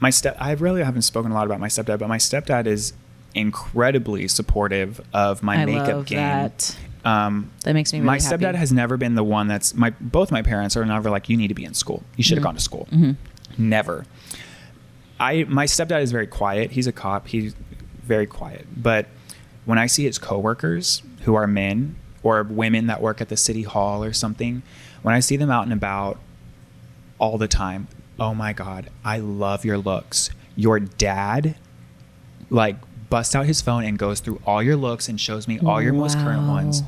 my 0.00 0.10
step 0.10 0.36
I 0.40 0.52
really 0.52 0.82
haven't 0.82 1.02
spoken 1.02 1.30
a 1.30 1.34
lot 1.34 1.46
about 1.46 1.60
my 1.60 1.68
stepdad, 1.68 1.98
but 1.98 2.08
my 2.08 2.18
stepdad 2.18 2.66
is 2.66 2.92
incredibly 3.34 4.28
supportive 4.28 5.00
of 5.14 5.42
my 5.42 5.56
I 5.62 5.64
makeup 5.64 5.88
love 5.88 6.06
game. 6.06 6.18
that. 6.18 6.76
Um, 7.04 7.50
That 7.64 7.72
makes 7.74 7.92
me 7.92 7.98
really 8.00 8.06
my 8.06 8.20
happy. 8.20 8.44
stepdad 8.44 8.54
has 8.54 8.72
never 8.72 8.96
been 8.96 9.14
the 9.14 9.24
one 9.24 9.48
that's 9.48 9.74
my 9.74 9.90
both 10.00 10.30
my 10.30 10.42
parents 10.42 10.76
are 10.76 10.84
never 10.84 11.10
like 11.10 11.28
you 11.28 11.36
need 11.36 11.48
to 11.48 11.54
be 11.54 11.64
in 11.64 11.74
school. 11.74 12.02
You 12.16 12.24
should 12.24 12.36
have 12.38 12.42
Mhm. 12.42 12.44
gone 12.44 12.54
to 12.56 12.60
school. 12.60 12.88
Mhm. 12.92 13.16
Never. 13.58 14.04
I 15.18 15.44
my 15.48 15.64
stepdad 15.66 16.02
is 16.02 16.12
very 16.12 16.26
quiet. 16.26 16.72
He's 16.72 16.86
a 16.86 16.92
cop. 16.92 17.28
He's 17.28 17.54
very 18.04 18.26
quiet. 18.26 18.66
But 18.76 19.06
when 19.64 19.78
I 19.78 19.86
see 19.86 20.04
his 20.04 20.18
coworkers 20.18 21.02
who 21.22 21.34
are 21.34 21.46
men 21.46 21.94
or 22.22 22.42
women 22.42 22.86
that 22.86 23.00
work 23.02 23.20
at 23.20 23.28
the 23.28 23.36
city 23.36 23.62
hall 23.62 24.02
or 24.04 24.12
something, 24.12 24.62
when 25.02 25.14
I 25.14 25.20
see 25.20 25.36
them 25.36 25.50
out 25.50 25.64
and 25.64 25.72
about 25.72 26.18
all 27.18 27.38
the 27.38 27.48
time, 27.48 27.88
oh 28.18 28.34
my 28.34 28.52
god, 28.52 28.90
I 29.04 29.18
love 29.18 29.64
your 29.64 29.78
looks. 29.78 30.30
Your 30.56 30.78
dad 30.78 31.56
like 32.50 32.76
busts 33.08 33.34
out 33.34 33.46
his 33.46 33.60
phone 33.60 33.84
and 33.84 33.98
goes 33.98 34.20
through 34.20 34.40
all 34.46 34.62
your 34.62 34.76
looks 34.76 35.08
and 35.08 35.20
shows 35.20 35.48
me 35.48 35.58
all 35.60 35.82
your 35.82 35.92
most 35.92 36.18
current 36.18 36.48
ones. 36.48 36.82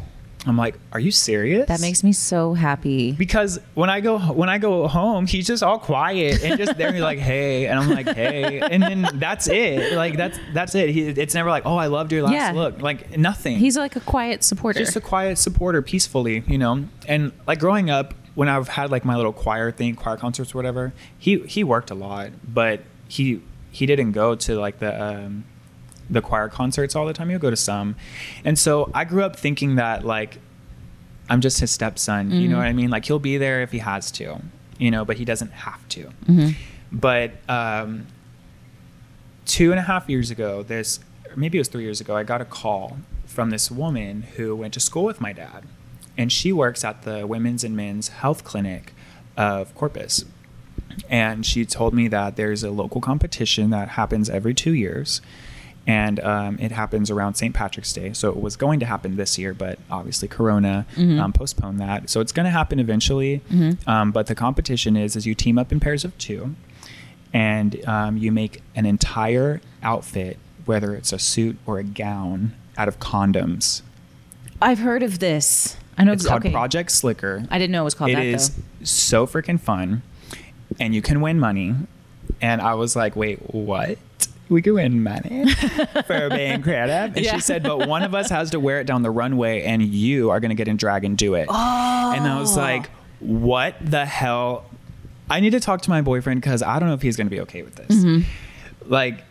I'm 0.47 0.57
like, 0.59 0.78
are 0.92 1.01
you 1.01 1.11
serious? 1.11 1.66
That 1.68 1.80
makes 1.80 2.05
me 2.05 2.12
so 2.12 2.53
happy. 2.55 3.12
because 3.12 3.59
when 3.74 3.88
I 3.88 4.01
go 4.01 4.18
when 4.18 4.49
I 4.49 4.59
go 4.59 4.86
home, 4.86 5.26
he's 5.26 5.47
just 5.47 5.62
all 5.62 5.78
quiet 5.78 6.45
and 6.45 6.59
just 6.59 6.76
there, 6.76 6.92
he's 6.92 7.01
like, 7.03 7.18
hey, 7.30 7.66
and 7.66 7.78
I'm 7.78 7.88
like, 7.90 8.09
hey, 8.14 8.61
and 8.61 8.82
then 8.82 9.09
that's 9.14 9.49
it. 9.49 9.95
Like 9.95 10.16
that's 10.16 10.38
that's 10.53 10.74
it. 10.74 10.90
He, 10.90 11.09
it's 11.09 11.34
never 11.34 11.49
like, 11.49 11.64
oh, 11.64 11.76
I 11.76 11.86
loved 11.86 12.12
your 12.12 12.22
last 12.24 12.34
Yeah. 12.34 12.53
look. 12.53 12.82
Like 12.82 13.16
nothing. 13.16 13.57
He's 13.59 13.76
like 13.78 13.97
a 13.97 14.01
quiet 14.01 14.45
supporter. 14.45 14.78
just 14.80 14.97
a 14.97 15.01
quiet 15.01 15.38
supporter, 15.38 15.80
peacefully, 15.82 16.42
you 16.47 16.59
know. 16.59 16.84
And 17.09 17.32
like 17.47 17.59
growing 17.59 17.88
up, 17.88 18.12
when 18.34 18.49
I've 18.49 18.68
had 18.68 18.90
like 18.90 19.05
my 19.05 19.16
little 19.16 19.32
choir 19.32 19.70
thing, 19.70 19.95
choir 19.95 20.16
concerts, 20.16 20.55
or 20.55 20.59
whatever, 20.59 20.92
he 21.18 21.38
he 21.47 21.64
worked 21.64 21.90
a 21.90 21.95
lot, 21.95 22.30
but 22.47 22.80
he 23.09 23.40
he 23.70 23.86
didn't 23.86 24.12
go 24.12 24.34
to 24.34 24.59
like 24.59 24.78
the 24.78 25.03
um, 25.03 25.45
the 26.11 26.21
choir 26.21 26.49
concerts 26.49 26.95
all 26.95 27.07
the 27.07 27.13
time. 27.13 27.31
He'll 27.31 27.39
go 27.39 27.51
to 27.51 27.57
some, 27.57 27.97
and 28.45 28.59
so 28.59 28.91
I 28.95 29.05
grew 29.05 29.23
up 29.23 29.37
thinking 29.37 29.77
that 29.77 30.05
like 30.05 30.39
I'm 31.31 31.41
just 31.41 31.61
his 31.61 31.71
stepson. 31.71 32.31
You 32.31 32.49
know 32.49 32.57
Mhm. 32.57 32.59
what 32.59 32.67
I 32.67 32.73
mean? 32.75 32.91
Like 32.91 33.07
he'll 33.07 33.19
be 33.19 33.39
there 33.39 33.63
if 33.63 33.73
he 33.73 33.79
has 33.79 34.11
to, 34.13 34.41
you 34.79 34.91
know, 34.91 35.05
but 35.07 35.17
he 35.17 35.25
doesn't 35.25 35.53
have 35.53 35.89
to. 35.91 36.11
Mhm. 36.27 36.55
But 36.93 37.33
um, 37.49 38.07
two 39.47 39.71
and 39.71 39.79
a 39.79 39.83
half 39.83 40.09
years 40.09 40.31
ago, 40.31 40.63
this 40.63 41.01
maybe 41.37 41.59
it 41.59 41.63
was 41.63 41.69
three 41.69 41.83
years 41.83 42.01
ago, 42.01 42.17
I 42.17 42.23
got 42.23 42.41
a 42.41 42.45
call 42.45 42.99
from 43.27 43.51
this 43.51 43.71
woman 43.71 44.23
who 44.37 44.55
went 44.55 44.75
to 44.75 44.81
school 44.81 45.05
with 45.05 45.21
my 45.21 45.33
dad, 45.33 45.65
and 46.17 46.31
she 46.31 46.53
works 46.53 46.85
at 46.85 47.03
the 47.03 47.27
Women's 47.27 47.65
and 47.65 47.75
Men's 47.77 48.09
Health 48.09 48.45
Clinic 48.45 48.93
of 49.37 49.75
Corpus. 49.75 50.25
And 51.09 51.45
she 51.45 51.65
told 51.65 51.93
me 51.93 52.07
that 52.09 52.37
there's 52.37 52.63
a 52.63 52.71
local 52.71 53.01
competition 53.01 53.71
that 53.71 53.89
happens 53.91 54.31
every 54.31 54.55
two 54.55 54.75
years, 54.75 55.21
and 55.87 56.18
um, 56.20 56.59
it 56.61 56.72
happens 56.72 57.11
around 57.11 57.35
St. 57.35 57.55
Patrick's 57.55 57.93
Day. 57.93 58.12
So 58.14 58.30
it 58.30 58.37
was 58.41 58.57
going 58.57 58.80
to 58.80 58.87
happen 58.87 59.16
this 59.16 59.39
year, 59.39 59.53
but 59.53 59.78
obviously 59.91 60.28
Corona 60.28 60.87
Mhm. 60.97 61.20
um, 61.20 61.32
postponed 61.32 61.78
that. 61.80 62.09
So 62.09 62.20
it's 62.20 62.32
going 62.32 62.45
to 62.45 62.51
happen 62.51 62.78
eventually. 62.80 63.43
Mhm. 63.51 63.87
Um, 63.87 64.11
but 64.12 64.26
the 64.26 64.35
competition 64.35 64.97
is 64.97 65.14
is 65.16 65.26
you 65.26 65.35
team 65.35 65.59
up 65.59 65.70
in 65.72 65.80
pairs 65.80 66.05
of 66.05 66.16
two, 66.18 66.55
and 67.32 67.87
um, 67.89 68.16
you 68.16 68.32
make 68.32 68.62
an 68.74 68.87
entire 68.87 69.61
outfit, 69.82 70.39
whether 70.64 70.95
it's 70.95 71.12
a 71.12 71.18
suit 71.18 71.59
or 71.66 71.78
a 71.78 71.85
gown, 71.85 72.55
out 72.78 72.89
of 72.89 72.99
condoms. 72.99 73.82
I've 74.62 74.78
heard 74.78 75.03
of 75.03 75.18
this. 75.18 75.76
I 75.99 76.05
know 76.05 76.12
It's 76.12 76.26
called 76.26 76.41
okay. 76.43 76.51
Project 76.51 76.91
Slicker. 76.91 77.45
I 77.51 77.59
didn't 77.59 77.70
know 77.72 77.82
it 77.82 77.85
was 77.85 77.95
called 77.95 78.11
It 78.11 78.14
that 78.16 78.24
is 78.24 78.49
though. 78.51 78.62
so 78.82 79.26
freaking 79.26 79.61
fun, 79.61 80.03
and 80.80 80.95
you 80.95 81.03
can 81.03 81.20
win 81.20 81.39
money. 81.39 81.74
And 82.41 82.61
I 82.61 82.74
was 82.74 82.97
like, 82.97 83.14
wait, 83.14 83.39
what? 83.55 83.99
We 84.49 84.61
go 84.61 84.76
in 84.76 85.03
money 85.03 85.51
for 86.07 86.28
being 86.30 86.61
creative. 86.62 87.16
And 87.16 87.20
Yeah. 87.24 87.34
she 87.34 87.40
said, 87.40 87.62
but 87.62 87.88
one 87.88 88.03
of 88.03 88.14
us 88.14 88.28
has 88.30 88.51
to 88.51 88.61
wear 88.61 88.80
it 88.80 88.86
down 88.86 89.03
the 89.03 89.11
runway, 89.11 89.62
and 89.62 89.82
you 89.82 90.30
are 90.30 90.38
going 90.40 90.51
to 90.51 90.55
get 90.55 90.68
in 90.68 90.76
drag 90.76 91.05
and 91.05 91.16
do 91.16 91.34
it. 91.34 91.47
Oh. 91.49 92.12
And 92.14 92.26
I 92.26 92.38
was 92.38 92.57
like, 92.57 92.90
what 93.20 93.74
the 93.80 94.05
hell? 94.05 94.66
I 95.30 95.40
need 95.40 95.51
to 95.51 95.61
talk 95.61 95.80
to 95.82 95.90
my 95.90 96.03
boyfriend 96.03 96.42
because 96.42 96.62
I 96.62 96.78
don't 96.78 96.88
know 96.88 96.95
if 96.95 97.01
he's 97.03 97.16
going 97.16 97.26
to 97.26 97.30
be 97.30 97.40
okay 97.40 97.62
with 97.62 97.76
this. 97.76 97.97
Mhm. 98.05 98.24
Like, 98.86 99.24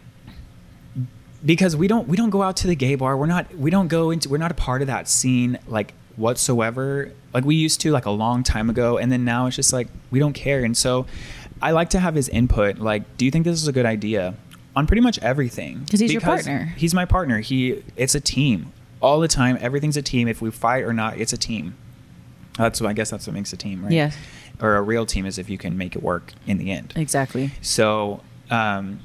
because 1.46 1.76
we 1.76 1.88
don't 1.88 2.08
we 2.08 2.16
don't 2.18 2.30
go 2.30 2.42
out 2.42 2.58
to 2.58 2.68
the 2.68 2.76
gay 2.76 2.96
bar. 2.96 3.18
We're 3.18 3.26
not 3.26 3.54
we 3.56 3.70
don't 3.70 3.90
go 3.90 4.12
into 4.12 4.30
we're 4.30 4.38
not 4.38 4.52
a 4.52 4.56
part 4.56 4.82
of 4.82 4.88
that 4.88 5.08
scene 5.08 5.60
like 5.68 5.94
whatsoever. 6.16 7.12
Like 7.34 7.44
we 7.46 7.56
used 7.56 7.82
to 7.82 7.92
like 7.92 8.06
a 8.06 8.12
long 8.12 8.44
time 8.44 8.70
ago, 8.70 8.98
and 8.98 9.12
then 9.12 9.26
now 9.26 9.46
it's 9.48 9.56
just 9.56 9.74
like 9.74 9.88
we 10.10 10.20
don't 10.20 10.34
care. 10.34 10.64
And 10.64 10.76
so, 10.78 11.06
I 11.62 11.72
like 11.72 11.90
to 11.92 12.00
have 12.00 12.16
his 12.16 12.30
input. 12.30 12.80
Like, 12.80 13.18
do 13.18 13.26
you 13.26 13.32
think 13.32 13.46
this 13.46 13.62
is 13.62 13.68
a 13.68 13.72
good 13.74 13.86
idea? 13.86 14.36
On 14.76 14.88
pretty 14.88 15.02
much 15.02 15.20
everything. 15.20 15.80
Because 15.80 16.00
he's 16.00 16.12
your 16.12 16.22
partner. 16.22 16.74
He's 16.78 16.94
my 16.94 17.06
partner. 17.06 17.40
He 17.40 17.84
it's 17.96 18.16
a 18.16 18.20
team 18.20 18.72
all 19.02 19.20
the 19.20 19.28
time. 19.28 19.58
Everything's 19.62 19.98
a 19.98 20.02
team. 20.02 20.28
If 20.28 20.42
we 20.42 20.50
fight 20.50 20.84
or 20.84 20.94
not, 20.94 21.20
it's 21.20 21.34
a 21.34 21.38
team. 21.38 21.76
That's 22.58 22.82
what 22.82 22.90
I 22.90 22.94
guess 22.94 23.10
that's 23.10 23.28
what 23.28 23.34
makes 23.34 23.52
a 23.54 23.58
team, 23.58 23.84
right? 23.84 23.92
Yeah. 23.92 24.12
Or 24.62 24.76
a 24.76 24.82
real 24.82 25.06
team 25.06 25.26
is 25.26 25.38
if 25.38 25.50
you 25.50 25.58
can 25.58 25.78
make 25.78 25.96
it 25.96 26.04
work 26.04 26.34
in 26.48 26.58
the 26.58 26.72
end. 26.72 26.94
Exactly. 26.96 27.52
So 27.62 28.22
um, 28.50 29.00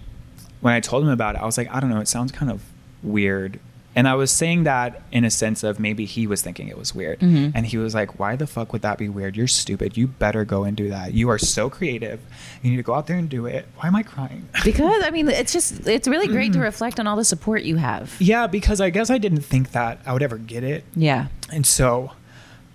when 0.61 0.75
I 0.75 0.81
told 0.81 1.03
him 1.03 1.11
about 1.11 1.35
it, 1.35 1.43
I 1.43 1.45
was 1.45 1.57
like, 1.57 1.73
I 1.75 1.81
don't 1.81 1.91
know, 1.91 2.01
it 2.01 2.09
sounds 2.09 2.33
kind 2.33 2.51
of 2.51 2.63
weird. 3.03 3.59
And 3.99 4.07
I 4.07 4.15
was 4.15 4.31
saying 4.31 4.63
that 4.63 5.03
in 5.11 5.25
a 5.25 5.31
sense 5.31 5.65
of 5.65 5.81
maybe 5.81 6.05
he 6.05 6.29
was 6.29 6.41
thinking 6.41 6.69
it 6.69 6.79
was 6.79 6.95
weird. 6.95 7.19
Mhm. 7.19 7.51
And 7.53 7.67
he 7.67 7.79
was 7.79 7.95
like, 7.95 8.21
Why 8.21 8.37
the 8.37 8.47
fuck 8.47 8.73
would 8.73 8.83
that 8.83 8.97
be 8.97 9.09
weird? 9.09 9.37
You're 9.37 9.49
stupid. 9.49 9.97
You 9.97 10.07
better 10.07 10.45
go 10.45 10.63
and 10.63 10.77
do 10.77 10.89
that. 10.91 11.15
You 11.15 11.29
are 11.31 11.39
so 11.39 11.69
creative. 11.69 12.21
You 12.63 12.71
need 12.71 12.77
to 12.77 12.85
go 12.85 12.95
out 12.95 13.09
there 13.09 13.17
and 13.17 13.29
do 13.29 13.47
it. 13.47 13.67
Why 13.79 13.89
am 13.89 13.97
I 13.97 14.05
crying? 14.05 14.49
Because 14.65 15.03
I 15.05 15.11
mean, 15.11 15.29
it's 15.29 15.53
just 15.53 15.87
it's 15.89 16.07
really 16.07 16.29
great 16.29 16.53
to 16.53 16.61
reflect 16.61 17.01
on 17.01 17.07
all 17.09 17.17
the 17.17 17.25
support 17.25 17.63
you 17.65 17.77
have. 17.77 18.15
yeah, 18.21 18.47
because 18.47 18.81
I 18.81 18.91
guess 18.91 19.11
I 19.11 19.19
didn't 19.19 19.41
think 19.43 19.73
that 19.73 20.01
I 20.07 20.13
would 20.13 20.23
ever 20.23 20.39
get 20.39 20.63
it. 20.63 20.85
Yeah. 20.95 21.27
And 21.53 21.67
so 21.67 22.13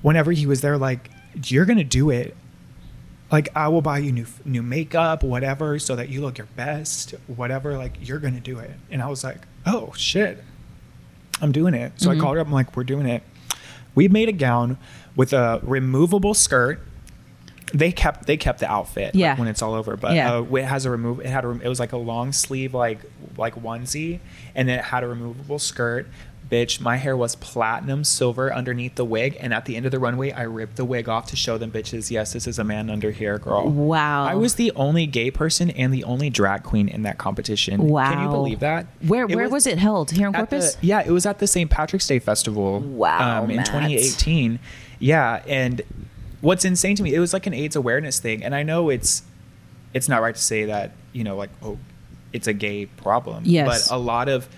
whenever 0.01 0.31
he 0.33 0.45
was 0.45 0.59
there, 0.59 0.77
like, 0.77 1.09
you're 1.45 1.65
going 1.65 1.77
to 1.77 1.83
do 2.01 2.09
it. 2.09 2.35
Like, 3.31 3.47
I 3.55 3.69
will 3.69 3.81
buy 3.81 3.99
you 3.99 4.11
new, 4.11 4.25
new 4.45 4.61
makeup, 4.61 5.23
whatever, 5.23 5.79
so 5.79 5.95
that 5.95 6.09
you 6.09 6.19
look 6.21 6.37
your 6.37 6.47
best, 6.55 7.11
whatever. 7.27 7.77
Like, 7.77 7.93
you're 8.07 8.19
going 8.19 8.35
to 8.35 8.39
do 8.41 8.59
it. 8.59 8.71
And 8.91 9.01
I 9.01 9.07
was 9.07 9.23
like, 9.23 9.39
oh, 9.65 9.93
shit. 9.97 10.43
I'm 11.41 11.51
doing 11.51 11.73
it. 11.73 11.93
So 11.97 12.09
Mhm. 12.09 12.17
I 12.17 12.19
called 12.19 12.35
her 12.35 12.41
up. 12.41 12.47
I'm 12.47 12.53
like, 12.53 12.75
we're 12.75 12.83
doing 12.83 13.05
it. 13.05 13.23
We 13.95 14.07
made 14.07 14.29
a 14.29 14.33
gown 14.33 14.77
with 15.15 15.33
a 15.33 15.59
removable 15.63 16.33
skirt. 16.33 16.79
They 17.73 17.91
kept 17.91 18.27
they 18.27 18.37
kept 18.37 18.59
the 18.59 18.71
outfit 18.71 19.15
like, 19.15 19.15
Yeah. 19.15 19.35
when 19.37 19.47
it's 19.47 19.61
all 19.61 19.73
over, 19.73 19.97
but 19.97 20.13
Yeah. 20.13 20.35
uh, 20.35 20.43
it 20.55 20.65
has 20.65 20.85
a 20.85 20.91
remove. 20.91 21.19
It 21.21 21.25
had 21.27 21.43
a, 21.43 21.47
rem- 21.47 21.61
it 21.63 21.67
was 21.67 21.79
like 21.79 21.91
a 21.91 21.97
long 21.97 22.31
sleeve 22.31 22.73
like 22.73 22.99
like 23.37 23.55
onesie, 23.55 24.19
and 24.53 24.69
then 24.69 24.79
it 24.79 24.85
had 24.85 25.03
a 25.03 25.07
removable 25.07 25.57
skirt. 25.59 26.07
Bitch, 26.49 26.79
my 26.79 26.97
hair 26.97 27.17
was 27.17 27.35
platinum 27.35 28.03
silver 28.03 28.53
underneath 28.53 28.95
the 28.95 29.05
wig, 29.05 29.37
and 29.39 29.53
at 29.53 29.65
the 29.65 29.75
end 29.75 29.85
of 29.85 29.91
the 29.91 29.99
runway, 29.99 30.31
I 30.31 30.43
ripped 30.43 30.75
the 30.75 30.85
wig 30.85 31.09
off 31.09 31.27
to 31.27 31.35
show 31.35 31.57
them 31.57 31.71
bitches, 31.71 32.11
yes, 32.11 32.33
this 32.33 32.45
is 32.45 32.59
a 32.59 32.63
man 32.63 32.89
under 32.89 33.11
here, 33.11 33.39
girl. 33.39 33.67
Wow. 33.67 34.25
I 34.25 34.35
was 34.35 34.55
the 34.55 34.71
only 34.75 35.07
gay 35.07 35.31
person 35.31 35.71
and 35.71 35.93
the 35.93 36.03
only 36.03 36.29
drag 36.29 36.63
queen 36.63 36.89
in 36.89 37.03
that 37.03 37.17
competition. 37.17 37.87
Wow. 37.87 38.11
Can 38.11 38.23
you 38.23 38.29
believe 38.29 38.59
that? 38.59 38.87
Where 39.07 39.25
where 39.25 39.49
was, 39.49 39.65
it 39.65 39.77
held? 39.79 40.11
Here 40.11 40.27
in 40.27 40.35
at 40.35 40.49
the- 40.49 40.57
Corpus? 40.57 40.77
yeah, 40.81 41.01
it 41.05 41.11
was 41.11 41.25
at 41.25 41.39
the 41.39 41.47
St. 41.47 41.69
Patrick's 41.69 42.07
Day 42.07 42.19
Festival. 42.19 42.79
Wow, 42.79 43.43
um, 43.43 43.49
in 43.49 43.57
Matt. 43.57 43.65
2018. 43.67 44.59
Yeah, 44.99 45.41
and 45.47 45.81
what's 46.41 46.65
insane 46.65 46.95
to 46.97 47.03
me, 47.03 47.13
it 47.13 47.19
was 47.19 47.33
like 47.33 47.47
an 47.47 47.53
AIDS 47.53 47.75
awareness 47.75 48.19
thing, 48.19 48.43
and 48.43 48.53
I 48.53 48.63
know 48.63 48.89
it's 48.89 49.23
it's 49.93 50.09
not 50.09 50.21
right 50.21 50.35
to 50.35 50.41
say 50.41 50.65
that 50.65 50.91
you 51.13 51.23
know 51.23 51.35
like 51.35 51.49
oh 51.61 51.77
it's 52.33 52.47
a 52.47 52.53
gay 52.53 52.85
problem. 52.87 53.43
Yes. 53.45 53.87
but 53.87 53.95
a 53.95 53.97
lot 53.97 54.27
of 54.27 54.49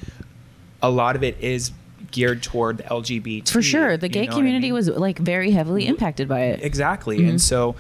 a 0.81 0.89
lot 0.89 1.15
of 1.15 1.23
it 1.23 1.37
is 1.39 1.71
geared 2.11 2.43
toward 2.43 2.77
the 2.77 2.83
LGBT. 2.83 3.49
For 3.49 3.61
sure. 3.61 3.97
The 3.97 4.07
gay 4.09 4.21
what 4.25 4.29
I 4.31 4.33
community 4.35 4.67
mean? 4.67 4.73
was 4.73 4.87
like 4.89 5.17
very 5.17 5.51
heavily 5.51 5.87
impacted 5.87 6.27
by 6.27 6.41
it. 6.41 6.61
Exactly. 6.63 7.19
Mhm. 7.19 7.29
And 7.29 7.41
so 7.41 7.75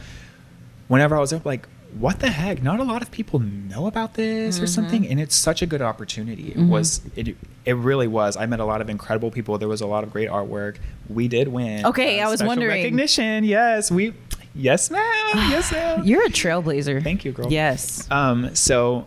whenever 0.87 1.15
I 1.15 1.19
was 1.19 1.31
up, 1.33 1.45
like, 1.45 1.67
what 1.99 2.19
the 2.19 2.29
heck? 2.29 2.61
Not 2.61 2.79
a 2.81 2.83
lot 2.83 3.01
of 3.01 3.09
people 3.11 3.39
know 3.39 3.87
about 3.87 4.15
this 4.15 4.59
or 4.59 4.63
Mhm. 4.63 4.69
something. 4.69 5.07
And 5.07 5.19
it's 5.19 5.35
such 5.35 5.61
a 5.61 5.65
good 5.65 5.81
opportunity. 5.81 6.49
It 6.49 6.57
Mhm. 6.57 6.67
was, 6.67 6.99
it, 7.15 7.37
it 7.63 7.75
really 7.77 8.07
was. 8.07 8.35
I 8.35 8.45
met 8.47 8.59
a 8.59 8.65
lot 8.65 8.81
of 8.81 8.89
incredible 8.89 9.31
people. 9.31 9.57
There 9.57 9.69
was 9.69 9.79
a 9.81 9.87
lot 9.87 10.03
of 10.03 10.11
great 10.11 10.29
artwork. 10.29 10.75
We 11.09 11.29
did 11.29 11.47
win. 11.47 11.85
Okay, 11.85 12.19
uh, 12.19 12.27
I 12.27 12.29
was 12.29 12.43
wondering. 12.43 12.69
Recognition. 12.83 13.45
Yes. 13.45 13.89
We, 13.91 14.13
yes, 14.53 14.91
ma'am. 14.91 15.01
Yes, 15.51 15.71
ma'am. 15.71 16.01
You're 16.03 16.25
a 16.25 16.29
trailblazer. 16.29 17.01
Thank 17.01 17.23
you, 17.23 17.31
girl. 17.31 17.49
Yes. 17.49 18.05
Um, 18.11 18.53
so 18.53 19.05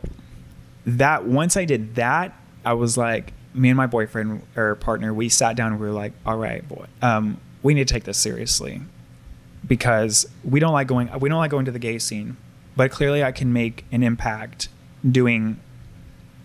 that 0.86 1.26
once 1.26 1.56
I 1.58 1.66
did 1.66 1.96
that, 1.96 2.34
I 2.64 2.72
was 2.72 2.96
like, 2.96 3.34
me 3.54 3.70
and 3.70 3.76
my 3.76 3.86
boyfriend 3.86 4.42
or 4.56 4.74
partner, 4.76 5.12
we 5.12 5.28
sat 5.28 5.56
down 5.56 5.72
and 5.72 5.80
we 5.80 5.86
were 5.86 5.92
like, 5.92 6.12
all 6.26 6.36
right, 6.36 6.66
boy, 6.68 6.86
um, 7.02 7.38
we 7.62 7.74
need 7.74 7.88
to 7.88 7.94
take 7.94 8.04
this 8.04 8.18
seriously 8.18 8.82
because 9.66 10.26
we 10.44 10.60
don't 10.60 10.72
like 10.72 10.86
going, 10.86 11.10
we 11.20 11.28
don't 11.28 11.38
like 11.38 11.50
going 11.50 11.64
to 11.64 11.70
the 11.72 11.78
gay 11.78 11.98
scene, 11.98 12.36
but 12.76 12.90
clearly 12.90 13.24
I 13.24 13.32
can 13.32 13.52
make 13.52 13.84
an 13.90 14.02
impact 14.02 14.68
doing 15.08 15.58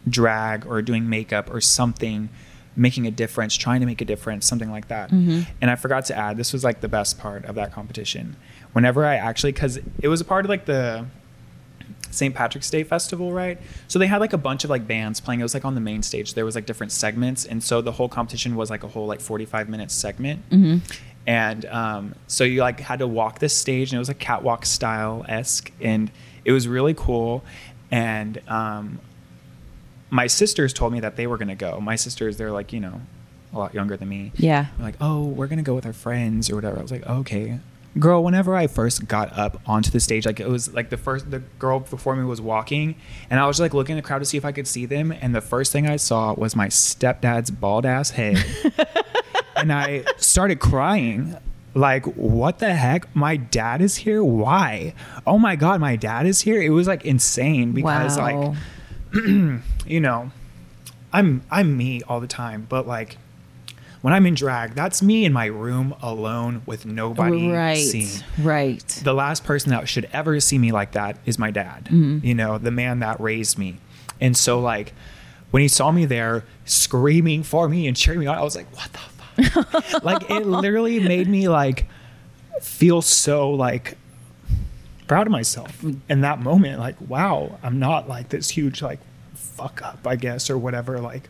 drag 0.09 0.65
or 0.65 0.81
doing 0.81 1.09
makeup 1.09 1.53
or 1.53 1.61
something, 1.61 2.29
making 2.75 3.05
a 3.05 3.11
difference, 3.11 3.55
trying 3.55 3.79
to 3.81 3.85
make 3.85 4.01
a 4.01 4.05
difference, 4.05 4.45
something 4.45 4.71
like 4.71 4.87
that. 4.87 5.11
Mhm. 5.11 5.45
And 5.61 5.69
I 5.71 5.75
forgot 5.75 6.05
to 6.05 6.17
add, 6.17 6.37
this 6.37 6.51
was 6.53 6.63
like 6.63 6.81
the 6.81 6.87
best 6.89 7.19
part 7.19 7.45
of 7.45 7.55
that 7.55 7.71
competition. 7.71 8.35
Whenever 8.73 9.05
I 9.05 9.15
actually, 9.15 9.51
because 9.51 9.79
it 10.01 10.07
was 10.07 10.19
a 10.21 10.25
part 10.25 10.45
of 10.45 10.49
like 10.49 10.65
the 10.65 11.05
St. 12.13 12.33
Patrick's 12.33 12.69
Day 12.69 12.83
festival, 12.83 13.31
right? 13.33 13.57
So 13.87 13.99
they 13.99 14.07
had 14.07 14.21
like 14.21 14.33
a 14.33 14.37
bunch 14.37 14.63
of 14.63 14.69
like 14.69 14.87
bands 14.87 15.19
playing. 15.19 15.39
It 15.39 15.43
was 15.43 15.53
like 15.53 15.65
on 15.65 15.75
the 15.75 15.81
main 15.81 16.03
stage. 16.03 16.33
There 16.33 16.45
was 16.45 16.55
like 16.55 16.65
different 16.65 16.91
segments, 16.91 17.45
and 17.45 17.61
so 17.63 17.81
the 17.81 17.91
whole 17.91 18.09
competition 18.09 18.55
was 18.55 18.69
like 18.69 18.83
a 18.83 18.87
whole 18.87 19.07
like 19.07 19.19
forty 19.21 19.45
five 19.45 19.67
minute 19.69 19.91
segment. 19.91 20.41
hmm 20.49 20.77
And 21.25 21.65
um, 21.65 22.15
so 22.27 22.43
you 22.43 22.61
like 22.61 22.79
had 22.79 22.99
to 22.99 23.07
walk 23.07 23.39
this 23.39 23.55
stage, 23.55 23.91
and 23.91 23.97
it 23.97 23.99
was 23.99 24.09
a 24.09 24.13
catwalk 24.13 24.65
style 24.65 25.25
esque, 25.27 25.71
and 25.81 26.11
it 26.45 26.51
was 26.51 26.67
really 26.67 26.93
cool. 26.93 27.43
And 27.91 28.41
um, 28.47 28.99
my 30.09 30.27
sisters 30.27 30.73
told 30.73 30.93
me 30.93 30.99
that 30.99 31.15
they 31.15 31.27
were 31.27 31.37
gonna 31.37 31.55
go. 31.55 31.79
My 31.79 31.95
sisters, 31.95 32.37
they're 32.37 32.51
like 32.51 32.73
you 32.73 32.79
know 32.79 33.01
a 33.53 33.57
lot 33.57 33.73
younger 33.73 33.95
than 33.95 34.09
me. 34.09 34.31
Yeah. 34.35 34.65
They're 34.77 34.85
like, 34.87 34.95
oh, 34.99 35.23
we're 35.25 35.47
gonna 35.47 35.61
go 35.61 35.75
with 35.75 35.85
our 35.85 35.93
friends 35.93 36.49
or 36.49 36.55
whatever. 36.55 36.79
I 36.79 36.81
was 36.81 36.91
like, 36.91 37.05
okay. 37.05 37.59
Girl, 37.99 38.23
whenever 38.23 38.55
I 38.55 38.65
first 38.65 39.07
got 39.07 39.37
up 39.37 39.61
onto 39.67 39.91
the 39.91 39.99
stage, 39.99 40.25
like 40.25 40.39
it 40.39 40.47
was 40.47 40.73
like 40.73 40.89
the 40.89 40.97
first 40.97 41.29
the 41.29 41.39
girl 41.59 41.79
before 41.79 42.15
me 42.15 42.23
was 42.23 42.41
walking, 42.41 42.95
and 43.29 43.39
I 43.39 43.45
was 43.45 43.59
like 43.59 43.73
looking 43.73 43.93
in 43.93 43.97
the 43.97 44.07
crowd 44.07 44.19
to 44.19 44.25
see 44.25 44.37
if 44.37 44.45
I 44.45 44.51
could 44.51 44.67
see 44.67 44.85
them, 44.85 45.11
and 45.11 45.35
the 45.35 45.41
first 45.41 45.71
thing 45.71 45.87
I 45.87 45.97
saw 45.97 46.33
was 46.33 46.55
my 46.55 46.67
stepdad's 46.67 47.51
bald 47.51 47.85
ass 47.85 48.11
head, 48.11 48.43
and 49.55 49.71
I 49.71 50.05
started 50.17 50.59
crying. 50.59 51.37
Like, 51.75 52.05
what 52.05 52.59
the 52.59 52.73
heck? 52.75 53.15
My 53.15 53.35
dad 53.35 53.81
is 53.81 53.95
here? 53.95 54.23
Why? 54.23 54.93
Oh 55.25 55.39
my 55.39 55.55
god, 55.55 55.79
my 55.79 55.95
dad 55.95 56.27
is 56.27 56.41
here. 56.41 56.61
It 56.61 56.69
was 56.69 56.87
like 56.87 57.03
insane 57.03 57.71
because 57.71 58.17
wow. 58.17 58.23
like 58.25 58.55
you 59.85 59.99
know, 59.99 60.31
I'm 61.11 61.43
I'm 61.51 61.77
me 61.77 62.01
all 62.07 62.19
the 62.19 62.27
time, 62.27 62.65
but 62.67 62.87
like 62.87 63.17
when 64.03 64.13
I'm 64.13 64.25
in 64.25 64.33
drag, 64.33 64.75
that's 64.75 65.01
me 65.01 65.23
in 65.23 65.31
my 65.31 65.45
room 65.45 65.95
alone 66.01 66.61
with 66.65 66.85
nobody 66.85 67.49
right. 67.49 67.77
seeing. 67.77 68.21
Right. 68.37 68.85
The 69.01 69.13
last 69.13 69.45
person 69.45 69.69
that 69.69 69.87
should 69.87 70.09
ever 70.11 70.41
see 70.41 70.57
me 70.57 70.73
like 70.73 70.91
that 70.91 71.17
is 71.25 71.39
my 71.39 71.51
dad. 71.51 71.85
Mhm. 71.85 72.21
You 72.21 72.35
know, 72.35 72.57
the 72.57 72.69
man 72.69 72.99
that 72.99 73.21
raised 73.21 73.57
me. 73.57 73.77
And 74.19 74.35
so 74.35 74.59
like 74.59 74.93
when 75.51 75.61
he 75.61 75.69
saw 75.69 75.89
me 75.89 76.03
there 76.03 76.43
screaming 76.65 77.43
for 77.43 77.69
me 77.69 77.87
and 77.87 77.95
cheering 77.95 78.19
me 78.19 78.25
on, 78.27 78.37
I 78.37 78.41
was 78.41 78.57
like, 78.57 78.67
what 78.75 78.91
the 78.91 78.99
fuck? 78.99 80.03
like 80.03 80.29
it 80.29 80.45
literally 80.47 80.99
made 80.99 81.29
me 81.29 81.47
like 81.47 81.85
feel 82.59 83.01
so 83.01 83.51
like 83.51 83.97
proud 85.07 85.27
of 85.27 85.31
myself 85.31 85.81
in 86.09 86.21
that 86.21 86.39
moment 86.39 86.79
like 86.79 86.95
wow 87.07 87.57
i'm 87.61 87.77
not 87.77 88.07
like 88.07 88.29
this 88.29 88.49
huge 88.49 88.81
like 88.81 88.99
fuck 89.33 89.81
up 89.81 90.05
i 90.05 90.15
guess 90.15 90.49
or 90.49 90.57
whatever 90.57 90.99
like 90.99 91.29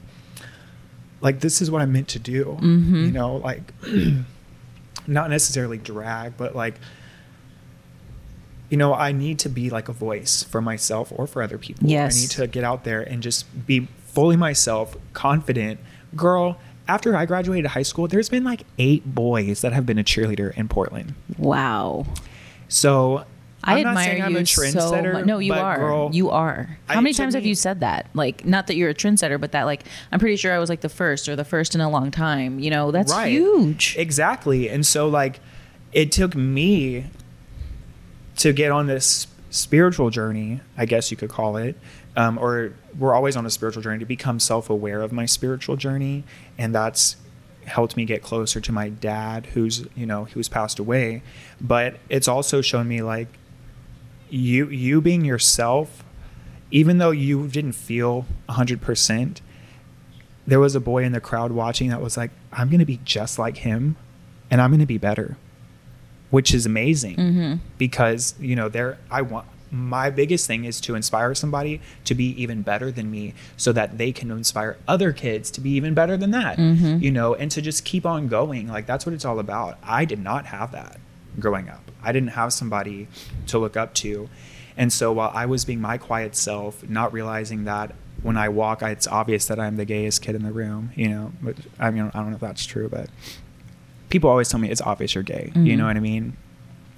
like 1.23 1.39
this 1.39 1.59
is 1.61 1.71
what 1.71 1.81
i'm 1.81 1.91
meant 1.91 2.07
to 2.09 2.19
do 2.19 2.57
Mhm. 2.61 3.05
you 3.07 3.11
know 3.11 3.37
like 3.37 3.73
not 5.07 5.29
necessarily 5.31 5.77
drag 5.79 6.37
but 6.37 6.55
like 6.55 6.75
you 8.69 8.77
know 8.77 8.93
i 8.93 9.11
need 9.11 9.39
to 9.39 9.49
be 9.49 9.69
like 9.69 9.89
a 9.89 9.93
voice 9.93 10.43
for 10.43 10.61
myself 10.61 11.11
or 11.15 11.27
for 11.27 11.41
other 11.41 11.57
people 11.57 11.87
Yes. 11.89 12.15
i 12.17 12.21
need 12.21 12.29
to 12.31 12.47
get 12.47 12.63
out 12.63 12.83
there 12.83 13.01
and 13.01 13.21
just 13.23 13.45
be 13.65 13.87
fully 14.05 14.35
myself 14.35 14.95
confident 15.13 15.79
girl 16.15 16.57
after 16.87 17.15
i 17.15 17.25
graduated 17.25 17.71
high 17.71 17.81
school 17.83 18.07
there's 18.07 18.29
been 18.29 18.43
like 18.43 18.63
eight 18.77 19.15
boys 19.15 19.61
that 19.61 19.73
have 19.73 19.85
been 19.85 19.97
a 19.99 20.03
cheerleader 20.03 20.55
in 20.57 20.67
portland 20.67 21.15
Wow. 21.37 22.05
so 22.67 23.25
I 23.63 23.79
I'm 23.79 23.87
admire 23.87 24.21
I'm 24.25 24.35
you 24.35 24.45
so 24.45 25.01
much. 25.01 25.25
No, 25.25 25.39
you 25.39 25.53
are. 25.53 25.77
girl, 25.77 26.09
you 26.11 26.29
are. 26.31 26.77
How 26.87 26.97
I- 26.99 27.01
many 27.01 27.13
times 27.13 27.33
have 27.33 27.45
you 27.45 27.55
said 27.55 27.79
that? 27.79 28.07
Like, 28.13 28.45
not 28.45 28.67
that 28.67 28.75
you're 28.75 28.89
a 28.89 28.93
trendsetter, 28.93 29.39
but 29.39 29.53
that, 29.53 29.63
like, 29.63 29.83
I'm 30.11 30.19
pretty 30.19 30.35
sure 30.35 30.53
I 30.53 30.59
was 30.59 30.69
like 30.69 30.81
the 30.81 30.89
first 30.89 31.29
or 31.29 31.35
the 31.35 31.45
first 31.45 31.73
in 31.75 31.79
a 31.81 31.89
long 31.89 32.11
time. 32.11 32.59
You 32.59 32.69
know, 32.71 32.91
that's 32.91 33.11
Right. 33.11 33.29
huge. 33.31 33.95
Exactly. 33.97 34.69
And 34.69 34.85
so 34.85 35.07
like 35.07 35.39
it 35.93 36.11
took 36.11 36.35
me 36.35 37.05
to 38.37 38.51
get 38.53 38.71
on 38.71 38.87
this 38.87 39.27
spiritual 39.49 40.09
journey, 40.09 40.59
I 40.77 40.85
guess 40.85 41.11
you 41.11 41.17
could 41.17 41.29
call 41.29 41.57
it. 41.57 41.77
Um, 42.15 42.37
or 42.37 42.73
we're 42.97 43.13
always 43.15 43.35
on 43.35 43.45
a 43.45 43.49
spiritual 43.49 43.81
journey 43.81 43.99
to 43.99 44.05
become 44.05 44.39
self-aware 44.39 45.01
of 45.01 45.11
my 45.11 45.25
spiritual 45.25 45.75
journey 45.77 46.23
and 46.59 46.73
that's 46.75 47.15
helped 47.65 47.95
me 47.97 48.05
get 48.05 48.21
closer 48.21 48.59
to 48.61 48.71
my 48.71 48.89
dad 48.89 49.47
who's 49.53 49.85
you 49.95 50.05
know 50.05 50.25
who's 50.25 50.47
passed 50.49 50.77
away 50.77 51.23
but 51.59 51.95
it's 52.09 52.27
also 52.27 52.61
shown 52.61 52.87
me 52.87 53.01
like 53.01 53.27
you 54.33 54.67
you 54.69 54.99
being 54.99 55.23
yourself 55.23 56.03
even 56.71 56.97
though 56.97 57.11
you 57.11 57.47
didn't 57.47 57.73
feel 57.73 58.25
100% 58.49 59.41
there 60.47 60.59
was 60.59 60.73
a 60.75 60.79
boy 60.79 61.03
in 61.03 61.11
the 61.11 61.21
crowd 61.21 61.51
watching 61.51 61.89
that 61.89 62.01
was 62.01 62.17
like 62.17 62.31
i'm 62.51 62.67
going 62.69 62.79
to 62.79 62.85
be 62.85 62.99
just 63.05 63.37
like 63.37 63.57
him 63.57 63.95
and 64.49 64.59
i'm 64.59 64.71
going 64.71 64.79
to 64.79 64.85
be 64.85 64.97
better 64.97 65.37
which 66.31 66.51
is 66.53 66.65
amazing 66.65 67.15
Mhm. 67.15 67.59
because 67.77 68.33
you 68.39 68.55
know 68.55 68.69
there 68.69 68.97
i 69.11 69.21
want 69.21 69.45
my 69.71 70.09
biggest 70.09 70.45
thing 70.47 70.65
is 70.65 70.79
to 70.81 70.93
inspire 70.95 71.33
somebody 71.33 71.79
to 72.05 72.13
be 72.15 72.25
even 72.41 72.61
better 72.63 72.91
than 72.91 73.09
me 73.09 73.33
so 73.57 73.71
that 73.71 73.97
they 73.97 74.11
can 74.11 74.29
inspire 74.31 74.77
other 74.87 75.11
kids 75.13 75.49
to 75.51 75.61
be 75.61 75.71
even 75.71 75.93
better 75.93 76.15
than 76.17 76.31
that 76.31 76.57
Mhm. 76.57 77.01
you 77.01 77.11
know 77.11 77.35
and 77.35 77.51
to 77.51 77.61
just 77.61 77.85
keep 77.85 78.05
on 78.05 78.27
going 78.27 78.67
like 78.67 78.85
that's 78.87 79.05
what 79.05 79.13
it's 79.13 79.25
all 79.25 79.39
about 79.39 79.77
i 79.83 80.05
did 80.05 80.19
not 80.19 80.47
have 80.47 80.71
that 80.71 80.97
growing 81.39 81.69
up 81.69 81.91
i 82.03 82.11
didn't 82.11 82.29
have 82.29 82.51
somebody 82.53 83.07
to 83.47 83.57
look 83.57 83.75
up 83.77 83.93
to 83.93 84.29
and 84.77 84.91
so 84.93 85.11
while 85.11 85.31
i 85.33 85.45
was 85.45 85.65
being 85.65 85.81
my 85.81 85.97
quiet 85.97 86.35
self 86.35 86.87
not 86.89 87.11
realizing 87.13 87.63
that 87.65 87.95
when 88.21 88.37
I 88.37 88.47
walk, 88.47 88.81
I, 88.83 88.91
it's 88.91 89.05
obvious 89.05 89.47
that 89.47 89.59
I'm 89.59 89.75
the 89.75 89.83
gayest 89.83 90.21
kid 90.21 90.33
in 90.33 90.43
the 90.43 90.53
room. 90.53 90.91
You 90.95 91.09
know, 91.09 91.33
but 91.41 91.57
I 91.77 91.91
mean, 91.91 92.09
I 92.13 92.19
don't 92.19 92.29
know 92.29 92.35
if 92.35 92.39
that's 92.41 92.65
true, 92.65 92.87
but 92.87 93.09
people 94.09 94.29
always 94.29 94.47
tell 94.47 94.61
me 94.61 94.69
it's 94.69 94.79
obvious 94.79 95.13
you're 95.13 95.25
gay. 95.25 95.51
You 95.55 95.73
Mhm. 95.73 95.77
know 95.79 95.85
what 95.87 95.97
I 95.97 95.99
mean? 95.99 96.37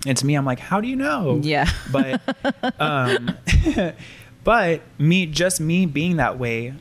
And 0.06 0.16
to 0.20 0.24
me, 0.24 0.36
I'm 0.36 0.45
like, 0.45 0.60
how 0.60 0.82
do 0.82 0.88
you 0.88 0.95
know? 0.95 1.39
Yeah. 1.41 1.68
But, 1.91 2.22
um, 2.80 3.36
but 4.43 4.82
me, 4.99 5.26
just 5.26 5.60
me 5.60 5.88
being 5.88 6.18
that 6.18 6.38
way, 6.38 6.76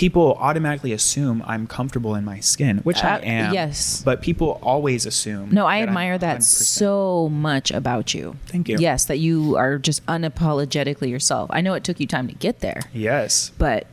people 0.00 0.34
automatically 0.40 0.92
assume 0.94 1.42
I'm 1.46 1.66
comfortable 1.66 2.14
in 2.14 2.24
my 2.24 2.40
skin, 2.40 2.78
which 2.84 3.04
I 3.04 3.16
Uh, 3.16 3.20
am. 3.20 3.52
yes. 3.52 4.00
But 4.02 4.22
people 4.22 4.58
always 4.62 5.04
assume. 5.04 5.50
No, 5.52 5.66
I 5.66 5.80
that 5.80 5.88
admire 5.88 6.16
that 6.16 6.38
100%. 6.38 6.42
so 6.64 7.28
much 7.28 7.70
about 7.70 8.14
you. 8.14 8.36
Thank 8.46 8.70
you. 8.70 8.78
Yes, 8.78 9.04
that 9.04 9.18
you 9.18 9.56
are 9.58 9.76
just 9.78 10.04
unapologetically 10.06 11.10
yourself. 11.10 11.50
I 11.52 11.60
know 11.60 11.74
it 11.74 11.84
took 11.84 12.00
you 12.00 12.06
time 12.06 12.28
to 12.28 12.34
get 12.34 12.60
there, 12.60 12.80
Yes. 12.94 13.52
but 13.58 13.86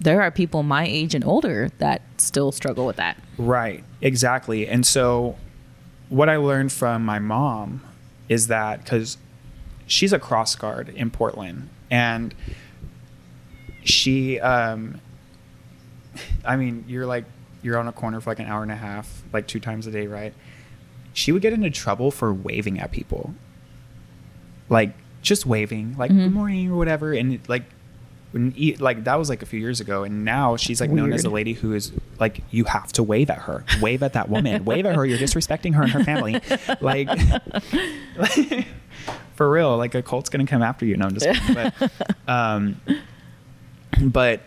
there 0.00 0.20
are 0.20 0.32
people 0.32 0.64
my 0.64 0.84
age 0.84 1.14
and 1.14 1.24
older 1.24 1.70
that 1.78 2.02
still 2.16 2.50
struggle 2.50 2.84
with 2.84 2.96
that. 2.96 3.16
Right, 3.38 3.84
exactly. 4.00 4.66
And 4.66 4.84
so, 4.84 5.36
what 6.08 6.28
I 6.28 6.38
learned 6.38 6.72
from 6.72 7.04
my 7.04 7.20
mom 7.20 7.82
is 8.28 8.48
that 8.48 8.82
because 8.82 9.16
she's 9.86 10.12
a 10.12 10.18
cross 10.18 10.56
guard 10.56 10.88
in 10.88 11.10
Portland, 11.10 11.68
and 11.88 12.34
she, 13.84 14.40
um, 14.40 15.00
I 16.44 16.56
mean, 16.56 16.84
you're 16.88 17.06
like, 17.06 17.24
you're 17.62 17.78
on 17.78 17.88
a 17.88 17.92
corner 17.92 18.20
for 18.20 18.30
like 18.30 18.38
an 18.40 18.46
hour 18.46 18.62
and 18.62 18.72
a 18.72 18.76
half, 18.76 19.22
like 19.32 19.46
two 19.46 19.60
times 19.60 19.86
a 19.86 19.90
day, 19.90 20.06
right? 20.06 20.34
She 21.14 21.30
would 21.32 21.42
get 21.42 21.52
into 21.52 21.70
trouble 21.70 22.10
for 22.10 22.32
waving 22.32 22.78
at 22.80 22.90
people, 22.90 23.34
like 24.68 24.94
just 25.22 25.46
waving, 25.46 25.96
like 25.96 26.10
Mhm. 26.10 26.16
good 26.24 26.32
morning 26.32 26.70
or 26.70 26.76
whatever, 26.76 27.12
and 27.12 27.38
like. 27.48 27.64
When, 28.32 28.54
like 28.78 29.04
that 29.04 29.18
was 29.18 29.28
like 29.28 29.42
a 29.42 29.44
few 29.46 29.60
years 29.60 29.80
ago, 29.80 30.04
and 30.04 30.24
now 30.24 30.56
she's 30.56 30.80
like 30.80 30.88
known 30.88 31.12
as 31.12 31.22
a 31.26 31.28
lady 31.28 31.52
who 31.52 31.74
is 31.74 31.92
like 32.18 32.40
you 32.50 32.64
have 32.64 32.90
to 32.94 33.02
wave 33.02 33.28
at 33.28 33.40
her, 33.40 33.62
wave 33.82 34.02
at 34.02 34.14
that 34.14 34.30
woman, 34.30 34.64
wave 34.70 34.86
at 34.86 34.96
her. 34.96 35.04
You're 35.04 35.18
disrespecting 35.18 35.74
her 35.74 35.82
and 35.82 35.92
her 35.92 36.02
family, 36.02 36.40
like 36.80 37.10
for 39.34 39.50
real. 39.50 39.76
Like 39.76 39.94
a 39.94 40.00
cult's 40.02 40.30
gonna 40.30 40.46
come 40.46 40.62
after 40.62 40.86
you. 40.86 40.96
No, 40.96 41.08
I'm 41.08 41.14
just 41.14 41.26
kidding. 41.26 41.72
But, 41.78 41.90
um, 42.26 42.80
but 44.00 44.40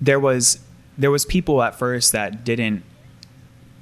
there 0.00 0.20
was 0.20 0.60
there 0.98 1.10
was 1.10 1.24
people 1.24 1.62
at 1.62 1.74
first 1.74 2.12
that 2.12 2.44
didn't 2.44 2.82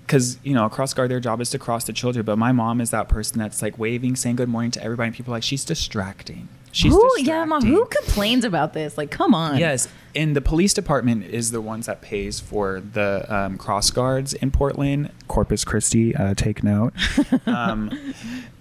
because 0.06 0.38
you 0.42 0.54
know 0.54 0.66
a 0.66 0.70
cross 0.70 0.92
guard 0.92 1.10
their 1.10 1.20
job 1.20 1.40
is 1.40 1.50
to 1.50 1.58
cross 1.58 1.84
the 1.84 1.92
children 1.92 2.24
but 2.24 2.36
my 2.36 2.52
mom 2.52 2.80
is 2.80 2.90
that 2.90 3.08
person 3.08 3.38
that's 3.38 3.62
like 3.62 3.78
waving 3.78 4.16
saying 4.16 4.36
good 4.36 4.48
morning 4.48 4.70
to 4.70 4.82
everybody 4.82 5.08
and 5.08 5.16
people 5.16 5.32
are 5.32 5.36
like 5.36 5.42
she's 5.42 5.64
distracting 5.64 6.48
she's 6.72 6.92
who, 6.92 7.00
distracting. 7.16 7.26
yeah, 7.26 7.44
mom, 7.44 7.64
who 7.64 7.86
complains 7.86 8.44
about 8.44 8.72
this? 8.72 8.98
Like, 8.98 9.10
come 9.10 9.34
on. 9.34 9.58
yes 9.58 9.88
and 10.14 10.36
the 10.36 10.40
police 10.40 10.74
department 10.74 11.24
is 11.24 11.50
the 11.50 11.60
ones 11.60 11.86
that 11.86 12.00
pays 12.00 12.38
for 12.38 12.80
the 12.80 13.24
um, 13.34 13.56
cross 13.56 13.90
guards 13.90 14.34
in 14.34 14.50
portland 14.50 15.10
corpus 15.28 15.64
christi 15.64 16.14
uh, 16.14 16.34
take 16.34 16.62
note 16.62 16.92
um, 17.46 18.14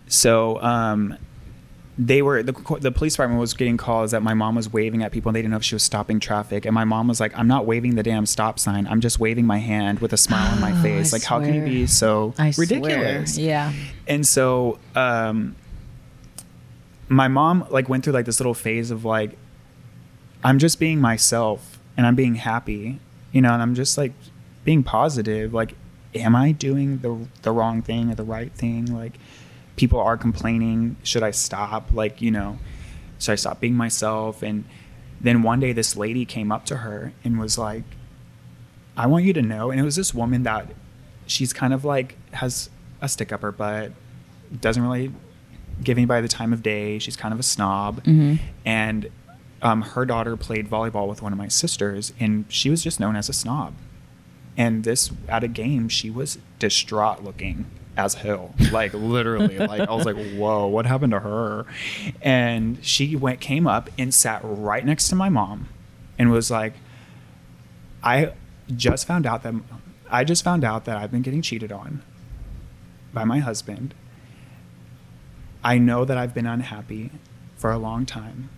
so 0.08 0.62
um, 0.62 1.18
they 1.98 2.24
were 2.24 2.41
the, 2.41 2.54
the 2.80 2.91
police 2.91 3.14
department 3.14 3.39
was 3.39 3.54
getting 3.54 3.78
calls 3.78 4.12
that 4.12 4.24
my 4.24 4.34
mom 4.34 4.56
was 4.56 4.72
waving 4.74 5.04
at 5.04 5.12
people 5.12 5.30
and 5.30 5.36
they 5.36 5.41
didn't 5.44 5.52
know 5.52 5.58
if 5.58 5.64
she 5.64 5.76
was 5.76 5.84
stopping 5.84 6.20
traffic. 6.20 6.66
And 6.66 6.74
my 6.74 6.86
mom 6.86 7.08
was 7.08 7.20
like 7.20 7.38
i'm 7.38 7.48
not 7.48 7.66
waving 7.68 7.94
the 7.96 8.02
damn 8.04 8.26
stop 8.26 8.58
sign. 8.58 8.88
I'm 8.88 9.00
just 9.00 9.20
waving 9.20 9.46
my 9.46 9.60
hand 9.60 10.00
with 10.00 10.12
a 10.12 10.18
smile 10.18 10.52
on 10.52 10.60
my 10.60 10.72
Oh, 10.72 10.82
face. 10.82 11.14
I 11.14 11.18
like 11.18 11.24
how 11.24 11.39
can 11.39 11.54
you 11.54 11.62
be 11.64 11.86
so 11.88 12.34
I 12.39 12.50
swear. 12.52 12.66
ridiculous? 12.68 13.38
Yeah. 13.38 13.72
and 14.08 14.26
so 14.26 14.80
um 14.96 15.56
my 17.10 17.28
mom 17.28 17.68
like 17.70 17.89
went 17.89 18.04
through 18.04 18.14
like 18.14 18.26
this 18.26 18.39
little 18.39 18.54
phase 18.56 18.89
of 18.89 19.06
like 19.06 19.38
i'm 20.44 20.58
just 20.58 20.80
being 20.80 21.00
myself 21.00 21.78
and 21.96 22.08
i'm 22.08 22.16
being 22.16 22.36
happy 22.36 23.00
you 23.32 23.41
know 23.41 23.52
and 23.54 23.62
i'm 23.62 23.76
just 23.76 23.98
like 23.98 24.14
being 24.64 24.82
positive. 24.82 25.54
Like 25.54 25.76
am 26.16 26.36
i 26.36 26.54
doing 26.54 27.00
the 27.00 27.28
the 27.41 27.52
wrong 27.52 27.82
thing 27.82 28.10
or 28.10 28.16
the 28.16 28.24
right 28.24 28.52
thing? 28.54 28.86
Like 28.86 29.14
people 29.76 29.99
are 29.99 30.17
complaining 30.17 30.95
should 31.03 31.24
i 31.24 31.32
stop? 31.32 31.89
Like 31.93 32.21
you 32.21 32.32
know 32.32 32.59
should 33.19 33.32
i 33.32 33.36
stop 33.36 33.59
being 33.59 33.76
myself? 33.76 34.41
And 34.43 34.65
then 35.21 35.41
one 35.43 35.59
day 35.59 35.71
this 35.74 35.95
lady 35.95 36.26
came 36.26 36.51
up 36.51 36.65
to 36.65 36.78
her 36.78 37.13
and 37.24 37.39
was 37.39 37.57
like 37.57 37.84
i 38.97 39.07
want 39.07 39.24
you 39.24 39.34
to 39.34 39.41
know 39.41 39.71
and 39.71 39.80
it 39.80 39.84
was 39.84 39.95
this 39.95 40.13
woman 40.13 40.43
that 40.43 40.67
she's 41.26 41.51
kind 41.53 41.74
of 41.74 41.84
like 41.86 42.15
has 42.32 42.69
a 43.01 43.07
stick 43.07 43.32
up 43.32 43.41
her 43.41 43.51
butt 43.51 43.91
doesn't 44.61 44.84
really 44.84 45.11
give 45.84 45.97
anybody 45.97 46.21
the 46.21 46.28
time 46.28 46.51
of 46.53 46.61
day 46.61 46.99
she's 46.99 47.15
kind 47.15 47.34
of 47.34 47.39
a 47.39 47.43
snob. 47.43 48.03
Mhm. 48.03 48.39
and 48.65 49.09
um, 49.63 49.82
her 49.82 50.05
daughter 50.05 50.36
played 50.36 50.69
volleyball 50.69 51.07
with 51.07 51.21
one 51.21 51.32
of 51.32 51.39
my 51.39 51.47
sisters 51.47 52.11
and 52.19 52.43
she 52.49 52.69
was 52.69 52.84
just 52.84 52.99
known 52.99 53.15
as 53.15 53.30
a 53.30 53.34
snob. 53.34 53.74
And 54.57 54.84
this 54.84 55.09
at 55.30 55.41
a 55.43 55.47
game 55.47 55.88
she 55.89 56.09
was 56.09 56.38
distraught 56.59 57.24
looking 57.24 57.65
as 57.96 58.16
hell. 58.16 58.54
Like 58.72 58.94
literally. 58.94 59.58
Like 59.60 59.88
i 59.88 59.94
was 59.94 60.06
like 60.06 60.16
whoa 60.36 60.68
what 60.68 60.86
happened 60.86 61.12
to 61.12 61.20
her? 61.20 61.66
And 62.22 62.84
she 62.84 63.16
went 63.16 63.39
came 63.39 63.68
up 63.68 63.89
and 63.98 64.14
sat 64.14 64.41
right 64.44 64.86
next 64.86 65.08
to 65.10 65.16
my 65.16 65.30
mom 65.30 65.70
and 66.18 66.32
was 66.32 66.50
like 66.52 66.74
i 68.04 68.32
just 68.76 69.08
found 69.08 69.26
out 69.26 69.41
that 69.44 69.54
i 70.12 70.24
just 70.24 70.44
found 70.44 70.64
out 70.64 70.86
that 70.86 70.96
i've 70.98 71.10
been 71.12 71.22
getting 71.22 71.41
cheated 71.41 71.72
on 71.72 72.02
by 73.14 73.24
my 73.24 73.39
husband. 73.39 73.94
I 75.64 75.78
know 75.78 76.04
that 76.06 76.18
i've 76.18 76.34
been 76.34 76.46
unhappy 76.48 77.12
for 77.56 77.72
a 77.72 77.78
long 77.78 78.06
time. 78.06 78.50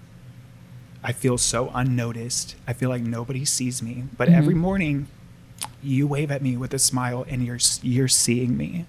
I 1.03 1.11
feel 1.11 1.37
so 1.37 1.69
unnoticed. 1.75 2.55
I 2.67 2.73
feel 2.73 2.89
like 2.89 3.03
nobody 3.03 3.45
sees 3.45 3.83
me. 3.83 4.05
But 4.17 4.27
Mhm. 4.27 4.33
every 4.33 4.55
morning 4.55 5.07
you 5.83 6.07
wave 6.07 6.31
at 6.31 6.41
me 6.41 6.57
with 6.57 6.73
a 6.73 6.79
smile 6.79 7.23
and 7.29 7.45
you're 7.45 7.59
you're 7.83 8.07
seeing 8.07 8.57
me 8.57 8.85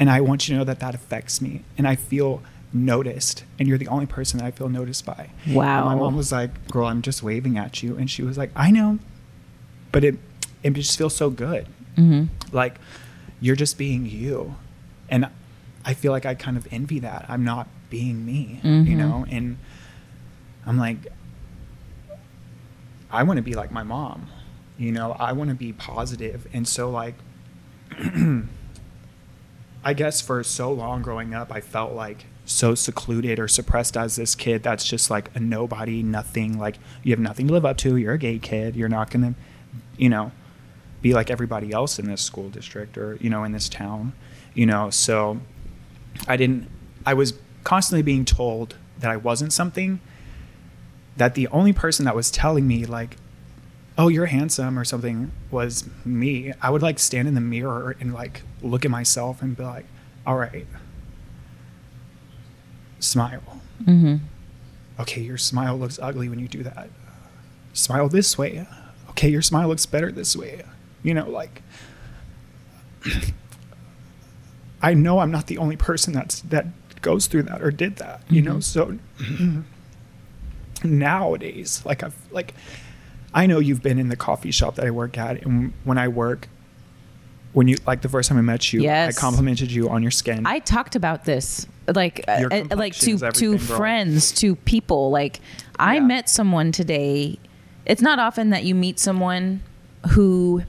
and 0.00 0.10
i 0.10 0.20
want 0.20 0.48
you 0.48 0.54
to 0.54 0.58
know 0.58 0.64
that 0.64 0.80
that 0.80 0.94
affects 0.94 1.40
me 1.40 1.62
and 1.78 1.86
i 1.86 1.94
feel 1.94 2.42
noticed 2.72 3.44
and 3.58 3.68
you're 3.68 3.78
the 3.78 3.88
only 3.88 4.06
person 4.06 4.38
that 4.38 4.46
i 4.46 4.50
feel 4.50 4.68
noticed 4.68 5.04
by. 5.04 5.30
Wow. 5.48 5.78
and 5.78 5.86
my 5.86 5.94
mom 5.94 6.16
was 6.16 6.32
like 6.32 6.66
girl 6.68 6.86
i'm 6.86 7.02
just 7.02 7.22
waving 7.22 7.56
at 7.58 7.82
you 7.82 7.96
and 7.96 8.10
she 8.10 8.22
was 8.22 8.36
like 8.38 8.50
i 8.56 8.70
know 8.72 8.98
but 9.92 10.02
it 10.04 10.16
it 10.62 10.72
just 10.74 10.96
feels 10.98 11.14
so 11.14 11.30
good. 11.30 11.66
Hmm 11.96 12.24
like 12.52 12.76
you're 13.40 13.56
just 13.56 13.76
being 13.78 14.06
you 14.06 14.54
and 15.08 15.28
i 15.84 15.94
feel 15.94 16.12
like 16.12 16.24
i 16.26 16.34
kind 16.34 16.56
of 16.56 16.66
envy 16.72 16.98
that. 17.00 17.26
I'm 17.28 17.44
not 17.44 17.68
being 17.90 18.24
me 18.24 18.60
you 18.62 18.70
Mhm. 18.70 18.96
know 18.96 19.26
and 19.30 19.56
i'm 20.66 20.78
like 20.78 20.98
i 23.10 23.22
want 23.24 23.36
to 23.38 23.42
be 23.42 23.54
like 23.54 23.72
my 23.72 23.82
mom 23.82 24.28
you 24.78 24.92
know? 24.92 25.12
I 25.18 25.32
want 25.32 25.50
to 25.50 25.54
be 25.56 25.72
positive 25.74 26.46
and 26.54 26.66
so 26.66 26.88
like 26.90 27.14
i 29.84 29.92
guess 29.92 30.20
for 30.20 30.42
so 30.42 30.72
long 30.72 31.02
growing 31.02 31.34
up 31.34 31.52
i 31.52 31.60
felt 31.60 31.92
like 31.92 32.26
so 32.44 32.74
secluded 32.74 33.38
or 33.38 33.46
suppressed 33.46 33.96
as 33.96 34.16
this 34.16 34.34
kid 34.34 34.62
that's 34.62 34.84
just 34.84 35.10
like 35.10 35.34
a 35.34 35.40
nobody 35.40 36.02
nothing 36.02 36.58
like 36.58 36.78
you 37.02 37.12
have 37.12 37.20
nothing 37.20 37.46
to 37.46 37.52
live 37.52 37.64
up 37.64 37.76
to 37.76 37.96
you're 37.96 38.14
a 38.14 38.18
gay 38.18 38.38
kid 38.38 38.74
you're 38.74 38.88
not 38.88 39.10
gonna 39.10 39.34
you 39.96 40.08
know 40.08 40.32
be 41.00 41.14
like 41.14 41.30
everybody 41.30 41.72
else 41.72 41.98
in 41.98 42.06
this 42.06 42.20
school 42.20 42.48
district 42.50 42.98
or 42.98 43.16
you 43.20 43.30
know 43.30 43.44
in 43.44 43.52
this 43.52 43.68
town 43.68 44.12
you 44.54 44.66
know 44.66 44.90
so 44.90 45.40
i 46.26 46.36
didn't 46.36 46.68
i 47.06 47.14
was 47.14 47.34
constantly 47.64 48.02
being 48.02 48.24
told 48.24 48.76
that 48.98 49.10
i 49.10 49.16
wasn't 49.16 49.52
something 49.52 50.00
that 51.16 51.34
the 51.34 51.46
only 51.48 51.72
person 51.72 52.04
that 52.04 52.16
was 52.16 52.30
telling 52.30 52.66
me 52.66 52.84
like 52.84 53.16
oh 53.98 54.08
you're 54.08 54.26
handsome 54.26 54.78
or 54.78 54.84
something 54.84 55.30
was 55.50 55.88
me 56.04 56.52
i 56.62 56.70
would 56.70 56.82
like 56.82 56.98
stand 56.98 57.26
in 57.28 57.34
the 57.34 57.40
mirror 57.40 57.96
and 58.00 58.14
like 58.14 58.42
look 58.62 58.84
at 58.84 58.90
myself 58.90 59.42
and 59.42 59.56
be 59.56 59.62
like 59.62 59.86
all 60.26 60.36
right 60.36 60.66
smile 62.98 63.60
hmm 63.84 64.16
okay, 64.98 65.22
your 65.22 65.38
smile 65.38 65.78
looks 65.78 65.98
ugly 66.02 66.28
when 66.28 66.38
you 66.38 66.46
do 66.46 66.62
that. 66.62 66.90
Smile 67.72 68.10
this 68.10 68.36
way. 68.36 68.66
Okay, 69.08 69.30
your 69.30 69.40
smile 69.40 69.66
looks 69.68 69.86
better 69.86 70.12
this 70.12 70.36
way. 70.36 70.62
You 71.02 71.14
know, 71.14 71.26
like 71.30 71.62
I 74.82 74.92
know 74.92 75.20
I'm 75.20 75.30
not 75.30 75.46
the 75.46 75.56
only 75.56 75.76
person 75.76 76.12
that's 76.12 76.40
that 76.42 76.66
goes 77.00 77.28
through 77.28 77.44
that 77.44 77.62
or 77.62 77.70
did 77.70 77.96
that, 77.96 78.20
you 78.28 78.42
know. 78.42 78.56
Mhm. 78.56 78.62
So 78.62 78.98
nowadays, 80.84 81.82
like 81.86 82.02
I've 82.02 82.16
like 82.30 82.52
I 83.34 83.46
know 83.46 83.58
you've 83.58 83.82
been 83.82 83.98
in 83.98 84.08
the 84.08 84.16
coffee 84.16 84.50
shop 84.50 84.74
that 84.76 84.86
I 84.86 84.90
work 84.90 85.16
at 85.18 85.42
and 85.44 85.72
when 85.84 85.98
I 85.98 86.08
work 86.08 86.48
when 87.52 87.66
you 87.66 87.76
like 87.86 88.00
the 88.02 88.08
first 88.08 88.28
time 88.28 88.38
I 88.38 88.42
met 88.42 88.72
you, 88.72 88.80
Yes. 88.80 89.16
I 89.16 89.20
complimented 89.20 89.72
you 89.72 89.88
on 89.88 90.02
your 90.02 90.12
skin. 90.12 90.46
I 90.46 90.60
talked 90.60 90.94
about 90.94 91.24
this 91.24 91.66
like 91.92 92.24
uh, 92.28 92.48
uh, 92.50 92.76
like 92.76 92.94
to 92.96 93.18
to 93.18 93.58
friends, 93.58 94.30
to 94.32 94.54
people. 94.54 95.10
Like 95.10 95.40
I 95.78 95.94
Yeah. 95.96 96.00
met 96.00 96.28
someone 96.28 96.70
today. 96.70 97.38
It's 97.86 98.02
not 98.02 98.18
often 98.20 98.50
that 98.50 98.62
you 98.64 98.74
meet 98.76 99.00
someone 99.00 99.62
who 100.10 100.62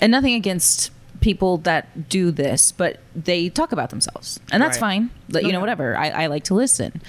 and 0.00 0.12
nothing 0.12 0.34
against 0.34 0.92
people 1.20 1.56
that 1.58 2.08
do 2.08 2.30
this, 2.30 2.70
but 2.70 3.00
they 3.16 3.48
talk 3.48 3.72
about 3.72 3.90
themselves. 3.90 4.38
And 4.52 4.62
that's 4.62 4.76
Right. 4.76 4.80
fine. 4.80 5.10
Like, 5.30 5.42
You 5.42 5.48
No, 5.48 5.54
know, 5.54 5.60
whatever. 5.60 5.96
I, 5.96 6.10
I 6.10 6.26
like 6.26 6.44
to 6.44 6.54
listen. 6.54 7.00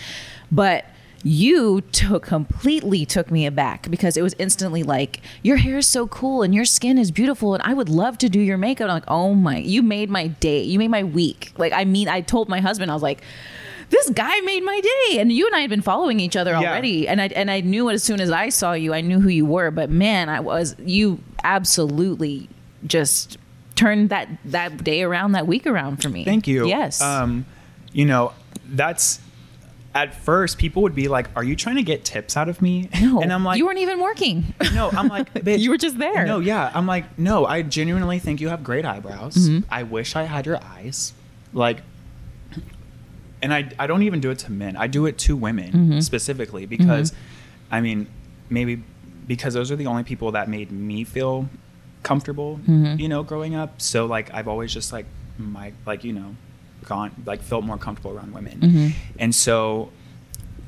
But 0.51 0.85
You 1.27 1.81
took 1.81 2.23
completely 2.23 3.05
took 3.05 3.29
me 3.29 3.45
aback 3.45 3.91
because 3.91 4.15
it 4.15 4.21
was 4.21 4.33
instantly 4.39 4.81
like 4.83 5.19
your 5.43 5.57
hair 5.57 5.77
is 5.79 5.87
so 5.87 6.07
cool 6.07 6.41
and 6.41 6.55
your 6.55 6.63
skin 6.63 6.97
is 6.97 7.11
beautiful 7.11 7.53
and 7.53 7.61
I 7.63 7.73
would 7.73 7.89
love 7.89 8.17
to 8.19 8.29
do 8.29 8.39
your 8.39 8.57
makeup. 8.57 8.85
And 8.85 8.91
I'm 8.91 8.95
like, 8.97 9.09
oh 9.09 9.33
my, 9.33 9.57
you 9.57 9.83
made 9.83 10.09
my 10.09 10.27
day. 10.27 10.61
You 10.63 10.79
made 10.79 10.87
my 10.87 11.03
week. 11.03 11.51
Like 11.57 11.73
I 11.73 11.83
mean, 11.83 12.07
I 12.07 12.21
told 12.21 12.47
my 12.47 12.61
husband, 12.61 12.89
I 12.91 12.93
was 12.93 13.03
like. 13.03 13.21
This 13.89 14.09
guy 14.09 14.41
made 14.41 14.65
my 14.65 14.81
day, 14.81 15.19
and 15.21 15.31
you 15.31 15.45
and 15.45 15.55
I 15.55 15.61
had 15.61 15.69
been 15.69 15.81
following 15.81 16.19
each 16.19 16.35
other 16.35 16.51
Yeah. 16.51 16.57
already, 16.57 17.07
and 17.07 17.21
I 17.21 17.27
and 17.27 17.49
I 17.49 17.61
knew 17.61 17.89
as 17.89 18.03
soon 18.03 18.19
as 18.19 18.31
I 18.31 18.49
saw 18.49 18.73
you, 18.73 18.93
I 18.93 18.99
knew 18.99 19.21
who 19.21 19.29
you 19.29 19.45
were. 19.45 19.71
But 19.71 19.89
man, 19.89 20.27
I 20.27 20.41
was 20.41 20.75
you 20.83 21.19
absolutely 21.45 22.49
just 22.85 23.37
turned 23.75 24.09
that 24.09 24.27
that 24.43 24.83
day 24.83 25.03
around, 25.03 25.31
that 25.33 25.47
week 25.47 25.65
around 25.65 26.01
for 26.03 26.09
me. 26.09 26.25
Thank 26.25 26.49
you. 26.49 26.67
Yes. 26.67 27.01
Um, 27.01 27.45
you 27.93 28.03
know, 28.03 28.33
that's 28.67 29.21
at 29.97 30.13
first 30.13 30.57
people 30.57 30.81
would 30.83 30.93
be 30.95 31.07
like, 31.07 31.27
"Are 31.35 31.43
you 31.43 31.55
trying 31.55 31.77
to 31.77 31.83
get 31.83 32.05
tips 32.05 32.37
out 32.37 32.47
of 32.49 32.61
me?" 32.61 32.89
no, 33.01 33.21
and 33.23 33.33
I'm 33.33 33.43
like, 33.43 33.57
you 33.57 33.65
weren't 33.65 33.79
even 33.79 33.99
working. 33.99 34.53
No, 34.73 34.89
I'm 34.91 35.07
like, 35.07 35.33
bitch. 35.47 35.59
You 35.59 35.71
were 35.71 35.77
just 35.77 35.97
there. 35.97 36.25
No, 36.25 36.39
yeah, 36.39 36.71
I'm 36.73 36.85
like, 36.85 37.05
no, 37.17 37.45
I 37.45 37.61
genuinely 37.63 38.19
think 38.19 38.39
you 38.41 38.49
have 38.49 38.63
great 38.63 38.85
eyebrows. 38.85 39.35
Mm-hmm. 39.35 39.65
I 39.71 39.83
wish 39.83 40.15
I 40.15 40.23
had 40.23 40.45
your 40.45 40.59
eyes, 40.63 41.13
like. 41.53 41.79
And 43.41 43.53
I, 43.53 43.69
I 43.77 43.85
don't 43.85 44.01
even 44.01 44.19
do 44.19 44.31
it 44.31 44.39
to 44.39 44.51
men. 44.51 44.75
I 44.75 44.87
do 44.87 45.05
it 45.05 45.17
to 45.19 45.35
women 45.35 45.71
Mm-hmm. 45.71 45.99
specifically 45.99 46.65
because, 46.65 47.13
I 47.69 47.81
mean, 47.81 48.07
maybe 48.49 48.81
because 49.27 49.53
those 49.53 49.69
are 49.71 49.75
the 49.75 49.85
only 49.85 50.03
people 50.03 50.31
that 50.31 50.49
made 50.49 50.71
me 50.71 51.03
feel 51.03 51.47
comfortable, 52.01 52.57
Mm-hmm. 52.67 52.99
you 52.99 53.07
know, 53.07 53.21
growing 53.23 53.53
up. 53.53 53.79
So 53.79 54.05
like 54.07 54.33
I've 54.33 54.47
always 54.47 54.73
just 54.73 54.91
like 54.91 55.05
my 55.37 55.71
like 55.85 56.03
you 56.03 56.13
know, 56.13 56.35
gone 56.87 57.11
like 57.25 57.41
felt 57.41 57.63
more 57.63 57.77
comfortable 57.77 58.11
around 58.17 58.33
women, 58.33 58.59
Mhm. 58.59 58.91
and 59.19 59.35
so 59.35 59.91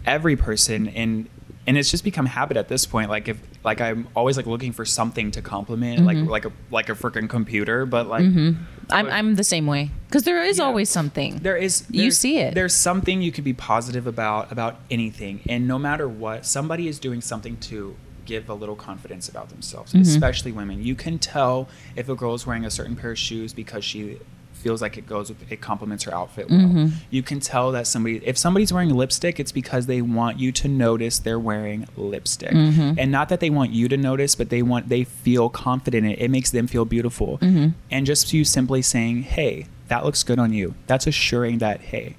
every 0.05 0.35
person 0.35 0.87
and 0.89 1.27
and 1.67 1.77
it's 1.77 1.91
just 1.91 2.03
become 2.03 2.25
habit 2.25 2.57
at 2.57 2.67
this 2.67 2.85
point 2.85 3.09
like 3.09 3.27
if 3.27 3.37
like 3.63 3.79
i'm 3.81 4.07
always 4.15 4.37
like 4.37 4.47
looking 4.47 4.71
for 4.71 4.85
something 4.85 5.29
to 5.29 5.41
compliment 5.41 6.03
like 6.05 6.17
like 6.17 6.45
a 6.45 6.51
like 6.71 6.89
a 6.89 6.93
freaking 6.93 7.29
computer 7.29 7.85
but 7.85 8.07
like 8.07 8.23
I'm 8.23 8.67
but 8.87 9.11
I'm 9.13 9.35
the 9.35 9.43
same 9.43 9.67
way 9.67 9.91
because 10.07 10.23
there 10.23 10.41
is 10.43 10.57
Yeah. 10.57 10.63
always 10.65 10.89
something. 10.89 11.37
there 11.43 11.55
is 11.57 11.83
You 11.91 12.09
see 12.09 12.39
it. 12.39 12.55
there's 12.55 12.73
something 12.73 13.21
you 13.21 13.31
could 13.31 13.43
be 13.43 13.53
positive 13.53 14.07
about 14.07 14.51
about 14.51 14.79
anything 14.89 15.41
and 15.47 15.67
no 15.67 15.77
matter 15.77 16.07
what 16.07 16.45
somebody 16.45 16.87
is 16.87 16.97
doing 16.97 17.21
something 17.21 17.57
to 17.69 17.95
give 18.25 18.49
a 18.49 18.53
little 18.55 18.75
confidence 18.75 19.29
about 19.29 19.49
themselves 19.49 19.91
Mm-hmm. 19.93 20.01
especially 20.01 20.51
women 20.51 20.81
you 20.83 20.95
can 20.95 21.19
tell 21.19 21.67
if 21.95 22.09
a 22.09 22.15
girl 22.15 22.33
is 22.33 22.47
wearing 22.47 22.65
a 22.65 22.71
certain 22.71 22.95
pair 22.95 23.11
of 23.11 23.19
shoes 23.19 23.53
because 23.53 23.83
she 23.83 24.17
feels 24.59 24.81
like 24.81 24.95
it 24.97 25.05
goes 25.07 25.29
with 25.29 25.39
it 25.51 25.59
complements 25.61 26.03
her 26.03 26.13
outfit 26.13 26.49
well 26.49 26.59
Mm-hmm. 26.59 26.87
you 27.09 27.23
can 27.23 27.39
tell 27.39 27.71
that 27.71 27.85
somebody 27.87 28.15
if 28.25 28.37
somebody's 28.37 28.71
wearing 28.73 28.93
lipstick 29.01 29.39
it's 29.39 29.51
because 29.61 29.85
they 29.87 30.01
want 30.01 30.39
you 30.39 30.51
to 30.61 30.67
notice 30.67 31.19
they're 31.19 31.39
wearing 31.51 31.87
lipstick 31.97 32.51
Mm-hmm. 32.51 32.99
and 32.99 33.11
not 33.11 33.29
that 33.29 33.39
they 33.39 33.49
want 33.49 33.71
you 33.71 33.87
to 33.87 33.97
notice 33.97 34.35
but 34.35 34.49
they 34.49 34.61
want 34.61 34.89
they 34.89 35.03
feel 35.03 35.49
confident 35.49 36.05
in 36.05 36.11
it 36.13 36.19
it 36.25 36.29
makes 36.29 36.51
them 36.51 36.67
feel 36.67 36.85
beautiful 36.85 37.37
Mm-hmm. 37.41 37.67
and 37.91 38.05
just 38.05 38.33
you 38.33 38.43
simply 38.43 38.81
saying 38.81 39.23
hey 39.23 39.67
that 39.87 40.03
looks 40.05 40.21
good 40.23 40.39
on 40.39 40.53
you 40.53 40.75
that's 40.87 41.07
assuring 41.07 41.57
that 41.59 41.79
hey 41.81 42.15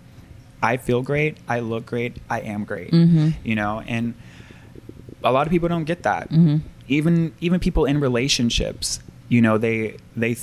i 0.62 0.76
feel 0.76 1.03
great 1.03 1.36
i 1.49 1.61
look 1.61 1.84
great 1.86 2.16
i 2.28 2.41
am 2.41 2.64
great 2.64 2.91
Mhm. 2.93 3.34
you 3.45 3.55
know 3.55 3.82
and 3.86 4.14
a 5.22 5.30
lot 5.32 5.47
of 5.47 5.51
people 5.51 5.68
don't 5.68 5.84
get 5.84 6.03
that 6.03 6.30
Mhm. 6.30 6.61
even 6.88 7.32
even 7.41 7.61
people 7.61 7.84
in 7.84 8.01
relationships 8.01 9.01
you 9.28 9.41
know 9.41 9.59
they 9.59 9.97
they 10.16 10.36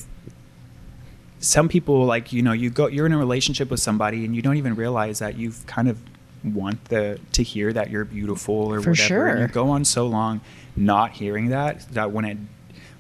some 1.40 1.70
people 1.70 2.06
like 2.06 2.34
you 2.34 2.42
know 2.42 2.52
you 2.52 2.70
go 2.70 2.88
you're 2.88 3.06
in 3.06 3.14
a 3.14 3.18
relationship 3.18 3.70
with 3.70 3.80
somebody 3.80 4.26
and 4.26 4.36
you 4.36 4.42
don't 4.42 4.58
even 4.58 4.76
realize 4.76 5.20
that 5.20 5.38
you've 5.38 5.66
kind 5.68 5.88
of 5.88 6.00
want 6.44 6.86
the 6.86 7.20
to 7.32 7.44
hear 7.44 7.74
that 7.74 7.90
you're 7.90 8.06
beautiful 8.06 8.56
or 8.56 8.82
For 8.82 8.92
whatever. 8.92 9.28
And 9.28 9.42
you 9.42 9.48
go 9.48 9.70
on 9.70 9.86
so 9.86 10.08
long 10.08 10.42
not 10.76 11.12
hearing 11.12 11.50
that 11.50 11.88
that 11.94 12.12
when 12.12 12.26
it 12.26 12.38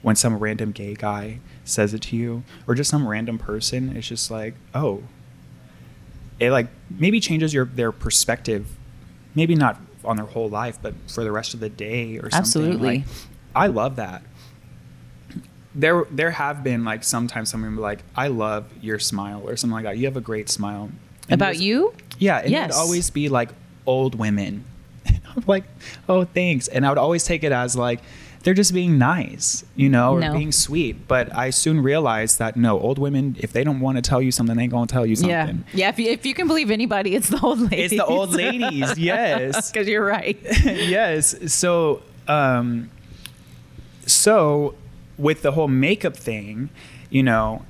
when 0.01 0.15
some 0.15 0.37
random 0.37 0.71
gay 0.71 0.93
guy 0.93 1.39
says 1.63 1.93
it 1.93 2.01
to 2.01 2.15
you 2.15 2.43
or 2.67 2.75
just 2.75 2.89
some 2.89 3.07
random 3.07 3.37
person 3.37 3.95
it's 3.95 4.07
just 4.07 4.31
like 4.31 4.55
oh. 4.73 5.03
It 6.39 6.51
like 6.51 6.67
maybe 6.91 7.19
changes 7.19 7.51
your 7.51 7.65
their 7.65 7.91
perspective 7.91 8.67
maybe 9.33 9.55
not 9.55 9.81
on 10.05 10.17
their 10.17 10.25
whole 10.27 10.47
life 10.47 10.77
but 10.79 10.93
for 11.07 11.23
the 11.23 11.31
rest 11.31 11.55
of 11.55 11.59
the 11.59 11.69
day 11.69 12.17
or 12.17 12.29
something. 12.29 12.37
Absolutely. 12.37 12.97
like, 12.99 13.07
i 13.55 13.65
love 13.65 13.95
that 13.95 14.21
there 15.79 16.05
there 16.09 16.31
have 16.31 16.63
been 16.63 16.83
like 16.83 17.03
sometimes 17.03 17.49
someone 17.49 17.75
be 17.75 17.81
like 17.81 17.99
i 18.15 18.27
love 18.27 18.65
your 18.81 18.97
smile 18.99 19.41
or 19.47 19.55
something 19.55 19.75
like 19.75 19.83
that 19.85 19.97
you 19.97 20.05
have 20.05 20.17
a 20.17 20.21
great 20.31 20.49
smile 20.49 20.89
And 21.29 21.33
About 21.39 21.45
there's- 21.53 21.61
you? 21.61 21.93
yeah 22.19 22.37
and 22.37 22.47
it 22.47 22.51
Yes. 22.51 22.67
would 22.73 22.79
always 22.81 23.09
be 23.11 23.29
like 23.29 23.49
old 23.85 24.15
women 24.15 24.63
I'm 25.07 25.43
like 25.47 25.65
oh 26.09 26.23
thanks 26.25 26.67
and 26.67 26.85
i 26.85 26.89
would 26.89 26.97
always 26.97 27.23
take 27.23 27.43
it 27.43 27.51
as 27.51 27.75
like 27.75 27.99
they're 28.43 28.53
just 28.63 28.73
being 28.73 28.97
nice 28.97 29.63
you 29.75 29.89
know 29.89 30.13
or 30.13 30.19
No. 30.21 30.33
being 30.33 30.51
sweet 30.51 31.07
but 31.07 31.25
i 31.35 31.49
soon 31.51 31.79
realized 31.81 32.39
that 32.39 32.55
no 32.55 32.79
old 32.79 32.97
women 32.97 33.35
if 33.39 33.51
they 33.53 33.63
don't 33.63 33.79
want 33.79 33.97
to 33.97 34.01
tell 34.01 34.21
you 34.21 34.31
something 34.31 34.55
they 34.57 34.63
ain't 34.63 34.71
gonna 34.71 34.87
tell 34.87 35.05
you 35.05 35.15
something 35.15 35.63
Yeah. 35.73 35.79
Yeah. 35.81 35.89
If 35.89 35.99
you, 35.99 36.09
if 36.11 36.25
you 36.25 36.33
can 36.33 36.47
believe 36.47 36.71
anybody, 36.71 37.13
it's 37.15 37.29
the 37.29 37.39
old 37.41 37.59
ladies. 37.59 37.91
it's 37.91 38.01
the 38.01 38.05
old 38.05 38.31
ladies 38.33 38.97
yes 39.11 39.69
Because 39.71 39.87
you're 39.87 40.05
right. 40.05 40.37
yes. 40.65 41.35
So, 41.53 42.01
um, 42.27 42.89
so 44.05 44.75
with 45.17 45.41
the 45.41 45.53
whole 45.53 45.67
makeup 45.67 46.15
thing, 46.15 46.69
you 47.09 47.23
know, 47.23 47.65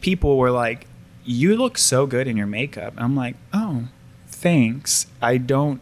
people 0.00 0.36
were 0.38 0.50
like, 0.50 0.86
"You 1.24 1.56
look 1.56 1.78
so 1.78 2.06
good 2.06 2.26
in 2.26 2.36
your 2.36 2.46
makeup." 2.46 2.94
I'm 2.96 3.14
like, 3.16 3.36
"Oh, 3.52 3.88
thanks." 4.26 5.06
I 5.20 5.38
don't. 5.38 5.80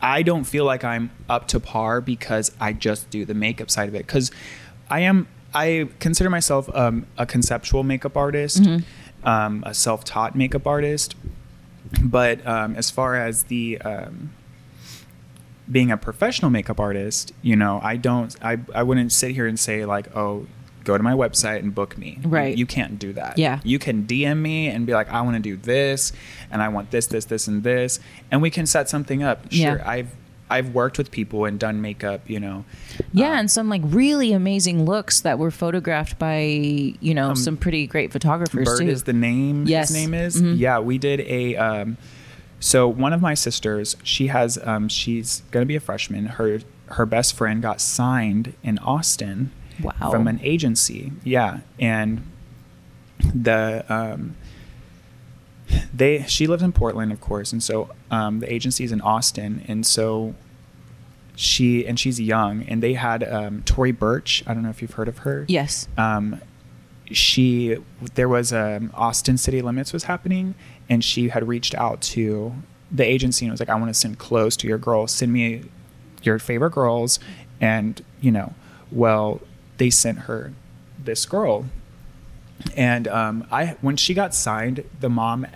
I 0.00 0.22
don't 0.22 0.44
feel 0.44 0.64
like 0.66 0.84
I'm 0.84 1.10
up 1.30 1.48
to 1.48 1.60
par 1.60 2.00
because 2.00 2.52
I 2.60 2.72
just 2.74 3.08
do 3.08 3.24
the 3.24 3.32
makeup 3.34 3.70
side 3.70 3.88
of 3.88 3.94
it. 3.94 4.06
Because 4.06 4.30
I 4.90 5.00
am. 5.00 5.28
I 5.54 5.88
consider 6.00 6.30
myself 6.30 6.68
um, 6.74 7.06
a 7.16 7.26
conceptual 7.26 7.84
makeup 7.84 8.16
artist, 8.16 8.66
um, 9.22 9.62
a 9.64 9.72
self-taught 9.72 10.34
makeup 10.34 10.66
artist. 10.66 11.14
But 12.02 12.44
um, 12.46 12.74
as 12.74 12.90
far 12.90 13.14
as 13.14 13.44
the 13.44 13.78
um, 13.82 14.32
being 15.70 15.90
a 15.90 15.96
professional 15.96 16.50
makeup 16.50 16.78
artist, 16.80 17.32
you 17.42 17.56
know, 17.56 17.80
I 17.82 17.96
don't, 17.96 18.34
I, 18.44 18.58
I 18.74 18.82
wouldn't 18.82 19.12
sit 19.12 19.30
here 19.32 19.46
and 19.46 19.58
say 19.58 19.84
like, 19.86 20.14
oh, 20.16 20.46
go 20.84 20.98
to 20.98 21.02
my 21.02 21.14
website 21.14 21.60
and 21.60 21.74
book 21.74 21.96
me. 21.96 22.18
Right. 22.22 22.54
You 22.56 22.66
can't 22.66 22.98
do 22.98 23.14
that. 23.14 23.38
Yeah. 23.38 23.60
You 23.64 23.78
can 23.78 24.04
DM 24.06 24.38
me 24.38 24.68
and 24.68 24.84
be 24.86 24.92
like, 24.92 25.08
I 25.10 25.22
want 25.22 25.36
to 25.36 25.42
do 25.42 25.56
this, 25.56 26.12
and 26.50 26.60
I 26.62 26.68
want 26.68 26.90
this, 26.90 27.06
this, 27.06 27.24
this, 27.24 27.46
and 27.48 27.62
this, 27.62 28.00
and 28.30 28.42
we 28.42 28.50
can 28.50 28.66
set 28.66 28.90
something 28.90 29.22
up. 29.22 29.50
Sure. 29.50 29.78
Yeah. 29.78 29.82
I've 29.88 30.08
I've 30.50 30.74
worked 30.74 30.98
with 30.98 31.10
people 31.10 31.46
and 31.46 31.58
done 31.58 31.80
makeup. 31.80 32.28
You 32.28 32.38
know. 32.38 32.66
Yeah, 33.14 33.30
Um, 33.30 33.38
and 33.38 33.50
some 33.50 33.70
like 33.70 33.80
really 33.86 34.34
amazing 34.34 34.84
looks 34.84 35.22
that 35.22 35.38
were 35.38 35.50
photographed 35.50 36.18
by 36.18 36.42
you 37.00 37.14
know 37.14 37.30
Um, 37.30 37.36
some 37.36 37.56
pretty 37.56 37.86
great 37.86 38.12
photographers 38.12 38.66
Bird 38.66 38.80
too. 38.80 38.88
is 38.88 39.04
the 39.04 39.14
name. 39.14 39.64
Yes. 39.66 39.88
His 39.88 39.96
name 39.96 40.12
is. 40.12 40.42
Mhm. 40.42 40.58
Yeah, 40.58 40.80
we 40.80 40.98
did 40.98 41.20
a. 41.20 41.56
Um, 41.56 41.96
so 42.64 42.88
one 42.88 43.12
of 43.12 43.20
my 43.20 43.34
sisters, 43.34 43.94
she 44.02 44.28
has, 44.28 44.58
um, 44.64 44.88
she's 44.88 45.42
gonna 45.50 45.66
be 45.66 45.76
a 45.76 45.80
freshman. 45.80 46.24
Her 46.24 46.60
her 46.86 47.04
best 47.04 47.36
friend 47.36 47.60
got 47.60 47.78
signed 47.78 48.54
in 48.62 48.78
Austin 48.78 49.50
Wow. 49.82 50.10
from 50.10 50.26
an 50.26 50.40
agency. 50.42 51.12
Yeah, 51.24 51.58
and 51.78 52.22
the 53.34 53.84
um, 53.90 54.34
they 55.92 56.22
she 56.22 56.46
lives 56.46 56.62
in 56.62 56.72
Portland, 56.72 57.12
of 57.12 57.20
course, 57.20 57.52
and 57.52 57.62
so 57.62 57.90
um, 58.10 58.40
the 58.40 58.50
agency 58.50 58.82
is 58.82 58.92
in 58.92 59.02
Austin, 59.02 59.62
and 59.68 59.84
so 59.84 60.34
she 61.36 61.86
and 61.86 62.00
she's 62.00 62.18
young, 62.18 62.62
and 62.62 62.82
they 62.82 62.94
had 62.94 63.22
um, 63.24 63.62
Tory 63.66 63.92
Burch. 63.92 64.42
I 64.46 64.54
don't 64.54 64.62
know 64.62 64.70
if 64.70 64.80
you've 64.80 64.92
heard 64.92 65.08
of 65.08 65.18
her 65.18 65.44
yes. 65.48 65.86
um, 65.98 66.40
she 67.10 67.76
there 68.14 68.28
was 68.28 68.54
um, 68.54 68.90
Austin 68.94 69.36
City 69.36 69.60
Limits 69.60 69.92
was 69.92 70.04
happening, 70.04 70.54
and 70.88 71.02
she 71.04 71.28
had 71.28 71.46
reached 71.48 71.74
out 71.74 72.00
to 72.02 72.54
the 72.90 73.04
agency 73.04 73.44
and 73.44 73.52
was 73.52 73.60
like, 73.60 73.68
"I 73.70 73.74
want 73.74 73.88
to 73.88 73.94
send 73.94 74.18
clothes 74.18 74.56
to 74.58 74.66
your 74.68 74.78
girls. 74.78 75.12
Send 75.12 75.32
me 75.32 75.62
your 76.22 76.38
favorite 76.38 76.72
girls." 76.72 77.18
And 77.60 78.02
you 78.20 78.30
know, 78.30 78.52
well, 78.92 79.40
they 79.78 79.90
sent 79.90 80.20
her 80.20 80.52
this 81.02 81.26
girl, 81.26 81.66
and 82.76 83.08
um, 83.08 83.46
I 83.50 83.76
when 83.80 83.96
she 83.96 84.14
got 84.14 84.34
signed, 84.34 84.84
the 85.00 85.08
mom 85.10 85.46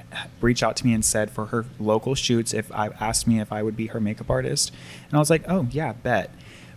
reached 0.41 0.63
out 0.63 0.77
to 0.77 0.87
me 0.87 0.93
and 0.93 1.05
said 1.05 1.31
for 1.31 1.47
her 1.47 1.65
local 1.79 2.15
shoots, 2.15 2.53
if 2.53 2.71
I 2.73 2.89
asked 3.01 3.27
me 3.27 3.41
if 3.41 3.53
I 3.53 3.63
would 3.63 3.77
be 3.77 3.87
her 3.89 4.01
makeup 4.01 4.31
artist, 4.31 4.73
and 5.09 5.15
I 5.15 5.19
was 5.19 5.31
like, 5.31 5.45
"Oh 5.49 5.67
yeah, 5.71 5.93
bet." 5.93 6.31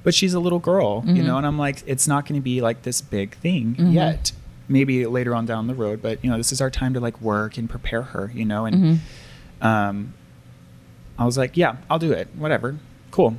But 0.04 0.16
she's 0.16 0.34
a 0.34 0.40
little 0.40 0.58
girl, 0.60 1.04
you 1.06 1.22
Mhm. 1.22 1.26
know, 1.26 1.38
and 1.38 1.46
I'm 1.46 1.60
like, 1.60 1.84
it's 1.86 2.08
not 2.08 2.26
going 2.26 2.40
to 2.42 2.44
be 2.44 2.60
like 2.60 2.82
this 2.82 3.02
big 3.02 3.36
thing 3.36 3.76
Mhm. 3.76 3.94
yet. 3.94 4.32
Maybe 4.72 5.06
later 5.06 5.36
on 5.36 5.46
down 5.46 5.68
the 5.68 5.76
road, 5.76 6.02
but 6.02 6.24
you 6.24 6.30
know, 6.32 6.38
this 6.38 6.52
is 6.52 6.62
our 6.62 6.70
time 6.70 6.94
to 6.94 7.00
like 7.00 7.20
work 7.22 7.58
and 7.58 7.70
prepare 7.70 8.02
her, 8.04 8.32
you 8.34 8.46
know, 8.46 8.66
and 8.66 8.76
Mhm. 8.76 8.98
um, 9.66 10.14
I 11.20 11.26
was 11.26 11.38
like, 11.38 11.58
yeah, 11.58 11.76
I'll 11.90 12.00
do 12.00 12.12
it. 12.12 12.30
Whatever. 12.36 12.78
Cool. 13.12 13.36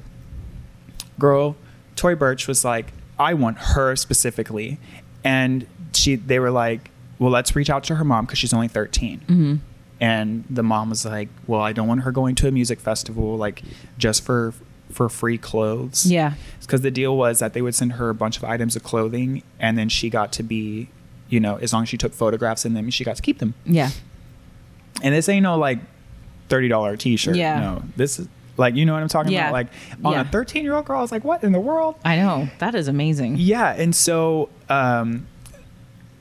Girl, 1.18 1.56
Tory 1.96 2.14
Burch 2.16 2.46
was 2.46 2.64
like, 2.64 2.92
I 3.18 3.34
want 3.34 3.58
her 3.58 3.96
specifically. 3.96 4.78
And 5.24 5.66
she, 5.92 6.16
they 6.16 6.38
were 6.38 6.50
like, 6.50 6.90
well, 7.18 7.30
let's 7.30 7.54
reach 7.54 7.70
out 7.70 7.84
to 7.84 7.94
her 7.96 8.04
mom 8.04 8.24
because 8.26 8.38
she's 8.38 8.52
only 8.52 8.68
13. 8.68 9.20
Mhm. 9.26 9.58
and 10.00 10.42
the 10.50 10.64
mom 10.64 10.90
was 10.90 11.04
like, 11.04 11.28
"Well, 11.46 11.60
I 11.60 11.72
don't 11.72 11.86
want 11.86 12.00
her 12.02 12.10
going 12.10 12.34
to 12.34 12.48
a 12.48 12.50
music 12.50 12.80
festival 12.80 13.36
like 13.36 13.62
just 13.98 14.24
for 14.24 14.52
for 14.90 15.08
free 15.08 15.38
clothes." 15.38 16.10
Yeah. 16.10 16.34
because 16.60 16.80
the 16.80 16.90
deal 16.90 17.16
was 17.16 17.38
that 17.38 17.52
they 17.52 17.62
would 17.62 17.76
send 17.76 17.92
her 17.92 18.08
a 18.08 18.14
bunch 18.14 18.36
of 18.36 18.42
items 18.42 18.74
of 18.74 18.82
clothing, 18.82 19.44
and 19.60 19.78
then 19.78 19.88
she 19.88 20.10
got 20.10 20.32
to 20.32 20.42
be, 20.42 20.88
you 21.32 21.40
know, 21.40 21.56
as 21.56 21.72
long 21.72 21.82
as 21.84 21.88
she 21.88 21.96
took 21.96 22.12
photographs 22.12 22.64
in 22.64 22.74
them, 22.74 22.90
she 22.90 23.04
got 23.04 23.16
to 23.16 23.22
keep 23.22 23.38
them. 23.38 23.54
Yeah. 23.64 23.90
And 25.02 25.14
this 25.14 25.28
ain't 25.28 25.42
no 25.42 25.56
like 25.58 25.78
thirty 26.48 26.68
dollar 26.68 26.96
t 26.96 27.16
shirt. 27.16 27.36
Yeah. 27.36 27.58
No, 27.60 27.82
this 27.96 28.18
is 28.18 28.28
like 28.56 28.74
you 28.74 28.84
know 28.84 28.92
what 28.92 29.02
I'm 29.02 29.08
talking 29.08 29.32
Yeah. 29.32 29.44
about. 29.48 29.52
Like 29.54 29.66
on 30.04 30.12
Yeah. 30.12 30.20
a 30.20 30.24
thirteen 30.24 30.62
year 30.64 30.74
old 30.74 30.84
girl, 30.84 30.98
I 30.98 31.02
was 31.02 31.10
like, 31.10 31.24
what 31.24 31.42
in 31.42 31.52
the 31.52 31.60
world? 31.60 31.96
I 32.04 32.16
know. 32.16 32.48
That 32.58 32.74
is 32.74 32.86
amazing. 32.88 33.36
Yeah, 33.38 33.72
and 33.72 33.94
so 33.96 34.50
um, 34.68 35.26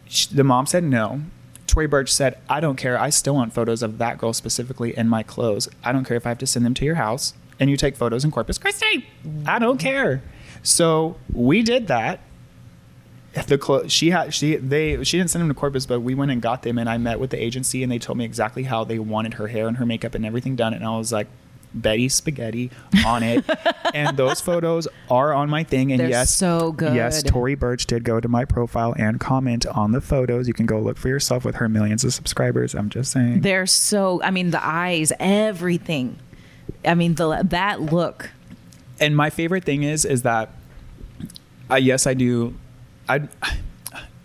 sh- 0.08 0.28
the 0.28 0.44
mom 0.44 0.66
said 0.66 0.84
no. 0.84 1.22
Tory 1.68 1.88
Burch 1.88 2.12
said, 2.12 2.38
I 2.50 2.60
don't 2.60 2.76
care. 2.76 3.00
I 3.00 3.10
still 3.10 3.36
want 3.36 3.54
photos 3.54 3.82
of 3.82 3.98
that 4.00 4.18
girl 4.18 4.34
specifically 4.34 4.98
in 4.98 5.08
my 5.08 5.24
clothes. 5.24 5.70
I 5.86 5.94
don't 5.94 6.04
care 6.04 6.18
if 6.18 6.26
I 6.26 6.30
have 6.30 6.38
to 6.40 6.48
send 6.48 6.66
them 6.66 6.74
to 6.74 6.84
your 6.86 6.96
house 6.96 7.34
and 7.62 7.70
you 7.70 7.78
take 7.78 7.96
photos 7.96 8.26
in 8.26 8.32
Corpus 8.32 8.58
Christi. 8.58 9.08
I 9.46 9.58
don't 9.58 9.78
care. 9.78 10.22
So 10.64 11.16
we 11.32 11.62
did 11.64 11.88
that. 11.88 12.20
The 13.48 13.58
clo- 13.58 13.88
she 13.88 14.10
had 14.10 14.34
she 14.34 14.58
they 14.58 15.04
she 15.06 15.18
didn't 15.18 15.30
send 15.30 15.42
them 15.42 15.50
to 15.50 15.54
Corpus, 15.54 15.86
but 15.86 16.02
we 16.02 16.14
went 16.14 16.32
and 16.32 16.42
got 16.42 16.64
them, 16.64 16.78
and 16.78 16.90
I 16.90 16.98
met 16.98 17.20
with 17.20 17.30
the 17.30 17.42
agency, 17.42 17.82
and 17.82 17.92
they 17.92 18.00
told 18.00 18.18
me 18.18 18.26
exactly 18.26 18.64
how 18.64 18.84
they 18.84 19.00
wanted 19.00 19.36
her 19.36 19.48
hair 19.48 19.68
and 19.68 19.78
her 19.78 19.86
makeup 19.86 20.16
and 20.16 20.26
everything 20.26 20.58
done, 20.58 20.74
and 20.74 20.84
I 20.84 20.98
was 20.98 21.14
like, 21.14 21.28
Betty 21.74 22.10
Spaghetti 22.10 22.72
on 23.06 23.24
it, 23.24 23.46
and 23.94 24.18
those 24.18 24.42
photos 24.42 24.88
are 25.10 25.34
on 25.34 25.50
my 25.50 25.64
thing, 25.64 25.92
and 25.92 26.00
They're 26.00 26.10
yes, 26.10 26.34
so 26.34 26.74
good. 26.74 26.94
Yes, 26.94 27.24
Tory 27.24 27.56
Burch 27.56 27.86
did 27.86 28.04
go 28.04 28.20
to 28.20 28.28
my 28.28 28.46
profile 28.46 28.94
and 28.98 29.20
comment 29.20 29.66
on 29.66 29.94
the 29.94 30.02
photos. 30.02 30.48
You 30.48 30.54
can 30.54 30.66
go 30.66 30.80
look 30.80 30.98
for 30.98 31.08
yourself 31.08 31.46
with 31.46 31.56
her 31.56 31.70
millions 31.70 32.04
of 32.04 32.14
subscribers. 32.14 32.74
I'm 32.74 32.90
just 32.90 33.12
saying. 33.12 33.42
They're 33.42 33.66
so. 33.66 34.22
I 34.24 34.32
mean, 34.32 34.52
the 34.52 34.66
eyes, 34.66 35.14
everything. 35.20 36.18
I 36.84 36.96
mean, 36.96 37.16
the 37.16 37.44
that 37.44 37.82
look. 37.82 38.32
and 39.00 39.16
my 39.16 39.30
favorite 39.30 39.64
thing 39.64 39.84
is 39.84 40.04
is 40.04 40.24
that 40.24 40.50
I 41.70 41.78
yes 41.78 42.06
I 42.06 42.14
do 42.14 42.56
I 43.12 43.28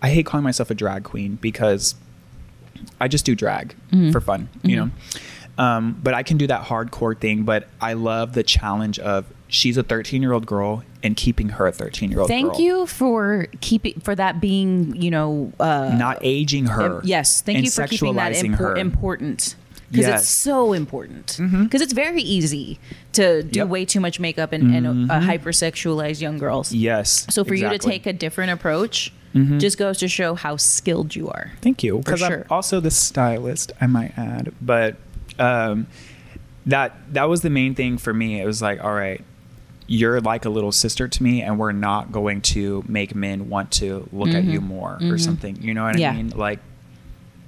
I 0.01 0.09
hate 0.09 0.25
calling 0.25 0.43
myself 0.43 0.69
a 0.71 0.75
drag 0.75 1.03
queen 1.03 1.35
because 1.41 1.95
I 2.99 3.07
just 3.07 3.25
do 3.25 3.35
drag 3.35 3.75
Mm-hmm. 3.91 4.11
for 4.11 4.21
fun, 4.21 4.49
you 4.63 4.75
know. 4.75 4.91
Um, 5.57 5.99
but 6.03 6.13
I 6.13 6.21
can 6.23 6.37
do 6.37 6.45
that 6.47 6.65
hardcore 6.65 7.19
thing. 7.19 7.43
But 7.43 7.67
I 7.81 7.93
love 7.93 8.33
the 8.33 8.43
challenge 8.43 8.99
of 8.99 9.25
she's 9.47 9.75
a 9.77 9.83
13 9.83 10.21
year 10.21 10.33
old 10.33 10.45
girl 10.45 10.83
and 11.01 11.15
keeping 11.15 11.49
her 11.49 11.65
a 11.65 11.71
13 11.71 12.11
year 12.11 12.19
old. 12.19 12.27
Thank 12.27 12.59
you 12.59 12.85
for 12.85 13.47
keeping 13.61 13.99
for 14.01 14.13
that 14.15 14.39
being. 14.39 14.95
You 14.95 15.09
know. 15.11 15.51
Uh, 15.59 15.95
Not 15.97 16.19
aging 16.21 16.67
her. 16.67 17.01
Yes, 17.03 17.41
thank 17.41 17.63
you 17.65 17.71
for 17.71 17.87
keeping 17.87 18.15
that 18.17 18.33
impor- 18.33 18.57
her. 18.57 18.75
important 18.77 19.55
because 19.91 20.07
Yes. 20.07 20.21
it's 20.21 20.29
so 20.29 20.73
important. 20.73 21.37
Because 21.39 21.81
Mhm. 21.81 21.83
it's 21.83 21.93
very 21.93 22.21
easy 22.21 22.79
to 23.13 23.43
do 23.43 23.59
Yep. 23.59 23.67
way 23.67 23.85
too 23.85 23.99
much 23.99 24.19
makeup 24.19 24.51
and, 24.53 24.73
and 24.75 25.09
uh, 25.11 25.19
hypersexualize 25.21 26.21
young 26.21 26.37
girls. 26.37 26.71
Yes. 26.73 27.25
So 27.29 27.43
for 27.43 27.55
you 27.55 27.69
to 27.69 27.77
take 27.77 28.05
a 28.05 28.13
different 28.13 28.51
approach 28.51 29.11
Mhm. 29.33 29.59
just 29.59 29.77
goes 29.77 29.97
to 29.99 30.07
show 30.07 30.35
how 30.35 30.57
skilled 30.57 31.15
you 31.15 31.27
are. 31.29 31.51
Thank 31.61 31.83
you. 31.83 31.97
For 31.97 32.03
Because 32.03 32.19
sure. 32.21 32.37
I'm 32.41 32.45
also 32.51 32.79
the 32.79 32.91
stylist, 32.91 33.71
I 33.79 33.87
might 33.87 34.17
add. 34.17 34.51
But 34.61 34.95
um, 35.39 35.87
that 36.65 36.95
that 37.13 37.29
was 37.29 37.41
the 37.41 37.49
main 37.49 37.75
thing 37.75 37.97
for 37.97 38.13
me. 38.13 38.41
It 38.41 38.45
was 38.45 38.61
like, 38.61 38.83
all 38.83 38.93
right, 38.93 39.23
you're 39.85 40.19
like 40.19 40.43
a 40.45 40.49
little 40.49 40.71
sister 40.71 41.07
to 41.07 41.23
me, 41.23 41.41
and 41.41 41.57
we're 41.57 41.71
not 41.71 42.11
going 42.11 42.41
to 42.41 42.83
make 42.87 43.15
men 43.15 43.47
want 43.49 43.71
to 43.71 44.07
look 44.11 44.29
at 44.29 44.43
Mhm. 44.43 44.51
you 44.51 44.61
more 44.61 44.95
or 44.95 44.99
Mhm. 45.15 45.19
something. 45.21 45.57
You 45.61 45.73
know 45.73 45.83
what 45.83 45.97
Yeah. 45.97 46.11
I 46.11 46.15
mean? 46.15 46.29
Like 46.35 46.59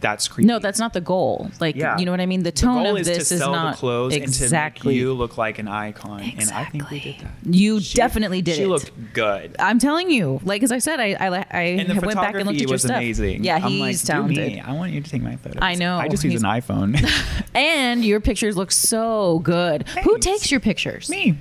that's 0.01 0.27
creepy. 0.27 0.47
No, 0.47 0.59
that's 0.59 0.79
not 0.79 0.93
the 0.93 1.01
goal. 1.01 1.49
Like 1.59 1.75
Yeah. 1.75 1.97
you 1.97 2.05
know 2.05 2.11
what 2.11 2.21
I 2.21 2.25
mean. 2.25 2.43
The 2.43 2.49
the 2.49 2.53
tone 2.53 2.83
goal 2.83 2.95
of 2.95 3.01
is 3.01 3.07
this 3.07 3.31
is 3.31 3.41
not 3.41 3.73
the 3.73 3.77
clothes 3.77 4.15
exactly. 4.15 4.45
and 4.45 4.81
to 4.81 4.87
make 4.87 4.95
you 4.95 5.13
look 5.13 5.37
like 5.37 5.59
an 5.59 5.67
icon, 5.67 6.21
and 6.21 6.49
I 6.51 6.65
think 6.65 6.89
we 6.89 6.99
did 6.99 7.19
that. 7.19 7.31
You 7.45 7.79
She- 7.79 7.95
definitely 7.95 8.41
did 8.41 8.55
She 8.55 8.63
it. 8.63 8.67
looked 8.69 8.91
good. 9.13 9.55
I'm 9.59 9.77
telling 9.77 10.09
you, 10.09 10.39
like 10.43 10.63
as 10.63 10.71
I 10.71 10.79
said, 10.79 10.99
I 10.99 11.09
I, 11.19 11.45
I 11.51 11.99
went 12.03 12.15
back 12.15 12.33
and 12.35 12.45
looked 12.47 12.55
at 12.55 12.61
your 12.61 12.71
was 12.71 12.81
stuff. 12.81 12.97
amazing. 12.97 13.43
Yeah, 13.43 13.57
I'm 13.57 13.69
he's 13.69 13.81
like, 13.81 13.99
"Do 13.99 14.05
talented. 14.13 14.47
me. 14.53 14.59
I 14.61 14.71
want 14.71 14.91
you 14.93 15.01
to 15.01 15.09
take 15.09 15.21
my 15.21 15.35
photos. 15.35 15.59
I 15.61 15.75
know, 15.75 15.97
I 15.97 16.07
just 16.07 16.23
use 16.23 16.41
an 16.41 16.49
iPhone. 16.49 16.97
And 17.53 18.03
your 18.05 18.19
pictures 18.19 18.55
look 18.57 18.71
so 18.71 19.39
good. 19.39 19.87
Who 20.03 20.17
takes 20.19 20.49
your 20.49 20.59
pictures? 20.59 21.09
me. 21.09 21.37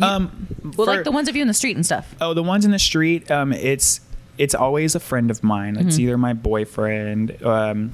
Um, 0.00 0.46
Well, 0.76 0.86
like 0.86 1.04
the 1.04 1.10
ones 1.10 1.28
of 1.28 1.34
you 1.36 1.42
in 1.42 1.48
the 1.48 1.54
street 1.54 1.74
and 1.76 1.84
stuff. 1.84 2.14
Oh, 2.20 2.32
the 2.32 2.42
ones 2.42 2.64
in 2.64 2.70
the 2.70 2.78
street. 2.78 3.28
Um, 3.30 3.52
it's 3.52 4.00
it's 4.38 4.54
always 4.54 4.94
a 4.94 5.00
friend 5.00 5.30
of 5.30 5.42
mine. 5.42 5.76
It's 5.76 5.96
Mhm. 5.96 6.00
either 6.00 6.18
my 6.18 6.32
boyfriend, 6.32 7.42
um, 7.44 7.92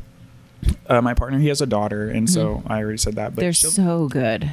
uh, 0.89 1.01
my 1.01 1.15
partner. 1.15 1.39
He 1.39 1.49
has 1.49 1.61
a 1.61 1.67
daughter, 1.67 2.09
and 2.09 2.29
so 2.29 2.63
I 2.67 2.81
already 2.83 2.99
said 2.99 3.17
that. 3.17 3.35
But 3.35 3.41
Mm-hmm. 3.43 3.45
They're 3.45 3.53
so 3.53 4.09
good. 4.09 4.51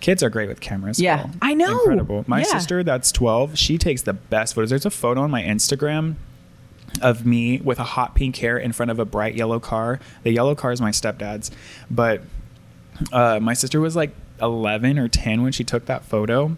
kids 0.00 0.22
are 0.22 0.28
great 0.30 0.48
with 0.48 0.60
cameras. 0.60 1.00
Yeah, 1.00 1.22
girl. 1.22 1.30
I 1.42 1.54
know. 1.54 1.78
Incredible. 1.80 2.24
My 2.26 2.40
Yeah. 2.40 2.44
sister, 2.58 2.82
that's 2.82 3.10
twelve. 3.10 3.56
She 3.58 3.78
takes 3.78 4.02
the 4.02 4.12
best 4.12 4.54
photos. 4.54 4.70
There's 4.70 4.84
a 4.86 4.90
photo 4.90 5.22
on 5.22 5.30
my 5.30 5.42
Instagram 5.42 6.14
of 7.00 7.24
me 7.26 7.58
with 7.64 7.78
a 7.80 7.84
hot 7.84 8.14
pink 8.14 8.36
hair 8.36 8.56
in 8.58 8.72
front 8.72 8.90
of 8.90 8.98
a 8.98 9.04
bright 9.04 9.34
yellow 9.34 9.58
car. 9.58 9.98
The 10.22 10.30
yellow 10.32 10.54
car 10.54 10.72
is 10.72 10.80
my 10.80 10.90
stepdad's, 10.90 11.50
but 11.90 12.20
uh, 13.12 13.40
my 13.40 13.54
sister 13.54 13.80
was 13.80 13.96
like 13.96 14.14
11 14.42 14.98
or 14.98 15.08
10 15.08 15.42
when 15.42 15.52
she 15.52 15.64
took 15.64 15.86
that 15.86 16.04
photo 16.04 16.56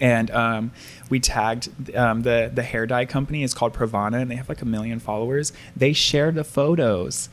and 0.00 0.30
um, 0.30 0.72
we 1.10 1.20
tagged 1.20 1.94
um, 1.96 2.22
the 2.22 2.50
the 2.52 2.62
hair 2.62 2.86
dye 2.86 3.04
company 3.06 3.42
is 3.42 3.54
called 3.54 3.72
Pravana 3.74 4.20
and 4.22 4.30
they 4.30 4.36
have 4.36 4.48
like 4.48 4.62
a 4.62 4.66
million 4.66 4.98
followers. 5.00 5.52
They 5.76 5.92
share 5.92 6.30
the 6.30 6.44
photos. 6.44 7.28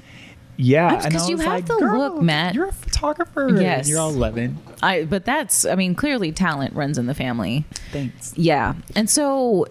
Yeah, 0.58 0.92
That's 0.92 1.06
and 1.06 1.14
'cause 1.16 1.26
I 1.28 1.30
you 1.32 1.38
have 1.38 1.48
like, 1.48 1.66
the 1.66 1.76
"Girl, 1.78 2.00
look, 2.00 2.22
Matt." 2.22 2.56
You're 2.56 2.70
a 2.70 2.72
photographer. 2.72 3.50
Yes. 3.60 3.90
you're 3.90 4.00
all 4.00 4.10
11. 4.14 4.58
I 4.82 5.04
but 5.04 5.26
that's 5.26 5.66
I 5.66 5.76
mean 5.76 5.96
clearly 5.96 6.32
talent 6.32 6.74
runs 6.74 6.98
in 6.98 7.08
the 7.08 7.14
family. 7.14 7.66
Thanks. 7.92 8.34
Yeah. 8.38 8.76
And 8.96 9.10
so 9.10 9.68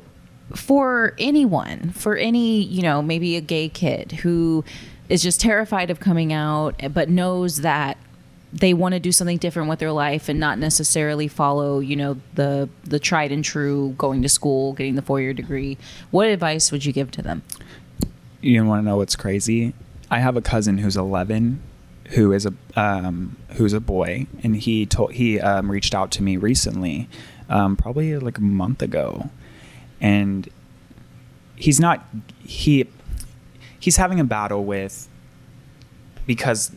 for 0.54 1.14
anyone, 1.18 1.90
for 1.92 2.16
any, 2.16 2.62
you 2.62 2.82
know, 2.82 3.00
maybe 3.00 3.34
a 3.36 3.40
gay 3.40 3.70
kid 3.70 4.12
who 4.12 4.62
is 5.08 5.22
just 5.22 5.40
terrified 5.40 5.88
of 5.90 6.00
coming 6.00 6.32
out 6.34 6.78
but 6.92 7.08
knows 7.08 7.58
that 7.62 7.96
they 8.54 8.72
want 8.72 8.94
to 8.94 9.00
do 9.00 9.10
something 9.10 9.36
different 9.36 9.68
with 9.68 9.80
their 9.80 9.90
life 9.90 10.28
and 10.28 10.38
not 10.38 10.58
necessarily 10.58 11.26
follow, 11.26 11.80
you 11.80 11.96
know, 11.96 12.20
the 12.34 12.68
the 12.84 13.00
tried 13.00 13.32
and 13.32 13.44
true 13.44 13.94
going 13.98 14.22
to 14.22 14.28
school, 14.28 14.72
getting 14.74 14.94
the 14.94 15.02
four-year 15.02 15.34
degree. 15.34 15.76
What 16.12 16.28
advice 16.28 16.70
would 16.70 16.84
you 16.84 16.92
give 16.92 17.10
to 17.12 17.22
them? 17.22 17.42
You 18.40 18.64
want 18.64 18.82
to 18.82 18.86
know 18.88 18.98
what's 18.98 19.16
crazy? 19.16 19.74
I 20.10 20.20
have 20.20 20.36
a 20.36 20.42
cousin 20.42 20.78
who's 20.78 20.96
11, 20.96 21.60
who 22.10 22.32
is 22.32 22.46
a 22.46 22.54
um, 22.76 23.36
who's 23.54 23.72
a 23.72 23.80
boy, 23.80 24.28
and 24.44 24.54
he 24.54 24.86
told 24.86 25.12
he 25.12 25.40
um, 25.40 25.70
reached 25.70 25.94
out 25.94 26.12
to 26.12 26.22
me 26.22 26.36
recently, 26.36 27.08
um, 27.48 27.76
probably 27.76 28.16
like 28.18 28.38
a 28.38 28.42
month 28.42 28.82
ago, 28.82 29.30
and 30.00 30.48
he's 31.56 31.80
not 31.80 32.06
he 32.44 32.86
he's 33.80 33.96
having 33.96 34.20
a 34.20 34.24
battle 34.24 34.64
with 34.64 35.08
because 36.26 36.70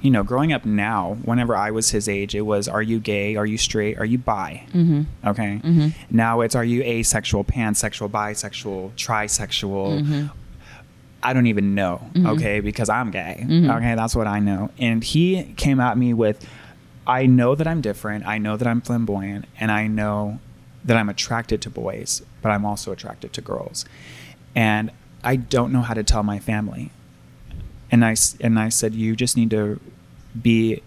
you 0.00 0.10
know 0.10 0.22
growing 0.22 0.52
up 0.52 0.64
now 0.64 1.16
whenever 1.24 1.54
i 1.56 1.70
was 1.70 1.90
his 1.90 2.08
age 2.08 2.34
it 2.34 2.40
was 2.42 2.68
are 2.68 2.82
you 2.82 2.98
gay 2.98 3.36
are 3.36 3.46
you 3.46 3.58
straight 3.58 3.98
are 3.98 4.04
you 4.04 4.18
bi 4.18 4.62
Mm-hmm. 4.72 5.02
okay 5.28 5.60
Mhm. 5.62 5.92
now 6.10 6.40
it's 6.40 6.54
are 6.54 6.64
you 6.64 6.82
asexual 6.82 7.44
pansexual 7.44 8.08
bisexual 8.10 8.92
trisexual 8.96 10.02
Mhm. 10.02 10.30
I 11.22 11.34
don't 11.34 11.48
even 11.48 11.74
know, 11.74 12.00
Mhm. 12.14 12.26
okay, 12.30 12.60
because 12.60 12.88
I'm 12.88 13.10
gay. 13.10 13.44
Mhm. 13.46 13.76
Okay, 13.76 13.94
that's 13.94 14.16
what 14.16 14.26
I 14.26 14.38
know. 14.40 14.70
And 14.78 15.04
he 15.04 15.52
came 15.58 15.78
at 15.78 15.98
me 15.98 16.14
with, 16.14 16.42
I 17.06 17.26
know 17.26 17.54
that 17.54 17.66
I'm 17.68 17.82
different. 17.82 18.26
I 18.26 18.38
know 18.38 18.56
that 18.56 18.66
I'm 18.66 18.80
flamboyant. 18.80 19.44
And 19.60 19.70
I 19.70 19.86
know 19.86 20.38
that 20.82 20.96
I'm 20.96 21.10
attracted 21.10 21.60
to 21.60 21.68
boys, 21.68 22.22
but 22.40 22.48
I'm 22.52 22.64
also 22.64 22.90
attracted 22.90 23.34
to 23.34 23.42
girls. 23.42 23.84
And 24.54 24.90
I 25.22 25.36
don't 25.36 25.74
know 25.74 25.82
how 25.82 25.92
to 25.92 26.02
tell 26.02 26.22
my 26.22 26.38
family. 26.38 26.90
And 27.90 28.04
I, 28.04 28.14
and 28.40 28.58
I 28.58 28.68
said, 28.68 28.94
you 28.94 29.16
just 29.16 29.36
need 29.36 29.50
to 29.50 29.80
be. 30.40 30.82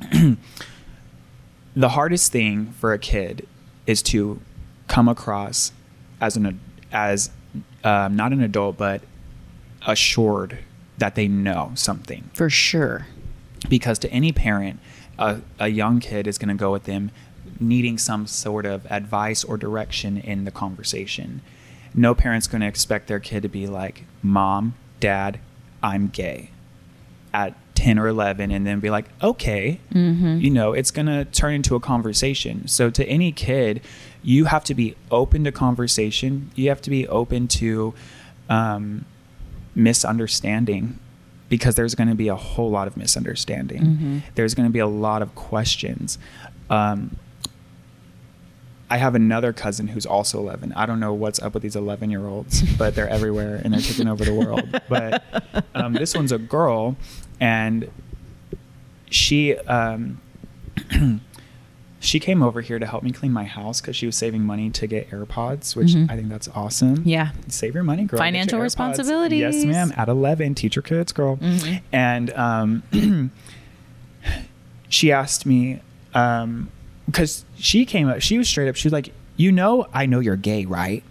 the 1.76 1.90
hardest 1.90 2.32
thing 2.32 2.72
for 2.72 2.92
a 2.92 2.98
kid 2.98 3.46
is 3.86 4.02
to 4.02 4.40
come 4.88 5.08
across 5.08 5.72
as 6.20 6.36
an 6.36 6.60
as 6.92 7.30
um, 7.84 8.16
not 8.16 8.32
an 8.32 8.42
adult 8.42 8.76
but 8.76 9.02
assured 9.86 10.58
that 10.98 11.14
they 11.14 11.28
know 11.28 11.72
something 11.74 12.28
For 12.34 12.50
sure. 12.50 13.06
because 13.68 13.98
to 14.00 14.10
any 14.10 14.32
parent 14.32 14.80
a, 15.18 15.40
a 15.58 15.68
young 15.68 16.00
kid 16.00 16.26
is 16.26 16.38
going 16.38 16.48
to 16.48 16.54
go 16.54 16.72
with 16.72 16.84
them 16.84 17.10
needing 17.58 17.98
some 17.98 18.26
sort 18.26 18.66
of 18.66 18.86
advice 18.90 19.44
or 19.44 19.56
direction 19.56 20.16
in 20.18 20.44
the 20.44 20.50
conversation 20.50 21.40
no 21.94 22.14
parent's 22.14 22.46
going 22.46 22.60
to 22.60 22.66
expect 22.66 23.06
their 23.06 23.20
kid 23.20 23.42
to 23.42 23.48
be 23.48 23.66
like 23.66 24.04
mom 24.22 24.74
dad 24.98 25.38
i'm 25.82 26.08
gay 26.08 26.50
at 27.32 27.54
10 27.74 27.98
or 27.98 28.08
11 28.08 28.50
and 28.50 28.66
then 28.66 28.80
be 28.80 28.90
like 28.90 29.06
okay 29.22 29.80
Mhm. 29.92 30.40
you 30.42 30.50
know 30.50 30.72
it's 30.72 30.90
going 30.90 31.06
to 31.06 31.24
turn 31.26 31.54
into 31.54 31.74
a 31.74 31.80
conversation 31.80 32.66
so 32.68 32.90
to 32.90 33.04
any 33.06 33.32
kid 33.32 33.80
you 34.22 34.44
have 34.46 34.64
to 34.64 34.74
be 34.74 34.96
open 35.10 35.44
to 35.44 35.52
conversation 35.52 36.50
you 36.54 36.68
have 36.68 36.82
to 36.82 36.90
be 36.90 37.08
open 37.08 37.48
to 37.48 37.94
um, 38.50 39.04
misunderstanding 39.74 40.98
because 41.48 41.74
there's 41.74 41.94
going 41.94 42.08
to 42.08 42.14
be 42.14 42.28
a 42.28 42.36
whole 42.36 42.70
lot 42.70 42.86
of 42.86 42.96
misunderstanding. 42.96 43.82
Mhm. 43.82 44.22
There's 44.36 44.54
going 44.54 44.68
to 44.68 44.72
be 44.72 44.78
a 44.78 44.86
lot 44.86 45.20
of 45.22 45.34
questions. 45.34 46.16
Um, 46.68 47.16
I 48.92 48.96
have 48.96 49.14
another 49.14 49.52
cousin 49.52 49.86
who's 49.88 50.04
also 50.04 50.38
11. 50.40 50.72
I 50.74 50.84
don't 50.84 50.98
know 51.00 51.14
what's 51.14 51.40
up 51.40 51.54
with 51.54 51.62
these 51.62 51.76
11 51.76 52.10
year 52.10 52.26
olds, 52.26 52.62
but 52.76 52.94
they're 52.96 53.08
everywhere 53.08 53.60
and 53.62 53.72
they're 53.72 53.80
taking 53.80 54.08
over 54.08 54.24
the 54.24 54.34
world. 54.34 54.80
But 54.88 55.22
um, 55.74 55.92
this 55.92 56.14
one's 56.14 56.32
a 56.32 56.38
girl, 56.38 56.96
and 57.40 57.88
she 59.08 59.56
um, 59.58 60.20
she 62.00 62.18
came 62.18 62.42
over 62.42 62.62
here 62.62 62.78
to 62.78 62.86
help 62.86 63.02
me 63.02 63.12
clean 63.12 63.30
my 63.32 63.44
house 63.44 63.80
because 63.80 63.94
she 63.94 64.06
was 64.06 64.16
saving 64.16 64.42
money 64.42 64.70
to 64.70 64.86
get 64.86 65.10
AirPods, 65.10 65.76
which 65.76 65.88
Mhm. 65.90 66.10
I 66.10 66.16
think 66.16 66.28
that's 66.28 66.48
awesome. 66.48 67.02
Yeah. 67.04 67.30
Save 67.48 67.74
your 67.74 67.84
money, 67.84 68.04
girl. 68.04 68.18
Financial 68.18 68.58
AirPods. 68.58 68.96
Yes, 69.38 69.54
ma'am. 69.66 69.92
At 69.96 70.08
11, 70.08 70.54
teach 70.54 70.74
your 70.76 70.82
kids, 70.82 71.12
girl. 71.12 71.36
Mhm. 71.36 71.82
And 71.92 72.30
um, 72.32 72.82
she 74.88 75.12
asked 75.12 75.44
me, 75.46 75.80
because 77.10 77.44
she 77.56 77.84
came 77.84 78.08
up, 78.08 78.20
she 78.20 78.38
was 78.38 78.48
straight 78.48 78.68
up, 78.68 78.76
she 78.76 78.86
was 78.86 78.92
like, 78.92 79.12
You 79.36 79.52
know, 79.52 79.86
I 79.92 80.06
know 80.06 80.20
you're 80.20 80.36
gay, 80.36 80.64
right? 80.64 81.02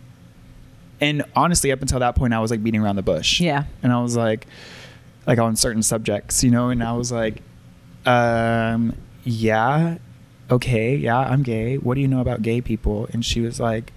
And 1.01 1.23
honestly, 1.35 1.71
up 1.71 1.81
until 1.81 1.99
that 1.99 2.15
point, 2.15 2.33
I 2.33 2.39
was 2.39 2.51
like 2.51 2.63
beating 2.63 2.81
around 2.81 2.95
the 2.97 3.01
bush. 3.03 3.39
Yeah. 3.39 3.65
And 3.83 3.91
I 3.91 4.01
was 4.01 4.17
like, 4.17 4.47
like 5.25 5.39
on 5.39 5.55
certain 5.55 5.83
subjects, 5.83 6.43
you 6.43 6.51
know, 6.51 6.69
and 6.69 6.83
I 6.83 6.93
was 6.93 7.11
like, 7.11 7.41
um, 8.05 8.95
yeah, 9.23 9.97
okay, 10.49 10.95
yeah, 10.95 11.19
I'm 11.19 11.43
gay. 11.43 11.77
What 11.77 11.95
do 11.95 12.01
you 12.01 12.07
know 12.07 12.19
about 12.19 12.41
gay 12.41 12.61
people? 12.61 13.07
And 13.13 13.23
she 13.23 13.41
was 13.41 13.59
like, 13.59 13.93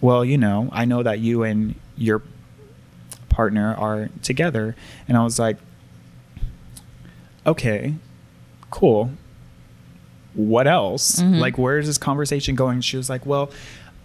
well, 0.00 0.24
you 0.24 0.38
know, 0.38 0.68
I 0.72 0.84
know 0.84 1.02
that 1.02 1.18
you 1.18 1.42
and 1.42 1.74
your 1.96 2.22
partner 3.28 3.74
are 3.74 4.08
together. 4.22 4.76
And 5.06 5.16
I 5.16 5.24
was 5.24 5.38
like, 5.38 5.56
okay, 7.46 7.94
cool. 8.70 9.10
What 10.38 10.68
else? 10.68 11.16
Mhm. 11.20 11.40
Like, 11.40 11.58
where 11.58 11.78
is 11.78 11.88
this 11.88 11.98
conversation 11.98 12.54
going? 12.54 12.80
She 12.80 12.96
was 12.96 13.10
like, 13.10 13.26
well, 13.26 13.50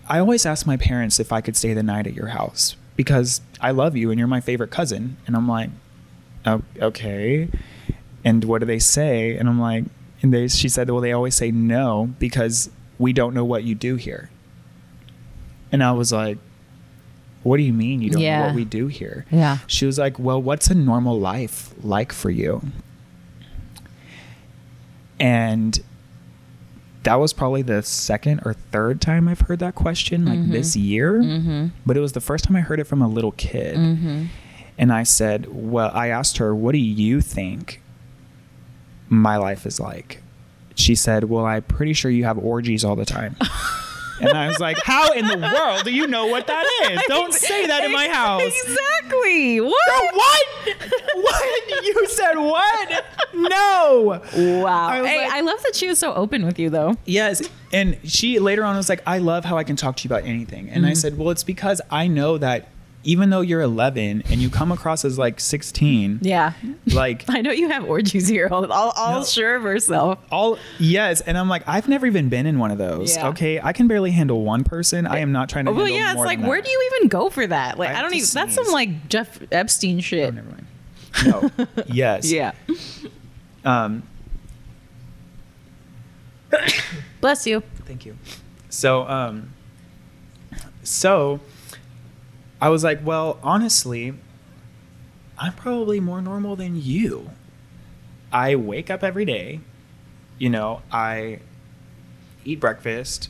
I 0.10 0.18
always 0.18 0.46
ask 0.48 0.66
my 0.66 0.78
parents 0.78 1.20
if 1.20 1.32
I 1.32 1.42
could 1.42 1.56
stay 1.56 1.74
the 1.76 1.84
night 1.84 2.08
at 2.08 2.16
your 2.16 2.30
house 2.30 2.76
because 2.96 3.40
I 3.62 3.70
love 3.70 3.96
you 3.96 4.10
and 4.10 4.18
you're 4.18 4.28
my 4.28 4.42
favorite 4.42 4.72
cousin. 4.72 5.18
And 5.28 5.36
I'm 5.36 5.48
like, 5.48 5.70
oh, 6.48 6.64
okay. 6.82 7.50
And 8.26 8.44
what 8.46 8.60
do 8.62 8.66
they 8.66 8.80
say? 8.80 9.38
And 9.38 9.48
I'm 9.48 9.60
like, 9.62 9.86
and 10.24 10.34
they, 10.34 10.48
she 10.48 10.70
said, 10.70 10.90
well, 10.90 11.02
they 11.02 11.12
always 11.12 11.36
say 11.36 11.52
no 11.52 12.10
because 12.18 12.72
we 12.98 13.14
don't 13.14 13.36
know 13.36 13.46
what 13.46 13.64
you 13.64 13.76
do 13.76 13.96
here. 13.96 14.32
And 15.72 15.84
I 15.84 15.92
was 15.92 16.12
like, 16.12 16.40
what 17.44 17.58
do 17.58 17.64
you 17.64 17.74
mean 17.74 18.02
you 18.02 18.10
don't 18.10 18.22
know 18.22 18.46
what 18.48 18.56
we 18.56 18.66
do 18.66 18.88
here? 18.88 19.26
Yeah. 19.30 19.60
She 19.68 19.86
was 19.86 20.00
like, 20.00 20.18
well, 20.18 20.42
what's 20.42 20.68
a 20.70 20.74
normal 20.76 21.20
life 21.20 21.74
like 21.84 22.12
for 22.12 22.32
you? 22.32 22.62
And 25.20 25.80
that 27.04 27.16
was 27.16 27.34
probably 27.34 27.62
the 27.62 27.84
second 27.84 28.42
or 28.46 28.54
third 28.54 29.02
time 29.02 29.28
I've 29.28 29.42
heard 29.42 29.60
that 29.60 29.76
question, 29.76 30.26
like 30.26 30.40
Mhm. 30.40 30.52
this 30.52 30.76
year. 30.76 31.14
Mm-hmm. 31.22 31.68
But 31.86 31.98
it 31.98 32.00
was 32.00 32.14
the 32.14 32.22
first 32.22 32.46
time 32.46 32.56
I 32.56 32.62
heard 32.62 32.80
it 32.80 32.86
from 32.86 33.02
a 33.02 33.08
little 33.08 33.32
kid. 33.34 33.76
Mm-hmm. 33.78 34.26
And 34.78 34.92
I 34.94 35.04
said, 35.04 35.48
Well, 35.52 35.92
I 35.94 36.08
asked 36.08 36.38
her, 36.38 36.56
What 36.56 36.72
do 36.72 36.78
you 36.80 37.22
think 37.22 37.82
my 39.10 39.38
life 39.38 39.66
is 39.66 39.80
like? 39.80 40.22
She 40.76 40.96
said, 40.96 41.26
Well, 41.26 41.46
I'm 41.46 41.62
pretty 41.64 41.94
sure 41.94 42.10
you 42.10 42.24
have 42.24 42.38
orgies 42.38 42.84
all 42.84 42.96
the 42.96 43.06
time. 43.06 43.36
and 44.30 44.38
I 44.38 44.48
was 44.48 44.60
like, 44.60 44.78
How 44.84 45.12
in 45.14 45.28
the 45.28 45.38
world 45.38 45.84
do 45.84 45.92
you 45.94 46.08
know 46.08 46.28
what 46.28 46.48
that 46.48 46.66
is? 46.92 47.02
Don't 47.08 47.34
say 47.34 47.68
that 47.68 47.84
in 47.84 47.92
my 47.92 48.08
house. 48.08 48.42
Exactly. 48.44 49.62
What? 49.62 49.76
Girl, 49.88 50.10
what? 50.14 50.46
what? 51.16 51.86
You 51.86 52.08
said 52.08 52.36
what? 52.36 53.06
No. 53.34 54.22
Wow. 54.36 54.88
I 54.88 55.08
hey, 55.08 55.18
like- 55.26 55.34
I 55.34 55.42
love 55.42 55.62
that 55.64 55.76
she 55.76 55.88
was 55.88 56.00
so 56.00 56.14
open 56.14 56.46
with 56.46 56.60
you, 56.60 56.70
though. 56.70 56.96
Yes. 57.06 57.48
And 57.72 57.98
she 58.04 58.40
later 58.40 58.64
on 58.64 58.76
was 58.76 58.90
like, 58.90 59.02
I 59.08 59.18
love 59.18 59.46
how 59.46 59.58
I 59.58 59.64
can 59.64 59.76
talk 59.76 59.98
to 59.98 60.08
you 60.08 60.14
about 60.16 60.28
anything. 60.28 60.70
And 60.70 60.86
I 60.86 60.92
Mhm. 60.92 60.98
said, 60.98 61.18
Well, 61.18 61.30
it's 61.32 61.44
because 61.44 61.82
I 61.90 62.08
know 62.08 62.38
that 62.38 62.68
even 63.06 63.30
though 63.32 63.42
you're 63.42 63.62
11 63.62 64.24
and 64.30 64.42
you 64.42 64.50
come 64.50 64.72
across 64.72 65.04
as 65.04 65.18
like 65.20 65.40
16, 65.40 66.20
Yeah. 66.22 66.54
like 66.94 67.26
I 67.30 67.42
know 67.42 67.52
you 67.52 67.70
have 67.70 67.84
orgies 67.84 68.28
here, 68.28 68.48
all, 68.52 68.66
all, 68.72 68.92
all 68.96 69.20
No. 69.20 69.26
sure 69.26 69.56
of 69.56 69.64
herself. 69.64 70.20
all 70.32 70.58
yes 70.80 71.20
and 71.22 71.38
i'm 71.38 71.50
like 71.50 71.64
i've 71.68 71.88
never 71.90 72.06
even 72.08 72.30
been 72.30 72.46
in 72.46 72.60
one 72.60 72.72
of 72.72 72.78
those 72.78 73.16
Yeah. 73.16 73.28
okay 73.30 73.60
i 73.62 73.74
can 73.74 73.88
barely 73.88 74.12
handle 74.12 74.44
one 74.44 74.64
person 74.64 75.06
i 75.06 75.20
am 75.20 75.32
not 75.32 75.50
trying 75.50 75.66
to 75.66 75.72
Well, 75.74 75.88
yeah, 75.90 76.12
it's 76.14 76.20
like, 76.22 76.40
where 76.40 76.62
do 76.62 76.70
you 76.70 76.92
even 76.96 77.10
go 77.10 77.30
for 77.30 77.46
that? 77.46 77.78
Like, 77.78 77.90
I 77.90 78.00
I, 78.00 78.02
don't 78.02 78.14
even, 78.14 78.28
that's 78.34 78.56
some 78.56 78.68
like 78.72 79.10
Jeff 79.10 79.40
Epstein 79.52 79.98
oh, 79.98 80.02
shit. 80.02 80.34
never 80.34 80.50
mind 80.50 80.68
no 81.26 81.66
yes 81.88 82.32
Yeah. 82.32 82.52
um 83.66 84.04
Bless 87.22 87.48
you. 87.48 87.64
thank 87.86 88.06
you 88.06 88.16
so 88.70 89.08
um 89.08 89.50
so 90.84 91.40
i 92.64 92.70
was 92.70 92.84
like 92.84 93.00
well 93.04 93.38
honestly 93.44 94.14
i'm 95.38 95.54
probably 95.54 96.00
more 96.00 96.22
normal 96.22 96.56
than 96.56 96.74
you. 96.92 97.30
I 98.32 98.56
wake 98.56 98.90
up 98.90 99.04
every 99.04 99.26
day 99.26 99.60
you 100.38 100.50
know 100.50 100.82
i 100.92 101.40
eat 102.46 102.60
breakfast. 102.60 103.30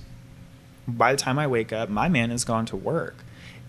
By 0.87 1.11
the 1.13 1.17
time 1.17 1.37
i 1.39 1.47
wake 1.47 1.71
up 1.73 1.89
my 1.89 2.07
man 2.09 2.29
has 2.29 2.43
gone 2.43 2.65
to 2.67 2.77
work 2.77 3.15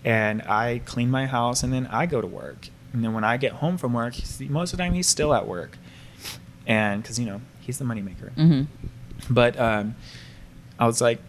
and 0.03 0.41
i 0.43 0.81
clean 0.85 1.09
my 1.09 1.25
house 1.25 1.63
and 1.63 1.71
then 1.73 1.87
i 1.87 2.05
go 2.05 2.21
to 2.21 2.27
work. 2.27 2.69
And 2.93 3.03
then 3.03 3.13
when 3.13 3.23
i 3.23 3.35
get 3.37 3.53
home 3.63 3.77
from 3.77 3.93
work 3.93 4.13
most 4.49 4.71
of 4.73 4.77
the 4.77 4.83
time 4.83 4.93
he's 4.93 5.07
still 5.07 5.33
at 5.33 5.47
work. 5.47 5.77
And 6.67 7.01
because 7.01 7.17
you 7.19 7.25
know 7.25 7.41
he's 7.65 7.77
the 7.79 7.85
moneymaker. 7.85 8.29
Mm-hmm. 8.35 8.63
but 9.29 9.59
um, 9.59 9.95
I 10.79 10.85
was 10.85 11.01
like, 11.01 11.19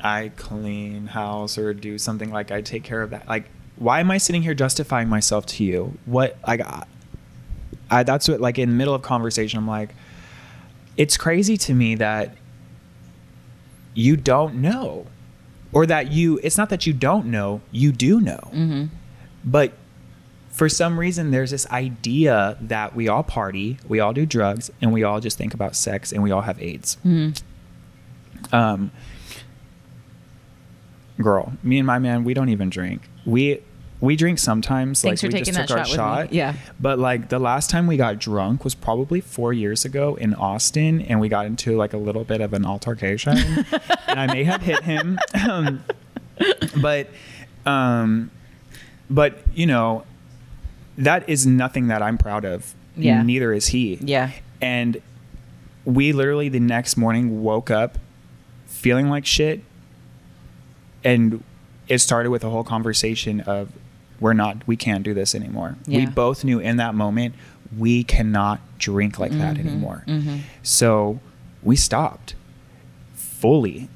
I 0.00 0.32
clean 0.36 1.06
house 1.08 1.58
or 1.58 1.72
do 1.74 1.98
something 1.98 2.30
like 2.30 2.50
I 2.50 2.60
take 2.62 2.84
care 2.84 3.02
of 3.02 3.10
that. 3.10 3.28
Like, 3.28 3.46
why 3.78 4.00
am 4.00 4.10
I 4.10 4.18
sitting 4.18 4.42
here 4.42 4.54
justifying 4.54 5.08
myself 5.08 5.46
to 5.46 5.64
you? 5.64 5.96
What 6.04 6.36
I 6.44 6.56
got? 6.56 6.88
I 7.90 8.02
that's 8.02 8.28
what 8.28 8.40
like 8.40 8.58
in 8.58 8.68
the 8.70 8.74
middle 8.74 8.94
of 8.94 9.02
conversation. 9.02 9.58
I'm 9.58 9.68
like, 9.68 9.94
it's 10.96 11.16
crazy 11.16 11.56
to 11.58 11.74
me 11.74 11.94
that 11.96 12.34
you 13.94 14.16
don't 14.16 14.56
know, 14.56 15.06
or 15.72 15.86
that 15.86 16.12
you. 16.12 16.38
It's 16.42 16.58
not 16.58 16.68
that 16.70 16.86
you 16.86 16.92
don't 16.92 17.26
know. 17.26 17.60
You 17.72 17.92
do 17.92 18.20
know, 18.20 18.40
Mm-hmm. 18.52 18.84
but 19.44 19.72
for 20.50 20.68
some 20.68 20.98
reason 20.98 21.30
there's 21.30 21.52
this 21.52 21.68
idea 21.70 22.56
that 22.60 22.94
we 22.96 23.06
all 23.08 23.22
party, 23.22 23.78
we 23.86 24.00
all 24.00 24.12
do 24.12 24.26
drugs, 24.26 24.70
and 24.82 24.92
we 24.92 25.04
all 25.04 25.20
just 25.20 25.38
think 25.38 25.54
about 25.54 25.76
sex, 25.76 26.12
and 26.12 26.22
we 26.22 26.30
all 26.32 26.42
have 26.42 26.60
AIDS 26.60 26.96
Mm-hmm. 27.06 28.54
um 28.54 28.90
girl 31.20 31.52
me 31.64 31.78
and 31.78 31.86
my 31.86 31.98
man 31.98 32.22
we 32.24 32.32
don't 32.34 32.48
even 32.48 32.70
drink 32.70 33.02
we 33.26 33.60
we 34.00 34.14
drink 34.16 34.38
sometimes 34.38 35.02
Thanks 35.02 35.22
like 35.22 35.30
for 35.30 35.34
we 35.34 35.40
taking 35.40 35.54
just 35.54 35.68
took 35.68 35.76
that 35.76 35.78
our 35.78 35.84
shot 35.86 36.30
me. 36.30 36.36
Yeah. 36.38 36.54
but 36.78 36.98
like 37.00 37.30
the 37.30 37.38
last 37.40 37.68
time 37.70 37.86
we 37.88 37.96
got 37.96 38.18
drunk 38.18 38.62
was 38.62 38.74
probably 38.74 39.20
four 39.20 39.52
years 39.52 39.84
ago 39.84 40.14
in 40.14 40.34
austin 40.34 41.00
and 41.02 41.18
we 41.18 41.28
got 41.28 41.46
into 41.46 41.76
like 41.76 41.92
a 41.92 41.96
little 41.96 42.22
bit 42.24 42.40
of 42.40 42.52
an 42.52 42.64
altercation 42.64 43.36
and 44.06 44.20
i 44.20 44.26
may 44.32 44.44
have 44.44 44.62
hit 44.62 44.84
him 44.84 45.18
um, 45.48 45.82
but 46.80 47.08
um 47.66 48.30
but 49.10 49.38
you 49.54 49.66
know 49.66 50.04
that 50.96 51.28
is 51.28 51.44
nothing 51.46 51.88
that 51.88 52.00
i'm 52.00 52.16
proud 52.18 52.44
of 52.44 52.74
Yeah. 52.96 53.22
neither 53.22 53.52
is 53.52 53.68
he 53.68 53.98
Yeah. 54.00 54.30
and 54.60 55.02
we 55.84 56.12
literally 56.12 56.48
the 56.48 56.60
next 56.60 56.96
morning 56.96 57.42
woke 57.42 57.68
up 57.70 57.98
feeling 58.66 59.08
like 59.10 59.26
shit 59.26 59.62
and 61.02 61.42
it 61.88 61.98
started 61.98 62.30
with 62.30 62.44
a 62.44 62.50
whole 62.50 62.64
conversation 62.64 63.40
of 63.40 63.70
we're 64.20 64.32
not 64.32 64.66
we 64.66 64.76
can't 64.76 65.04
do 65.04 65.14
this 65.14 65.34
anymore. 65.34 65.76
We 65.86 66.06
both 66.06 66.44
knew 66.44 66.58
in 66.58 66.76
that 66.78 66.94
moment 66.94 67.34
we 67.76 68.02
cannot 68.04 68.60
drink 68.78 69.18
like 69.18 69.32
that 69.32 69.56
Mhm, 69.56 69.60
anymore. 69.60 70.04
Mhm. 70.06 70.40
so 70.62 71.20
we 71.62 71.76
stopped 71.76 72.34
fully 73.14 73.88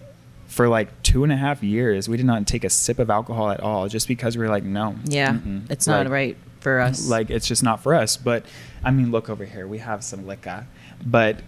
for 0.46 0.68
like 0.68 1.02
two 1.02 1.24
and 1.24 1.32
a 1.32 1.36
half 1.36 1.62
years. 1.62 2.08
We 2.08 2.16
did 2.16 2.26
not 2.26 2.46
take 2.46 2.64
a 2.64 2.70
sip 2.70 2.98
of 2.98 3.08
alcohol 3.10 3.50
at 3.50 3.60
all 3.60 3.88
just 3.88 4.06
because 4.08 4.36
we 4.36 4.44
were 4.44 4.50
like 4.50 4.64
no. 4.64 4.96
Yeah. 5.04 5.32
mm-mm. 5.32 5.70
It's 5.70 5.86
not 5.86 6.08
right 6.08 6.36
for 6.60 6.78
us. 6.80 7.08
like 7.16 7.30
it's 7.30 7.46
just 7.46 7.62
not 7.62 7.82
for 7.82 7.94
us. 7.94 8.16
But 8.16 8.44
i 8.84 8.90
mean 8.90 9.10
look 9.10 9.30
over 9.30 9.44
here. 9.44 9.66
We 9.66 9.78
have 9.78 10.04
some 10.04 10.26
liquor. 10.26 10.66
But 11.04 11.40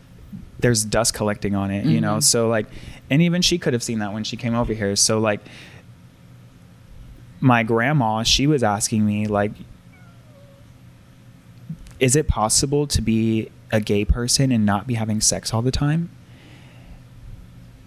there's 0.58 0.84
dust 0.84 1.12
collecting 1.14 1.54
on 1.54 1.70
it 1.70 1.84
you 1.84 2.00
know? 2.00 2.16
Mhm. 2.16 2.22
so 2.22 2.48
like 2.48 2.66
and 3.10 3.20
even 3.20 3.42
she 3.42 3.58
could 3.58 3.72
have 3.74 3.82
seen 3.82 3.98
that 3.98 4.12
when 4.14 4.24
she 4.24 4.36
came 4.36 4.54
over 4.54 4.72
here. 4.72 4.96
So 4.96 5.18
like 5.18 5.40
my 7.44 7.62
grandma 7.62 8.22
she 8.22 8.46
was 8.46 8.62
asking 8.62 9.04
me 9.04 9.26
like 9.26 9.52
is 12.00 12.16
it 12.16 12.26
possible 12.26 12.86
to 12.86 13.02
be 13.02 13.50
a 13.70 13.80
gay 13.80 14.02
person 14.04 14.50
and 14.50 14.64
not 14.64 14.86
be 14.86 14.94
having 14.94 15.20
sex 15.20 15.52
all 15.52 15.60
the 15.62 15.70
time 15.70 16.08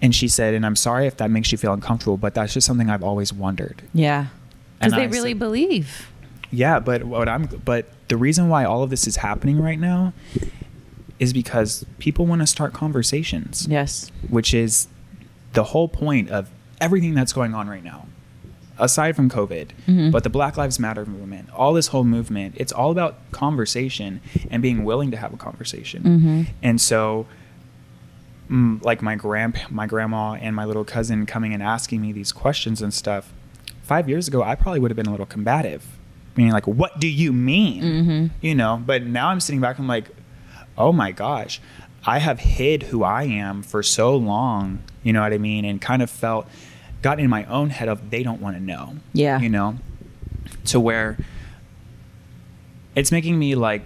and 0.02 0.14
she 0.14 0.28
said 0.28 0.54
and 0.54 0.64
i'm 0.66 0.76
sorry 0.76 1.08
if 1.08 1.18
that 1.18 1.32
makes 1.32 1.52
you 1.52 1.58
feel 1.58 1.74
uncomfortable 1.74 2.18
but 2.18 2.36
that's 2.36 2.54
just 2.54 2.68
something 2.68 2.90
i've 2.90 3.04
always 3.04 3.34
wondered 3.34 3.82
yeah. 3.94 4.28
Because 4.80 4.94
they 4.94 5.02
I 5.02 5.06
really 5.06 5.32
said- 5.32 5.40
believe. 5.40 6.12
yeah, 6.52 6.80
but 6.80 7.04
what 7.04 7.28
I'm 7.28 7.46
but 7.66 7.88
the 8.10 8.16
reason 8.16 8.48
why 8.48 8.64
all 8.64 8.84
of 8.84 8.92
this 8.92 9.08
is 9.08 9.16
happening 9.16 9.60
right 9.60 9.80
now 9.80 10.14
is 11.18 11.34
because 11.34 11.84
people 11.98 12.28
want 12.28 12.42
to 12.42 12.48
start 12.48 12.74
conversations. 12.74 13.66
Yes. 13.68 14.12
Which 14.30 14.54
is 14.54 14.88
the 15.54 15.64
whole 15.64 15.88
point 15.88 16.30
of 16.30 16.52
everything 16.80 17.16
that's 17.16 17.34
going 17.34 17.56
on 17.56 17.68
right 17.68 17.84
now. 17.84 18.06
Aside 18.80 19.16
from 19.16 19.30
COVID, 19.30 19.70
Mhm. 19.88 20.12
but 20.12 20.24
the 20.24 20.30
Black 20.30 20.56
Lives 20.58 20.80
Matter 20.80 21.06
movement, 21.06 21.49
all 21.56 21.74
this 21.74 21.88
whole 21.88 22.04
movement, 22.04 22.54
it's 22.58 22.72
all 22.72 22.91
about 22.91 23.18
conversation 23.32 24.22
and 24.52 24.62
being 24.62 24.84
willing 24.84 25.10
to 25.12 25.18
have 25.18 25.34
a 25.34 25.38
conversation. 25.38 26.04
Mhm. 26.04 26.48
And 26.62 26.80
so 26.82 27.26
mm, 28.49 28.82
like 28.84 29.02
my 29.02 29.16
grand 29.16 29.60
my 29.70 29.86
grandma 29.86 30.34
and 30.34 30.56
my 30.56 30.64
little 30.66 30.86
cousin 30.86 31.26
coming 31.26 31.54
and 31.54 31.62
asking 31.62 32.02
me 32.02 32.12
these 32.14 32.32
questions 32.32 32.82
and 32.82 32.94
stuff. 32.94 33.34
5 33.84 34.08
years 34.08 34.28
ago, 34.28 34.41
I 34.44 34.56
probably 34.56 34.80
would 34.80 34.91
have 34.91 34.95
been 34.95 35.08
a 35.08 35.12
little 35.12 35.26
combative. 35.26 35.86
Meaning 36.36 36.54
like, 36.54 36.68
"What 36.68 36.99
do 36.99 37.08
you 37.08 37.34
mean?" 37.34 37.84
Mhm. 37.84 38.30
You 38.41 38.54
know, 38.56 38.82
but 38.86 39.06
now 39.06 39.30
I'm 39.30 39.40
sitting 39.40 39.60
back 39.60 39.78
and 39.80 39.84
I'm 39.86 39.88
like, 39.90 40.10
"Oh 40.78 40.91
my 40.94 41.12
gosh, 41.12 41.60
I 42.06 42.20
have 42.20 42.40
hid 42.40 42.84
who 42.84 43.04
I 43.04 43.24
am 43.24 43.64
for 43.64 43.82
so 43.82 44.16
long." 44.16 44.80
You 45.04 45.14
know 45.14 45.22
what 45.22 45.34
I 45.34 45.38
mean? 45.40 45.66
And 45.66 45.82
kind 45.82 46.02
of 46.02 46.10
felt 46.10 46.48
got 47.02 47.19
in 47.19 47.30
my 47.30 47.45
own 47.45 47.69
head 47.69 47.88
of 47.90 48.10
they 48.10 48.24
don't 48.24 48.41
want 48.41 48.56
to 48.57 48.64
know. 48.64 48.95
Yeah. 49.14 49.40
You 49.40 49.49
know, 49.49 49.78
to 50.65 50.80
where 50.80 51.18
it's 52.95 53.11
making 53.11 53.38
me 53.38 53.56
like 53.56 53.84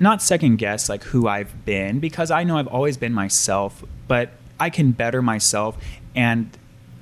not 0.00 0.22
second 0.22 0.56
guess 0.56 0.88
like 0.88 1.02
who 1.04 1.26
I've 1.28 1.64
been 1.64 1.98
because 2.00 2.30
I 2.30 2.44
know 2.44 2.58
I've 2.58 2.66
always 2.68 2.96
been 2.96 3.12
myself, 3.12 3.84
but 4.06 4.30
I 4.60 4.70
can 4.70 4.92
better 4.92 5.22
myself 5.22 5.76
and 6.14 6.50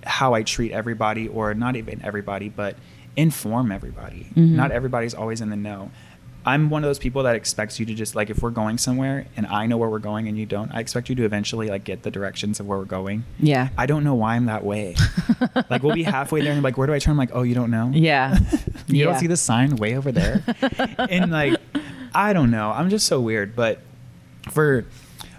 how 0.05 0.35
I 0.35 0.43
treat 0.43 0.73
everybody 0.73 1.27
or 1.29 1.53
not 1.55 1.77
even 1.77 2.01
everybody, 2.05 2.49
but 2.49 2.77
inform 3.17 3.73
everybody. 3.73 4.27
Mhm. 4.35 4.53
Not 4.53 4.71
everybody's 4.71 5.15
always 5.15 5.41
in 5.41 5.51
the 5.51 5.57
know. 5.57 5.91
I'm 6.47 6.71
one 6.71 6.85
of 6.85 6.89
those 6.89 7.01
people 7.01 7.25
that 7.25 7.35
expects 7.35 7.81
you 7.81 7.87
to 7.87 7.95
just 7.95 8.15
like 8.15 8.31
if 8.31 8.41
we're 8.41 8.51
going 8.51 8.79
somewhere 8.79 9.27
and 9.37 9.47
I 9.49 9.67
know 9.67 9.77
where 9.79 9.91
we're 9.91 9.99
going 9.99 10.29
and 10.29 10.39
you 10.39 10.47
don't, 10.47 10.71
I 10.73 10.79
expect 10.79 11.09
you 11.09 11.17
to 11.17 11.25
eventually 11.25 11.67
like 11.69 11.83
get 11.83 12.05
the 12.05 12.11
directions 12.11 12.61
of 12.61 12.67
where 12.69 12.79
we're 12.79 12.85
going. 12.85 13.25
Yeah. 13.41 13.71
I 13.77 13.87
don't 13.87 14.05
know 14.05 14.15
why 14.15 14.37
I'm 14.37 14.47
that 14.47 14.65
way. 14.65 14.95
like 15.71 15.83
we'll 15.83 15.95
be 15.97 16.05
halfway 16.05 16.43
there 16.43 16.53
and 16.53 16.63
like 16.63 16.79
where 16.79 16.87
do 16.87 16.93
I 16.95 17.01
turn? 17.01 17.13
I'm 17.13 17.19
like, 17.19 17.31
oh, 17.33 17.43
you 17.43 17.55
don't 17.57 17.73
know? 17.73 17.91
Yeah. 17.93 18.39
you 18.87 19.01
Yeah. 19.01 19.07
don't 19.07 19.19
see 19.19 19.27
the 19.27 19.37
sign 19.37 19.75
way 19.75 19.97
over 19.97 20.13
there. 20.13 20.45
and 21.11 21.33
like, 21.33 21.61
I 22.15 22.33
don't 22.33 22.53
know. 22.53 22.71
I'm 22.71 22.91
just 22.91 23.07
so 23.09 23.21
weird. 23.21 23.57
But 23.57 23.81
for 24.53 24.85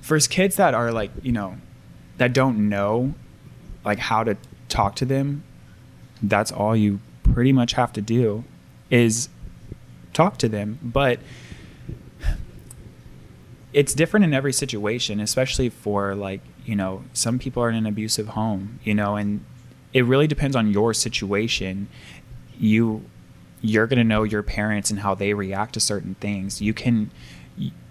for 0.01 0.19
kids 0.19 0.57
that 0.57 0.73
are 0.73 0.91
like, 0.91 1.11
you 1.23 1.31
know, 1.31 1.55
that 2.17 2.33
don't 2.33 2.67
know 2.67 3.13
like 3.85 3.99
how 3.99 4.25
to 4.25 4.35
talk 4.67 4.95
to 4.97 5.05
them, 5.05 5.43
that's 6.21 6.51
all 6.51 6.75
you 6.75 6.99
pretty 7.23 7.53
much 7.53 7.73
have 7.73 7.93
to 7.93 8.01
do 8.01 8.43
is 8.89 9.29
talk 10.17 10.37
to 10.39 10.49
them. 10.49 10.79
But 10.81 11.19
it's 13.73 13.93
different 13.93 14.23
in 14.23 14.33
every 14.33 14.53
situation, 14.53 15.19
especially 15.19 15.69
for 15.69 16.15
like, 16.15 16.41
you 16.65 16.75
know, 16.75 17.03
some 17.13 17.37
people 17.37 17.61
are 17.63 17.69
in 17.69 17.75
an 17.75 17.85
abusive 17.85 18.29
home, 18.29 18.79
you 18.83 18.93
know, 18.95 19.15
and 19.15 19.43
it 19.93 20.05
really 20.05 20.27
depends 20.27 20.55
on 20.55 20.71
your 20.71 20.93
situation. 20.93 21.87
You 22.57 23.03
you're 23.61 23.87
going 23.87 23.97
to 23.97 24.03
know 24.03 24.21
your 24.23 24.43
parents 24.43 24.91
and 24.91 24.99
how 24.99 25.15
they 25.15 25.33
react 25.33 25.73
to 25.73 25.79
certain 25.79 26.15
things. 26.15 26.61
You 26.61 26.73
can 26.73 27.11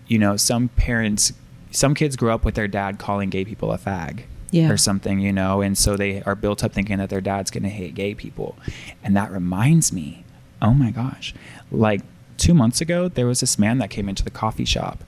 you 0.09 0.19
know, 0.19 0.37
some 0.37 0.69
parents 0.69 1.33
some 1.73 1.95
kids 1.95 2.17
grow 2.17 2.35
up 2.35 2.45
with 2.45 2.55
their 2.55 2.69
dad 2.69 2.99
calling 2.99 3.29
gay 3.29 3.45
people 3.45 3.73
a 3.73 3.77
fag 3.79 4.23
Yeah. 4.51 4.71
or 4.71 4.77
something, 4.77 5.19
you 5.21 5.33
know, 5.33 5.61
and 5.61 5.77
so 5.77 5.97
they 5.97 6.23
are 6.23 6.35
built 6.35 6.65
up 6.65 6.73
thinking 6.73 6.99
that 6.99 7.11
their 7.11 7.21
dad's 7.21 7.51
going 7.51 7.65
to 7.65 7.69
hate 7.69 7.95
gay 7.95 8.15
people. 8.15 8.57
And 9.03 9.15
that 9.17 9.31
reminds 9.31 9.93
me, 9.93 10.25
oh 10.63 10.73
my 10.73 10.91
gosh, 10.91 11.35
like 11.71 12.01
2 12.39 12.55
months 12.55 12.81
ago 12.81 13.09
there 13.09 13.27
was 13.27 13.41
this 13.41 13.59
man 13.59 13.79
that 13.79 13.91
came 13.91 14.09
into 14.09 14.23
the 14.25 14.31
coffee 14.31 14.65
shop 14.65 15.03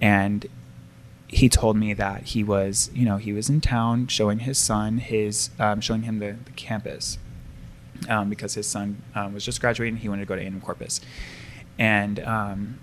and 0.00 0.46
he 1.26 1.48
told 1.48 1.76
me 1.76 1.94
that 1.94 2.22
he 2.24 2.42
was, 2.42 2.90
you 2.92 3.04
know, 3.04 3.16
he 3.16 3.32
was 3.32 3.48
in 3.48 3.60
town 3.60 4.08
showing 4.08 4.40
his 4.40 4.58
son 4.58 4.98
his, 4.98 5.50
um, 5.60 5.80
showing 5.80 6.02
him 6.02 6.18
the, 6.18 6.36
the 6.44 6.50
campus 6.52 7.18
um, 8.08 8.28
because 8.28 8.54
his 8.54 8.66
son 8.66 9.00
um, 9.14 9.32
was 9.34 9.44
just 9.44 9.60
graduating. 9.60 9.98
He 9.98 10.08
wanted 10.08 10.22
to 10.22 10.26
go 10.26 10.34
to 10.34 10.42
A&M 10.42 10.60
Corpus, 10.60 11.00
and 11.78 12.18
um, 12.20 12.80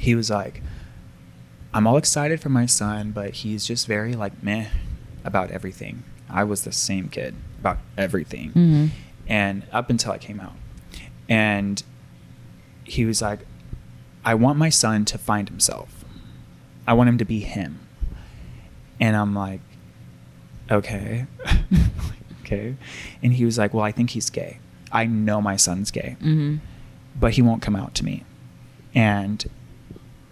he 0.00 0.14
was 0.16 0.30
like, 0.30 0.62
"I'm 1.72 1.86
all 1.86 1.96
excited 1.96 2.40
for 2.40 2.48
my 2.48 2.66
son, 2.66 3.12
but 3.12 3.34
he's 3.34 3.64
just 3.66 3.86
very 3.86 4.14
like 4.14 4.42
meh 4.42 4.66
about 5.24 5.50
everything." 5.52 6.02
I 6.28 6.42
was 6.44 6.64
the 6.64 6.72
same 6.72 7.08
kid 7.08 7.34
about 7.60 7.78
everything, 7.96 8.50
Mhm. 8.52 8.90
and 9.28 9.62
up 9.72 9.90
until 9.90 10.10
I 10.12 10.18
came 10.18 10.40
out, 10.40 10.54
and 11.28 11.82
he 12.94 13.04
was 13.04 13.20
like, 13.22 13.40
"I 14.24 14.34
want 14.34 14.58
my 14.58 14.68
son 14.68 15.04
to 15.06 15.18
find 15.18 15.48
himself." 15.48 16.04
I 16.86 16.92
want 16.94 17.08
him 17.08 17.18
to 17.18 17.24
be 17.24 17.40
him. 17.40 17.78
And 18.98 19.14
I'm 19.16 19.34
like, 19.34 19.60
okay. 20.70 21.26
okay. 22.42 22.74
And 23.22 23.32
he 23.32 23.44
was 23.44 23.56
like, 23.56 23.72
well, 23.72 23.84
I 23.84 23.92
think 23.92 24.10
he's 24.10 24.30
gay. 24.30 24.58
I 24.90 25.06
know 25.06 25.40
my 25.40 25.56
son's 25.56 25.90
gay, 25.92 26.16
Mhm. 26.20 26.58
but 27.18 27.32
he 27.34 27.42
won't 27.42 27.62
come 27.62 27.76
out 27.76 27.94
to 27.96 28.04
me. 28.04 28.24
And 28.96 29.44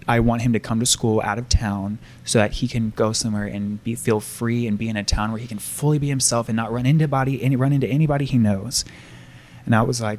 I 0.08 0.18
want 0.18 0.42
him 0.42 0.52
to 0.52 0.58
come 0.58 0.80
to 0.80 0.86
school 0.86 1.20
out 1.22 1.38
of 1.38 1.48
town 1.48 1.98
so 2.24 2.40
that 2.40 2.54
he 2.54 2.66
can 2.66 2.92
go 2.96 3.12
somewhere 3.12 3.46
and 3.46 3.82
be 3.84 3.94
feel 3.94 4.18
free 4.18 4.66
and 4.66 4.76
be 4.76 4.88
in 4.88 4.96
a 4.96 5.04
town 5.04 5.30
where 5.30 5.40
he 5.40 5.46
can 5.46 5.60
fully 5.60 5.98
be 6.00 6.08
himself 6.08 6.48
and 6.48 6.56
not 6.56 6.72
run 6.72 6.84
into 6.84 7.06
body 7.06 7.40
any 7.42 7.54
run 7.54 7.72
into 7.72 7.86
anybody 7.86 8.24
he 8.24 8.38
knows. 8.38 8.84
And 9.66 9.74
I 9.74 9.82
was 9.82 10.00
like, 10.00 10.18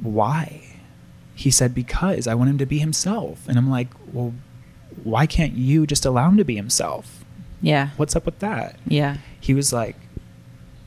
why? 0.00 0.62
He 1.38 1.52
said, 1.52 1.72
because 1.72 2.26
I 2.26 2.34
want 2.34 2.50
him 2.50 2.58
to 2.58 2.66
be 2.66 2.78
himself. 2.80 3.46
And 3.46 3.56
I'm 3.56 3.70
like, 3.70 3.88
well, 4.12 4.34
why 5.04 5.24
can't 5.26 5.52
you 5.54 5.86
just 5.86 6.04
allow 6.04 6.28
him 6.28 6.36
to 6.36 6.44
be 6.44 6.56
himself? 6.56 7.24
Yeah. 7.62 7.90
What's 7.96 8.16
up 8.16 8.26
with 8.26 8.40
that? 8.40 8.76
Yeah. 8.88 9.18
He 9.38 9.54
was 9.54 9.72
like, 9.72 9.94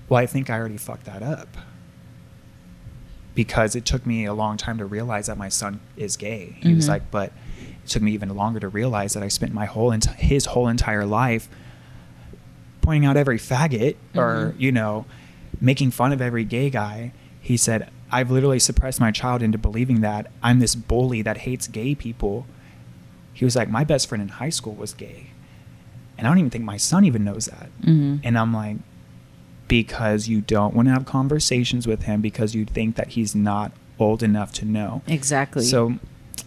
well, 0.10 0.20
I 0.22 0.26
think 0.26 0.50
I 0.50 0.60
already 0.60 0.76
fucked 0.76 1.06
that 1.06 1.24
up. 1.24 1.48
Because 3.34 3.78
it 3.78 3.86
took 3.86 4.06
me 4.06 4.26
a 4.26 4.34
long 4.34 4.58
time 4.58 4.78
to 4.80 4.86
realize 4.86 5.28
that 5.28 5.38
my 5.38 5.48
son 5.48 5.80
is 5.96 6.18
gay. 6.18 6.58
He 6.62 6.74
was 6.74 6.86
Mhm. 6.86 6.90
like, 6.90 7.12
but 7.12 7.32
it 7.86 7.88
took 7.90 8.02
me 8.04 8.12
even 8.12 8.28
longer 8.36 8.60
to 8.60 8.68
realize 8.68 9.14
that 9.14 9.24
I 9.24 9.30
spent 9.30 9.54
my 9.54 9.66
whole 9.66 9.92
enti- 9.92 10.16
his 10.16 10.48
whole 10.48 10.68
entire 10.68 11.06
life 11.06 11.48
pointing 12.82 13.06
out 13.06 13.16
every 13.16 13.38
faggot 13.40 13.96
or 14.16 14.54
Mhm. 14.54 14.60
you 14.60 14.72
know 14.74 15.06
making 15.62 15.92
fun 15.92 16.12
of 16.12 16.20
every 16.22 16.44
gay 16.44 16.70
guy. 16.70 17.14
He 17.40 17.56
said, 17.56 17.90
I've 18.12 18.30
literally 18.30 18.60
suppressed 18.60 19.00
my 19.00 19.12
child 19.12 19.42
into 19.42 19.58
believing 19.58 20.02
that 20.02 20.28
I'm 20.44 20.60
this 20.60 20.76
bully 20.76 21.22
that 21.22 21.38
hates 21.40 21.68
gay 21.68 21.96
people. 21.96 22.46
He 23.34 23.46
was 23.46 23.56
like, 23.56 23.70
my 23.70 23.84
best 23.84 24.08
friend 24.10 24.22
in 24.22 24.28
high 24.28 24.50
school 24.50 24.74
was 24.76 24.94
gay. 24.94 25.28
And 26.18 26.28
I 26.28 26.30
don't 26.30 26.38
even 26.40 26.50
think 26.52 26.66
my 26.66 26.78
son 26.78 27.06
even 27.06 27.24
knows 27.24 27.46
that. 27.46 27.70
Mhm. 27.82 28.20
And 28.24 28.38
I'm 28.38 28.54
like, 28.54 28.78
because 29.68 30.28
you 30.28 30.42
don't 30.42 30.76
want 30.76 30.88
to 30.90 30.94
have 30.94 31.06
conversations 31.06 31.88
with 31.88 32.04
him 32.04 32.20
because 32.22 32.54
you 32.54 32.66
think 32.66 32.98
that 32.98 33.10
he's 33.10 33.34
not 33.34 33.72
old 33.98 34.22
enough 34.22 34.52
to 34.52 34.66
know. 34.66 35.02
Exactly. 35.08 35.64
So 35.64 35.94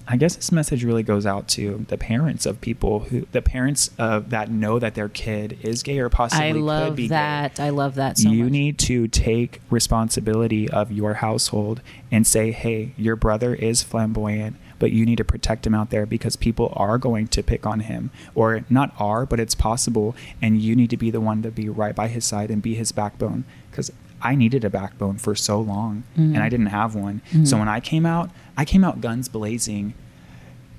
I 0.06 0.18
guess 0.18 0.36
this 0.36 0.52
message 0.52 0.84
really 0.84 1.02
goes 1.02 1.24
out 1.24 1.48
to 1.48 1.86
the 1.88 1.96
parents 1.96 2.44
of 2.44 2.60
people 2.60 3.00
who, 3.00 3.26
the 3.32 3.40
parents 3.40 3.90
of 3.98 4.30
that 4.30 4.50
know 4.50 4.78
that 4.78 4.94
their 4.94 5.08
kid 5.08 5.58
is 5.62 5.82
gay 5.82 5.98
or 5.98 6.10
possibly 6.10 6.48
I 6.48 6.52
could 6.52 6.60
love 6.60 6.96
be 6.96 7.08
that. 7.08 7.54
gay. 7.54 7.64
I 7.64 7.70
love 7.70 7.94
that 7.94 8.18
so 8.18 8.28
you 8.28 8.44
much. 8.44 8.52
need 8.52 8.78
to 8.80 9.08
take 9.08 9.60
responsibility 9.70 10.68
of 10.68 10.92
your 10.92 11.14
household 11.14 11.80
and 12.12 12.26
say, 12.26 12.52
hey, 12.52 12.92
your 12.98 13.16
brother 13.16 13.54
is 13.54 13.82
flamboyant, 13.82 14.56
but 14.78 14.92
you 14.92 15.06
need 15.06 15.16
to 15.16 15.24
protect 15.24 15.66
him 15.66 15.74
out 15.74 15.88
there 15.88 16.04
because 16.04 16.36
people 16.36 16.70
are 16.76 16.98
going 16.98 17.26
to 17.28 17.42
pick 17.42 17.64
on 17.64 17.80
him. 17.80 18.10
Or 18.34 18.64
not 18.68 18.94
are, 18.98 19.24
but 19.24 19.40
it's 19.40 19.54
possible. 19.54 20.14
And 20.42 20.60
you 20.60 20.76
need 20.76 20.90
to 20.90 20.98
be 20.98 21.10
the 21.10 21.20
one 21.20 21.40
to 21.42 21.50
be 21.50 21.70
right 21.70 21.94
by 21.94 22.08
his 22.08 22.26
side 22.26 22.50
and 22.50 22.60
be 22.60 22.74
his 22.74 22.92
backbone. 22.92 23.44
Because 23.70 23.90
I 24.24 24.34
needed 24.34 24.64
a 24.64 24.70
backbone 24.70 25.18
for 25.18 25.34
so 25.34 25.60
long 25.60 26.02
Mhm. 26.16 26.34
and 26.34 26.38
I 26.38 26.48
didn't 26.48 26.66
have 26.66 26.94
one. 26.94 27.20
Mhm. 27.32 27.46
So 27.46 27.58
when 27.58 27.68
I 27.68 27.78
came 27.80 28.06
out, 28.06 28.30
I 28.56 28.64
came 28.64 28.82
out 28.82 29.00
guns 29.00 29.28
blazing. 29.28 29.94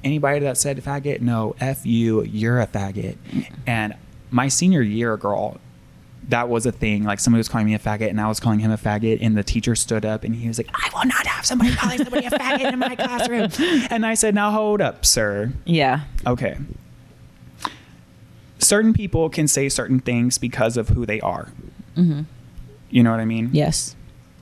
Anybody 0.03 0.39
that 0.39 0.57
said 0.57 0.83
faggot, 0.83 1.21
no, 1.21 1.55
F 1.59 1.85
you, 1.85 2.23
you're 2.23 2.59
a 2.59 2.67
faggot. 2.67 3.15
And 3.67 3.93
my 4.31 4.47
senior 4.47 4.81
year, 4.81 5.15
girl, 5.17 5.57
that 6.29 6.49
was 6.49 6.65
a 6.65 6.71
thing. 6.71 7.03
Like 7.03 7.19
somebody 7.19 7.39
was 7.39 7.47
calling 7.49 7.67
me 7.67 7.75
a 7.75 7.79
faggot, 7.79 8.09
and 8.09 8.19
I 8.19 8.27
was 8.27 8.39
calling 8.39 8.59
him 8.59 8.71
a 8.71 8.77
faggot. 8.77 9.19
And 9.21 9.37
the 9.37 9.43
teacher 9.43 9.75
stood 9.75 10.03
up, 10.05 10.23
and 10.23 10.35
he 10.35 10.47
was 10.47 10.57
like, 10.57 10.69
"I 10.73 10.89
will 10.95 11.05
not 11.07 11.25
have 11.27 11.45
somebody 11.45 11.73
calling 11.75 11.99
somebody 11.99 12.25
a 12.25 12.29
faggot 12.31 12.73
in 12.73 12.79
my 12.79 12.95
classroom." 13.03 13.49
And 13.91 14.05
I 14.05 14.15
said, 14.15 14.33
"Now 14.33 14.49
hold 14.51 14.81
up, 14.81 15.05
sir. 15.05 15.53
Yeah. 15.65 16.01
Okay. 16.25 16.57
Certain 18.59 18.93
people 18.93 19.29
can 19.29 19.47
say 19.47 19.69
certain 19.69 19.99
things 19.99 20.37
because 20.37 20.77
of 20.77 20.89
who 20.89 21.05
they 21.05 21.21
are. 21.21 21.49
hmm 21.95 22.21
You 22.95 23.03
know 23.03 23.11
what 23.11 23.19
I 23.19 23.25
mean? 23.25 23.49
Yes. 23.51 23.93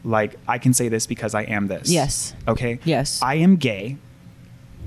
Like 0.03 0.35
I 0.47 0.59
can 0.59 0.73
say 0.73 0.87
this 0.87 1.07
because 1.07 1.33
I 1.33 1.41
am 1.41 1.67
this. 1.69 1.89
Yes. 1.89 2.35
Okay. 2.47 2.79
Yes. 2.85 3.19
I 3.23 3.33
am 3.35 3.55
gay, 3.55 3.97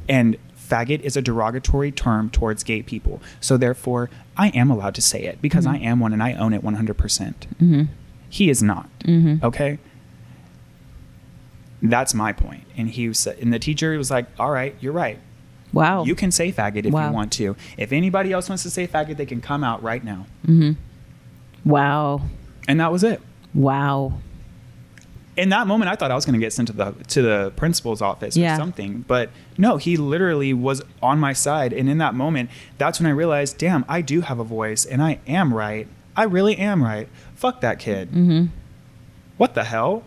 and 0.09 0.37
faggot 0.57 1.01
is 1.01 1.17
a 1.17 1.23
derogatory 1.23 1.91
term 1.91 2.31
towards 2.31 2.63
gay 2.63 2.81
people. 2.83 3.21
So 3.41 3.57
therefore, 3.57 4.09
I 4.37 4.49
am 4.51 4.71
allowed 4.71 4.95
to 4.95 5.03
say 5.03 5.25
it 5.25 5.43
because 5.43 5.67
Mhm. 5.67 5.71
I 5.73 5.77
am 5.79 5.99
one 5.99 6.13
and 6.13 6.23
I 6.23 6.35
own 6.35 6.53
it 6.53 6.63
100%. 6.63 7.47
hmm 7.59 7.83
He 8.29 8.51
is 8.51 8.63
not. 8.63 8.89
hmm 9.05 9.37
Okay? 9.43 9.79
That's 11.83 12.15
my 12.15 12.33
point. 12.33 12.63
And 12.77 12.89
he 12.91 13.09
was, 13.09 13.27
and 13.27 13.53
the 13.53 13.59
teacher 13.59 13.97
was 13.99 14.11
like, 14.13 14.27
"All 14.39 14.51
right, 14.51 14.77
you're 14.81 14.93
right. 14.93 15.19
Wow. 15.73 16.05
You 16.05 16.15
can 16.15 16.31
say 16.31 16.53
faggot 16.53 16.85
if 16.87 16.93
Wow. 16.93 17.09
you 17.09 17.13
want 17.15 17.33
to. 17.33 17.57
If 17.77 17.93
anybody 17.93 18.33
else 18.33 18.49
wants 18.49 18.63
to 18.63 18.71
say 18.71 18.87
faggot, 18.87 19.17
they 19.17 19.27
can 19.27 19.41
come 19.41 19.65
out 19.65 19.83
right 19.83 20.05
now." 20.05 20.27
Mm-hmm. 20.47 20.73
Wow. 21.69 22.23
And 22.69 22.79
that 22.81 22.93
was 22.93 23.03
it. 23.05 23.21
Wow. 23.57 24.13
in 25.37 25.49
that 25.51 25.67
moment, 25.67 25.91
I 25.91 25.97
thought 25.97 26.11
I 26.11 26.15
was 26.15 26.25
going 26.25 26.33
to 26.35 26.45
get 26.47 26.53
sent 26.53 26.69
to 26.69 26.75
the 26.75 26.93
to 27.09 27.23
the 27.23 27.53
principal's 27.57 28.01
office 28.01 28.37
Yeah. 28.37 28.55
or 28.55 28.57
something. 28.59 29.05
But 29.09 29.31
no, 29.59 29.77
he 29.77 29.97
literally 29.97 30.53
was 30.55 30.83
on 31.03 31.19
my 31.19 31.33
side. 31.35 31.73
And 31.73 31.89
in 31.89 31.99
that 31.99 32.15
moment, 32.15 32.49
that's 32.79 33.01
when 33.01 33.07
I 33.07 33.11
realized, 33.11 33.59
damn, 33.59 33.85
I 33.89 34.01
do 34.03 34.21
have 34.23 34.39
a 34.39 34.45
voice, 34.45 34.85
and 34.87 35.03
I 35.03 35.19
am 35.27 35.53
right. 35.53 35.89
I 36.17 36.23
really 36.25 36.57
am 36.57 36.83
right. 36.83 37.09
Fuck 37.35 37.61
that 37.63 37.79
kid. 37.79 38.09
Mm-hmm. 38.11 38.47
What 39.37 39.55
the 39.55 39.65
hell? 39.65 40.05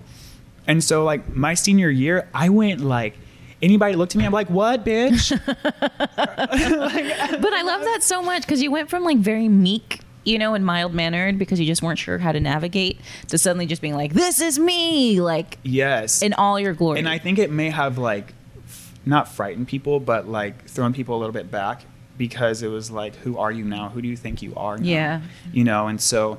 And 0.65 0.83
so, 0.83 1.03
like 1.03 1.35
my 1.35 1.53
senior 1.53 1.89
year, 1.89 2.27
I 2.33 2.49
went 2.49 2.81
like. 2.81 3.15
Anybody 3.61 3.95
looked 3.97 4.15
at 4.15 4.19
me, 4.19 4.25
I'm 4.25 4.31
like, 4.31 4.49
"What, 4.49 4.85
bitch?" 4.85 5.35
But 6.17 7.53
I 7.53 7.61
love 7.61 7.81
that 7.81 7.99
so 8.03 8.21
much 8.21 8.43
because 8.43 8.61
you 8.63 8.71
went 8.71 8.89
from 8.89 9.03
like 9.03 9.17
very 9.17 9.49
meek, 9.49 9.99
you 10.29 10.37
know, 10.37 10.53
and 10.53 10.65
mild 10.65 10.93
mannered 10.93 11.37
because 11.39 11.59
you 11.59 11.65
just 11.65 11.81
weren't 11.81 11.99
sure 11.99 12.17
how 12.19 12.31
to 12.31 12.39
navigate 12.39 13.01
to 13.27 13.37
suddenly 13.37 13.65
just 13.65 13.81
being 13.81 13.95
like, 13.95 14.13
"This 14.13 14.39
is 14.39 14.59
me," 14.59 15.19
like 15.19 15.57
yes, 15.63 16.21
in 16.21 16.33
all 16.33 16.59
your 16.59 16.73
glory. 16.73 16.99
and 16.99 17.09
I 17.09 17.17
think 17.17 17.39
it 17.39 17.51
may 17.51 17.69
have 17.69 17.97
like 17.97 18.33
f- 18.65 18.93
not 19.05 19.27
frightened 19.27 19.67
people, 19.67 19.99
but 19.99 20.27
like 20.27 20.65
thrown 20.65 20.93
people 20.93 21.15
a 21.15 21.19
little 21.19 21.33
bit 21.33 21.49
back 21.51 21.81
because 22.17 22.61
it 22.61 22.67
was 22.67 22.91
like, 22.91 23.15
who 23.15 23.37
are 23.37 23.51
you 23.51 23.63
now? 23.63 23.89
Who 23.89 24.01
do 24.01 24.07
you 24.07 24.17
think 24.17 24.41
you 24.41 24.53
are? 24.55 24.77
Now? 24.77 24.83
Yeah. 24.83 25.21
you 25.53 25.63
know, 25.63 25.87
and 25.87 25.99
so 25.99 26.37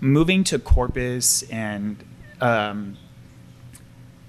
moving 0.00 0.44
to 0.44 0.58
Corpus 0.58 1.42
and 1.44 2.02
um, 2.40 2.96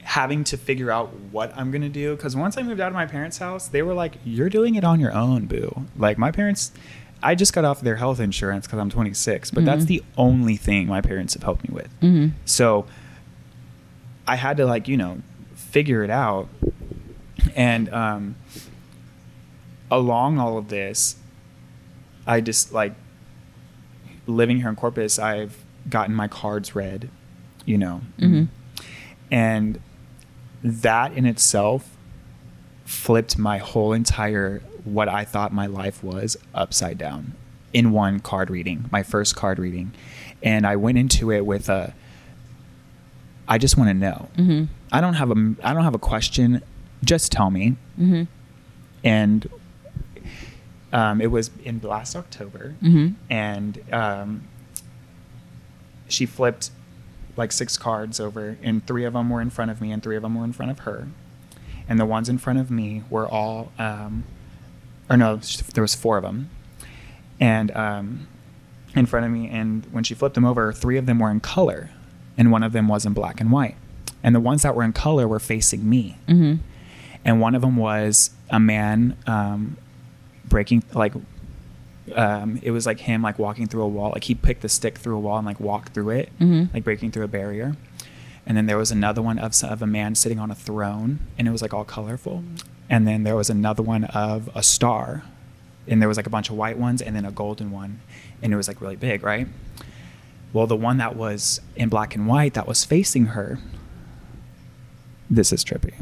having 0.04 0.44
to 0.46 0.58
figure 0.58 0.92
out 0.92 1.14
what 1.32 1.56
I'm 1.56 1.72
gonna 1.72 1.90
do 1.90 2.16
because 2.16 2.36
once 2.36 2.58
I 2.58 2.64
moved 2.64 2.80
out 2.82 2.90
of 2.90 2.94
my 2.94 3.06
parents' 3.06 3.38
house, 3.38 3.68
they 3.68 3.82
were 3.82 3.94
like, 3.94 4.16
"You're 4.26 4.50
doing 4.50 4.76
it 4.76 4.84
on 4.84 5.00
your 5.00 5.14
own, 5.14 5.46
boo." 5.46 5.86
Like 5.98 6.18
my 6.18 6.32
parents. 6.32 6.72
I 7.24 7.36
just 7.36 7.54
got 7.54 7.64
off 7.66 7.82
their 7.82 7.96
health 7.96 8.20
insurance 8.20 8.68
because 8.68 8.80
I'm 8.80 8.90
26, 8.90 9.52
but 9.52 9.64
that's 9.66 9.86
Mhm. 9.86 9.88
the 9.88 10.04
only 10.18 10.58
thing 10.58 10.88
my 10.88 11.02
parents 11.02 11.34
have 11.36 11.44
helped 11.44 11.68
me 11.68 11.74
with. 11.74 11.90
hmm 12.02 12.28
So 12.46 12.86
I 14.28 14.36
had 14.36 14.58
to 14.58 14.66
like, 14.66 14.88
you 14.88 14.98
know, 14.98 15.20
figure 15.56 16.04
it 16.04 16.10
out. 16.10 16.50
And 17.56 17.90
um 17.94 18.36
along 19.92 20.40
all 20.40 20.58
of 20.58 20.70
this, 20.70 21.16
I 22.26 22.42
just 22.42 22.74
like 22.74 22.94
living 24.26 24.58
here 24.58 24.70
in 24.70 24.76
Corpus, 24.76 25.20
I've 25.20 25.58
gotten 25.90 26.16
my 26.16 26.28
cards 26.28 26.76
read, 26.76 27.10
you 27.66 27.78
know. 27.78 28.02
Mhm. 28.20 28.48
And 29.32 29.80
that 30.64 31.14
in 31.14 31.26
itself 31.26 31.90
flipped 32.86 33.38
my 33.38 33.58
whole 33.58 33.92
entire 33.94 34.62
what 34.84 35.08
I 35.08 35.24
thought 35.26 35.54
my 35.54 35.66
life 35.66 36.04
was 36.04 36.38
upside 36.54 36.98
down 36.98 37.34
in 37.74 37.92
one 37.92 38.20
card 38.20 38.50
reading, 38.50 38.86
my 38.92 39.02
first 39.04 39.36
card 39.36 39.58
reading. 39.60 39.92
And 40.42 40.68
I 40.68 40.76
went 40.76 40.98
into 40.98 41.32
it 41.32 41.46
with 41.46 41.70
a 41.70 41.94
I 43.48 43.58
just 43.58 43.78
want 43.78 43.90
to 43.90 43.94
know. 43.94 44.30
hmm 44.36 44.64
I 44.92 45.02
don't 45.02 45.16
have 45.16 45.32
a 45.32 45.56
I 45.64 45.74
don't 45.74 45.84
have 45.84 45.96
a 45.96 46.00
question. 46.00 46.62
Just 47.04 47.32
tell 47.32 47.50
me. 47.50 47.76
hmm 47.98 48.24
And 49.04 49.50
um, 50.94 51.20
it 51.22 51.28
was 51.32 51.50
in 51.64 51.80
last 51.82 52.16
October, 52.16 52.76
hmm 52.80 53.10
and 53.30 53.82
um, 53.92 54.48
she 56.08 56.26
flipped 56.26 56.70
like 57.36 57.52
six 57.52 57.78
cards 57.78 58.20
over, 58.20 58.58
and 58.62 58.86
three 58.86 59.04
of 59.04 59.14
them 59.14 59.30
were 59.30 59.42
in 59.42 59.50
front 59.50 59.72
of 59.72 59.82
me, 59.82 59.92
and 59.92 60.04
three 60.04 60.16
of 60.16 60.22
them 60.22 60.36
were 60.36 60.44
in 60.44 60.54
front 60.54 60.72
of 60.72 60.80
her. 60.80 61.08
And 61.90 62.00
the 62.00 62.06
ones 62.06 62.30
in 62.30 62.38
front 62.38 62.60
of 62.60 62.70
me 62.70 63.04
were 63.10 63.28
all, 63.28 63.72
um, 63.80 64.24
or 65.10 65.18
no, 65.18 65.38
there 65.74 65.82
was 65.82 65.96
four 65.96 66.18
of 66.18 66.24
them, 66.24 66.50
and 67.40 67.72
um, 67.76 68.28
in 68.96 69.06
front 69.06 69.26
of 69.26 69.32
me. 69.32 69.48
And 69.50 69.86
when 69.92 70.04
she 70.04 70.14
flipped 70.14 70.36
them 70.36 70.46
over, 70.46 70.72
three 70.74 70.98
of 70.98 71.06
them 71.06 71.20
were 71.20 71.30
in 71.32 71.40
color, 71.40 71.90
and 72.38 72.52
one 72.52 72.64
of 72.64 72.72
them 72.74 72.88
was 72.88 73.06
in 73.06 73.14
black 73.14 73.40
and 73.42 73.52
white. 73.52 73.76
And 74.24 74.34
the 74.34 74.40
ones 74.40 74.62
that 74.64 74.76
were 74.76 74.84
in 74.84 74.94
color 74.94 75.28
were 75.28 75.40
facing 75.40 75.90
me 75.90 76.18
hmm 76.28 76.56
and 77.26 77.40
one 77.40 77.56
of 77.56 77.62
them 77.62 77.78
was 77.78 78.32
a 78.50 78.60
man 78.60 79.16
um, 79.28 79.78
breaking 80.46 80.84
like 80.94 81.14
um, 82.16 82.60
it 82.62 82.72
was 82.72 82.86
like 82.86 83.00
him 83.00 83.22
like 83.22 83.40
walking 83.40 83.66
through 83.68 83.82
a 83.84 83.88
wall 83.88 84.12
like 84.12 84.26
he 84.26 84.36
picked 84.36 84.62
the 84.62 84.68
stick 84.70 84.98
through 84.98 85.16
a 85.16 85.20
wall 85.20 85.38
and 85.38 85.46
like 85.48 85.60
walked 85.60 85.94
through 85.94 86.10
it 86.10 86.30
Mhm. 86.40 86.74
like 86.74 86.84
breaking 86.84 87.12
through 87.12 87.24
a 87.24 87.30
barrier 87.30 87.78
and 88.46 88.58
then 88.58 88.66
there 88.66 88.78
was 88.78 88.92
another 88.92 89.22
one 89.22 89.40
of, 89.40 89.54
of 89.64 89.82
a 89.82 89.88
man 89.88 90.16
sitting 90.16 90.38
on 90.38 90.52
a 90.52 90.56
throne 90.56 91.20
and 91.38 91.48
it 91.48 91.52
was 91.52 91.62
like 91.62 91.74
all 91.74 91.86
colorful 91.86 92.44
and 92.94 93.08
then 93.08 93.24
there 93.24 93.36
was 93.36 93.50
another 93.50 93.82
one 93.82 94.04
of 94.04 94.48
a 94.54 94.62
star 94.62 95.24
and 95.88 96.00
there 96.00 96.08
was 96.08 96.16
like 96.16 96.28
a 96.28 96.30
bunch 96.30 96.52
of 96.52 96.56
white 96.56 96.78
ones 96.78 97.02
and 97.02 97.16
then 97.16 97.26
a 97.26 97.32
golden 97.32 97.72
one 97.72 98.00
and 98.40 98.54
it 98.54 98.56
was 98.56 98.68
like 98.68 98.80
really 98.82 98.96
big 98.96 99.24
right? 99.24 99.48
Well 100.54 100.68
the 100.68 100.76
one 100.76 100.98
that 100.98 101.16
was 101.16 101.60
in 101.76 101.90
black 101.90 102.14
and 102.14 102.28
white 102.28 102.54
that 102.54 102.68
was 102.68 102.86
facing 102.86 103.26
her 103.38 103.58
this 105.28 105.52
is 105.52 105.66
trippy. 105.66 105.94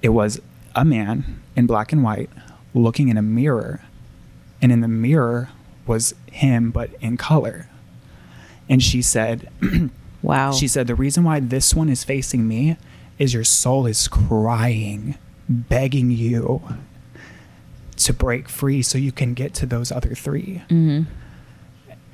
It 0.00 0.08
was 0.08 0.40
a 0.74 0.86
man 0.86 1.42
in 1.54 1.66
black 1.66 1.92
and 1.92 2.02
white 2.02 2.30
looking 2.72 3.08
in 3.08 3.18
a 3.18 3.22
mirror 3.22 3.82
and 4.62 4.72
in 4.72 4.80
the 4.80 4.88
mirror 4.88 5.50
was 5.86 6.14
him 6.32 6.70
but 6.70 6.88
in 7.02 7.18
color. 7.18 7.68
And 8.70 8.82
she 8.82 9.02
said 9.02 9.50
Wow. 10.22 10.52
she 10.52 10.66
said 10.66 10.86
the 10.86 10.94
reason 10.94 11.24
why 11.24 11.40
this 11.40 11.74
one 11.74 11.90
is 11.90 12.04
facing 12.04 12.48
me 12.48 12.78
is 13.18 13.34
your 13.34 13.44
soul 13.44 13.84
is 13.84 14.08
crying 14.08 15.18
begging 15.48 16.10
you 16.10 16.62
to 17.96 18.12
break 18.12 18.48
free 18.48 18.82
so 18.82 18.98
you 18.98 19.12
can 19.12 19.34
get 19.34 19.54
to 19.54 19.66
those 19.66 19.92
other 19.92 20.14
3 20.14 20.62
hmm 20.68 21.02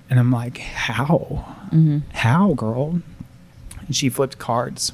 and 0.09 0.19
i'm 0.19 0.31
like 0.32 0.59
how? 0.59 1.57
Hmm 1.70 1.98
how 2.12 2.55
girl? 2.55 3.01
And 3.86 3.94
she 3.97 4.09
flipped 4.09 4.39
cards. 4.39 4.93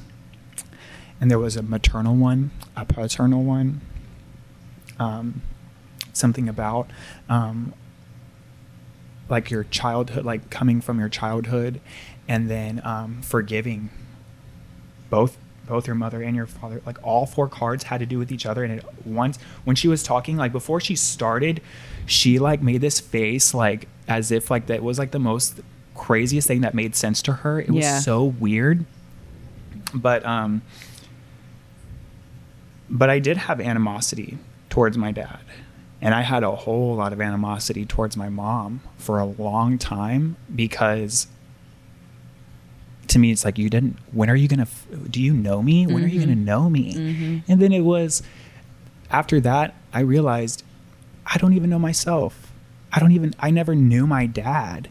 And 1.19 1.29
there 1.29 1.39
was 1.39 1.55
a 1.55 1.63
maternal 1.63 2.15
one 2.15 2.51
a 2.75 2.85
paternal 2.85 3.43
one 3.43 3.81
um, 4.99 5.41
something 6.13 6.47
about 6.49 6.89
um, 7.29 7.73
like 9.29 9.49
your 9.49 9.63
childhood 9.65 10.25
like 10.25 10.49
coming 10.49 10.79
from 10.81 10.99
your 10.99 11.09
childhood 11.09 11.81
and 12.27 12.49
then 12.49 12.81
um, 12.83 13.21
forgiving 13.21 13.89
both 15.09 15.37
both 15.67 15.85
your 15.85 15.95
mother 15.95 16.21
and 16.21 16.35
your 16.35 16.47
father 16.47 16.81
like 16.85 16.97
all 17.03 17.25
four 17.25 17.47
cards 17.47 17.83
had 17.83 17.99
to 17.99 18.05
do 18.05 18.17
with 18.17 18.31
each 18.31 18.45
other 18.45 18.63
and 18.63 18.73
it 18.73 18.85
once 19.05 19.37
when 19.65 19.75
she 19.75 19.87
was 19.87 20.01
talking 20.01 20.37
like 20.37 20.51
before 20.51 20.79
she 20.81 20.95
started 20.95 21.61
she 22.05 22.39
like 22.39 22.61
made 22.61 22.81
this 22.81 22.99
face 22.99 23.53
like 23.53 23.87
as 24.07 24.31
if 24.31 24.49
like 24.49 24.65
that 24.67 24.81
was 24.81 24.97
like 24.97 25.11
the 25.11 25.19
most 25.19 25.59
craziest 25.95 26.47
thing 26.47 26.61
that 26.61 26.73
made 26.73 26.95
sense 26.95 27.21
to 27.21 27.33
her 27.33 27.59
it 27.59 27.69
Yeah. 27.69 27.95
was 27.95 28.03
so 28.05 28.23
weird 28.23 28.85
but 29.93 30.25
um 30.25 30.61
but 32.89 33.09
I 33.09 33.19
did 33.19 33.37
have 33.37 33.59
animosity 33.59 34.37
towards 34.69 34.97
my 34.97 35.11
dad. 35.11 35.39
And 36.01 36.13
I 36.13 36.21
had 36.21 36.43
a 36.43 36.51
whole 36.55 36.95
lot 36.95 37.11
of 37.11 37.19
animosity 37.19 37.85
towards 37.85 38.15
my 38.15 38.29
mom 38.29 38.81
for 38.97 39.19
a 39.19 39.25
long 39.25 39.77
time 39.77 40.35
because 40.55 41.27
to 43.07 43.19
me 43.19 43.31
it's 43.31 43.45
like 43.45 43.57
you 43.57 43.69
didn't 43.69 43.97
when 44.11 44.29
are 44.29 44.35
you 44.35 44.47
going 44.47 44.65
to 44.65 44.97
do 45.09 45.21
you 45.21 45.33
know 45.33 45.61
me? 45.61 45.87
When 45.87 46.03
are 46.03 46.07
you 46.07 46.19
going 46.19 46.29
to 46.37 46.43
know 46.43 46.69
me? 46.69 46.93
Mhm. 46.93 47.43
And 47.47 47.61
then 47.61 47.71
it 47.71 47.81
was 47.81 48.21
after 49.09 49.39
that 49.41 49.75
I 49.93 50.01
realized 50.01 50.63
I 51.25 51.37
don't 51.37 51.53
even 51.53 51.69
know 51.69 51.79
myself. 51.79 52.51
I 52.91 52.99
don't 52.99 53.11
even 53.11 53.33
I 53.39 53.49
never 53.51 53.75
knew 53.75 54.07
my 54.07 54.25
dad. 54.25 54.89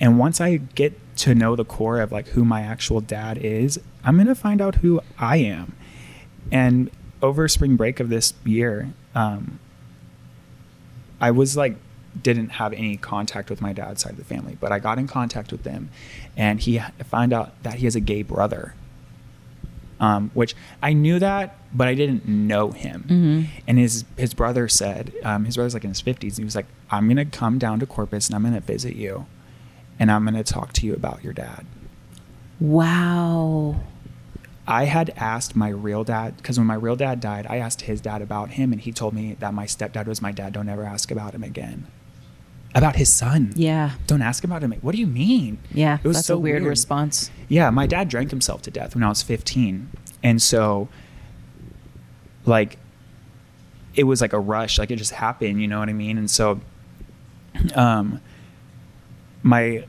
And 0.00 0.18
once 0.18 0.40
I 0.40 0.56
get 0.56 0.98
to 1.18 1.34
know 1.34 1.56
the 1.56 1.64
core 1.64 2.00
of 2.00 2.12
like 2.12 2.28
who 2.28 2.44
my 2.44 2.60
actual 2.62 3.00
dad 3.00 3.38
is, 3.38 3.80
I'm 4.04 4.14
going 4.16 4.28
to 4.28 4.34
find 4.34 4.60
out 4.60 4.76
who 4.76 5.00
I 5.18 5.38
am. 5.38 5.74
And 6.52 6.90
over 7.20 7.48
spring 7.48 7.74
break 7.76 7.98
of 7.98 8.08
this 8.08 8.32
year, 8.44 8.92
um, 9.16 9.58
I 11.20 11.32
was 11.32 11.56
like, 11.56 11.76
didn't 12.22 12.50
have 12.50 12.72
any 12.72 12.96
contact 12.96 13.50
with 13.50 13.60
my 13.60 13.72
dad's 13.72 14.02
side 14.02 14.12
of 14.12 14.18
the 14.18 14.24
family, 14.24 14.56
but 14.60 14.72
I 14.72 14.78
got 14.78 14.98
in 14.98 15.06
contact 15.06 15.52
with 15.52 15.62
them, 15.62 15.90
and 16.36 16.60
he 16.60 16.80
found 17.04 17.32
out 17.32 17.62
that 17.62 17.74
he 17.74 17.84
has 17.84 17.94
a 17.94 18.00
gay 18.00 18.22
brother. 18.22 18.74
Um, 20.00 20.30
which 20.32 20.54
I 20.80 20.92
knew 20.92 21.18
that, 21.18 21.56
but 21.74 21.88
I 21.88 21.94
didn't 21.94 22.28
know 22.28 22.70
him. 22.70 23.04
Mhm. 23.08 23.62
And 23.66 23.78
his 23.78 24.04
his 24.16 24.32
brother 24.32 24.68
said, 24.68 25.12
um, 25.24 25.44
his 25.44 25.56
brother's 25.56 25.74
like 25.74 25.82
in 25.82 25.90
his 25.90 26.00
fifties, 26.00 26.38
and 26.38 26.42
he 26.42 26.44
was 26.44 26.54
like, 26.54 26.66
"I'm 26.88 27.08
gonna 27.08 27.24
come 27.24 27.58
down 27.58 27.80
to 27.80 27.86
Corpus 27.86 28.28
and 28.28 28.36
I'm 28.36 28.44
gonna 28.44 28.60
visit 28.60 28.94
you, 28.94 29.26
and 29.98 30.08
I'm 30.08 30.24
gonna 30.24 30.44
talk 30.44 30.72
to 30.74 30.86
you 30.86 30.94
about 30.94 31.24
your 31.24 31.32
dad." 31.32 31.66
Wow. 32.60 33.80
I 34.68 34.84
had 34.84 35.10
asked 35.16 35.56
my 35.56 35.68
real 35.68 36.04
dad 36.04 36.36
because 36.36 36.58
when 36.58 36.66
my 36.68 36.74
real 36.74 36.94
dad 36.94 37.20
died, 37.20 37.46
I 37.48 37.56
asked 37.56 37.82
his 37.82 38.00
dad 38.00 38.22
about 38.22 38.50
him, 38.50 38.70
and 38.72 38.80
he 38.80 38.92
told 38.92 39.14
me 39.14 39.34
that 39.40 39.52
my 39.52 39.64
stepdad 39.66 40.06
was 40.06 40.22
my 40.22 40.30
dad. 40.30 40.52
Don't 40.52 40.68
ever 40.68 40.84
ask 40.84 41.10
about 41.10 41.34
him 41.34 41.42
again. 41.42 41.86
About 42.74 42.96
his 42.96 43.12
son. 43.12 43.52
Yeah. 43.56 43.92
Don't 44.06 44.22
ask 44.22 44.44
about 44.44 44.62
him. 44.62 44.72
What 44.82 44.92
do 44.92 44.98
you 45.00 45.06
mean? 45.06 45.58
Yeah. 45.72 45.98
It 46.02 46.06
was 46.06 46.18
that's 46.18 46.26
so 46.26 46.34
a 46.36 46.38
weird, 46.38 46.62
weird. 46.62 46.70
response. 46.70 47.30
Yeah, 47.48 47.70
my 47.70 47.86
dad 47.86 48.08
drank 48.08 48.30
himself 48.30 48.62
to 48.62 48.70
death 48.70 48.94
when 48.94 49.02
I 49.02 49.08
was 49.08 49.22
15, 49.22 49.88
And 50.22 50.40
so, 50.42 50.88
like, 52.44 52.76
it 53.94 54.04
was 54.04 54.20
like 54.20 54.32
a 54.34 54.38
rush, 54.38 54.78
like 54.78 54.90
it 54.90 54.96
just 54.96 55.12
happened, 55.12 55.60
you 55.62 55.66
know 55.66 55.78
what 55.78 55.88
I 55.88 55.92
mean? 55.94 56.18
And 56.18 56.30
so, 56.30 56.60
um, 57.74 58.20
my 59.42 59.84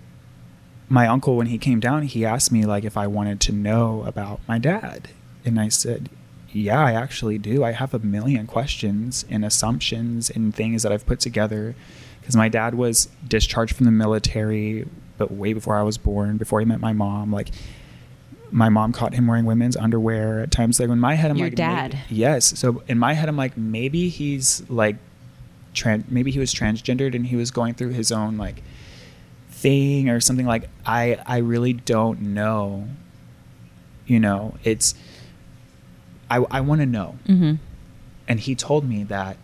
my 0.88 1.06
uncle 1.06 1.36
when 1.38 1.48
he 1.48 1.58
came 1.60 1.80
down 1.80 2.02
he 2.04 2.26
asked 2.26 2.52
me 2.52 2.66
like 2.66 2.84
if 2.84 2.98
i 2.98 3.06
wanted 3.06 3.40
to 3.40 3.52
know 3.52 4.04
about 4.08 4.40
my 4.48 4.58
dad 4.58 5.08
and 5.46 5.60
i 5.60 5.68
said 5.68 6.10
yeah 6.52 6.84
i 6.84 6.94
actually 6.94 7.38
do 7.38 7.64
i 7.64 7.72
have 7.72 7.94
a 7.94 8.00
million 8.00 8.48
questions 8.48 9.24
and 9.30 9.46
assumptions 9.46 10.30
and 10.32 10.56
things 10.56 10.82
that 10.82 10.92
i've 10.92 11.06
put 11.06 11.20
together 11.20 11.76
because 12.30 12.38
my 12.38 12.48
dad 12.48 12.76
was 12.76 13.10
discharged 13.28 13.76
from 13.76 13.88
the 13.88 13.92
military 13.92 14.88
but 15.18 15.32
way 15.32 15.52
before 15.52 15.76
i 15.76 15.82
was 15.82 15.98
born 15.98 16.38
before 16.38 16.60
he 16.60 16.66
met 16.66 16.80
my 16.80 16.94
mom 16.94 17.34
like 17.34 17.50
my 18.52 18.70
mom 18.70 18.92
caught 18.92 19.16
him 19.16 19.26
wearing 19.26 19.46
women's 19.46 19.76
underwear 19.76 20.42
at 20.42 20.52
times 20.52 20.80
like 20.80 20.90
in 20.90 21.00
my 21.00 21.16
head 21.16 21.32
i'm 21.32 21.38
Your 21.38 21.48
like 21.48 21.56
dad. 21.56 21.98
yes 22.08 22.60
so 22.60 22.84
in 22.88 23.00
my 23.00 23.14
head 23.14 23.30
i'm 23.30 23.36
like 23.38 23.58
maybe 23.58 24.10
he's 24.10 24.62
like 24.70 24.96
tran- 25.74 26.04
maybe 26.08 26.30
he 26.30 26.38
was 26.38 26.54
transgendered 26.54 27.16
and 27.16 27.26
he 27.26 27.36
was 27.36 27.50
going 27.50 27.74
through 27.74 27.90
his 27.94 28.12
own 28.12 28.38
like 28.38 28.62
thing 29.50 30.08
or 30.08 30.20
something 30.20 30.46
like 30.46 30.70
I 30.86 31.18
I 31.26 31.38
really 31.40 31.74
don't 31.74 32.22
know. 32.22 32.88
You 34.08 34.20
know, 34.20 34.56
it's 34.64 34.96
I 36.32 36.38
I 36.50 36.62
want 36.62 36.80
to 36.82 36.86
know. 36.86 37.18
Mm-hmm. 37.28 37.56
And 38.28 38.40
he 38.40 38.56
told 38.56 38.88
me 38.88 39.04
that 39.06 39.36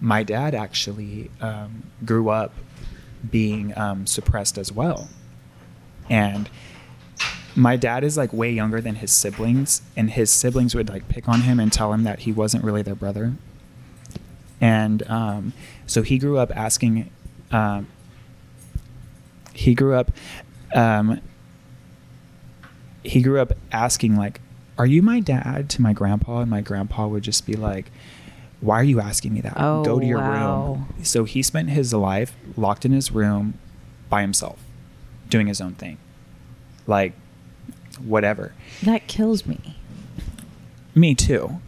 my 0.00 0.22
dad 0.22 0.54
actually 0.54 1.30
um, 1.40 1.84
grew 2.04 2.28
up 2.28 2.52
being 3.30 3.76
um, 3.76 4.06
suppressed 4.06 4.58
as 4.58 4.72
well, 4.72 5.08
and 6.08 6.48
my 7.56 7.76
dad 7.76 8.04
is 8.04 8.16
like 8.16 8.32
way 8.32 8.50
younger 8.50 8.80
than 8.80 8.96
his 8.96 9.12
siblings, 9.12 9.82
and 9.96 10.10
his 10.10 10.30
siblings 10.30 10.74
would 10.74 10.88
like 10.88 11.08
pick 11.08 11.28
on 11.28 11.42
him 11.42 11.58
and 11.58 11.72
tell 11.72 11.92
him 11.92 12.04
that 12.04 12.20
he 12.20 12.32
wasn't 12.32 12.62
really 12.62 12.82
their 12.82 12.94
brother. 12.94 13.34
And 14.60 15.08
um, 15.08 15.52
so 15.86 16.02
he 16.02 16.18
grew 16.18 16.38
up 16.38 16.54
asking. 16.56 17.10
Um, 17.50 17.86
he 19.58 19.74
grew 19.74 19.94
up 19.94 20.12
um, 20.74 21.20
he 23.02 23.20
grew 23.20 23.40
up 23.40 23.52
asking 23.72 24.16
like 24.16 24.40
are 24.78 24.86
you 24.86 25.02
my 25.02 25.18
dad 25.18 25.68
to 25.70 25.82
my 25.82 25.92
grandpa 25.92 26.40
and 26.40 26.50
my 26.50 26.60
grandpa 26.60 27.08
would 27.08 27.24
just 27.24 27.44
be 27.44 27.54
like 27.54 27.90
why 28.60 28.80
are 28.80 28.84
you 28.84 29.00
asking 29.00 29.32
me 29.34 29.40
that 29.40 29.54
Oh, 29.56 29.84
go 29.84 29.98
to 30.00 30.06
your 30.06 30.18
wow. 30.18 30.72
room 30.74 30.94
so 31.04 31.24
he 31.24 31.42
spent 31.42 31.70
his 31.70 31.92
life 31.94 32.34
locked 32.56 32.84
in 32.84 32.92
his 32.92 33.12
room 33.12 33.54
by 34.08 34.20
himself 34.22 34.58
doing 35.28 35.46
his 35.46 35.60
own 35.60 35.74
thing 35.74 35.98
like 36.86 37.12
whatever 38.02 38.52
That 38.82 39.06
kills 39.06 39.46
me. 39.46 39.76
me 40.94 41.14
too. 41.14 41.60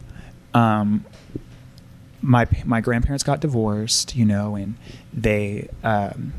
Um, 0.53 1.05
my 2.21 2.45
my 2.65 2.81
grandparents 2.81 3.23
got 3.23 3.39
divorced, 3.39 4.15
you 4.15 4.25
know, 4.25 4.55
and 4.55 4.75
they 5.13 5.69
um, 5.83 6.33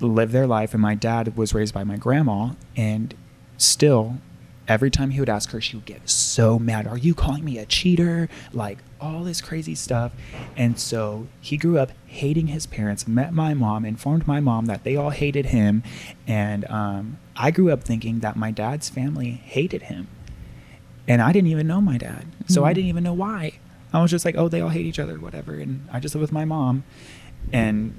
lived 0.00 0.32
their 0.32 0.46
life. 0.46 0.72
And 0.74 0.82
my 0.82 0.94
dad 0.94 1.36
was 1.36 1.54
raised 1.54 1.74
by 1.74 1.84
my 1.84 1.96
grandma, 1.96 2.50
and 2.76 3.14
still, 3.58 4.16
every 4.68 4.90
time 4.90 5.10
he 5.10 5.20
would 5.20 5.28
ask 5.28 5.50
her, 5.50 5.60
she 5.60 5.76
would 5.76 5.84
get 5.86 6.08
so 6.08 6.58
mad. 6.58 6.86
Are 6.86 6.96
you 6.98 7.14
calling 7.14 7.44
me 7.44 7.58
a 7.58 7.66
cheater? 7.66 8.28
Like 8.52 8.78
all 9.00 9.24
this 9.24 9.40
crazy 9.40 9.74
stuff. 9.74 10.12
And 10.56 10.78
so 10.78 11.26
he 11.40 11.56
grew 11.56 11.78
up 11.78 11.92
hating 12.06 12.46
his 12.48 12.66
parents. 12.66 13.06
Met 13.08 13.32
my 13.32 13.54
mom, 13.54 13.84
informed 13.84 14.26
my 14.26 14.40
mom 14.40 14.66
that 14.66 14.84
they 14.84 14.96
all 14.96 15.10
hated 15.10 15.46
him, 15.46 15.82
and 16.26 16.64
um, 16.70 17.18
I 17.36 17.50
grew 17.50 17.70
up 17.72 17.82
thinking 17.84 18.20
that 18.20 18.36
my 18.36 18.50
dad's 18.50 18.88
family 18.88 19.30
hated 19.30 19.82
him 19.82 20.08
and 21.08 21.20
I 21.20 21.32
didn't 21.32 21.48
even 21.48 21.66
know 21.66 21.80
my 21.80 21.98
dad, 21.98 22.26
so 22.46 22.64
I 22.64 22.70
Mhm. 22.70 22.74
didn't 22.76 22.88
even 22.90 23.02
know 23.02 23.12
why. 23.12 23.54
I 23.92 24.00
was 24.00 24.10
just 24.12 24.24
like, 24.24 24.36
oh, 24.38 24.48
they 24.48 24.60
all 24.60 24.68
hate 24.68 24.86
each 24.86 25.00
other, 25.00 25.18
whatever, 25.18 25.54
and 25.58 25.84
I 25.92 25.98
just 25.98 26.14
live 26.14 26.22
with 26.22 26.30
my 26.30 26.44
mom, 26.44 26.84
and 27.52 27.92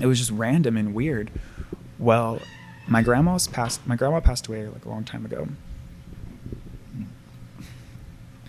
it 0.00 0.06
was 0.06 0.18
just 0.20 0.30
random 0.30 0.76
and 0.76 0.94
weird. 0.94 1.32
Well, 1.98 2.40
my 2.86 3.02
grandma's 3.02 3.46
passed. 3.46 3.86
My 3.86 3.96
grandma 3.96 4.20
passed 4.20 4.46
away 4.46 4.66
like 4.66 4.84
a 4.84 4.88
long 4.88 5.04
time 5.04 5.24
ago. 5.24 5.48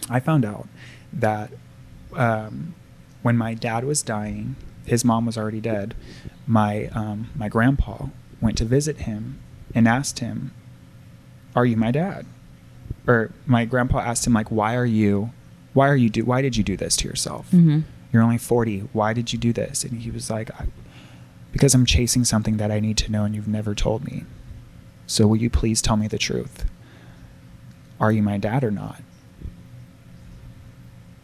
I 0.09 0.19
found 0.19 0.45
out 0.45 0.67
that 1.11 1.51
um, 2.13 2.75
when 3.23 3.35
my 3.37 3.53
dad 3.53 3.83
was 3.83 4.01
dying, 4.01 4.55
his 4.85 5.03
mom 5.03 5.25
was 5.25 5.37
already 5.37 5.59
dead. 5.59 5.95
My 6.45 6.87
um, 6.87 7.29
my 7.35 7.49
grandpa 7.49 8.07
went 8.39 8.57
to 8.59 8.65
visit 8.65 8.99
him 8.99 9.39
and 9.75 9.87
asked 9.87 10.19
him, 10.19 10.53
"Are 11.55 11.65
you 11.65 11.77
my 11.77 11.91
dad?" 11.91 12.25
Or 13.05 13.31
my 13.45 13.65
grandpa 13.65 13.99
asked 13.99 14.25
him 14.27 14.33
like, 14.33 14.51
"Why 14.51 14.75
are 14.75 14.85
you? 14.85 15.31
Why 15.73 15.89
are 15.89 15.95
you 15.95 16.09
do? 16.09 16.23
Why 16.23 16.41
did 16.41 16.55
you 16.57 16.63
do 16.63 16.77
this 16.77 16.95
to 16.97 17.07
yourself? 17.07 17.47
Mm-hmm. 17.51 17.81
You're 18.13 18.23
only 18.23 18.37
40. 18.37 18.89
Why 18.93 19.13
did 19.13 19.33
you 19.33 19.39
do 19.39 19.51
this?" 19.51 19.83
And 19.83 19.99
he 20.01 20.11
was 20.11 20.29
like, 20.29 20.49
I, 20.59 20.67
"Because 21.51 21.73
I'm 21.73 21.85
chasing 21.85 22.23
something 22.23 22.57
that 22.57 22.71
I 22.71 22.79
need 22.79 22.97
to 22.97 23.11
know, 23.11 23.23
and 23.23 23.35
you've 23.35 23.47
never 23.47 23.73
told 23.73 24.05
me. 24.05 24.25
So 25.05 25.27
will 25.27 25.37
you 25.37 25.49
please 25.49 25.81
tell 25.81 25.97
me 25.97 26.07
the 26.07 26.17
truth? 26.17 26.65
Are 27.99 28.11
you 28.11 28.21
my 28.21 28.37
dad 28.37 28.63
or 28.63 28.71
not?" 28.71 29.01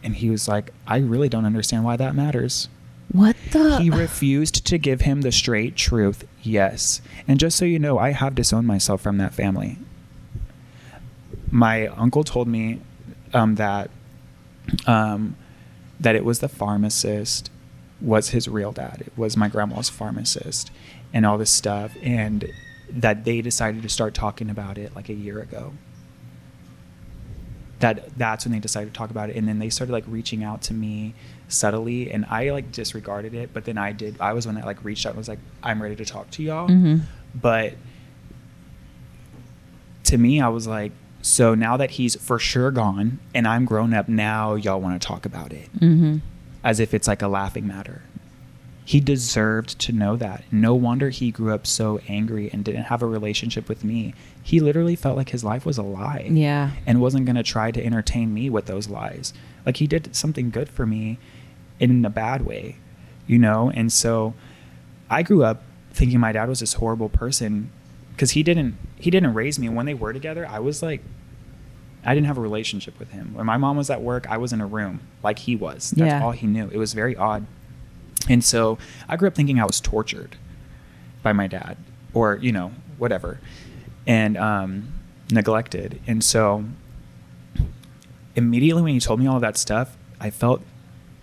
And 0.02 0.16
he 0.16 0.30
was 0.30 0.48
like, 0.48 0.72
"I 0.86 0.98
really 0.98 1.28
don't 1.28 1.46
understand 1.46 1.84
why 1.84 1.96
that 1.96 2.14
matters." 2.14 2.68
What 3.12 3.36
the? 3.52 3.78
he 3.78 3.90
refused 3.90 4.66
to 4.66 4.78
give 4.78 5.02
him 5.02 5.20
the 5.20 5.30
straight 5.30 5.76
truth. 5.76 6.26
Yes. 6.42 7.00
And 7.28 7.38
just 7.38 7.56
so 7.56 7.64
you 7.64 7.78
know, 7.78 7.98
I 7.98 8.10
have 8.10 8.34
disowned 8.34 8.66
myself 8.66 9.00
from 9.00 9.18
that 9.18 9.34
family. 9.34 9.78
My 11.50 11.86
uncle 11.88 12.24
told 12.24 12.48
me 12.48 12.80
um, 13.32 13.54
that 13.56 13.90
um, 14.86 15.36
that 16.00 16.16
it 16.16 16.24
was 16.24 16.40
the 16.40 16.48
pharmacist 16.48 17.50
was 18.04 18.30
his 18.30 18.46
real 18.48 18.70
dad. 18.72 19.02
It 19.06 19.12
was 19.16 19.36
my 19.36 19.48
grandma's 19.48 19.88
pharmacist 19.88 20.70
and 21.12 21.24
all 21.24 21.38
this 21.38 21.50
stuff 21.50 21.92
and 22.02 22.50
that 22.90 23.24
they 23.24 23.40
decided 23.40 23.82
to 23.82 23.88
start 23.88 24.12
talking 24.14 24.50
about 24.50 24.76
it 24.78 24.94
like 24.94 25.08
a 25.08 25.14
year 25.14 25.40
ago. 25.40 25.72
That 27.80 28.16
that's 28.16 28.44
when 28.44 28.52
they 28.52 28.58
decided 28.60 28.92
to 28.92 28.98
talk 28.98 29.10
about 29.10 29.30
it 29.30 29.36
and 29.36 29.48
then 29.48 29.58
they 29.58 29.68
started 29.70 29.92
like 29.92 30.04
reaching 30.06 30.44
out 30.44 30.62
to 30.62 30.74
me 30.74 31.14
subtly 31.48 32.10
and 32.10 32.24
I 32.30 32.50
like 32.50 32.72
disregarded 32.72 33.34
it, 33.34 33.50
but 33.52 33.64
then 33.64 33.78
I 33.78 33.92
did 33.92 34.16
I 34.20 34.32
was 34.32 34.46
when 34.46 34.56
I 34.56 34.64
like 34.64 34.84
reached 34.84 35.06
out 35.06 35.10
and 35.10 35.18
was 35.18 35.28
like 35.28 35.40
I'm 35.62 35.82
ready 35.82 35.96
to 35.96 36.04
talk 36.04 36.30
to 36.32 36.42
y'all. 36.42 36.68
Mhm. 36.68 37.02
But 37.34 37.74
to 40.04 40.18
me 40.18 40.40
I 40.40 40.48
was 40.48 40.66
like 40.66 40.92
so 41.22 41.54
now 41.54 41.76
that 41.78 41.92
he's 41.92 42.14
for 42.16 42.38
sure 42.38 42.70
gone 42.70 43.18
and 43.34 43.48
I'm 43.48 43.64
grown 43.64 43.94
up 43.94 44.08
now 44.08 44.54
y'all 44.54 44.80
want 44.80 45.00
to 45.00 45.06
talk 45.06 45.24
about 45.26 45.52
it 45.52 45.72
Mm-hmm. 45.80 46.18
As 46.64 46.80
if 46.80 46.94
it's 46.94 47.06
like 47.06 47.22
a 47.22 47.28
laughing 47.28 47.66
matter. 47.66 48.02
He 48.86 49.00
deserved 49.00 49.78
to 49.80 49.92
know 49.92 50.16
that. 50.16 50.44
No 50.50 50.74
wonder 50.74 51.08
he 51.10 51.30
grew 51.30 51.54
up 51.54 51.66
so 51.66 52.00
angry 52.08 52.50
and 52.52 52.64
didn't 52.64 52.84
have 52.84 53.02
a 53.02 53.06
relationship 53.06 53.68
with 53.68 53.84
me. 53.84 54.14
He 54.42 54.60
literally 54.60 54.96
felt 54.96 55.16
like 55.16 55.30
his 55.30 55.44
life 55.44 55.64
was 55.64 55.78
a 55.78 55.82
lie. 55.82 56.28
Yeah. 56.30 56.72
And 56.86 57.00
wasn't 57.00 57.24
going 57.24 57.36
to 57.36 57.42
try 57.42 57.70
to 57.70 57.84
entertain 57.84 58.34
me 58.34 58.50
with 58.50 58.66
those 58.66 58.88
lies. 58.88 59.32
Like 59.64 59.76
he 59.76 59.86
did 59.86 60.14
something 60.14 60.50
good 60.50 60.68
for 60.68 60.84
me 60.84 61.18
in 61.80 62.04
a 62.04 62.10
bad 62.10 62.44
way, 62.44 62.76
you 63.26 63.38
know? 63.38 63.70
And 63.70 63.92
so 63.92 64.34
I 65.08 65.22
grew 65.22 65.44
up 65.44 65.62
thinking 65.94 66.20
my 66.20 66.32
dad 66.32 66.48
was 66.48 66.60
this 66.60 66.74
horrible 66.74 67.08
person 67.08 67.70
because 68.10 68.32
he 68.32 68.42
didn't 68.42 68.76
he 68.96 69.10
didn't 69.10 69.34
raise 69.34 69.58
me 69.58 69.68
when 69.68 69.86
they 69.86 69.94
were 69.94 70.12
together 70.12 70.46
i 70.48 70.58
was 70.58 70.82
like 70.82 71.00
i 72.04 72.14
didn't 72.14 72.26
have 72.26 72.38
a 72.38 72.40
relationship 72.40 72.98
with 72.98 73.10
him 73.12 73.32
when 73.34 73.46
my 73.46 73.56
mom 73.56 73.76
was 73.76 73.90
at 73.90 74.00
work 74.02 74.28
i 74.30 74.36
was 74.36 74.52
in 74.52 74.60
a 74.60 74.66
room 74.66 75.00
like 75.22 75.38
he 75.40 75.56
was 75.56 75.90
that's 75.92 76.08
Yeah. 76.10 76.22
all 76.24 76.32
he 76.32 76.46
knew 76.46 76.68
it 76.72 76.76
was 76.78 76.92
very 76.92 77.16
odd 77.16 77.46
and 78.28 78.42
so 78.44 78.78
i 79.08 79.16
grew 79.16 79.28
up 79.28 79.34
thinking 79.34 79.60
i 79.60 79.64
was 79.64 79.80
tortured 79.80 80.36
by 81.22 81.32
my 81.32 81.46
dad 81.46 81.76
or 82.12 82.36
you 82.36 82.52
know 82.52 82.72
whatever 82.98 83.40
and 84.06 84.36
um, 84.36 84.92
neglected 85.30 86.00
and 86.06 86.22
so 86.22 86.64
immediately 88.36 88.82
when 88.82 88.92
he 88.92 89.00
told 89.00 89.20
me 89.20 89.26
all 89.26 89.36
of 89.36 89.40
that 89.42 89.56
stuff 89.56 89.96
i 90.20 90.30
felt 90.30 90.62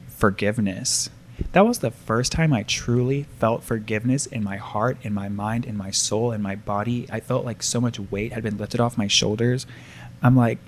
forgiveness 0.07 1.09
that 1.53 1.65
was 1.65 1.79
the 1.79 1.89
first 1.89 2.31
time 2.31 2.53
I 2.53 2.61
truly 2.61 3.23
felt 3.39 3.63
forgiveness 3.63 4.27
in 4.27 4.43
my 4.43 4.57
heart, 4.57 4.97
in 5.01 5.11
my 5.11 5.27
mind, 5.27 5.65
in 5.65 5.75
my 5.75 5.89
soul, 5.89 6.31
in 6.31 6.39
my 6.39 6.55
body. 6.55 7.07
I 7.11 7.19
felt 7.19 7.45
like 7.45 7.63
so 7.63 7.81
much 7.81 7.99
weight 7.99 8.31
had 8.31 8.43
been 8.43 8.57
lifted 8.59 8.79
off 8.79 8.95
my 8.95 9.07
shoulders. 9.07 9.65
I'm 10.21 10.35
like, 10.35 10.59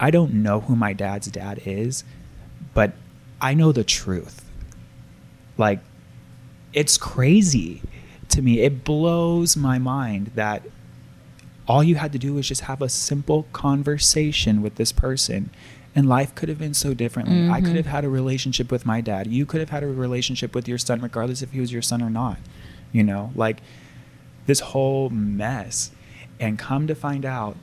I 0.00 0.10
don't 0.10 0.34
know 0.34 0.60
who 0.60 0.76
my 0.76 0.92
dad's 0.92 1.26
dad 1.28 1.60
is, 1.64 2.04
but 2.74 2.92
I 3.40 3.54
know 3.54 3.72
the 3.72 3.84
truth. 3.84 4.44
Like, 5.56 5.80
it's 6.72 6.98
crazy 6.98 7.82
to 8.30 8.42
me. 8.42 8.60
It 8.60 8.84
blows 8.84 9.56
my 9.56 9.78
mind 9.78 10.32
that 10.34 10.62
all 11.68 11.82
you 11.84 11.94
had 11.94 12.12
to 12.12 12.18
do 12.18 12.34
was 12.34 12.48
just 12.48 12.62
have 12.62 12.82
a 12.82 12.88
simple 12.88 13.44
conversation 13.52 14.60
with 14.62 14.74
this 14.74 14.92
person 14.92 15.50
and 15.94 16.08
life 16.08 16.34
could 16.34 16.48
have 16.50 16.58
been 16.58 16.74
so 16.74 16.92
differently 16.92 17.48
i 17.48 17.60
could 17.60 17.70
Mhm. 17.70 17.76
have 17.76 17.86
had 17.86 18.04
a 18.04 18.08
relationship 18.10 18.70
with 18.70 18.84
my 18.84 19.00
dad 19.00 19.28
you 19.28 19.46
could 19.46 19.60
have 19.60 19.70
had 19.70 19.82
a 19.82 19.86
relationship 19.86 20.54
with 20.54 20.68
your 20.68 20.76
son 20.76 21.00
regardless 21.00 21.40
if 21.40 21.52
he 21.52 21.60
was 21.60 21.72
your 21.72 21.80
son 21.80 22.02
or 22.02 22.10
not 22.10 22.36
you 22.92 23.02
know 23.02 23.30
like 23.34 23.62
this 24.46 24.60
whole 24.60 25.08
mess 25.08 25.90
and 26.38 26.58
come 26.58 26.86
to 26.86 26.94
find 26.94 27.24
out 27.24 27.56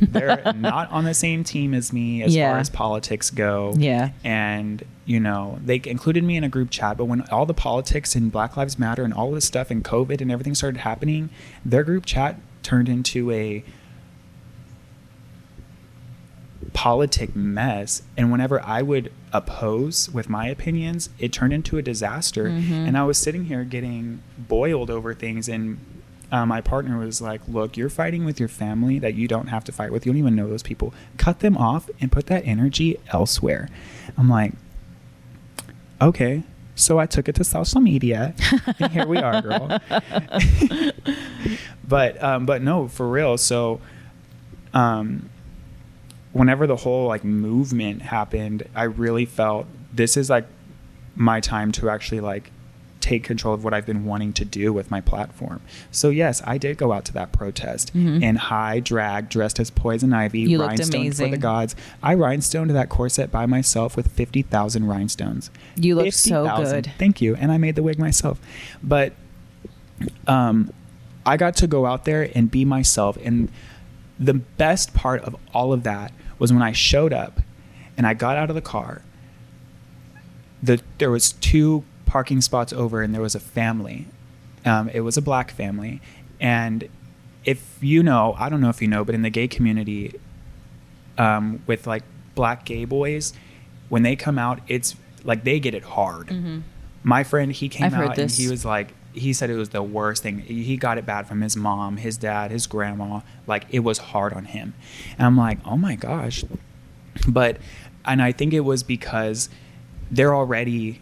They're 0.00 0.52
not 0.56 0.90
on 0.90 1.04
the 1.04 1.14
same 1.14 1.44
team 1.44 1.74
as 1.74 1.92
me 1.92 2.22
as 2.22 2.34
Yeah. 2.34 2.50
far 2.50 2.58
as 2.58 2.70
politics 2.70 3.30
go. 3.30 3.74
Yeah. 3.76 4.10
And, 4.24 4.82
you 5.06 5.20
know, 5.20 5.58
they 5.64 5.80
included 5.84 6.24
me 6.24 6.36
in 6.36 6.44
a 6.44 6.48
group 6.48 6.70
chat, 6.70 6.96
but 6.96 7.04
when 7.06 7.22
all 7.30 7.46
the 7.46 7.54
politics 7.54 8.14
and 8.14 8.30
Black 8.32 8.56
Lives 8.56 8.78
Matter 8.78 9.04
and 9.04 9.12
all 9.14 9.30
this 9.32 9.44
stuff 9.44 9.70
and 9.70 9.84
COVID 9.84 10.20
and 10.20 10.30
everything 10.30 10.54
started 10.54 10.78
happening, 10.80 11.30
their 11.64 11.84
group 11.84 12.06
chat 12.06 12.38
turned 12.62 12.88
into 12.88 13.30
a 13.30 13.62
politic 16.72 17.36
mess 17.36 18.02
and 18.16 18.32
whenever 18.32 18.60
i 18.64 18.80
would 18.82 19.12
oppose 19.32 20.08
with 20.10 20.28
my 20.28 20.48
opinions 20.48 21.08
it 21.18 21.32
turned 21.32 21.52
into 21.52 21.76
a 21.78 21.82
disaster 21.82 22.48
Mhm. 22.48 22.88
and 22.88 22.96
i 22.98 23.04
was 23.04 23.18
sitting 23.18 23.44
here 23.44 23.64
getting 23.64 24.20
boiled 24.38 24.90
over 24.90 25.14
things 25.14 25.48
and 25.48 25.78
uh, 26.34 26.44
my 26.44 26.60
partner 26.60 26.98
was 26.98 27.20
like 27.20 27.40
look 27.46 27.76
you're 27.76 27.88
fighting 27.88 28.24
with 28.24 28.40
your 28.40 28.48
family 28.48 28.98
that 28.98 29.14
you 29.14 29.28
don't 29.28 29.48
have 29.48 29.62
to 29.64 29.72
fight 29.72 29.92
with. 29.92 30.04
You 30.04 30.12
don't 30.12 30.18
even 30.18 30.34
know 30.34 30.48
those 30.48 30.62
people. 30.62 30.92
Cut 31.16 31.40
them 31.40 31.56
off 31.56 31.88
and 32.00 32.10
put 32.10 32.26
that 32.26 32.44
energy 32.46 32.98
elsewhere. 33.12 33.68
I'm 34.18 34.28
like 34.28 34.52
okay. 36.00 36.42
So 36.76 36.98
i 36.98 37.06
took 37.06 37.28
it 37.28 37.36
to 37.36 37.44
social 37.44 37.80
media 37.80 38.34
and 38.80 38.90
here 38.90 39.06
we 39.06 39.18
are 39.18 39.40
girl. 39.40 39.78
But 41.86 42.22
um, 42.22 42.46
but 42.46 42.62
no, 42.62 42.88
for 42.88 43.08
real. 43.08 43.36
So, 43.36 43.80
um, 44.72 45.28
whenever 46.32 46.66
the 46.66 46.76
whole 46.76 47.08
like 47.08 47.24
movement 47.24 48.02
happened, 48.02 48.66
I 48.74 48.84
really 48.84 49.26
felt 49.26 49.66
this 49.92 50.16
is 50.16 50.30
like 50.30 50.46
my 51.14 51.40
time 51.40 51.72
to 51.72 51.90
actually 51.90 52.20
like 52.20 52.50
take 53.04 53.22
control 53.22 53.52
of 53.52 53.62
what 53.62 53.74
I've 53.74 53.84
been 53.84 54.04
wanting 54.06 54.32
to 54.32 54.44
do 54.46 54.72
with 54.72 54.90
my 54.90 55.00
platform. 55.00 55.60
So 55.90 56.08
yes, 56.08 56.40
I 56.46 56.56
did 56.58 56.78
go 56.78 56.92
out 56.92 57.04
to 57.04 57.12
that 57.12 57.32
protest 57.32 57.94
Mhm. 57.94 58.22
in 58.22 58.36
high 58.36 58.80
drag, 58.80 59.28
dressed 59.28 59.60
as 59.60 59.70
poison 59.70 60.12
ivy, 60.14 60.40
You 60.40 60.56
looked 60.58 60.78
rhinestoned 60.78 61.14
for 61.16 61.28
the 61.28 61.36
gods. 61.36 61.76
I 62.02 62.14
rhinestoned 62.14 62.70
that 62.70 62.88
corset 62.88 63.30
by 63.30 63.44
myself 63.46 63.94
with 63.96 64.08
fifty 64.08 64.40
thousand 64.42 64.86
rhinestones. 64.86 65.50
You 65.76 65.94
looked 65.96 66.14
so 66.14 66.44
50,000. 66.44 66.82
good. 66.84 66.92
Thank 66.98 67.20
you. 67.20 67.34
And 67.36 67.52
I 67.52 67.58
made 67.58 67.74
the 67.76 67.82
wig 67.82 67.98
myself. 67.98 68.40
But 68.82 69.12
um, 70.26 70.70
I 71.26 71.36
got 71.36 71.56
to 71.56 71.66
go 71.66 71.86
out 71.86 72.04
there 72.06 72.30
and 72.34 72.50
be 72.50 72.64
myself. 72.64 73.16
And 73.24 73.50
the 74.18 74.34
best 74.34 74.94
part 74.94 75.22
of 75.24 75.36
all 75.52 75.72
of 75.72 75.82
that 75.82 76.12
was 76.38 76.52
when 76.52 76.62
I 76.62 76.72
showed 76.72 77.12
up 77.12 77.40
and 77.96 78.06
I 78.06 78.14
got 78.14 78.36
out 78.36 78.48
of 78.48 78.54
the 78.56 78.62
car. 78.62 79.02
The, 80.62 80.80
there 80.98 81.10
was 81.10 81.32
two 81.32 81.84
parking 82.14 82.40
spots 82.40 82.72
over 82.72 83.02
and 83.02 83.12
there 83.12 83.20
was 83.20 83.34
a 83.34 83.40
family. 83.40 84.06
Um, 84.64 84.88
it 84.90 85.00
was 85.00 85.16
a 85.16 85.20
black 85.20 85.50
family. 85.50 86.00
And 86.38 86.88
if 87.44 87.76
you 87.80 88.04
know, 88.04 88.36
I 88.38 88.48
don't 88.48 88.60
know 88.60 88.68
if 88.68 88.80
you 88.80 88.86
know, 88.86 89.04
but 89.04 89.16
in 89.16 89.22
the 89.22 89.30
gay 89.30 89.48
community, 89.48 90.14
um, 91.18 91.60
with 91.66 91.88
like 91.88 92.04
black 92.36 92.64
gay 92.64 92.84
boys, 92.84 93.32
when 93.88 94.04
they 94.04 94.14
come 94.14 94.38
out, 94.38 94.60
it's 94.68 94.94
like 95.24 95.42
they 95.42 95.58
get 95.58 95.74
it 95.74 95.82
hard. 95.82 96.28
Mhm. 96.28 96.62
My 97.02 97.24
friend, 97.24 97.50
he 97.50 97.68
came 97.68 97.86
I've 97.86 97.94
out 97.94 98.16
and 98.16 98.30
he 98.30 98.46
was 98.46 98.64
like, 98.64 98.94
he 99.12 99.32
said 99.32 99.50
it 99.50 99.56
was 99.56 99.70
the 99.70 99.82
worst 99.82 100.22
thing. 100.22 100.38
He 100.38 100.76
got 100.76 100.98
it 100.98 101.04
bad 101.04 101.26
from 101.26 101.40
his 101.40 101.56
mom, 101.56 101.96
his 101.96 102.16
dad, 102.16 102.52
his 102.52 102.68
grandma. 102.68 103.22
Like 103.48 103.64
it 103.70 103.80
was 103.80 103.98
hard 103.98 104.32
on 104.32 104.44
him. 104.44 104.72
And 105.18 105.26
I'm 105.26 105.36
like, 105.36 105.58
oh 105.64 105.76
my 105.76 105.96
gosh. 105.96 106.44
But, 107.26 107.56
and 108.04 108.22
I 108.22 108.30
think 108.30 108.52
it 108.54 108.60
was 108.60 108.84
because 108.84 109.48
they're 110.12 110.34
already, 110.34 111.00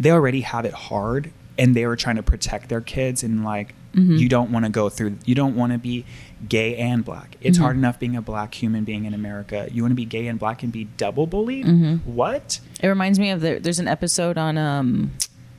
they 0.00 0.10
already 0.10 0.40
have 0.40 0.64
it 0.64 0.72
hard 0.72 1.30
and 1.58 1.76
they 1.76 1.86
were 1.86 1.94
trying 1.96 2.16
to 2.16 2.22
protect 2.22 2.68
their 2.70 2.80
kids 2.80 3.22
and 3.22 3.44
like, 3.44 3.74
Mhm. 3.94 4.18
you 4.18 4.28
don't 4.28 4.50
want 4.52 4.64
to 4.64 4.70
go 4.70 4.88
through, 4.88 5.16
you 5.26 5.34
don't 5.34 5.54
want 5.56 5.72
to 5.72 5.78
be 5.78 6.04
gay 6.48 6.76
and 6.76 7.04
black. 7.04 7.36
It's 7.40 7.58
Mhm. 7.58 7.62
hard 7.62 7.76
enough 7.76 7.98
being 7.98 8.16
a 8.16 8.22
black 8.22 8.54
human 8.54 8.84
being 8.84 9.04
in 9.04 9.12
America. 9.14 9.68
You 9.72 9.82
want 9.82 9.90
to 9.92 9.96
be 9.96 10.04
gay 10.04 10.26
and 10.28 10.38
black 10.38 10.62
and 10.62 10.72
be 10.72 10.84
double 10.96 11.26
bullied? 11.26 11.66
Mhm. 11.66 12.00
What? 12.04 12.60
It 12.80 12.86
reminds 12.88 13.18
me 13.18 13.30
of 13.30 13.40
the, 13.40 13.58
there's 13.60 13.78
an 13.80 13.88
episode 13.88 14.38
on 14.38 14.56
um, 14.56 15.10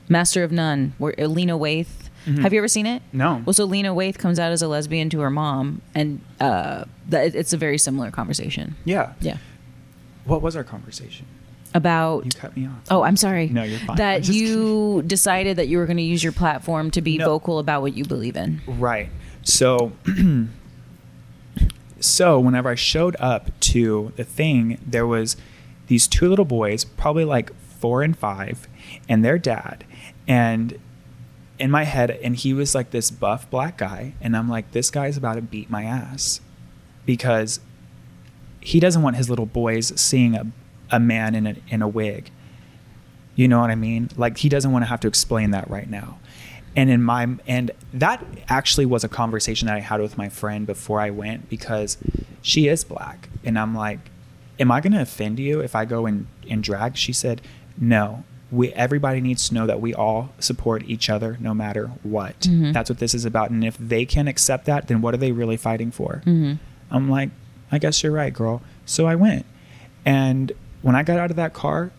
Master 0.08 0.42
of 0.42 0.50
None 0.50 0.94
where 0.98 1.14
Lena 1.18 1.56
Waithe. 1.58 1.86
Mhm. 2.26 2.38
Have 2.38 2.52
you 2.52 2.58
ever 2.60 2.68
seen 2.68 2.86
it? 2.86 3.02
No. 3.12 3.42
Well, 3.44 3.52
so 3.52 3.64
Lena 3.64 3.94
Waithe 3.94 4.16
comes 4.16 4.38
out 4.38 4.50
as 4.50 4.62
a 4.62 4.68
lesbian 4.68 5.10
to 5.10 5.20
her 5.20 5.30
mom, 5.30 5.82
and 5.94 6.20
uh, 6.40 6.84
that 7.10 7.34
it's 7.34 7.52
a 7.52 7.56
very 7.56 7.76
similar 7.78 8.10
conversation. 8.10 8.76
Yeah. 8.84 9.12
Yeah, 9.20 9.36
What 10.24 10.40
was 10.40 10.54
our 10.56 10.64
conversation? 10.64 11.26
About 11.74 12.24
You 12.24 12.30
cut 12.32 12.56
me 12.56 12.66
off. 12.66 12.72
Oh, 12.90 13.02
I'm 13.02 13.16
sorry. 13.16 13.48
No, 13.48 13.62
you're 13.62 13.78
fine. 13.80 13.96
That 13.96 14.28
you 14.28 15.02
decided 15.06 15.56
that 15.56 15.68
you 15.68 15.78
were 15.78 15.86
going 15.86 15.96
to 15.96 16.02
use 16.02 16.22
your 16.22 16.32
platform 16.32 16.90
to 16.92 17.00
be 17.02 17.18
No. 17.18 17.26
vocal 17.26 17.58
about 17.58 17.82
what 17.82 17.94
you 17.94 18.04
believe 18.04 18.36
in. 18.36 18.60
Right. 18.66 19.08
So, 19.42 19.92
so 22.00 22.38
whenever 22.40 22.68
I 22.70 22.74
showed 22.74 23.16
up 23.18 23.58
to 23.60 24.12
the 24.16 24.24
thing, 24.24 24.78
there 24.86 25.06
was 25.06 25.36
these 25.86 26.06
two 26.06 26.28
little 26.28 26.44
boys, 26.44 26.84
probably 26.84 27.24
like 27.24 27.52
four 27.78 28.02
and 28.02 28.16
five, 28.16 28.68
and 29.08 29.24
their 29.24 29.38
dad, 29.38 29.84
and 30.26 30.78
in 31.58 31.70
my 31.70 31.84
head, 31.84 32.10
and 32.10 32.34
he 32.36 32.52
was 32.52 32.74
like 32.74 32.90
this 32.90 33.10
buff 33.10 33.48
black 33.50 33.78
guy, 33.78 34.14
and 34.20 34.36
I'm 34.36 34.48
like, 34.48 34.72
this 34.72 34.90
guy's 34.90 35.16
about 35.16 35.34
to 35.34 35.42
beat 35.42 35.70
my 35.70 35.84
ass 35.84 36.40
because 37.06 37.60
he 38.60 38.80
doesn't 38.80 39.02
want 39.02 39.16
his 39.16 39.28
little 39.30 39.46
boys 39.46 39.92
seeing 40.00 40.34
a, 40.34 40.46
a 40.92 41.00
man 41.00 41.34
in 41.34 41.46
a 41.46 41.56
in 41.68 41.82
a 41.82 41.88
wig. 41.88 42.30
You 43.34 43.48
know 43.48 43.60
what 43.60 43.70
I 43.70 43.74
mean? 43.74 44.10
Like 44.16 44.38
he 44.38 44.48
doesn't 44.48 44.70
want 44.70 44.84
to 44.84 44.88
have 44.88 45.00
to 45.00 45.08
explain 45.08 45.50
that 45.52 45.68
right 45.70 45.88
now. 45.90 46.18
And 46.76 46.88
in 46.90 47.02
my 47.02 47.28
and 47.46 47.70
that 47.92 48.24
actually 48.48 48.86
was 48.86 49.02
a 49.04 49.08
conversation 49.08 49.66
that 49.66 49.76
I 49.76 49.80
had 49.80 50.00
with 50.00 50.16
my 50.16 50.28
friend 50.28 50.66
before 50.66 51.00
I 51.00 51.10
went 51.10 51.48
because 51.48 51.98
she 52.42 52.68
is 52.68 52.84
black 52.84 53.28
and 53.44 53.58
I'm 53.58 53.74
like, 53.74 53.98
am 54.60 54.70
I 54.70 54.80
going 54.80 54.92
to 54.92 55.00
offend 55.02 55.38
you 55.38 55.60
if 55.60 55.74
I 55.74 55.84
go 55.84 56.06
in 56.06 56.26
in 56.46 56.60
drag? 56.60 56.96
She 56.96 57.12
said, 57.12 57.40
"No. 57.78 58.24
We 58.50 58.70
everybody 58.74 59.20
needs 59.22 59.48
to 59.48 59.54
know 59.54 59.66
that 59.66 59.80
we 59.80 59.94
all 59.94 60.30
support 60.38 60.82
each 60.86 61.08
other 61.08 61.38
no 61.40 61.54
matter 61.54 61.86
what. 62.02 62.38
Mhm. 62.40 62.74
That's 62.74 62.90
what 62.90 62.98
this 62.98 63.14
is 63.14 63.24
about. 63.24 63.50
And 63.50 63.64
if 63.64 63.76
they 63.78 64.04
can't 64.04 64.28
accept 64.28 64.66
that, 64.66 64.88
then 64.88 65.00
what 65.00 65.14
are 65.14 65.18
they 65.18 65.32
really 65.32 65.56
fighting 65.56 65.90
for?" 65.90 66.22
Mm-hmm. 66.26 66.54
I'm 66.90 67.08
like, 67.10 67.30
I 67.70 67.78
guess 67.78 68.02
you're 68.02 68.12
right, 68.12 68.32
girl. 68.32 68.60
So 68.84 69.06
I 69.06 69.14
went. 69.14 69.46
And 70.04 70.52
when 70.82 70.94
I 70.94 71.02
got 71.02 71.18
out 71.18 71.30
of 71.30 71.36
that 71.36 71.52
car 71.52 71.90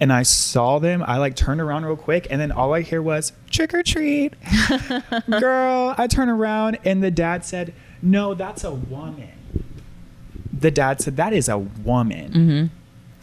and 0.00 0.12
I 0.12 0.22
saw 0.22 0.78
them, 0.78 1.02
I 1.06 1.18
like 1.18 1.36
turned 1.36 1.60
around 1.60 1.84
real 1.84 1.96
quick 1.96 2.26
and 2.30 2.40
then 2.40 2.50
all 2.50 2.74
I 2.74 2.82
hear 2.82 3.00
was 3.00 3.32
trick 3.50 3.72
or 3.74 3.82
treat. 3.82 4.34
girl, 5.30 5.94
I 5.96 6.06
turn 6.06 6.28
around 6.28 6.78
and 6.84 7.02
the 7.02 7.10
dad 7.10 7.44
said, 7.44 7.74
No, 8.02 8.34
that's 8.34 8.64
a 8.64 8.72
woman. 8.72 9.30
The 10.52 10.70
dad 10.70 11.00
said, 11.00 11.16
That 11.16 11.32
is 11.32 11.48
a 11.48 11.58
woman. 11.58 12.32
Mm-hmm. 12.32 12.66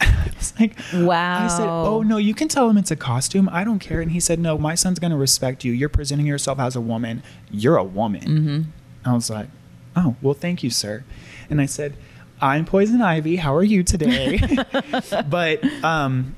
I 0.00 0.32
was 0.36 0.54
like, 0.58 0.76
Wow. 0.94 1.44
I 1.44 1.48
said, 1.48 1.66
Oh, 1.68 2.02
no, 2.02 2.16
you 2.16 2.34
can 2.34 2.48
tell 2.48 2.68
him 2.68 2.78
it's 2.78 2.90
a 2.90 2.96
costume. 2.96 3.48
I 3.52 3.64
don't 3.64 3.78
care. 3.78 4.00
And 4.00 4.12
he 4.12 4.20
said, 4.20 4.38
No, 4.38 4.56
my 4.56 4.74
son's 4.74 4.98
going 4.98 5.10
to 5.10 5.16
respect 5.16 5.64
you. 5.64 5.72
You're 5.72 5.88
presenting 5.88 6.26
yourself 6.26 6.58
as 6.58 6.74
a 6.76 6.80
woman. 6.80 7.22
You're 7.50 7.76
a 7.76 7.84
woman. 7.84 8.22
Mm-hmm. 8.22 8.60
I 9.04 9.14
was 9.14 9.28
like, 9.30 9.48
oh, 9.96 10.16
well, 10.22 10.34
thank 10.34 10.62
you, 10.62 10.70
sir. 10.70 11.04
And 11.50 11.60
I 11.60 11.66
said, 11.66 11.96
I'm 12.42 12.64
Poison 12.64 13.00
Ivy. 13.00 13.36
How 13.36 13.54
are 13.54 13.62
you 13.62 13.84
today? 13.84 14.40
but 15.30 15.64
um, 15.84 16.34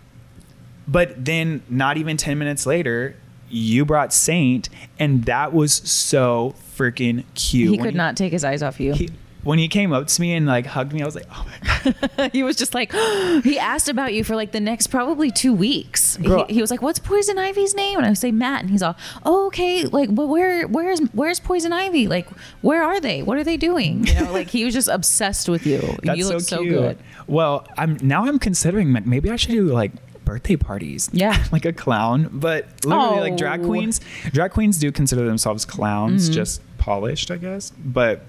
but 0.87 1.25
then 1.25 1.63
not 1.71 1.97
even 1.97 2.19
10 2.19 2.39
minutes 2.39 2.67
later, 2.67 3.17
you 3.49 3.87
brought 3.87 4.13
Saint, 4.13 4.69
and 4.99 5.25
that 5.25 5.55
was 5.55 5.73
so 5.73 6.55
freaking 6.77 7.25
cute. 7.35 7.71
He 7.71 7.79
could 7.79 7.95
not 7.95 8.19
take 8.19 8.33
his 8.33 8.45
eyes 8.45 8.63
off 8.63 8.79
you. 8.79 8.93
He, 8.93 9.09
when 9.45 9.59
he 9.59 9.69
came 9.69 9.93
up 9.93 10.07
to 10.09 10.21
me 10.21 10.33
and 10.35 10.47
like 10.47 10.67
hugged 10.67 10.93
me, 10.93 11.03
I 11.03 11.05
was 11.05 11.15
like, 11.15 11.27
oh 11.31 11.47
my 11.47 11.93
god. 12.17 12.31
he 12.33 12.43
was 12.43 12.57
just 12.57 12.75
like 12.75 12.93
he 13.45 13.59
asked 13.59 13.89
about 13.89 14.13
you 14.15 14.25
for 14.25 14.35
like 14.35 14.53
the 14.53 14.61
next 14.61 14.89
probably 14.89 15.31
two 15.31 15.53
weeks. 15.53 16.17
Girl. 16.17 16.45
He, 16.47 16.55
he 16.55 16.61
was 16.61 16.71
like, 16.71 16.83
"What's 16.83 16.99
Poison 16.99 17.39
Ivy's 17.39 17.75
name?" 17.75 17.99
And 17.99 18.07
I 18.07 18.09
would 18.11 18.19
say 18.19 18.31
Matt, 18.33 18.63
and 18.63 18.71
he's 18.71 18.83
all, 18.83 18.97
"Oh, 19.25 19.47
okay. 19.49 19.85
Like, 19.85 20.15
but 20.15 20.27
where, 20.27 20.67
where's, 20.67 21.01
where's 21.13 21.41
Poison 21.41 21.73
Ivy? 21.73 22.07
Like, 22.09 22.29
where 22.63 22.83
are 22.83 23.01
they? 23.01 23.23
What 23.23 23.37
are 23.39 23.45
they 23.45 23.57
doing?" 23.57 24.07
You 24.07 24.15
know, 24.15 24.33
like 24.33 24.49
he 24.49 24.65
was 24.65 24.75
just 24.75 24.89
obsessed 24.89 25.49
with 25.49 25.67
you. 25.67 25.79
That's 26.03 26.19
you 26.19 26.25
so 26.25 26.31
look 26.35 26.41
so, 26.43 26.59
cute. 26.63 26.73
good. 26.73 26.99
Well, 27.27 27.67
I'm 27.77 27.99
now 28.03 28.25
I'm 28.27 28.39
considering 28.39 28.93
like, 28.93 29.07
maybe 29.07 29.31
I 29.31 29.37
should 29.37 29.51
do 29.53 29.65
like 29.67 29.93
birthday 30.25 30.57
parties. 30.57 31.11
Yeah. 31.13 31.45
like 31.53 31.65
a 31.67 31.73
clown. 31.73 32.31
But 32.33 32.67
literally 32.85 33.21
like 33.21 33.37
drag 33.37 33.61
Oh. 33.61 33.67
queens 33.67 34.01
drag 34.33 34.53
queens 34.53 34.79
do 34.79 34.91
consider 34.91 35.27
themselves 35.27 35.65
clowns, 35.67 36.31
Mhm. 36.31 36.35
just 36.35 36.63
polished, 36.79 37.31
I 37.31 37.37
guess. 37.37 37.73
But 37.79 38.23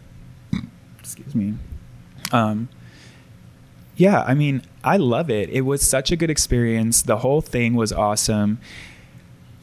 excuse 1.06 1.36
me. 1.36 1.53
Um 2.32 2.68
yeah, 3.98 4.23
I 4.23 4.34
mean, 4.34 4.61
I 4.84 4.98
love 4.98 5.30
it. 5.30 5.49
It 5.49 5.61
was 5.61 5.82
such 5.82 6.11
a 6.11 6.15
good 6.15 6.30
experience. 6.30 7.02
The 7.02 7.18
whole 7.18 7.41
thing 7.41 7.76
was 7.76 7.94
awesome. 7.94 8.60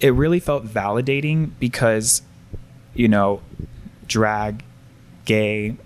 It 0.00 0.14
really 0.14 0.40
felt 0.40 0.66
validating 0.66 1.50
because, 1.60 2.22
you 2.94 3.08
know, 3.08 3.42
drag, 4.06 4.64
gay, 5.24 5.76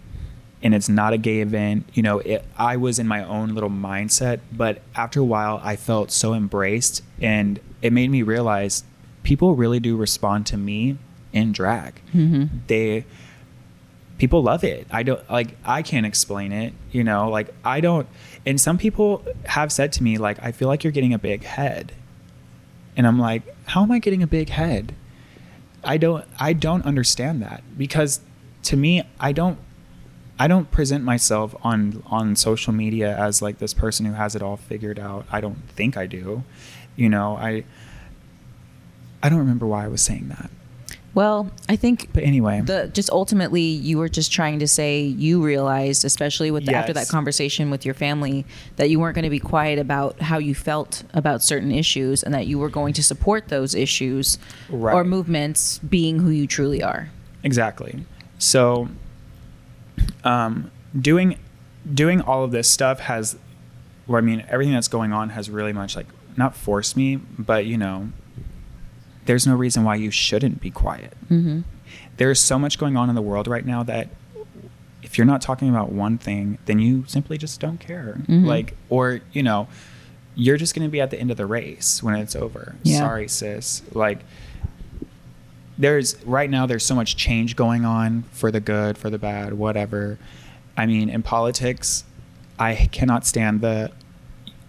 and 0.62 0.74
it's 0.74 0.88
not 0.88 1.12
a 1.12 1.18
gay 1.18 1.40
event. 1.40 1.88
You 1.92 2.02
know, 2.02 2.20
it, 2.20 2.44
I 2.56 2.76
was 2.76 2.98
in 2.98 3.08
my 3.08 3.24
own 3.24 3.50
little 3.50 3.70
mindset, 3.70 4.40
but 4.52 4.80
after 4.94 5.20
a 5.20 5.24
while, 5.24 5.60
I 5.62 5.76
felt 5.76 6.10
so 6.10 6.32
embraced, 6.32 7.02
and 7.20 7.60
it 7.82 7.92
made 7.92 8.10
me 8.10 8.22
realize 8.22 8.84
people 9.22 9.56
really 9.56 9.80
do 9.80 9.96
respond 9.96 10.46
to 10.46 10.56
me 10.56 10.98
in 11.32 11.52
drag. 11.52 12.00
Mm-hmm. 12.14 12.58
They 12.68 13.04
people 14.18 14.43
love 14.43 14.64
it. 14.64 14.86
I 14.90 15.02
don't 15.02 15.30
like 15.30 15.56
I 15.64 15.82
can't 15.82 16.06
explain 16.06 16.52
it, 16.52 16.72
you 16.90 17.05
know, 17.05 17.28
like 17.28 17.48
I 17.64 17.80
don't 17.80 18.06
and 18.44 18.60
some 18.60 18.78
people 18.78 19.24
have 19.44 19.72
said 19.72 19.93
to 19.94 20.02
me 20.02 20.18
like 20.18 20.43
I 20.43 20.52
feel 20.52 20.68
like 20.68 20.84
you're 20.84 20.93
getting 20.93 21.14
a 21.14 21.18
big 21.18 21.44
head. 21.44 21.93
And 22.97 23.06
I'm 23.06 23.18
like, 23.18 23.43
how 23.66 23.82
am 23.82 23.93
I 23.93 23.98
getting 23.98 24.22
a 24.22 24.26
big 24.26 24.48
head? 24.48 24.94
I 25.84 25.98
don't 25.98 26.24
I 26.38 26.52
don't 26.52 26.84
understand 26.84 27.43
that 27.43 27.62
because 27.76 28.20
to 28.64 28.76
me 28.76 29.02
I 29.20 29.32
don't 29.32 29.59
I 30.38 30.48
don't 30.48 30.70
present 30.70 31.05
myself 31.05 31.55
on 31.62 32.02
on 32.06 32.36
social 32.36 32.72
media 32.72 33.16
as 33.16 33.40
like 33.40 33.59
this 33.59 33.72
person 33.72 34.06
who 34.06 34.12
has 34.12 34.34
it 34.34 34.43
all 34.43 34.56
figured 34.56 34.98
out. 34.98 35.26
I 35.30 35.40
don't 35.40 35.68
think 35.70 35.97
I 35.97 36.06
do. 36.06 36.43
You 36.94 37.09
know, 37.09 37.36
I 37.36 37.64
I 39.22 39.28
don't 39.28 39.38
remember 39.38 39.66
why 39.66 39.84
I 39.84 39.88
was 39.88 40.02
saying 40.02 40.28
that. 40.28 40.51
Well, 41.16 41.51
I 41.66 41.76
think 41.76 42.10
But 42.12 42.24
anyway, 42.24 42.60
the 42.60 42.90
just 42.93 43.09
ultimately 43.09 43.62
you 43.62 43.97
were 43.97 44.10
just 44.10 44.30
trying 44.30 44.59
to 44.59 44.68
say 44.68 45.01
you 45.01 45.43
realized 45.43 46.05
especially 46.05 46.51
with 46.51 46.66
the, 46.66 46.74
after 46.74 46.93
that 46.93 47.09
conversation 47.09 47.70
with 47.70 47.86
your 47.86 47.94
family 47.94 48.44
that 48.76 48.90
you 48.90 49.01
weren't 49.01 49.14
going 49.14 49.22
to 49.22 49.30
be 49.30 49.38
quiet 49.38 49.78
about 49.78 50.20
how 50.20 50.36
you 50.36 50.55
felt 50.55 51.05
about 51.14 51.43
certain 51.43 51.72
issues 51.72 52.22
and 52.22 52.34
that 52.34 52.47
you 52.47 52.59
were 52.59 52.68
going 52.68 52.93
to 52.93 53.02
support 53.02 53.48
those 53.48 53.74
issues 53.74 54.36
or 54.70 55.05
movements 55.05 55.78
being 55.78 56.18
who 56.18 56.28
you 56.28 56.47
truly 56.47 56.82
are. 56.82 57.09
Exactly. 57.43 58.05
So, 58.38 58.88
um, 60.22 60.70
doing 61.01 61.38
doing 61.94 62.20
all 62.20 62.44
of 62.44 62.51
this 62.51 62.68
stuff 62.68 63.01
has, 63.01 63.38
or 64.06 64.18
I 64.18 64.20
mean, 64.20 64.44
everything 64.51 64.74
that's 64.74 64.88
going 64.88 65.14
on 65.14 65.30
has 65.30 65.48
really 65.48 65.72
much 65.72 65.97
like 65.97 66.09
not 66.36 66.55
forced 66.55 66.94
me, 66.94 67.16
but 67.16 67.64
you 67.64 67.78
know, 67.78 68.10
there's 69.26 69.46
no 69.46 69.54
reason 69.54 69.84
why 69.84 69.96
you 69.96 70.10
shouldn't 70.10 70.60
be 70.60 70.70
quiet. 70.70 71.14
mm-hmm. 71.30 71.60
There's 72.16 72.40
so 72.40 72.58
much 72.58 72.78
going 72.78 72.96
on 72.96 73.08
in 73.10 73.14
the 73.14 73.22
world 73.22 73.46
right 73.46 73.64
now 73.66 73.82
that 73.82 74.08
if 75.02 75.18
you're 75.18 75.26
not 75.26 75.42
talking 75.42 75.68
about 75.68 75.92
one 75.92 76.16
thing, 76.18 76.56
then 76.64 76.78
you 76.78 77.04
simply 77.06 77.36
just 77.36 77.60
don't 77.60 77.78
care. 77.78 78.18
Mhm. 78.26 78.46
Like, 78.46 78.74
or 78.88 79.20
you 79.32 79.42
know, 79.42 79.68
you're 80.34 80.56
just 80.56 80.74
going 80.74 80.86
to 80.86 80.90
be 80.90 81.00
at 81.00 81.10
the 81.10 81.20
end 81.20 81.30
of 81.30 81.36
the 81.36 81.46
race 81.46 82.02
when 82.02 82.14
it's 82.16 82.34
over. 82.34 82.74
Yeah. 82.82 82.98
Sorry, 82.98 83.28
sis. 83.28 83.82
Like, 83.92 84.20
there's 85.78 86.16
right 86.24 86.48
now 86.48 86.66
there's 86.66 86.84
so 86.84 86.94
much 86.94 87.16
change 87.16 87.54
going 87.54 87.84
on 87.84 88.24
for 88.32 88.50
the 88.50 88.60
good, 88.60 88.96
for 88.96 89.10
the 89.10 89.18
bad, 89.18 89.54
whatever. 89.54 90.18
I 90.76 90.86
mean, 90.86 91.08
in 91.08 91.22
politics, 91.22 92.04
I 92.58 92.88
cannot 92.92 93.26
stand 93.26 93.60
the 93.60 93.92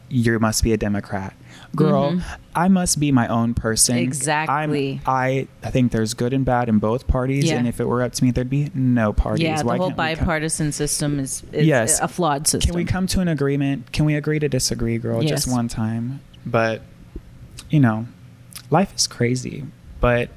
you 0.09 0.39
must 0.39 0.63
be 0.63 0.73
a 0.73 0.77
Democrat. 0.77 1.33
Girl, 1.77 2.11
Mhm. 2.13 2.23
I 2.55 2.67
must 2.67 2.99
be 2.99 3.11
my 3.11 3.27
own 3.27 3.53
person. 3.53 3.97
Exactly. 3.97 4.99
I'm, 5.05 5.13
I 5.13 5.47
I 5.63 5.69
think 5.69 5.91
there's 5.93 6.13
good 6.13 6.33
and 6.33 6.43
bad 6.43 6.67
in 6.69 6.79
both 6.79 7.07
parties, 7.07 7.45
Yeah. 7.45 7.55
and 7.57 7.67
if 7.67 7.79
it 7.79 7.85
were 7.87 8.01
up 8.03 8.11
to 8.13 8.23
me, 8.25 8.31
there'd 8.31 8.49
be 8.49 8.69
no 8.73 9.13
parties. 9.13 9.43
yeah 9.43 9.61
the 9.63 9.77
whole 9.77 9.91
bipartisan 9.91 10.71
system 10.71 11.19
is, 11.19 11.43
is 11.53 11.65
Yes. 11.67 11.99
a 12.01 12.07
flawed 12.07 12.47
system 12.47 12.71
Can 12.71 12.75
we 12.77 12.83
come 12.83 13.07
to 13.07 13.21
an 13.21 13.27
agreement? 13.29 13.91
Can 13.93 14.03
we 14.05 14.15
agree 14.15 14.39
to 14.39 14.49
disagree, 14.49 14.97
girl? 14.97 15.21
Yes. 15.23 15.29
Just 15.45 15.47
one 15.51 15.67
time. 15.69 16.19
But 16.45 16.81
you 17.69 17.79
know, 17.79 18.07
life 18.69 18.93
is 18.95 19.07
crazy. 19.07 19.63
But 19.99 20.29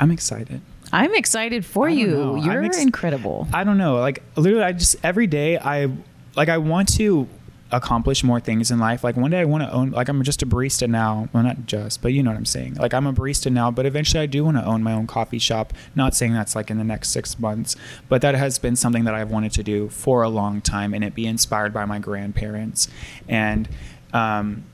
I'm 0.00 0.10
excited. 0.10 0.60
i'm 0.92 1.14
excited 1.14 1.64
for 1.64 1.88
you 1.88 2.08
know. 2.08 2.34
You're 2.36 2.64
ex- 2.64 2.78
incredible 2.82 3.48
I 3.52 3.64
don't 3.64 3.78
know. 3.78 3.96
Like 4.00 4.22
literally, 4.36 4.64
I 4.64 4.72
just 4.72 4.96
every 5.02 5.26
day 5.26 5.56
I 5.58 5.88
like 6.36 6.48
I 6.48 6.58
want 6.58 6.88
to 6.96 7.28
accomplish 7.76 8.22
more 8.22 8.40
things 8.40 8.70
in 8.70 8.78
life. 8.78 9.02
Like 9.02 9.16
one 9.16 9.30
day 9.30 9.40
I 9.40 9.44
want 9.44 9.64
to 9.64 9.72
own. 9.72 9.90
Like 9.90 10.08
I'm 10.08 10.22
just 10.22 10.42
a 10.42 10.46
barista 10.46 10.88
now. 10.88 11.28
Well, 11.32 11.42
not 11.42 11.66
just, 11.66 12.02
but 12.02 12.12
you 12.12 12.22
know 12.22 12.30
what 12.30 12.36
I'm 12.36 12.46
saying. 12.46 12.74
Like 12.74 12.94
I'm 12.94 13.06
a 13.06 13.12
barista 13.12 13.50
now, 13.50 13.70
but 13.70 13.86
eventually 13.86 14.22
I 14.22 14.26
do 14.26 14.44
want 14.44 14.56
to 14.56 14.64
own 14.64 14.82
my 14.82 14.92
own 14.92 15.06
coffee 15.06 15.38
shop. 15.38 15.72
Not 15.94 16.14
saying 16.14 16.32
that's 16.32 16.54
like 16.54 16.70
in 16.70 16.78
the 16.78 16.84
next 16.84 17.10
six 17.10 17.38
months, 17.38 17.76
but 18.08 18.22
that 18.22 18.34
has 18.34 18.58
been 18.58 18.76
something 18.76 19.04
that 19.04 19.14
I've 19.14 19.30
wanted 19.30 19.52
to 19.52 19.62
do 19.62 19.88
for 19.88 20.22
a 20.22 20.28
long 20.28 20.60
time, 20.60 20.94
and 20.94 21.02
it 21.02 21.14
be 21.14 21.26
inspired 21.26 21.72
by 21.72 21.84
my 21.84 21.98
grandparents. 21.98 22.88
And 23.28 23.68
um, 24.12 24.64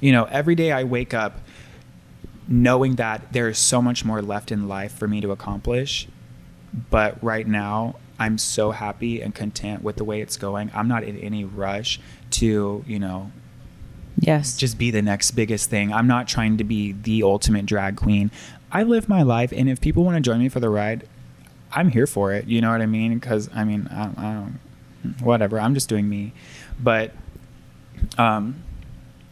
you 0.00 0.12
know, 0.12 0.24
every 0.24 0.54
day 0.54 0.72
I 0.72 0.84
wake 0.84 1.14
up 1.14 1.40
knowing 2.48 2.96
that 2.96 3.32
there 3.32 3.48
is 3.48 3.58
so 3.58 3.80
much 3.80 4.04
more 4.04 4.20
left 4.20 4.52
in 4.52 4.68
life 4.68 4.92
for 4.92 5.08
me 5.08 5.20
to 5.20 5.30
accomplish. 5.30 6.08
But 6.90 7.22
right 7.22 7.46
now, 7.46 7.96
I'm 8.18 8.38
so 8.38 8.70
happy 8.70 9.20
and 9.20 9.34
content 9.34 9.82
with 9.82 9.96
the 9.96 10.04
way 10.04 10.20
it's 10.20 10.36
going. 10.36 10.70
I'm 10.74 10.88
not 10.88 11.02
in 11.04 11.16
any 11.18 11.44
rush 11.44 12.00
to, 12.32 12.84
you 12.86 12.98
know, 12.98 13.32
yes 14.18 14.56
just 14.58 14.76
be 14.78 14.90
the 14.90 15.02
next 15.02 15.30
biggest 15.32 15.70
thing. 15.70 15.92
I'm 15.92 16.06
not 16.06 16.28
trying 16.28 16.58
to 16.58 16.64
be 16.64 16.92
the 16.92 17.22
ultimate 17.22 17.66
drag 17.66 17.96
queen. 17.96 18.30
I 18.70 18.84
live 18.84 19.08
my 19.08 19.22
life, 19.22 19.52
and 19.52 19.68
if 19.68 19.80
people 19.80 20.02
want 20.04 20.16
to 20.16 20.20
join 20.22 20.38
me 20.38 20.48
for 20.48 20.60
the 20.60 20.70
ride, 20.70 21.06
I'm 21.72 21.90
here 21.90 22.06
for 22.06 22.32
it. 22.32 22.46
You 22.46 22.60
know 22.60 22.70
what 22.70 22.80
I 22.80 22.86
mean? 22.86 23.18
Because 23.18 23.50
I 23.54 23.64
mean, 23.64 23.88
I, 23.90 24.04
I 24.16 24.34
don't, 24.34 24.60
whatever. 25.20 25.60
I'm 25.60 25.74
just 25.74 25.88
doing 25.88 26.08
me. 26.08 26.32
But, 26.80 27.12
um, 28.16 28.62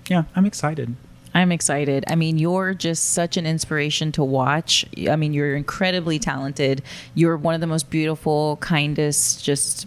yeah, 0.09 0.25
I'm 0.35 0.45
excited. 0.45 0.95
I'm 1.33 1.53
excited. 1.53 2.05
I 2.09 2.17
mean, 2.17 2.39
you're 2.39 2.75
just 2.75 3.13
such 3.13 3.37
an 3.37 3.47
inspiration 3.47 4.11
to 4.13 4.25
watch. 4.25 4.85
I 5.09 5.17
mean, 5.17 5.33
you're 5.33 5.55
incredibly 5.55 6.19
talented. 6.19 6.83
You're 7.15 7.37
one 7.37 7.55
of 7.55 7.61
the 7.61 7.67
most 7.67 7.89
beautiful, 7.89 8.57
kindest, 8.57 9.45
just 9.45 9.87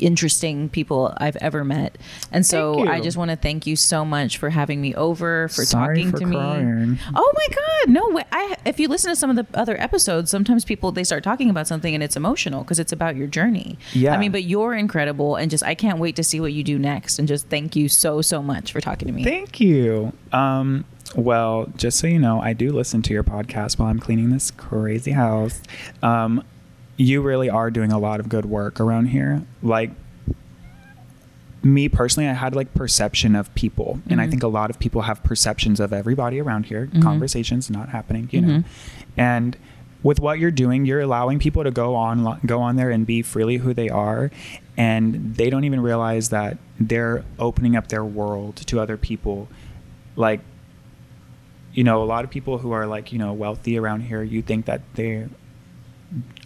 interesting 0.00 0.68
people 0.68 1.14
I've 1.18 1.36
ever 1.36 1.64
met. 1.64 1.96
And 2.32 2.44
so 2.44 2.88
I 2.88 3.00
just 3.00 3.16
want 3.16 3.30
to 3.30 3.36
thank 3.36 3.66
you 3.66 3.76
so 3.76 4.04
much 4.04 4.38
for 4.38 4.50
having 4.50 4.80
me 4.80 4.94
over, 4.94 5.48
for 5.48 5.64
Sorry 5.64 5.98
talking 5.98 6.10
for 6.10 6.18
to 6.18 6.26
me. 6.26 6.36
Oh 6.36 7.32
my 7.36 7.46
god, 7.48 7.92
no 7.92 8.08
way. 8.10 8.24
I 8.32 8.56
if 8.64 8.80
you 8.80 8.88
listen 8.88 9.10
to 9.10 9.16
some 9.16 9.30
of 9.30 9.36
the 9.36 9.46
other 9.58 9.80
episodes, 9.80 10.30
sometimes 10.30 10.64
people 10.64 10.92
they 10.92 11.04
start 11.04 11.24
talking 11.24 11.50
about 11.50 11.66
something 11.66 11.94
and 11.94 12.02
it's 12.02 12.16
emotional 12.16 12.62
because 12.62 12.78
it's 12.78 12.92
about 12.92 13.16
your 13.16 13.26
journey. 13.26 13.78
Yeah. 13.92 14.14
I 14.14 14.18
mean, 14.18 14.32
but 14.32 14.44
you're 14.44 14.74
incredible 14.74 15.36
and 15.36 15.50
just 15.50 15.64
I 15.64 15.74
can't 15.74 15.98
wait 15.98 16.16
to 16.16 16.24
see 16.24 16.40
what 16.40 16.52
you 16.52 16.64
do 16.64 16.78
next 16.78 17.18
and 17.18 17.28
just 17.28 17.48
thank 17.48 17.76
you 17.76 17.88
so 17.88 18.22
so 18.22 18.42
much 18.42 18.72
for 18.72 18.80
talking 18.80 19.06
to 19.08 19.14
me. 19.14 19.24
Thank 19.24 19.60
you. 19.60 20.12
Um, 20.32 20.84
well, 21.14 21.66
just 21.76 21.98
so 21.98 22.06
you 22.06 22.18
know, 22.18 22.40
I 22.40 22.52
do 22.52 22.70
listen 22.70 23.02
to 23.02 23.12
your 23.12 23.24
podcast 23.24 23.78
while 23.78 23.88
I'm 23.88 23.98
cleaning 23.98 24.30
this 24.30 24.50
crazy 24.52 25.10
house. 25.10 25.60
Um, 26.02 26.44
you 27.00 27.22
really 27.22 27.48
are 27.48 27.70
doing 27.70 27.90
a 27.92 27.98
lot 27.98 28.20
of 28.20 28.28
good 28.28 28.44
work 28.44 28.78
around 28.78 29.06
here. 29.06 29.42
Like 29.62 29.90
me 31.62 31.88
personally, 31.88 32.28
I 32.28 32.32
had 32.34 32.54
like 32.54 32.72
perception 32.74 33.34
of 33.34 33.54
people, 33.54 34.00
and 34.08 34.20
I 34.20 34.26
Mhm. 34.26 34.30
think 34.30 34.42
a 34.42 34.48
lot 34.48 34.68
of 34.70 34.78
people 34.78 35.02
have 35.02 35.22
perceptions 35.22 35.80
of 35.80 35.92
everybody 35.92 36.40
around 36.40 36.66
here. 36.66 36.88
Mhm. 36.92 37.02
Conversations 37.02 37.70
not 37.70 37.88
happening, 37.90 38.28
you 38.30 38.40
know. 38.42 38.48
Mhm. 38.58 38.64
And 39.16 39.56
with 40.02 40.20
what 40.20 40.38
you're 40.38 40.50
doing, 40.50 40.84
you're 40.86 41.00
allowing 41.00 41.38
people 41.38 41.62
to 41.64 41.70
go 41.70 41.94
on 41.94 42.38
go 42.46 42.60
on 42.60 42.76
there 42.76 42.90
and 42.90 43.06
be 43.06 43.22
freely 43.22 43.58
who 43.58 43.72
they 43.74 43.88
are, 43.88 44.30
and 44.76 45.34
they 45.36 45.48
don't 45.50 45.64
even 45.64 45.80
realize 45.80 46.28
that 46.30 46.58
they're 46.78 47.24
opening 47.38 47.76
up 47.76 47.88
their 47.88 48.04
world 48.04 48.56
to 48.56 48.78
other 48.80 48.96
people. 48.96 49.48
Like, 50.16 50.40
you 51.74 51.84
know, 51.84 52.02
a 52.02 52.04
lot 52.04 52.24
of 52.24 52.30
people 52.30 52.58
who 52.58 52.72
are 52.72 52.86
like 52.86 53.12
you 53.12 53.18
know 53.18 53.32
wealthy 53.34 53.78
around 53.78 54.02
here, 54.02 54.22
you 54.22 54.40
think 54.42 54.64
that 54.66 54.80
they 54.94 55.28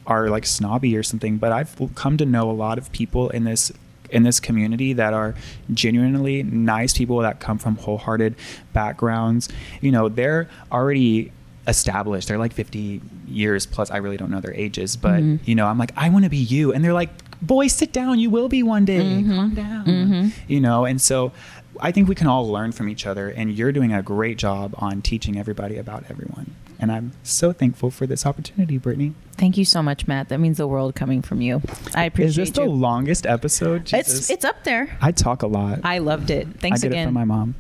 are 0.07 0.29
like 0.29 0.45
snobby 0.47 0.97
or 0.97 1.03
something, 1.03 1.39
but 1.39 1.51
I've 1.53 1.75
come 1.95 2.17
to 2.19 2.27
know 2.27 2.51
a 2.51 2.53
lot 2.53 2.79
of 2.79 2.91
people 2.93 3.31
in 3.31 3.45
this 3.45 3.73
in 4.11 4.23
this 4.23 4.39
community 4.39 4.93
that 4.93 5.13
are 5.15 5.35
genuinely 5.73 6.43
nice 6.43 6.93
people 6.97 7.19
that 7.21 7.41
come 7.41 7.59
from 7.59 7.77
wholehearted 7.77 8.35
backgrounds. 8.73 9.49
You 9.81 9.91
know, 9.93 10.09
they're 10.09 10.49
already 10.71 11.33
established. 11.67 12.29
They're 12.29 12.39
like 12.39 12.53
50 12.53 13.01
years 13.27 13.65
plus. 13.67 13.91
I 13.91 13.97
really 13.97 14.19
don't 14.19 14.31
know 14.31 14.41
their 14.41 14.55
ages, 14.55 14.97
but 14.97 15.23
Mhm. 15.23 15.39
you 15.47 15.55
know, 15.55 15.67
I'm 15.67 15.79
like, 15.79 15.93
I 15.97 16.11
want 16.11 16.25
to 16.25 16.31
be 16.31 16.37
you. 16.37 16.73
And 16.73 16.85
they're 16.85 16.93
like, 16.93 17.09
boy, 17.41 17.67
sit 17.69 17.93
down. 17.93 18.19
You 18.19 18.29
will 18.31 18.49
be 18.49 18.63
one 18.63 18.85
day. 18.85 19.01
Mhm. 19.01 19.35
Calm 19.35 19.55
down. 19.55 19.85
Mhm. 19.87 20.33
You 20.47 20.61
know, 20.61 20.85
and 20.85 21.01
so 21.01 21.33
I 21.81 21.91
think 21.91 22.07
we 22.09 22.15
can 22.15 22.27
all 22.27 22.47
learn 22.49 22.71
from 22.73 22.89
each 22.89 23.07
other. 23.07 23.29
And 23.31 23.53
you're 23.57 23.73
doing 23.73 23.93
a 23.93 24.03
great 24.03 24.37
job 24.39 24.75
on 24.79 25.01
teaching 25.03 25.39
everybody 25.39 25.77
about 25.79 26.05
everyone. 26.11 26.51
And 26.85 26.93
I'm 26.93 27.13
so 27.23 27.55
thankful 27.55 27.91
for 27.91 28.07
this 28.07 28.27
opportunity, 28.27 28.77
Brittany. 28.77 29.15
Thank 29.39 29.57
you 29.57 29.65
so 29.65 29.83
much, 29.83 30.07
Matt. 30.07 30.29
That 30.29 30.39
means 30.39 30.59
the 30.59 30.67
world 30.67 30.95
coming 30.95 31.23
from 31.23 31.41
you. 31.41 31.63
I 31.95 32.05
appreciate 32.05 32.29
Is 32.29 32.37
this 32.37 32.51
the 32.51 32.67
longest 32.67 33.25
episode? 33.25 33.91
It's 33.95 34.29
it's 34.29 34.45
up 34.45 34.65
there. 34.65 34.95
I 35.01 35.11
talk 35.11 35.41
a 35.41 35.47
lot. 35.47 35.81
I 35.83 35.97
loved 35.97 36.31
it. 36.31 36.47
Thanks 36.61 36.81
I 36.81 36.89
get 36.89 36.93
again. 36.93 37.03
it 37.05 37.07
from 37.07 37.15
my 37.15 37.25
mom. 37.25 37.55